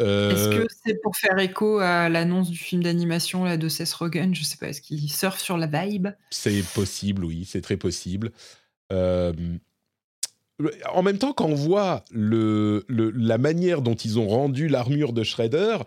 Euh, 0.00 0.30
Est-ce 0.30 0.48
que 0.62 0.66
c'est 0.84 0.94
pour 1.02 1.16
faire 1.16 1.38
écho 1.38 1.78
à 1.80 2.08
l'annonce 2.08 2.50
du 2.50 2.56
film 2.58 2.82
d'animation 2.82 3.44
là, 3.44 3.56
de 3.56 3.68
Seth 3.68 3.92
Rogen? 3.94 4.34
Je 4.34 4.44
sais 4.44 4.56
pas, 4.56 4.68
est-ce 4.68 4.80
qu'il 4.80 5.10
surfe 5.10 5.40
sur 5.40 5.58
la 5.58 5.66
vibe? 5.66 6.08
C'est 6.30 6.62
possible, 6.74 7.24
oui, 7.24 7.44
c'est 7.44 7.60
très 7.60 7.76
possible. 7.76 8.30
Euh, 8.92 9.32
en 10.92 11.02
même 11.02 11.18
temps, 11.18 11.32
quand 11.32 11.46
on 11.46 11.54
voit 11.54 12.04
le, 12.10 12.84
le- 12.88 13.10
la 13.10 13.38
manière 13.38 13.80
dont 13.82 13.94
ils 13.94 14.18
ont 14.18 14.26
rendu 14.28 14.68
l'armure 14.68 15.12
de 15.12 15.22
Shredder, 15.22 15.78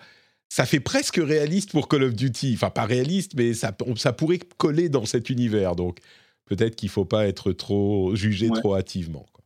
ça 0.48 0.66
fait 0.66 0.80
presque 0.80 1.20
réaliste 1.22 1.72
pour 1.72 1.88
Call 1.88 2.04
of 2.04 2.14
Duty. 2.16 2.54
Enfin, 2.56 2.70
pas 2.70 2.86
réaliste, 2.86 3.34
mais 3.36 3.54
ça, 3.54 3.76
ça 3.98 4.14
pourrait 4.14 4.40
coller 4.58 4.90
dans 4.90 5.06
cet 5.06 5.30
univers. 5.30 5.76
Donc, 5.76 6.00
peut-être 6.46 6.76
qu'il 6.76 6.90
faut 6.90 7.06
pas 7.06 7.28
être 7.28 7.52
trop 7.52 8.16
jugé 8.16 8.50
Ouais. 8.50 8.60
trop 8.60 8.76
hâtivement. 8.76 9.26
quoi. 9.34 9.41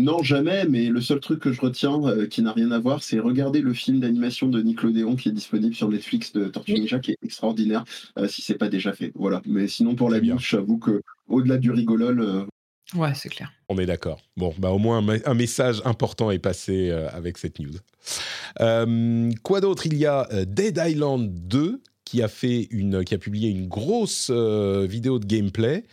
Non, 0.00 0.22
jamais, 0.24 0.66
mais 0.66 0.86
le 0.86 1.00
seul 1.00 1.20
truc 1.20 1.40
que 1.40 1.52
je 1.52 1.60
retiens 1.60 2.02
euh, 2.04 2.26
qui 2.26 2.42
n'a 2.42 2.52
rien 2.52 2.72
à 2.72 2.80
voir, 2.80 3.02
c'est 3.02 3.20
regarder 3.20 3.60
le 3.60 3.72
film 3.72 4.00
d'animation 4.00 4.48
de 4.48 4.60
Nickelodeon 4.60 5.14
qui 5.14 5.28
est 5.28 5.32
disponible 5.32 5.74
sur 5.74 5.88
Netflix 5.88 6.32
de 6.32 6.46
Tortue 6.48 6.74
Ninja, 6.74 6.98
qui 6.98 7.12
est 7.12 7.18
extraordinaire, 7.22 7.84
euh, 8.18 8.26
si 8.26 8.42
c'est 8.42 8.58
pas 8.58 8.68
déjà 8.68 8.92
fait. 8.92 9.12
Voilà. 9.14 9.40
Mais 9.46 9.68
sinon, 9.68 9.94
pour 9.94 10.10
la 10.10 10.18
bien. 10.18 10.34
bouche, 10.34 10.50
j'avoue 10.50 10.78
que 10.78 11.00
au-delà 11.28 11.58
du 11.58 11.70
rigolol, 11.70 12.20
euh, 12.20 12.44
Ouais, 12.94 13.14
c'est 13.14 13.30
clair. 13.30 13.50
On 13.68 13.78
est 13.78 13.86
d'accord. 13.86 14.20
Bon, 14.36 14.54
bah 14.58 14.70
au 14.70 14.78
moins 14.78 14.98
un, 14.98 15.18
un 15.24 15.34
message 15.34 15.80
important 15.84 16.30
est 16.30 16.38
passé 16.38 16.90
euh, 16.90 17.08
avec 17.10 17.38
cette 17.38 17.58
news. 17.58 17.72
Euh, 18.60 19.30
quoi 19.42 19.60
d'autre? 19.60 19.86
Il 19.86 19.96
y 19.96 20.06
a 20.06 20.28
Dead 20.44 20.80
Island 20.84 21.32
2 21.48 21.80
qui 22.04 22.22
a 22.22 22.28
fait 22.28 22.68
une, 22.70 23.02
qui 23.04 23.14
a 23.14 23.18
publié 23.18 23.48
une 23.48 23.66
grosse 23.66 24.28
euh, 24.30 24.86
vidéo 24.88 25.18
de 25.18 25.24
gameplay. 25.24 25.84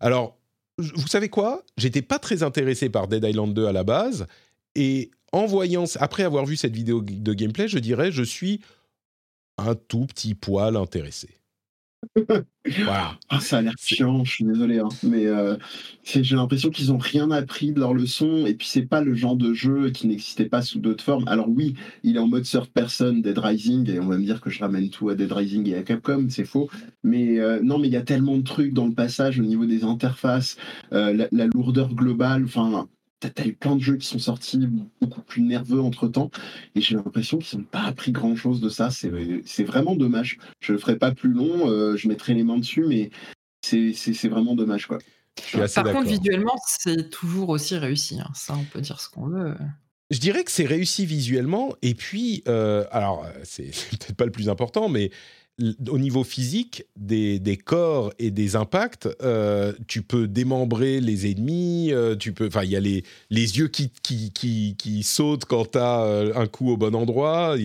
Alors, 0.00 0.36
vous 0.78 1.06
savez 1.06 1.28
quoi? 1.28 1.62
J'étais 1.76 2.02
pas 2.02 2.18
très 2.18 2.42
intéressé 2.42 2.88
par 2.88 3.08
Dead 3.08 3.24
Island 3.24 3.54
2 3.54 3.66
à 3.66 3.72
la 3.72 3.84
base, 3.84 4.26
et 4.74 5.10
en 5.32 5.46
voyant, 5.46 5.84
après 5.96 6.22
avoir 6.22 6.46
vu 6.46 6.56
cette 6.56 6.74
vidéo 6.74 7.00
de 7.02 7.34
gameplay, 7.34 7.68
je 7.68 7.78
dirais, 7.78 8.12
je 8.12 8.22
suis 8.22 8.60
un 9.58 9.74
tout 9.74 10.06
petit 10.06 10.34
poil 10.34 10.76
intéressé. 10.76 11.28
voilà. 12.84 13.18
Ah, 13.28 13.40
ça 13.40 13.58
a 13.58 13.62
l'air 13.62 13.74
chiant, 13.78 14.24
je 14.24 14.32
suis 14.32 14.44
désolé, 14.44 14.78
hein. 14.78 14.88
mais 15.02 15.26
euh, 15.26 15.56
j'ai 16.04 16.36
l'impression 16.36 16.70
qu'ils 16.70 16.92
ont 16.92 16.98
rien 16.98 17.30
appris 17.30 17.72
de 17.72 17.80
leur 17.80 17.94
leçon, 17.94 18.46
et 18.46 18.54
puis 18.54 18.66
c'est 18.66 18.86
pas 18.86 19.00
le 19.00 19.14
genre 19.14 19.36
de 19.36 19.52
jeu 19.54 19.90
qui 19.90 20.06
n'existait 20.06 20.46
pas 20.46 20.62
sous 20.62 20.78
d'autres 20.78 21.04
formes. 21.04 21.26
Alors 21.28 21.48
oui, 21.48 21.74
il 22.02 22.16
est 22.16 22.20
en 22.20 22.28
mode 22.28 22.44
third 22.44 22.68
person, 22.68 23.14
Dead 23.14 23.38
Rising, 23.38 23.90
et 23.90 24.00
on 24.00 24.06
va 24.06 24.18
me 24.18 24.24
dire 24.24 24.40
que 24.40 24.50
je 24.50 24.60
ramène 24.60 24.90
tout 24.90 25.08
à 25.08 25.14
Dead 25.14 25.32
Rising 25.32 25.68
et 25.68 25.76
à 25.76 25.82
Capcom, 25.82 26.26
c'est 26.30 26.44
faux. 26.44 26.68
Mais 27.02 27.38
euh, 27.40 27.60
non, 27.62 27.78
mais 27.78 27.88
il 27.88 27.92
y 27.94 27.96
a 27.96 28.02
tellement 28.02 28.36
de 28.36 28.42
trucs 28.42 28.72
dans 28.72 28.86
le 28.86 28.94
passage 28.94 29.40
au 29.40 29.44
niveau 29.44 29.66
des 29.66 29.84
interfaces, 29.84 30.56
euh, 30.92 31.12
la, 31.12 31.28
la 31.32 31.46
lourdeur 31.46 31.94
globale, 31.94 32.44
enfin. 32.44 32.88
T'as 33.30 33.44
eu 33.46 33.54
plein 33.54 33.76
de 33.76 33.80
jeux 33.80 33.96
qui 33.96 34.06
sont 34.06 34.18
sortis 34.18 34.58
beaucoup 35.00 35.22
plus 35.22 35.42
nerveux 35.42 35.80
entre 35.80 36.08
temps, 36.08 36.30
et 36.74 36.80
j'ai 36.80 36.94
l'impression 36.96 37.38
qu'ils 37.38 37.58
n'ont 37.58 37.64
pas 37.64 37.82
appris 37.82 38.12
grand 38.12 38.36
chose 38.36 38.60
de 38.60 38.68
ça. 38.68 38.90
C'est 38.90 39.10
c'est 39.46 39.64
vraiment 39.64 39.96
dommage. 39.96 40.38
Je 40.60 40.72
le 40.72 40.78
ferai 40.78 40.96
pas 40.96 41.12
plus 41.12 41.30
long, 41.32 41.68
euh, 41.70 41.96
je 41.96 42.08
mettrai 42.08 42.34
les 42.34 42.44
mains 42.44 42.58
dessus, 42.58 42.84
mais 42.86 43.10
c'est- 43.64 43.92
c'est 43.94 44.14
c'est 44.14 44.28
vraiment 44.28 44.54
dommage 44.54 44.86
quoi. 44.86 44.98
Par 45.74 45.84
contre, 45.92 46.08
visuellement, 46.18 46.54
c'est 46.66 47.10
toujours 47.10 47.48
aussi 47.48 47.76
réussi. 47.76 48.20
hein. 48.20 48.30
Ça, 48.34 48.54
on 48.56 48.64
peut 48.64 48.80
dire 48.80 49.00
ce 49.00 49.08
qu'on 49.10 49.26
veut. 49.26 49.54
Je 50.10 50.18
dirais 50.20 50.44
que 50.44 50.50
c'est 50.52 50.66
réussi 50.66 51.06
visuellement, 51.06 51.74
et 51.82 51.94
puis, 51.94 52.42
euh, 52.46 52.84
alors, 52.92 53.24
euh, 53.24 53.30
c'est 53.42 53.70
peut-être 53.90 54.14
pas 54.14 54.26
le 54.26 54.30
plus 54.30 54.48
important, 54.48 54.88
mais 54.88 55.10
au 55.88 55.98
niveau 55.98 56.24
physique, 56.24 56.84
des, 56.96 57.38
des 57.38 57.56
corps 57.56 58.12
et 58.18 58.30
des 58.30 58.56
impacts, 58.56 59.08
euh, 59.22 59.72
tu 59.86 60.02
peux 60.02 60.26
démembrer 60.26 61.00
les 61.00 61.30
ennemis, 61.30 61.92
euh, 61.92 62.16
tu 62.16 62.32
peux, 62.32 62.48
enfin, 62.48 62.64
il 62.64 62.70
y 62.70 62.76
a 62.76 62.80
les, 62.80 63.04
les 63.30 63.58
yeux 63.58 63.68
qui, 63.68 63.90
qui, 64.02 64.32
qui, 64.76 65.02
sautent 65.04 65.44
quand 65.44 65.72
tu 65.72 65.78
as 65.78 66.02
un 66.34 66.46
coup 66.46 66.70
au 66.70 66.76
bon 66.76 66.94
endroit. 66.94 67.56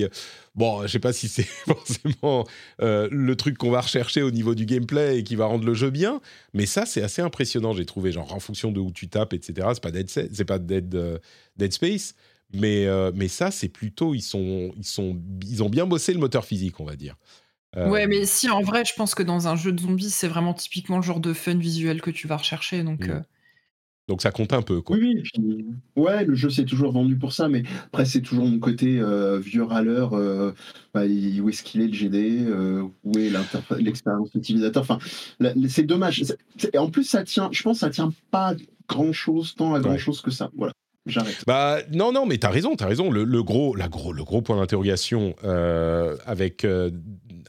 Bon, 0.56 0.82
je 0.82 0.88
sais 0.88 1.00
pas 1.00 1.14
si 1.14 1.30
c'est 1.30 1.44
forcément 1.66 2.46
euh, 2.82 3.08
le 3.12 3.36
truc 3.36 3.58
qu'on 3.58 3.72
va 3.72 3.82
rechercher 3.82 4.22
au 4.22 4.32
niveau 4.32 4.56
du 4.56 4.66
gameplay 4.66 5.20
et 5.20 5.24
qui 5.24 5.36
va 5.36 5.46
rendre 5.46 5.66
le 5.66 5.74
jeu 5.74 5.90
bien, 5.90 6.20
mais 6.54 6.66
ça, 6.66 6.86
c'est 6.86 7.02
assez 7.02 7.22
impressionnant, 7.22 7.74
j'ai 7.74 7.86
trouvé, 7.86 8.12
genre 8.12 8.34
en 8.34 8.40
fonction 8.40 8.72
de 8.72 8.80
où 8.80 8.92
tu 8.92 9.08
tapes, 9.08 9.34
etc. 9.34 9.70
C'est 9.74 9.82
pas 9.82 9.92
Dead, 9.92 10.10
c'est 10.10 10.46
pas 10.46 10.60
Dead, 10.60 10.94
euh, 10.96 11.18
Dead 11.56 11.72
Space, 11.72 12.14
mais, 12.52 12.88
euh, 12.88 13.12
mais 13.14 13.28
ça, 13.28 13.52
c'est 13.52 13.70
plutôt, 13.70 14.16
ils, 14.16 14.22
sont, 14.22 14.72
ils, 14.76 14.86
sont, 14.86 15.18
ils 15.48 15.64
ont 15.64 15.70
bien 15.70 15.86
bossé 15.86 16.14
le 16.14 16.20
moteur 16.20 16.46
physique, 16.46 16.80
on 16.80 16.86
va 16.86 16.96
dire. 16.96 17.16
Euh, 17.78 17.90
Ouais, 17.90 18.08
mais 18.08 18.26
si, 18.26 18.50
en 18.50 18.62
vrai, 18.62 18.84
je 18.86 18.94
pense 18.96 19.14
que 19.16 19.24
dans 19.24 19.48
un 19.48 19.56
jeu 19.56 19.72
de 19.72 19.80
zombies, 19.80 20.10
c'est 20.10 20.28
vraiment 20.28 20.54
typiquement 20.54 20.98
le 20.98 21.04
genre 21.04 21.20
de 21.20 21.34
fun 21.34 21.56
visuel 21.56 22.02
que 22.02 22.12
tu 22.12 22.28
vas 22.28 22.38
rechercher. 22.38 22.84
Donc, 22.84 23.08
Mm. 23.08 23.12
euh, 23.12 23.20
Donc 24.08 24.24
ça 24.24 24.32
compte 24.32 24.54
un 24.54 24.64
peu, 24.64 24.82
quoi. 24.82 24.96
Oui, 24.98 25.04
oui, 25.14 25.20
et 25.20 25.22
puis, 25.22 25.66
ouais, 25.96 26.26
le 26.26 26.34
jeu 26.34 26.50
s'est 26.50 26.66
toujours 26.66 26.92
vendu 26.92 27.16
pour 27.16 27.32
ça, 27.32 27.48
mais 27.48 27.62
après 27.86 28.06
c'est 28.06 28.22
toujours 28.22 28.48
mon 28.48 28.58
côté 28.58 28.98
euh, 29.00 29.38
vieux 29.38 29.62
râleur. 29.64 30.14
euh, 30.14 30.52
bah, 30.96 31.02
où 31.06 31.50
est-ce 31.50 31.62
qu'il 31.62 31.82
est 31.82 31.88
le 31.88 31.94
GD 31.94 32.40
euh, 32.48 32.88
Où 33.04 33.20
est 33.20 33.32
l'expérience 33.78 34.30
utilisateur 34.34 34.82
Enfin, 34.82 34.98
c'est 35.68 35.84
dommage. 35.84 36.24
Et 36.74 36.78
en 36.80 36.90
plus, 36.90 37.04
ça 37.04 37.24
tient. 37.24 37.50
Je 37.52 37.62
pense 37.62 37.78
que 37.78 37.80
ça 37.82 37.92
tient 37.92 38.12
pas 38.32 38.56
grand 38.88 39.14
chose, 39.14 39.54
tant 39.56 39.76
à 39.76 39.80
grand 39.80 40.00
chose 40.00 40.22
que 40.22 40.32
ça. 40.32 40.50
Voilà, 40.58 40.74
j'arrête. 41.06 41.44
Bah 41.46 41.78
non 41.92 42.12
non 42.12 42.26
mais 42.26 42.40
t'as 42.40 42.50
raison 42.50 42.76
t'as 42.76 42.88
raison 42.88 43.12
le, 43.12 43.24
le 43.24 43.44
gros 43.44 43.76
la 43.76 43.88
gros 43.90 44.12
le 44.12 44.24
gros 44.24 44.42
point 44.42 44.58
d'interrogation 44.58 45.36
euh, 45.44 46.18
avec 46.26 46.66
euh, 46.66 46.90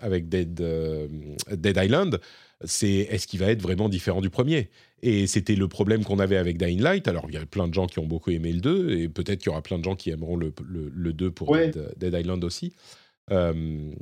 avec 0.00 0.28
Dead 0.28 0.60
euh, 0.60 1.08
Dead 1.52 1.78
Island 1.82 2.20
c'est 2.64 3.08
est-ce 3.10 3.26
qu'il 3.26 3.40
va 3.40 3.46
être 3.50 3.62
vraiment 3.62 3.88
différent 3.88 4.20
du 4.20 4.28
premier? 4.28 4.68
Et 5.02 5.26
c'était 5.26 5.54
le 5.54 5.66
problème 5.66 6.04
qu'on 6.04 6.18
avait 6.18 6.36
avec 6.36 6.58
Dying 6.58 6.82
Light. 6.82 7.08
Alors 7.08 7.24
il 7.28 7.34
y 7.34 7.38
a 7.38 7.46
plein 7.46 7.66
de 7.68 7.72
gens 7.72 7.86
qui 7.86 7.98
ont 8.00 8.06
beaucoup 8.06 8.30
aimé 8.30 8.52
le 8.52 8.60
2 8.60 8.90
et 8.98 9.08
peut-être 9.08 9.38
qu'il 9.38 9.46
y 9.46 9.48
aura 9.48 9.62
plein 9.62 9.78
de 9.78 9.84
gens 9.84 9.96
qui 9.96 10.10
aimeront 10.10 10.36
le, 10.36 10.52
le, 10.68 10.90
le 10.94 11.12
2 11.14 11.30
pour 11.30 11.48
Ouais. 11.48 11.70
Dead, 11.70 11.94
Dead 11.96 12.14
Island 12.14 12.44
aussi. 12.44 12.74
Euh, 13.30 13.92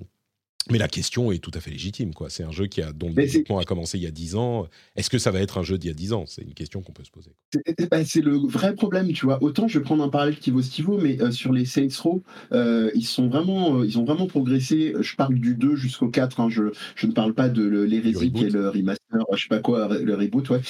mais 0.71 0.79
la 0.79 0.89
question 0.89 1.33
est 1.33 1.39
tout 1.39 1.51
à 1.55 1.61
fait 1.61 1.71
légitime 1.71 2.15
quoi 2.15 2.31
c'est 2.31 2.45
un 2.45 2.53
jeu 2.53 2.67
qui 2.67 2.83
a 2.83 2.93
dont 2.93 3.09
le 3.09 3.15
développement 3.15 3.59
a 3.59 3.65
commencé 3.65 3.99
il 3.99 4.05
y 4.05 4.07
a 4.07 4.11
10 4.11 4.37
ans 4.37 4.67
est-ce 4.97 5.11
que 5.11 5.19
ça 5.19 5.31
va 5.31 5.41
être 5.41 5.59
un 5.59 5.63
jeu 5.63 5.79
d'il 5.79 5.89
y 5.89 5.91
a 5.91 5.95
10 5.95 6.13
ans? 6.13 6.25
C'est 6.27 6.43
une 6.43 6.55
question 6.55 6.83
qu'on 6.83 6.93
peut 6.93 7.05
se 7.05 7.11
poser 7.11 7.31
C'est 7.53 7.89
bah, 7.91 8.05
c'est 8.05 8.21
le 8.21 8.37
vrai 8.37 8.75
problème, 8.75 9.13
tu 9.13 9.27
vois. 9.27 9.43
Autant 9.43 9.69
je 9.69 9.79
vais 9.79 9.85
prendre 9.85 10.03
un 10.03 10.09
parallèle 10.09 10.39
qui 10.39 10.51
vaut 10.51 10.63
ce 10.63 10.71
qu'il 10.71 10.85
vaut, 10.85 10.99
mais 10.99 11.21
euh, 11.23 11.31
sur 11.31 11.53
les 11.53 11.65
Saints 11.65 11.87
Row, 12.03 12.23
euh, 12.53 12.91
ils 12.95 13.07
sont 13.07 13.29
vraiment, 13.29 13.79
euh, 13.79 13.87
ils 13.87 13.99
ont 13.99 14.05
vraiment 14.05 14.27
progressé. 14.27 14.95
Je 15.01 15.15
parle 15.15 15.35
du 15.35 15.55
2 15.55 15.77
jusqu'au 15.77 16.09
4. 16.09 16.41
hein. 16.41 16.49
Je, 16.51 16.65
je 16.97 17.07
ne 17.07 17.13
parle 17.13 17.35
pas 17.35 17.49
de 17.49 17.63
l'hérésie 17.65 18.33
qui 18.33 18.45
est 18.45 18.51
le 18.51 18.69
remaster, 18.69 18.99
je 19.35 19.43
sais 19.43 19.49
pas 19.49 19.61
quoi, 19.61 19.89
le 19.99 20.15
reboot, 20.15 20.51
ouais, 20.51 20.61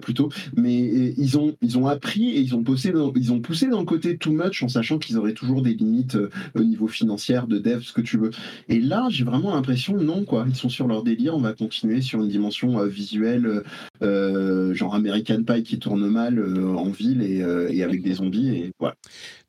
plutôt. 0.00 0.30
Mais 0.56 0.78
ils 0.78 1.38
ont, 1.38 1.56
ils 1.60 1.78
ont 1.78 1.86
appris 1.88 2.30
et 2.30 2.40
ils 2.40 2.54
ont 2.54 2.62
poussé, 2.62 2.92
dans, 2.92 3.12
ils 3.14 3.32
ont 3.32 3.40
poussé 3.40 3.66
dans 3.68 3.80
le 3.80 3.86
côté 3.86 4.16
too 4.16 4.32
much 4.32 4.62
en 4.62 4.68
sachant 4.68 4.98
qu'ils 4.98 5.18
auraient 5.18 5.34
toujours 5.34 5.62
des 5.62 5.74
limites 5.74 6.16
au 6.54 6.62
niveau 6.62 6.86
financier, 6.86 7.40
de 7.48 7.58
dev, 7.58 7.82
ce 7.82 7.92
que 7.92 8.00
tu 8.00 8.16
veux. 8.18 8.30
Et 8.68 8.80
là, 8.80 9.08
j'ai 9.10 9.24
vraiment 9.24 9.41
l'impression, 9.50 9.96
non, 9.96 10.24
quoi. 10.24 10.44
Ils 10.48 10.56
sont 10.56 10.68
sur 10.68 10.86
leur 10.86 11.02
délire. 11.02 11.34
On 11.34 11.40
va 11.40 11.52
continuer 11.52 12.00
sur 12.00 12.22
une 12.22 12.28
dimension 12.28 12.78
euh, 12.80 12.86
visuelle, 12.86 13.62
euh, 14.02 14.74
genre 14.74 14.94
American 14.94 15.42
Pie 15.42 15.62
qui 15.62 15.78
tourne 15.78 16.06
mal 16.08 16.38
euh, 16.38 16.74
en 16.74 16.90
ville 16.90 17.22
et, 17.22 17.38
et 17.74 17.82
avec 17.82 18.02
des 18.02 18.14
zombies. 18.14 18.56
Et 18.56 18.72
voilà. 18.78 18.94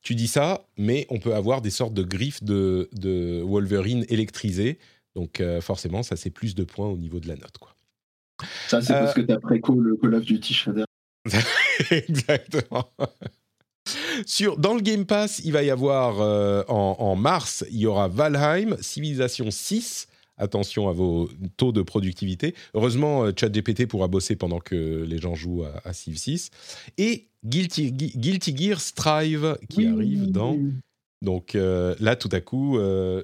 tu 0.02 0.16
dis 0.16 0.28
ça, 0.28 0.66
mais 0.78 1.06
on 1.10 1.20
peut 1.20 1.36
avoir 1.36 1.62
des 1.62 1.70
sortes 1.70 1.94
de 1.94 2.04
griffes 2.04 2.44
de, 2.44 2.90
de 2.94 3.42
Wolverine 3.42 4.06
électrisées. 4.10 4.80
Donc 5.16 5.44
forcément, 5.62 6.02
ça 6.02 6.16
c'est 6.16 6.32
plus 6.32 6.56
de 6.56 6.64
points 6.64 6.88
au 6.88 6.98
niveau 6.98 7.20
de 7.20 7.28
la 7.28 7.36
note. 7.36 7.58
Quoi. 7.60 7.76
Ça, 8.68 8.82
c'est 8.82 8.94
parce 8.94 9.14
que 9.14 9.22
t'as 9.22 9.40
préco 9.40 9.80
le 9.80 9.96
Call 9.96 10.16
of 10.16 10.26
Duty 10.26 10.54
Shredder. 10.54 10.86
Exactement. 11.92 12.90
Sur, 14.26 14.58
dans 14.58 14.74
le 14.76 14.82
Game 14.82 15.06
Pass, 15.06 15.42
il 15.44 15.52
va 15.52 15.64
y 15.64 15.70
avoir 15.70 16.22
euh, 16.22 16.64
en, 16.68 16.96
en 17.00 17.16
mars, 17.16 17.66
il 17.72 17.78
y 17.80 17.86
aura 17.86 18.08
Valheim, 18.08 18.78
Civilization 18.82 19.50
6. 19.52 20.08
Attention 20.38 20.90
à 20.90 20.94
vos 20.94 21.30
taux 21.58 21.72
de 21.72 21.84
productivité. 21.84 22.56
Heureusement, 22.74 23.24
euh, 23.26 23.32
ChatGPT 23.38 23.86
pourra 23.86 24.08
bosser 24.08 24.36
pendant 24.36 24.60
que 24.60 25.04
les 25.08 25.20
gens 25.20 25.36
jouent 25.36 25.64
à, 25.64 25.82
à 25.88 25.94
Civ 25.94 26.18
6. 26.18 26.50
Et 26.98 27.28
Guilty, 27.46 27.92
Gu- 27.92 28.12
Guilty 28.18 28.58
Gear 28.58 28.82
Strive 28.82 29.58
qui 29.70 29.86
arrive 29.86 30.32
dans 30.32 30.58
donc 31.22 31.56
euh, 31.56 31.96
là, 32.00 32.16
tout 32.18 32.30
à 32.34 32.42
coup, 32.42 32.78
euh, 32.80 33.24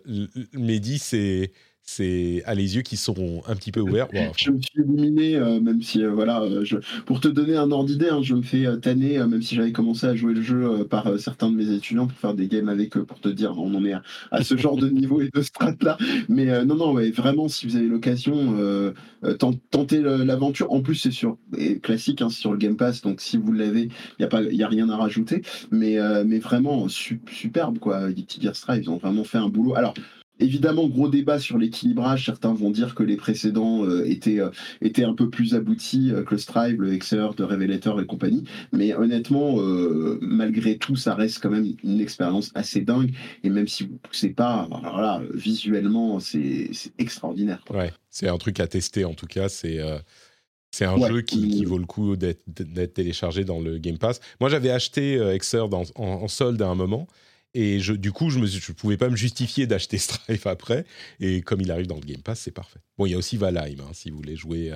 Mehdi, 0.54 1.00
c'est 1.00 1.52
c'est 1.92 2.44
a 2.46 2.54
les 2.54 2.76
yeux 2.76 2.84
qui 2.84 2.98
sont 2.98 3.42
un 3.48 3.56
petit 3.56 3.72
peu 3.72 3.80
ouverts. 3.80 4.08
Bon, 4.14 4.32
Je 4.38 4.52
me 4.52 4.62
suis 4.62 4.80
éliminé, 4.80 5.36
euh, 5.36 5.60
même 5.60 5.82
si, 5.82 6.04
euh, 6.04 6.12
voilà, 6.12 6.42
euh, 6.44 6.64
je- 6.64 6.78
pour 7.08 7.20
te 7.20 7.28
donner 7.28 7.56
un 7.58 7.72
ordre 7.72 7.86
d'idée, 7.90 8.10
hein, 8.10 8.22
je 8.22 8.36
me 8.36 8.44
fais 8.44 8.66
tanner, 8.80 9.18
euh, 9.18 9.26
même 9.28 9.42
si 9.42 9.56
j'avais 9.56 9.72
commencé 9.72 10.06
à 10.06 10.16
jouer 10.16 10.34
le 10.36 10.42
jeu 10.44 10.86
par 10.88 11.18
certains 11.20 11.50
de 11.50 11.56
mes 11.56 11.72
étudiants 11.74 12.06
pour 12.06 12.18
faire 12.18 12.36
des 12.36 12.48
games 12.48 12.70
avec 12.70 12.96
eux, 12.96 13.06
pour 13.06 13.20
te 13.20 13.28
dire, 13.30 13.58
on 13.58 13.74
en 13.74 13.84
est 13.86 13.94
à, 13.94 14.04
à 14.32 14.44
ce 14.44 14.56
genre 14.56 14.78
de 14.78 14.88
niveau 14.90 15.20
et 15.22 15.30
de 15.34 15.42
strat 15.42 15.74
là. 15.82 15.98
Mais 16.28 16.64
non, 16.64 16.76
non, 16.76 16.94
ouais, 16.94 17.10
vraiment, 17.10 17.48
si 17.48 17.66
vous 17.66 17.76
avez 17.76 17.88
l'occasion, 17.88 18.56
tent- 19.40 19.60
tentez 19.72 20.02
l'aventure. 20.02 20.72
En 20.72 20.82
plus, 20.82 20.96
c'est 20.96 21.12
sur 21.12 21.38
et 21.58 21.80
classique, 21.80 22.22
hein, 22.22 22.30
sur 22.30 22.52
le 22.52 22.58
Game 22.60 22.78
Pass, 22.78 23.02
donc 23.02 23.20
si 23.22 23.38
vous 23.38 23.52
l'avez, 23.52 23.90
il 24.20 24.26
n'y 24.52 24.62
a, 24.64 24.66
a 24.66 24.70
rien 24.70 24.90
à 24.90 24.98
rajouter. 24.98 25.42
Mais, 25.72 25.98
mais 26.26 26.38
vraiment, 26.40 26.88
su- 26.88 27.22
superbe, 27.32 27.80
quoi. 27.80 28.12
Guilty 28.12 28.42
Gear 28.42 28.56
Strive, 28.56 28.84
ils 28.84 28.90
ont 28.90 28.98
vraiment 28.98 29.24
fait 29.24 29.38
un 29.40 29.50
boulot. 29.50 29.76
Alors, 29.76 29.94
Évidemment, 30.40 30.88
gros 30.88 31.10
débat 31.10 31.40
sur 31.40 31.58
l'équilibrage. 31.58 32.26
Certains 32.26 32.54
vont 32.54 32.72
dire 32.72 32.96
que 32.96 33.04
les 33.04 33.18
précédents 33.18 33.84
euh, 33.86 34.04
étaient, 34.06 34.40
euh, 34.40 34.50
étaient 34.82 35.04
un 35.04 35.14
peu 35.14 35.30
plus 35.30 35.54
aboutis 35.56 36.12
euh, 36.12 36.24
que 36.24 36.36
le 36.36 36.38
Strive, 36.40 36.82
le 36.82 36.94
Hexer, 36.94 37.28
de 37.38 37.44
Revelator 37.44 38.00
et 38.02 38.06
compagnie. 38.06 38.44
Mais 38.72 38.94
honnêtement, 38.96 39.58
malgré 40.22 40.78
tout, 40.78 40.96
ça 40.96 41.14
reste 41.16 41.40
quand 41.42 41.50
même 41.50 41.74
une 41.84 42.00
expérience 42.00 42.52
assez 42.56 42.82
dingue. 42.82 43.12
Et 43.44 43.50
même 43.50 43.68
si 43.68 43.84
vous 43.84 43.94
ne 43.94 43.98
poussez 43.98 44.30
pas, 44.30 44.68
alors 44.72 45.02
là, 45.02 45.22
visuellement, 45.34 46.20
c'est 46.20 46.70
extraordinaire. 46.98 47.62
quoi. 47.68 47.78
ouais, 47.78 47.94
c'est 48.10 48.28
un 48.28 48.38
truc 48.38 48.60
à 48.60 48.68
tester 48.68 49.06
en 49.06 49.14
tout 49.14 49.28
cas. 49.28 49.50
C'est 49.50 49.80
c'est 50.72 50.86
un 50.86 50.96
Ouais. 50.98 51.10
jeu 51.10 51.22
qui, 51.22 51.48
qui 51.50 51.66
vaut 51.66 51.80
le 51.80 51.86
coup 51.88 52.16
d'être 52.16 52.44
téléchargé 52.94 53.44
dans 53.44 53.60
le 53.60 53.78
Game 53.80 53.98
Pass. 53.98 54.20
Moi, 54.40 54.50
j'avais 54.50 54.70
acheté 54.70 55.16
Hexer 55.16 55.64
dans- 55.70 55.84
en, 55.96 56.06
en 56.06 56.28
solde 56.28 56.62
à 56.62 56.68
un 56.68 56.76
moment. 56.76 57.08
Et 57.54 57.80
du 57.80 58.12
coup, 58.12 58.30
je 58.30 58.40
ne 58.40 58.74
pouvais 58.74 58.98
pas 58.98 59.10
me 59.10 59.16
justifier 59.16 59.68
d'acheter 59.68 59.98
Strife 60.00 60.48
après. 60.48 60.86
Et 61.20 61.42
comme 61.42 61.62
il 61.62 61.72
arrive 61.72 61.88
dans 61.88 61.96
le 61.96 62.06
Game 62.06 62.22
Pass, 62.22 62.42
c'est 62.42 62.52
parfait. 62.52 62.80
Bon, 62.98 63.06
il 63.06 63.12
y 63.12 63.16
a 63.16 63.18
aussi 63.18 63.38
Valheim. 63.38 63.80
hein, 63.80 63.92
si 63.94 64.10
vous 64.10 64.18
voulez 64.18 64.36
jouer 64.36 64.72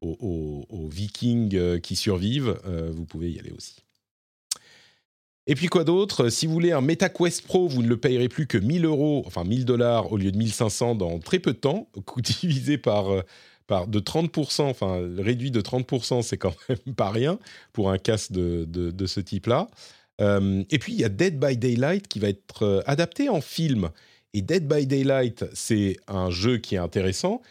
aux 0.00 0.88
Vikings 0.88 1.56
euh, 1.56 1.78
qui 1.78 1.94
survivent, 1.94 2.58
euh, 2.66 2.90
vous 2.92 3.04
pouvez 3.04 3.30
y 3.30 3.38
aller 3.38 3.52
aussi. 3.52 3.76
Et 5.46 5.54
puis 5.54 5.66
quoi 5.66 5.84
d'autre? 5.84 6.28
Si 6.28 6.46
vous 6.46 6.52
voulez 6.52 6.72
un 6.72 6.80
MetaQuest 6.80 7.42
Pro, 7.42 7.66
vous 7.66 7.82
ne 7.82 7.88
le 7.88 7.96
payerez 7.96 8.28
plus 8.28 8.46
que 8.46 8.58
1000 8.58 8.84
euros, 8.84 9.24
enfin 9.26 9.42
1000 9.44 9.64
dollars 9.64 10.12
au 10.12 10.16
lieu 10.16 10.30
de 10.30 10.36
1500 10.36 10.94
dans 10.94 11.18
très 11.18 11.38
peu 11.38 11.52
de 11.52 11.58
temps, 11.58 11.88
coût 12.06 12.20
divisé 12.20 12.78
par, 12.78 13.10
euh, 13.10 13.22
par, 13.66 13.88
de 13.88 14.00
30%, 14.00 14.62
enfin 14.62 15.00
réduit 15.18 15.50
de 15.50 15.60
30%, 15.60 16.22
c'est 16.22 16.36
quand 16.36 16.54
même 16.68 16.94
pas 16.94 17.10
rien 17.10 17.38
pour 17.72 17.90
un 17.90 17.98
casque 17.98 18.32
de, 18.32 18.64
de, 18.64 19.06
ce 19.06 19.20
type-là. 19.20 19.68
Euh, 20.20 20.64
et 20.70 20.78
puis 20.78 20.92
il 20.92 21.00
y 21.00 21.04
a 21.04 21.08
Dead 21.08 21.38
by 21.38 21.56
Daylight 21.56 22.08
qui 22.08 22.18
va 22.18 22.28
être 22.28 22.62
euh, 22.62 22.82
adapté 22.86 23.28
en 23.28 23.40
film. 23.40 23.90
Et 24.34 24.42
Dead 24.42 24.68
by 24.68 24.86
Daylight, 24.86 25.44
c'est 25.54 25.96
un 26.06 26.30
jeu 26.30 26.58
qui 26.58 26.76
est 26.76 26.78
intéressant, 26.78 27.42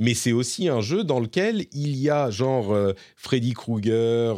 mais 0.00 0.12
c'est 0.12 0.32
aussi 0.32 0.68
un 0.68 0.82
jeu 0.82 1.02
dans 1.02 1.20
lequel 1.20 1.64
il 1.72 1.96
y 1.96 2.10
a 2.10 2.30
genre 2.30 2.74
euh, 2.74 2.92
Freddy 3.16 3.54
Krueger, 3.54 4.36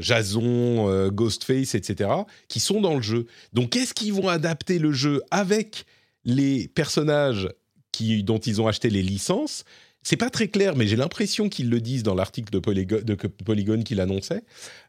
Jason, 0.00 1.08
Ghostface, 1.08 1.74
etc., 1.74 2.10
qui 2.48 2.60
sont 2.60 2.80
dans 2.80 2.94
le 2.94 3.02
jeu. 3.02 3.26
Donc 3.52 3.74
est-ce 3.74 3.94
qu'ils 3.94 4.12
vont 4.12 4.28
adapter 4.28 4.78
le 4.78 4.92
jeu 4.92 5.22
avec 5.30 5.86
les 6.24 6.68
personnages 6.68 7.48
qui, 7.90 8.22
dont 8.22 8.38
ils 8.38 8.60
ont 8.60 8.68
acheté 8.68 8.90
les 8.90 9.02
licences? 9.02 9.64
C'est 10.06 10.16
pas 10.16 10.30
très 10.30 10.46
clair, 10.46 10.76
mais 10.76 10.86
j'ai 10.86 10.94
l'impression 10.94 11.48
qu'ils 11.48 11.68
le 11.68 11.80
disent 11.80 12.04
dans 12.04 12.14
l'article 12.14 12.52
de, 12.52 12.60
Polygon, 12.60 13.00
de 13.02 13.14
Polygon 13.16 13.82
qu'il 13.82 14.00
annonçait. 14.00 14.44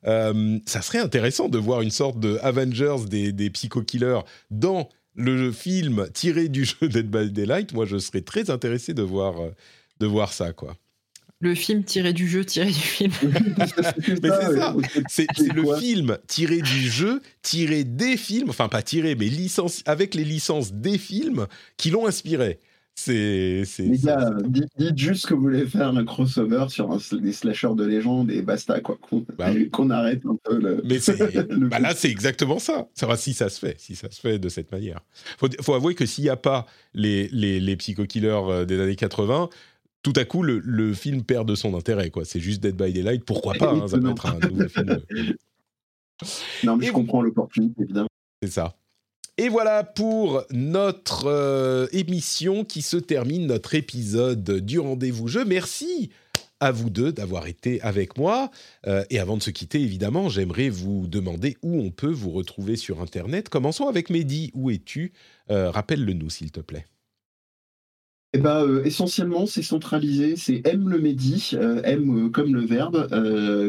Euh, 0.05 0.59
ça 0.67 0.83
serait 0.83 0.99
intéressant 0.99 1.49
de 1.49 1.57
voir 1.57 1.81
une 1.81 1.89
sorte 1.89 2.19
de 2.19 2.37
Avengers 2.43 3.07
des, 3.09 3.31
des 3.31 3.49
psycho-killers 3.49 4.19
dans 4.51 4.89
le 5.15 5.51
film 5.51 6.07
tiré 6.13 6.49
du 6.49 6.65
jeu 6.81 6.87
Dead 6.87 7.09
by 7.09 7.31
Daylight. 7.31 7.73
Moi, 7.73 7.87
je 7.87 7.97
serais 7.97 8.21
très 8.21 8.51
intéressé 8.51 8.93
de 8.93 9.01
voir, 9.01 9.41
euh, 9.41 9.49
de 9.99 10.05
voir 10.05 10.31
ça, 10.31 10.53
quoi. 10.53 10.77
Le 11.39 11.55
film 11.55 11.83
tiré 11.83 12.13
du 12.13 12.27
jeu, 12.27 12.45
tiré 12.45 12.67
du 12.67 12.73
film. 12.73 13.11
mais 14.21 14.29
c'est 14.29 14.55
ça. 14.55 14.75
C'est 15.09 15.27
le 15.51 15.77
film 15.79 16.19
tiré 16.27 16.61
du 16.61 16.91
jeu, 16.91 17.23
tiré 17.41 17.83
des 17.83 18.17
films, 18.17 18.51
enfin 18.51 18.69
pas 18.69 18.83
tiré, 18.83 19.15
mais 19.15 19.25
licence, 19.25 19.81
avec 19.87 20.13
les 20.13 20.23
licences 20.23 20.73
des 20.73 20.99
films 20.99 21.47
qui 21.75 21.89
l'ont 21.89 22.05
inspiré. 22.05 22.59
C'est. 22.99 23.63
Les 23.77 23.97
gars, 23.99 24.31
dites, 24.43 24.97
juste 24.97 25.27
que 25.27 25.35
vous 25.35 25.41
voulez 25.41 25.67
faire 25.67 25.89
un 25.89 26.03
crossover 26.03 26.65
sur 26.69 26.91
un, 26.91 26.97
des 27.11 27.31
slashers 27.31 27.75
de 27.75 27.85
légende 27.85 28.31
et 28.31 28.41
basta, 28.41 28.79
quoi. 28.81 28.97
Qu'on 28.99 29.23
bah 29.37 29.45
arrête 29.95 30.25
un 30.25 30.35
peu 30.43 30.59
le. 30.59 30.81
Mais 30.83 30.97
bah 31.69 31.79
là, 31.79 31.93
c'est 31.93 32.09
exactement 32.09 32.57
ça. 32.57 32.87
Ça 32.95 33.05
va 33.05 33.15
si 33.15 33.33
ça 33.33 33.49
se 33.49 33.59
fait, 33.59 33.79
si 33.79 33.95
ça 33.95 34.09
se 34.09 34.19
fait 34.19 34.39
de 34.39 34.49
cette 34.49 34.71
manière. 34.71 35.01
Faut, 35.37 35.47
faut 35.61 35.75
avouer 35.75 35.93
que 35.93 36.07
s'il 36.07 36.23
n'y 36.23 36.31
a 36.31 36.37
pas 36.37 36.65
les, 36.95 37.27
les, 37.27 37.59
les 37.59 37.77
psycho-killers 37.77 38.49
euh, 38.49 38.65
des 38.65 38.79
années 38.81 38.95
80, 38.95 39.49
tout 40.01 40.13
à 40.15 40.25
coup, 40.25 40.41
le, 40.41 40.57
le, 40.57 40.93
film 40.93 41.23
perd 41.23 41.47
de 41.47 41.53
son 41.53 41.75
intérêt, 41.75 42.09
quoi. 42.09 42.25
C'est 42.25 42.39
juste 42.39 42.63
Dead 42.63 42.75
by 42.75 42.91
Daylight. 42.91 43.23
Pourquoi 43.23 43.53
pas 43.53 43.73
hein, 43.73 43.87
Ça 43.87 43.99
peut 43.99 44.09
être 44.09 44.25
un 44.25 44.39
nouveau 44.39 44.67
film. 44.69 45.01
Non, 46.63 46.77
mais 46.77 46.87
je 46.87 46.91
comprends 46.91 47.21
l'opportunité, 47.21 47.83
évidemment. 47.83 48.07
C'est 48.41 48.49
ça. 48.49 48.75
Et 49.39 49.49
voilà 49.49 49.83
pour 49.83 50.43
notre 50.49 51.27
euh, 51.27 51.85
émission 51.91 52.65
qui 52.65 52.81
se 52.81 52.97
termine, 52.97 53.45
notre 53.45 53.75
épisode 53.75 54.43
du 54.43 54.79
rendez-vous 54.79 55.27
jeu. 55.27 55.45
Merci 55.45 56.09
à 56.59 56.71
vous 56.71 56.89
deux 56.89 57.11
d'avoir 57.11 57.45
été 57.45 57.79
avec 57.81 58.17
moi. 58.17 58.49
Euh, 58.87 59.03
et 59.11 59.19
avant 59.19 59.37
de 59.37 59.43
se 59.43 59.51
quitter, 59.51 59.79
évidemment, 59.79 60.27
j'aimerais 60.27 60.69
vous 60.69 61.05
demander 61.05 61.55
où 61.61 61.79
on 61.79 61.91
peut 61.91 62.11
vous 62.11 62.31
retrouver 62.31 62.77
sur 62.77 62.99
Internet. 62.99 63.49
Commençons 63.49 63.87
avec 63.87 64.09
Mehdi. 64.09 64.49
Où 64.55 64.71
es-tu? 64.71 65.13
Euh, 65.51 65.69
Rappelle-le 65.69 66.13
nous, 66.13 66.31
s'il 66.31 66.51
te 66.51 66.59
plaît. 66.59 66.87
Eh 68.37 68.39
ben, 68.39 68.63
euh, 68.63 68.83
essentiellement, 68.83 69.47
c'est 69.47 69.63
centralisé, 69.63 70.35
c'est 70.35 70.61
M 70.63 70.89
le 70.89 70.99
Medi, 70.99 71.53
euh, 71.55 71.81
M 71.83 72.25
euh, 72.25 72.29
comme 72.29 72.53
le 72.53 72.63
verbe, 72.63 73.07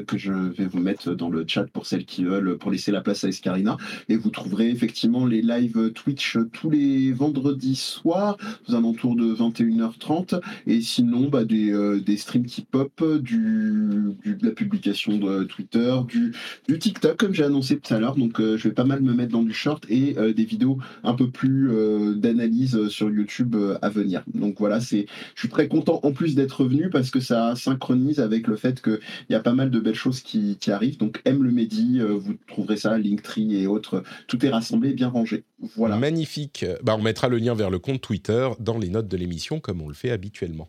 que 0.07 0.19
je 0.19 0.31
vais 0.31 0.67
vous 0.67 0.79
mettre 0.79 1.15
dans 1.15 1.31
le 1.31 1.45
chat 1.47 1.65
pour 1.73 1.87
celles 1.87 2.05
qui 2.05 2.23
veulent, 2.23 2.59
pour 2.59 2.71
laisser 2.71 2.93
la 2.93 3.01
place 3.01 3.25
à 3.25 3.29
Escarina. 3.29 3.79
Et 4.11 4.17
vous 4.17 4.29
trouverez 4.29 4.69
effectivement 4.69 5.25
les 5.25 5.41
lives 5.41 5.93
Twitch 5.93 6.37
tous 6.53 6.69
les 6.69 7.13
vendredis 7.13 7.77
soirs, 7.77 8.37
aux 8.69 8.75
alentours 8.75 9.17
de 9.17 9.35
21h30. 9.35 10.39
Et 10.67 10.83
sinon, 10.83 11.31
bah, 11.31 11.45
des, 11.45 12.01
des 12.05 12.17
streams 12.19 12.45
qui 12.45 12.61
pop, 12.61 13.03
du, 13.23 14.17
de 14.27 14.47
la 14.47 14.51
publication 14.51 15.17
de 15.17 15.45
Twitter, 15.45 15.97
du, 16.07 16.35
du 16.69 16.79
TikTok, 16.79 17.17
comme 17.17 17.33
j'ai 17.33 17.45
annoncé 17.45 17.79
tout 17.79 17.95
à 17.95 17.99
l'heure. 17.99 18.17
Donc, 18.17 18.37
je 18.39 18.63
vais 18.69 18.75
pas 18.75 18.85
mal 18.85 19.01
me 19.01 19.15
mettre 19.15 19.33
dans 19.33 19.43
du 19.43 19.55
short 19.55 19.87
et 19.89 20.15
des 20.35 20.45
vidéos 20.45 20.77
un 21.05 21.15
peu 21.15 21.31
plus 21.31 21.71
d'analyse 22.17 22.89
sur 22.89 23.09
YouTube 23.09 23.57
à 23.81 23.89
venir. 23.89 24.25
Donc 24.35 24.58
voilà, 24.59 24.81
c'est, 24.81 25.07
je 25.35 25.41
suis 25.41 25.49
très 25.49 25.69
content 25.69 26.01
en 26.03 26.13
plus 26.13 26.35
d'être 26.35 26.65
venu 26.65 26.91
parce 26.91 27.11
que 27.11 27.21
ça 27.21 27.55
synchronise 27.57 28.21
avec 28.21 28.47
le 28.47 28.57
fait 28.57 28.83
qu'il 28.83 29.01
y 29.31 29.35
a 29.35 29.41
pas 29.41 29.53
mal 29.53 29.71
de 29.71 29.81
belles 29.81 29.95
choses 29.95 30.21
qui, 30.21 30.59
arrivent. 30.69 30.99
Donc 30.99 31.23
aime 31.25 31.43
le 31.43 31.51
Medi, 31.51 31.99
euh, 31.99 32.15
vous 32.15 32.35
trouverez 32.47 32.77
ça, 32.77 32.99
Linktree 32.99 33.63
et 33.63 33.67
autres, 33.67 34.03
tout 34.27 34.45
est 34.45 34.51
rassemblé, 34.51 34.93
bien 34.93 35.09
rangé. 35.09 35.45
Voilà. 35.77 35.97
Magnifique. 35.97 36.65
Bah, 36.83 36.95
on 36.99 37.03
mettra 37.03 37.29
le 37.29 37.39
lien 37.39 37.55
vers 37.55 37.71
le 37.71 37.79
compte 37.79 38.01
Twitter 38.01 38.49
dans 38.61 38.79
les 38.79 38.91
notes 38.91 39.09
de 39.09 39.17
l'émission 39.17 39.61
comme 39.61 39.81
on 39.81 39.89
le 39.89 39.95
fait 39.95 40.11
habituellement. 40.11 40.69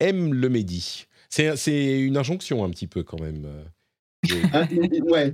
Aime 0.00 0.34
le 0.34 0.48
Medi. 0.48 1.06
C'est 1.28 2.00
une 2.00 2.16
injonction 2.16 2.64
un 2.64 2.70
petit 2.70 2.86
peu 2.86 3.02
quand 3.02 3.20
même. 3.20 3.46
Ah, 4.52 4.66
ouais, 4.70 5.32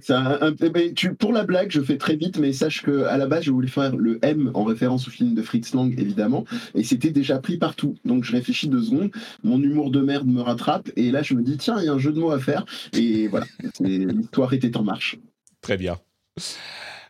eh 0.61 0.71
ben, 0.71 0.95
pour 1.19 1.33
la 1.33 1.45
blague, 1.45 1.71
je 1.71 1.81
fais 1.81 1.97
très 1.97 2.17
vite, 2.17 2.39
mais 2.39 2.53
sache 2.53 2.83
que 2.83 3.05
à 3.05 3.17
la 3.17 3.27
base, 3.27 3.45
je 3.45 3.51
voulais 3.51 3.69
faire 3.69 3.95
le 3.97 4.19
M 4.23 4.51
en 4.55 4.65
référence 4.65 5.07
au 5.07 5.11
film 5.11 5.35
de 5.35 5.43
Fritz 5.43 5.75
Lang, 5.75 5.95
évidemment, 5.99 6.45
et 6.75 6.83
c'était 6.83 7.11
déjà 7.11 7.39
pris 7.39 7.57
partout. 7.57 7.97
Donc 8.05 8.25
je 8.25 8.33
réfléchis 8.33 8.69
deux 8.69 8.83
secondes, 8.83 9.11
mon 9.45 9.63
humour 9.63 9.91
de 9.91 10.01
merde 10.01 10.27
me 10.27 10.41
rattrape, 10.41 10.91
et 10.97 11.11
là 11.11 11.23
je 11.23 11.35
me 11.35 11.43
dis 11.43 11.57
tiens, 11.57 11.77
il 11.79 11.85
y 11.85 11.89
a 11.89 11.93
un 11.93 11.99
jeu 11.99 12.13
de 12.13 12.19
mots 12.19 12.31
à 12.31 12.39
faire, 12.39 12.65
et 12.93 13.29
voilà, 13.29 13.47
l'histoire 13.81 14.53
était 14.53 14.77
en 14.77 14.83
marche. 14.83 15.19
Très 15.61 15.77
bien. 15.77 15.99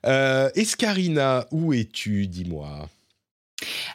Euh, 0.07 0.51
Escarina, 0.55 1.47
où 1.51 1.73
es-tu 1.73 2.27
Dis-moi? 2.27 2.89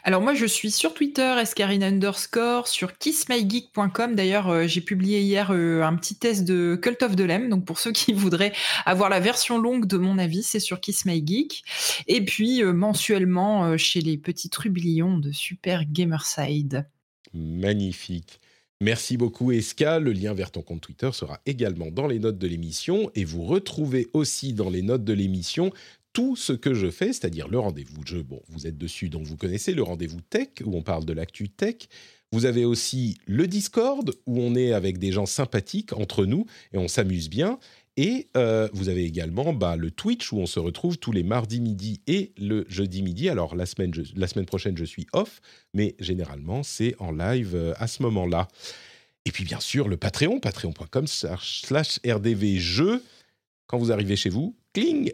Alors 0.04 0.22
moi 0.22 0.34
je 0.34 0.46
suis 0.46 0.72
sur 0.72 0.94
Twitter, 0.94 1.36
escarina 1.40 1.88
underscore, 1.88 2.68
sur 2.68 2.98
kissmygeek.com. 2.98 4.16
D'ailleurs 4.16 4.50
euh, 4.50 4.68
j'ai 4.68 4.82
publié 4.82 5.22
hier 5.22 5.52
euh, 5.52 5.82
un 5.82 5.96
petit 5.96 6.16
test 6.16 6.44
de 6.44 6.80
Cult 6.82 7.02
of 7.04 7.16
the 7.16 7.22
Lamb. 7.22 7.50
Donc 7.50 7.66
pour 7.66 7.80
ceux 7.80 7.92
qui 7.92 8.14
voudraient 8.14 8.54
avoir 8.86 9.10
la 9.10 9.20
version 9.20 9.58
longue 9.60 9.86
de 9.86 9.98
mon 9.98 10.18
avis, 10.18 10.44
c'est 10.44 10.60
sur 10.60 10.80
kissmygeek. 10.80 11.64
Et 12.08 12.24
puis 12.24 12.64
euh, 12.64 12.74
mensuellement 12.74 13.78
chez 13.78 14.02
les 14.02 14.18
petits 14.18 14.50
trublions 14.50 15.18
de 15.18 15.32
Super 15.32 15.86
Gamerside. 15.86 16.88
Magnifique. 17.34 18.40
Merci 18.80 19.18
beaucoup 19.18 19.52
Eska. 19.52 20.00
Le 20.00 20.12
lien 20.12 20.34
vers 20.34 20.52
ton 20.52 20.62
compte 20.62 20.82
Twitter 20.82 21.10
sera 21.12 21.40
également 21.48 21.90
dans 21.90 22.06
les 22.06 22.20
notes 22.20 22.38
de 22.38 22.48
l'émission 22.48 23.10
et 23.16 23.26
vous 23.26 23.44
retrouvez 23.44 24.08
aussi 24.14 24.54
dans 24.54 24.70
les 24.70 24.84
notes 24.84 25.04
de 25.04 25.14
l'émission 25.14 25.72
tout 26.18 26.36
ce 26.36 26.52
que 26.52 26.74
je 26.74 26.90
fais, 26.90 27.14
c'est-à-dire 27.14 27.48
le 27.48 27.60
rendez-vous 27.60 28.04
jeu. 28.04 28.24
Bon, 28.24 28.42
vous 28.50 28.66
êtes 28.66 28.76
dessus, 28.76 29.08
donc 29.08 29.22
vous 29.28 29.38
connaissez 29.38 29.76
le 29.76 29.84
rendez-vous 29.84 30.20
tech, 30.20 30.48
où 30.66 30.76
on 30.76 30.82
parle 30.82 31.06
de 31.06 31.14
l'actu 31.14 31.48
tech. 31.48 31.76
Vous 32.32 32.46
avez 32.46 32.66
aussi 32.66 33.20
le 33.28 33.46
Discord, 33.46 34.12
où 34.26 34.42
on 34.42 34.56
est 34.56 34.74
avec 34.74 34.98
des 34.98 35.12
gens 35.12 35.28
sympathiques 35.28 35.94
entre 35.94 36.26
nous 36.26 36.48
et 36.74 36.80
on 36.80 36.88
s'amuse 36.88 37.30
bien. 37.30 37.60
Et 37.98 38.30
euh, 38.36 38.68
vous 38.74 38.90
avez 38.90 39.06
également 39.06 39.54
bah, 39.54 39.76
le 39.76 39.92
Twitch, 39.92 40.34
où 40.34 40.40
on 40.40 40.48
se 40.48 40.60
retrouve 40.60 40.98
tous 40.98 41.12
les 41.12 41.22
mardis 41.22 41.62
midi 41.62 42.02
et 42.08 42.32
le 42.40 42.66
jeudi 42.68 43.04
midi. 43.04 43.30
Alors, 43.30 43.56
la 43.56 43.68
semaine, 43.68 43.94
la 44.16 44.26
semaine 44.26 44.48
prochaine, 44.48 44.76
je 44.76 44.86
suis 44.86 45.06
off, 45.14 45.40
mais 45.76 45.96
généralement, 46.00 46.64
c'est 46.64 46.96
en 46.98 47.12
live 47.12 47.54
euh, 47.54 47.74
à 47.78 47.86
ce 47.86 48.02
moment-là. 48.02 48.48
Et 49.26 49.32
puis, 49.32 49.44
bien 49.44 49.60
sûr, 49.60 49.88
le 49.88 49.98
Patreon, 49.98 50.40
patreon.com 50.40 51.06
slash 51.06 52.00
rdvjeux. 52.04 53.04
Quand 53.68 53.78
vous 53.78 53.92
arrivez 53.92 54.16
chez 54.16 54.30
vous, 54.30 54.56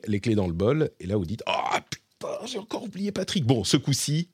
les 0.07 0.19
clés 0.19 0.35
dans 0.35 0.47
le 0.47 0.53
bol, 0.53 0.89
et 0.99 1.07
là 1.07 1.17
vous 1.17 1.25
dites 1.25 1.43
Oh 1.47 1.77
putain, 1.89 2.45
j'ai 2.45 2.59
encore 2.59 2.83
oublié 2.83 3.11
Patrick. 3.11 3.45
Bon, 3.45 3.63
ce 3.63 3.77
coup-ci, 3.77 4.29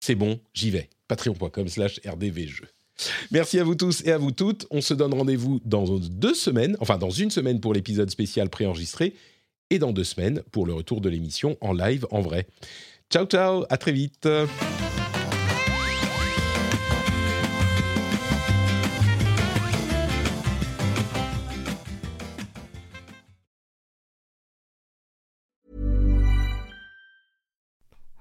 c'est 0.00 0.14
bon, 0.14 0.40
j'y 0.54 0.70
vais. 0.70 0.88
Patreon.com 1.08 1.68
slash 1.68 2.00
rdvjeux. 2.04 2.68
Merci 3.30 3.58
à 3.58 3.64
vous 3.64 3.74
tous 3.74 4.02
et 4.04 4.12
à 4.12 4.18
vous 4.18 4.30
toutes. 4.30 4.66
On 4.70 4.80
se 4.80 4.94
donne 4.94 5.14
rendez-vous 5.14 5.60
dans 5.64 5.98
deux 5.98 6.34
semaines, 6.34 6.76
enfin 6.80 6.98
dans 6.98 7.10
une 7.10 7.30
semaine 7.30 7.60
pour 7.60 7.74
l'épisode 7.74 8.10
spécial 8.10 8.48
préenregistré, 8.48 9.14
et 9.70 9.78
dans 9.78 9.92
deux 9.92 10.04
semaines 10.04 10.42
pour 10.52 10.66
le 10.66 10.74
retour 10.74 11.00
de 11.00 11.08
l'émission 11.08 11.56
en 11.60 11.72
live, 11.72 12.06
en 12.10 12.20
vrai. 12.20 12.46
Ciao, 13.10 13.26
ciao, 13.26 13.64
à 13.68 13.76
très 13.76 13.92
vite. 13.92 14.26